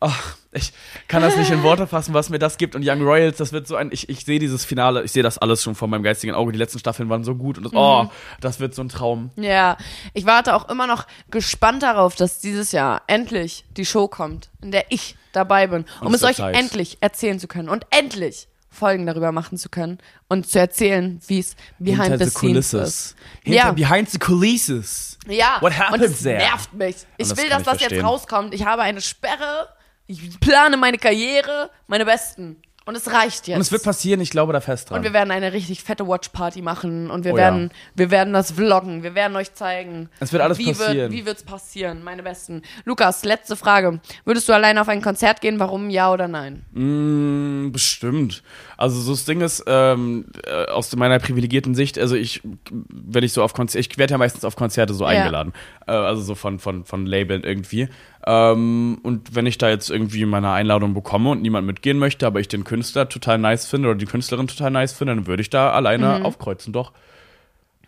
Ach, 0.00 0.36
ich 0.52 0.72
kann 1.08 1.22
das 1.22 1.36
nicht 1.36 1.50
in 1.50 1.62
Worte 1.62 1.86
fassen, 1.86 2.12
was 2.12 2.28
mir 2.28 2.38
das 2.38 2.58
gibt. 2.58 2.74
Und 2.74 2.82
Young 2.86 3.02
Royals, 3.02 3.36
das 3.38 3.52
wird 3.52 3.66
so 3.68 3.76
ein. 3.76 3.90
Ich, 3.92 4.08
ich 4.08 4.24
sehe 4.24 4.38
dieses 4.38 4.64
Finale, 4.64 5.04
ich 5.04 5.12
sehe 5.12 5.22
das 5.22 5.38
alles 5.38 5.62
schon 5.62 5.74
vor 5.74 5.86
meinem 5.88 6.02
geistigen 6.02 6.34
Auge. 6.34 6.52
Die 6.52 6.58
letzten 6.58 6.78
Staffeln 6.78 7.08
waren 7.08 7.24
so 7.24 7.34
gut 7.36 7.56
und 7.58 7.64
das, 7.64 7.72
oh, 7.72 8.10
das 8.40 8.58
wird 8.60 8.74
so 8.74 8.82
ein 8.82 8.88
Traum. 8.88 9.30
Ja, 9.36 9.76
ich 10.12 10.26
warte 10.26 10.54
auch 10.54 10.68
immer 10.68 10.86
noch 10.86 11.06
gespannt 11.30 11.82
darauf, 11.82 12.16
dass 12.16 12.40
dieses 12.40 12.72
Jahr 12.72 13.02
endlich 13.06 13.64
die 13.76 13.86
Show 13.86 14.08
kommt, 14.08 14.50
in 14.60 14.72
der 14.72 14.86
ich 14.90 15.16
dabei 15.32 15.66
bin, 15.68 15.84
um 16.00 16.12
es 16.14 16.24
euch 16.24 16.36
Zeit. 16.36 16.56
endlich 16.56 16.98
erzählen 17.00 17.38
zu 17.38 17.46
können 17.46 17.68
und 17.68 17.86
endlich 17.90 18.48
Folgen 18.68 19.06
darüber 19.06 19.32
machen 19.32 19.56
zu 19.56 19.68
können 19.70 19.98
und 20.28 20.46
zu 20.48 20.58
erzählen, 20.58 21.20
wie 21.28 21.38
es 21.38 21.56
behind 21.78 22.02
Hinter 22.10 22.18
the, 22.18 22.30
scenes 22.30 22.34
Kulisses. 22.72 22.88
ist. 22.88 23.16
Hinter, 23.42 23.58
ja. 23.58 23.72
Behind 23.72 24.10
the 24.10 24.18
Kulisses. 24.18 25.18
Ja, 25.28 25.56
What 25.60 25.78
happens 25.78 26.04
und 26.04 26.10
es 26.10 26.22
there? 26.22 26.36
nervt 26.38 26.72
mich. 26.74 26.96
Ich 27.16 27.28
will, 27.36 27.48
dass 27.48 27.62
das 27.62 27.74
jetzt 27.74 27.82
verstehen. 27.84 28.04
rauskommt. 28.04 28.52
Ich 28.54 28.64
habe 28.66 28.82
eine 28.82 29.00
Sperre. 29.00 29.68
Ich 30.06 30.38
plane 30.40 30.76
meine 30.76 30.98
Karriere, 30.98 31.70
meine 31.86 32.04
Besten. 32.04 32.56
Und 32.88 32.94
es 32.94 33.10
reicht 33.12 33.48
jetzt. 33.48 33.56
Und 33.56 33.62
es 33.62 33.72
wird 33.72 33.82
passieren, 33.82 34.20
ich 34.20 34.30
glaube 34.30 34.52
da 34.52 34.60
fest 34.60 34.90
dran. 34.90 34.98
Und 34.98 35.02
wir 35.04 35.12
werden 35.12 35.32
eine 35.32 35.52
richtig 35.52 35.82
fette 35.82 36.06
Watch-Party 36.06 36.62
machen 36.62 37.10
und 37.10 37.24
wir 37.24 37.32
Oh 37.32 37.36
ja. 37.36 37.42
werden, 37.46 37.72
wir 37.96 38.12
werden 38.12 38.32
das 38.32 38.52
vloggen, 38.52 39.02
wir 39.02 39.16
werden 39.16 39.34
euch 39.34 39.52
zeigen. 39.54 40.08
Es 40.20 40.32
wird 40.32 40.40
alles 40.40 40.58
wie 40.58 40.66
passieren. 40.68 40.96
Wird, 40.96 41.10
wie 41.10 41.26
wird's 41.26 41.42
passieren, 41.42 42.04
meine 42.04 42.22
Besten. 42.22 42.62
Lukas, 42.84 43.24
letzte 43.24 43.56
Frage. 43.56 43.98
Würdest 44.24 44.48
du 44.48 44.52
alleine 44.52 44.80
auf 44.80 44.86
ein 44.88 45.02
Konzert 45.02 45.40
gehen? 45.40 45.58
Warum 45.58 45.90
ja 45.90 46.12
oder 46.12 46.28
nein? 46.28 46.64
Mm, 46.74 47.72
bestimmt. 47.72 48.44
Also 48.76 49.00
so 49.00 49.10
das 49.14 49.24
Ding 49.24 49.40
ist, 49.40 49.64
ähm, 49.66 50.26
äh, 50.46 50.66
aus 50.66 50.94
meiner 50.94 51.18
privilegierten 51.18 51.74
Sicht, 51.74 51.98
also 51.98 52.14
ich, 52.14 52.40
wenn 52.70 53.24
ich 53.24 53.32
so 53.32 53.42
auf 53.42 53.52
Konzerte, 53.52 53.80
ich 53.90 53.98
werde 53.98 54.12
ja 54.12 54.18
meistens 54.18 54.44
auf 54.44 54.54
Konzerte 54.54 54.94
so 54.94 55.02
Ja. 55.02 55.10
eingeladen. 55.10 55.54
Äh, 55.88 55.90
also 55.90 56.22
so 56.22 56.36
von, 56.36 56.60
von, 56.60 56.84
von 56.84 57.04
Labeln 57.04 57.42
irgendwie. 57.42 57.88
Ähm, 58.26 58.98
und 59.02 59.34
wenn 59.36 59.46
ich 59.46 59.56
da 59.58 59.68
jetzt 59.68 59.88
irgendwie 59.90 60.24
meine 60.26 60.50
Einladung 60.50 60.94
bekomme 60.94 61.30
und 61.30 61.42
niemand 61.42 61.66
mitgehen 61.66 61.98
möchte, 61.98 62.26
aber 62.26 62.40
ich 62.40 62.48
den 62.48 62.64
Künstler 62.64 63.08
total 63.08 63.38
nice 63.38 63.66
finde 63.66 63.88
oder 63.88 63.98
die 63.98 64.06
Künstlerin 64.06 64.48
total 64.48 64.70
nice 64.72 64.92
finde, 64.92 65.14
dann 65.14 65.26
würde 65.26 65.42
ich 65.42 65.50
da 65.50 65.70
alleine 65.70 66.18
Mhm. 66.18 66.26
aufkreuzen, 66.26 66.72
doch. 66.72 66.92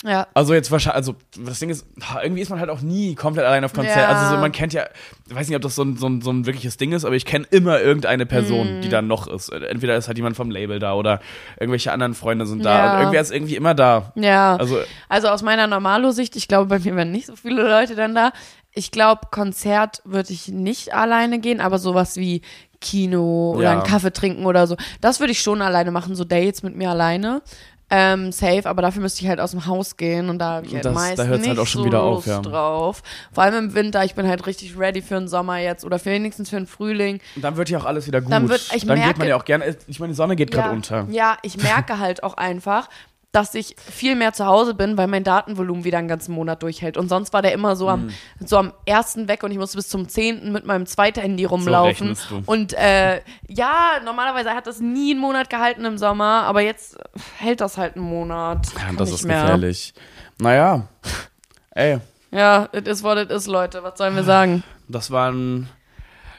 Ja. 0.05 0.29
Also 0.33 0.55
jetzt 0.55 0.71
wahrscheinlich, 0.71 0.95
also 0.95 1.17
das 1.45 1.59
Ding 1.59 1.71
ist, 1.71 1.85
irgendwie 2.23 2.41
ist 2.41 2.51
man 2.51 2.61
halt 2.61 2.71
auch 2.71 2.83
nie 2.83 3.17
komplett 3.17 3.45
allein 3.45 3.65
auf 3.65 3.73
Konzert. 3.73 3.97
Ja. 3.97 4.07
Also 4.07 4.33
so, 4.37 4.41
man 4.41 4.53
kennt 4.53 4.73
ja, 4.73 4.85
ich 5.29 5.35
weiß 5.35 5.49
nicht, 5.49 5.57
ob 5.57 5.63
das 5.63 5.75
so 5.75 5.83
ein, 5.83 5.97
so 5.97 6.07
ein, 6.09 6.23
so 6.23 6.31
ein 6.31 6.47
wirkliches 6.47 6.77
Ding 6.77 6.93
ist, 6.93 7.05
aber 7.05 7.17
ich 7.17 7.25
kenne 7.25 7.47
immer 7.51 7.81
irgendeine 7.81 8.25
Person, 8.25 8.77
Mhm. 8.77 8.81
die 8.83 8.91
da 8.91 9.03
noch 9.03 9.27
ist. 9.27 9.49
Entweder 9.49 9.97
ist 9.97 10.07
halt 10.07 10.17
jemand 10.17 10.37
vom 10.37 10.53
Label 10.53 10.79
da 10.79 10.95
oder 10.95 11.19
irgendwelche 11.59 11.91
anderen 11.91 12.15
Freunde 12.15 12.47
sind 12.47 12.65
da. 12.65 12.79
Ja. 12.79 12.93
Und 12.93 12.99
irgendwer 13.01 13.21
ist 13.23 13.33
irgendwie 13.33 13.57
immer 13.57 13.75
da. 13.75 14.13
Ja. 14.15 14.55
Also 14.55 14.79
Also 15.09 15.31
aus 15.31 15.43
meiner 15.43 15.67
Normalo-Sicht, 15.67 16.37
ich 16.37 16.47
glaube, 16.47 16.67
bei 16.69 16.79
mir 16.79 16.95
wären 16.95 17.11
nicht 17.11 17.27
so 17.27 17.35
viele 17.35 17.69
Leute 17.69 17.97
dann 17.97 18.15
da. 18.15 18.31
Ich 18.79 18.93
glaube, 18.93 19.23
Konzert 19.33 20.03
würde 20.05 20.33
ich 20.33 20.47
nicht 20.47 20.95
alleine 20.95 21.41
gehen, 21.41 21.61
aber 21.61 21.81
sowas 21.81 22.15
wie 22.17 22.43
Kino 22.81 23.55
oder 23.57 23.65
Ja. 23.65 23.73
einen 23.73 23.83
Kaffee 23.83 24.13
trinken 24.13 24.47
oder 24.47 24.69
so, 24.69 24.77
das 25.01 25.19
würde 25.19 25.33
ich 25.33 25.41
schon 25.43 25.63
alleine 25.63 25.91
machen, 25.91 26.15
so 26.15 26.23
Dates 26.25 26.63
mit 26.63 26.77
mir 26.77 26.91
alleine. 26.91 27.43
Ähm, 27.91 28.33
safe, 28.33 28.69
aber 28.69 28.83
dafür 28.83 29.01
müsste 29.01 29.23
ich 29.23 29.29
halt 29.31 29.41
aus 29.41 29.53
dem 29.53 29.65
Haus 29.65 29.97
gehen 29.97 30.29
und 30.29 30.39
da 30.39 30.57
habe 30.57 30.67
ich 30.67 30.75
halt 30.75 30.85
Das- 30.85 30.93
da 30.95 31.01
meist 31.01 31.19
hört's 31.25 31.39
nicht 31.41 31.49
halt 31.49 31.59
auch 31.59 31.67
schon 31.67 31.81
so 31.81 31.87
wieder 31.87 32.03
auf, 32.03 32.17
Lust 32.17 32.29
ja. 32.29 32.41
drauf. 32.43 33.03
Vor 33.33 33.43
allem 33.43 33.55
im 33.71 33.75
Winter, 33.75 34.05
ich 34.05 34.15
bin 34.15 34.29
halt 34.29 34.47
richtig 34.47 34.79
ready 34.79 35.01
für 35.01 35.15
den 35.15 35.27
Sommer 35.27 35.57
jetzt 35.59 35.87
oder 35.87 35.99
für 35.99 36.11
wenigstens 36.11 36.51
für 36.51 36.57
den 36.57 36.67
Frühling. 36.67 37.19
und 37.35 37.43
dann 37.43 37.57
wird 37.57 37.71
ja 37.71 37.79
auch 37.79 37.87
alles 37.87 38.07
wieder 38.07 38.21
gut. 38.21 38.31
Dann 38.31 38.49
wird- 38.51 38.61
ich 38.75 38.85
dann 38.85 38.97
geht 38.97 39.05
merke- 39.07 39.19
man 39.21 39.29
ja 39.29 39.37
auch 39.37 39.45
gerne, 39.47 39.75
ich 39.87 39.99
meine, 40.01 40.13
die 40.13 40.17
Sonne 40.17 40.37
geht 40.37 40.51
gerade 40.51 40.69
ja, 40.69 40.75
unter. 40.75 41.07
Ja, 41.11 41.39
ich 41.43 41.57
merke 41.63 41.99
halt 41.99 42.23
auch 42.23 42.35
einfach, 42.35 42.91
dass 43.31 43.55
ich 43.55 43.77
viel 43.79 44.17
mehr 44.17 44.33
zu 44.33 44.47
Hause 44.47 44.73
bin, 44.75 44.97
weil 44.97 45.07
mein 45.07 45.23
Datenvolumen 45.23 45.85
wieder 45.85 45.99
einen 45.99 46.09
ganzen 46.09 46.33
Monat 46.35 46.63
durchhält. 46.63 46.97
Und 46.97 47.09
sonst 47.11 47.33
war 47.35 47.43
der 47.43 47.53
immer 47.53 47.77
so 47.77 47.89
am, 47.91 48.07
Mhm. 48.07 48.13
so 48.47 48.57
am 48.57 48.73
ersten 48.87 49.29
weg 49.29 49.43
und 49.43 49.51
ich 49.51 49.59
musste 49.59 49.77
bis 49.77 49.89
zum 49.89 50.09
zehnten 50.09 50.51
mit 50.51 50.65
meinem 50.65 50.87
zweiten 50.87 51.21
Handy 51.21 51.45
rumlaufen. 51.45 52.17
du. 52.31 52.43
und 52.47 52.73
äh, 52.73 53.21
ja, 53.47 54.01
normalerweise 54.05 54.51
hat 54.55 54.67
das 54.67 54.81
nie 54.81 55.11
einen 55.13 55.21
Monat 55.21 55.51
gehalten 55.51 55.85
im 55.85 55.99
Sommer, 55.99 56.45
aber 56.45 56.63
jetzt 56.63 56.97
hält 57.39 57.61
das 57.61 57.77
halt 57.77 57.97
einen 57.97 58.07
Monat. 58.07 58.67
Ja, 58.75 58.93
das 58.97 59.11
ist 59.13 59.25
mehr. 59.25 59.43
gefährlich. 59.43 59.93
Naja, 60.39 60.89
ey, 61.73 61.99
Ja, 62.31 62.69
it 62.73 62.89
is 62.89 63.03
what 63.03 63.19
it 63.19 63.31
is, 63.31 63.47
Leute. 63.47 63.83
Was 63.83 63.99
sollen 63.99 64.17
wir 64.17 64.25
sagen? 64.25 64.63
das 64.89 65.11
waren. 65.11 65.69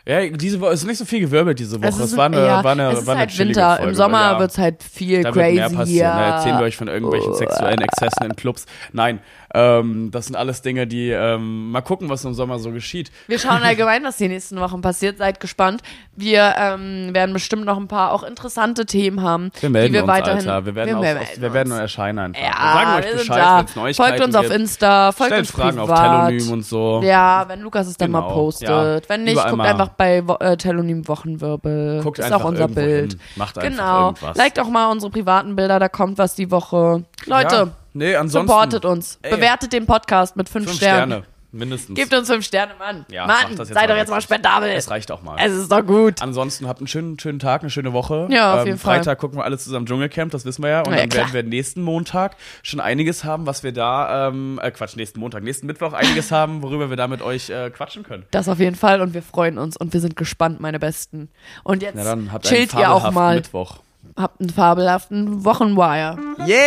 Ja, 0.09 0.27
diese 0.27 0.59
Woche 0.59 0.71
es 0.71 0.81
ist 0.81 0.87
nicht 0.87 0.97
so 0.97 1.05
viel 1.05 1.19
gewirbelt 1.19 1.59
diese 1.59 1.77
Woche. 1.79 1.87
Es 1.89 1.99
Es, 1.99 2.05
ist, 2.11 2.17
war 2.17 2.25
eine, 2.25 2.45
ja, 2.45 2.63
war 2.63 2.71
eine, 2.71 2.91
es 2.91 2.99
ist 3.01 3.05
war 3.07 3.13
eine 3.13 3.19
halt 3.21 3.37
Winter. 3.37 3.75
Folge, 3.75 3.89
Im 3.91 3.95
Sommer 3.95 4.21
ja. 4.31 4.39
wird's 4.39 4.57
halt 4.57 4.81
viel 4.81 5.21
Da 5.21 5.31
crazy. 5.31 5.55
wird 5.57 5.69
mehr 5.71 5.79
passieren. 5.79 6.17
Da 6.17 6.35
erzählen 6.37 6.57
wir 6.57 6.65
euch 6.65 6.77
von 6.77 6.87
irgendwelchen 6.87 7.35
sexuellen 7.35 7.79
Exzessen 7.81 8.25
in 8.25 8.35
Clubs. 8.35 8.65
Nein, 8.91 9.19
ähm, 9.53 10.09
das 10.11 10.25
sind 10.27 10.35
alles 10.35 10.61
Dinge, 10.61 10.87
die 10.87 11.09
ähm, 11.09 11.71
mal 11.71 11.81
gucken, 11.81 12.09
was 12.09 12.25
im 12.25 12.33
Sommer 12.33 12.57
so 12.59 12.71
geschieht. 12.71 13.11
Wir 13.27 13.37
schauen 13.39 13.61
allgemein, 13.63 14.03
was 14.03 14.17
die 14.17 14.27
nächsten 14.27 14.59
Wochen 14.59 14.81
passiert. 14.81 15.17
Seid 15.19 15.39
gespannt. 15.39 15.81
Wir 16.15 16.55
ähm, 16.57 17.09
werden 17.13 17.33
bestimmt 17.33 17.65
noch 17.65 17.77
ein 17.77 17.87
paar 17.87 18.11
auch 18.13 18.23
interessante 18.23 18.85
Themen 18.85 19.21
haben, 19.21 19.51
Wir 19.59 19.69
melden 19.69 19.87
die 19.89 19.93
wir 19.93 20.03
uns, 20.03 20.07
weiterhin. 20.11 20.49
Alter. 20.49 20.65
Wir 20.65 20.75
werden, 20.75 20.95
auf, 20.95 21.01
melden 21.01 21.19
wir 21.37 21.53
werden 21.53 21.71
uns. 21.71 21.81
erscheinen 21.81 22.19
einfach. 22.19 22.41
Ja, 22.41 22.47
wir 22.49 22.73
sagen 22.73 22.97
euch 22.99 23.05
wir 23.05 23.17
Bescheid, 23.19 23.57
wenn 23.59 23.65
es 23.65 23.75
Neuigkeiten 23.75 24.09
Folgt 24.17 24.25
uns 24.25 24.35
auf. 24.35 24.49
Insta, 24.55 25.11
folgt 25.11 25.29
Stellt 25.33 25.41
uns 25.41 25.51
Fragen 25.51 25.79
auf 25.79 25.87
privat. 25.89 26.27
Telonym 26.29 26.51
und 26.53 26.65
so. 26.65 27.01
Ja, 27.03 27.45
wenn 27.47 27.61
Lukas 27.61 27.87
es 27.87 27.97
dann 27.97 28.11
mal 28.11 28.21
Genau, 28.21 28.33
postet. 28.33 28.69
ja. 28.69 28.99
Wenn 29.07 29.23
nicht, 29.23 29.33
Überall 29.33 29.49
guckt 29.51 29.57
mal. 29.57 29.67
einfach 29.69 29.89
bei 29.99 30.23
äh, 30.39 30.57
Telonym 30.57 31.07
Wochenwirbel. 31.07 32.01
Guckt 32.01 32.17
ist 32.19 32.31
auch 32.33 32.45
unser 32.45 32.67
Bild. 32.69 33.11
hin. 33.11 33.21
Macht 33.35 33.57
einfach 33.59 33.69
Genau. 33.69 34.05
irgendwas. 34.07 34.37
Liked 34.37 34.59
auch 34.59 34.69
mal 34.69 34.89
unsere 34.91 35.11
privaten 35.11 35.55
Bilder, 35.55 35.77
da 35.77 35.89
kommt 35.89 36.17
was 36.17 36.33
die 36.35 36.49
Woche. 36.49 37.03
Leute, 37.25 37.55
Ja. 37.55 37.67
Nee, 37.93 38.15
ansonsten. 38.15 38.47
supportet 38.47 38.85
uns. 38.85 39.19
Ey. 39.23 39.35
Bewertet 39.35 39.73
den 39.73 39.85
Podcast 39.85 40.35
mit 40.37 40.47
fünf, 40.47 40.65
Fünf 40.67 40.77
Sternen. 40.77 41.11
Sterne. 41.23 41.25
Mindestens. 41.51 41.95
Gebt 41.97 42.13
uns 42.13 42.29
fünf 42.29 42.45
Sterne, 42.45 42.73
Mann. 42.77 43.05
Ja, 43.09 43.25
Mann, 43.25 43.35
macht 43.43 43.59
das 43.59 43.69
jetzt 43.69 43.73
sei 43.75 43.81
mal 43.81 43.87
doch 43.87 43.95
jetzt 43.97 44.09
mal 44.11 44.21
spendabel. 44.21 44.69
Es 44.69 44.89
reicht 44.91 45.11
auch 45.11 45.23
mal. 45.23 45.35
Es 45.39 45.51
ist 45.51 45.71
doch 45.71 45.83
gut. 45.83 46.21
Ansonsten 46.21 46.67
habt 46.67 46.79
einen 46.79 46.87
schönen, 46.87 47.17
schönen 47.17 47.39
Tag, 47.39 47.61
eine 47.61 47.71
schöne 47.71 47.91
Woche. 47.91 48.27
Ähm, 48.29 48.31
Ja, 48.35 48.59
auf 48.59 48.65
jeden 48.67 48.77
Fall. 48.77 48.97
Freitag 48.97 49.17
gucken 49.17 49.39
wir 49.39 49.45
alle 49.45 49.57
zusammen 49.57 49.87
Dschungelcamp, 49.87 50.31
das 50.31 50.45
wissen 50.45 50.61
wir 50.61 50.69
ja. 50.69 50.79
Und 50.81 50.91
ja, 50.91 50.97
dann 50.99 51.09
klar. 51.09 51.33
werden 51.33 51.49
wir 51.51 51.57
nächsten 51.57 51.81
Montag 51.81 52.35
schon 52.61 52.79
einiges 52.79 53.23
haben, 53.23 53.47
was 53.47 53.63
wir 53.63 53.71
da, 53.71 54.27
ähm, 54.27 54.59
äh, 54.61 54.69
Quatsch, 54.69 54.95
nächsten 54.95 55.19
Montag, 55.19 55.43
nächsten 55.43 55.65
Mittwoch 55.65 55.93
einiges 55.93 56.31
haben, 56.33 56.61
worüber 56.61 56.91
wir 56.91 56.97
da 56.97 57.07
mit 57.07 57.23
euch 57.23 57.49
äh, 57.49 57.71
quatschen 57.71 58.03
können. 58.03 58.25
Das 58.29 58.47
auf 58.47 58.59
jeden 58.59 58.75
Fall 58.75 59.01
und 59.01 59.15
wir 59.15 59.23
freuen 59.23 59.57
uns 59.57 59.75
und 59.75 59.91
wir 59.93 60.01
sind 60.01 60.15
gespannt, 60.15 60.59
meine 60.59 60.77
Besten. 60.79 61.29
Und 61.63 61.81
jetzt 61.81 61.95
Na 61.95 62.03
dann 62.03 62.31
habt 62.31 62.45
einen 62.47 62.55
chillt 62.55 62.73
ihr 62.75 62.91
auch 62.91 63.01
fabelhaften 63.01 63.13
mal. 63.15 63.35
Mittwoch. 63.35 63.77
Habt 64.15 64.39
einen 64.39 64.49
fabelhaften 64.49 65.45
Wochenwire. 65.45 66.17
Yay! 66.45 66.57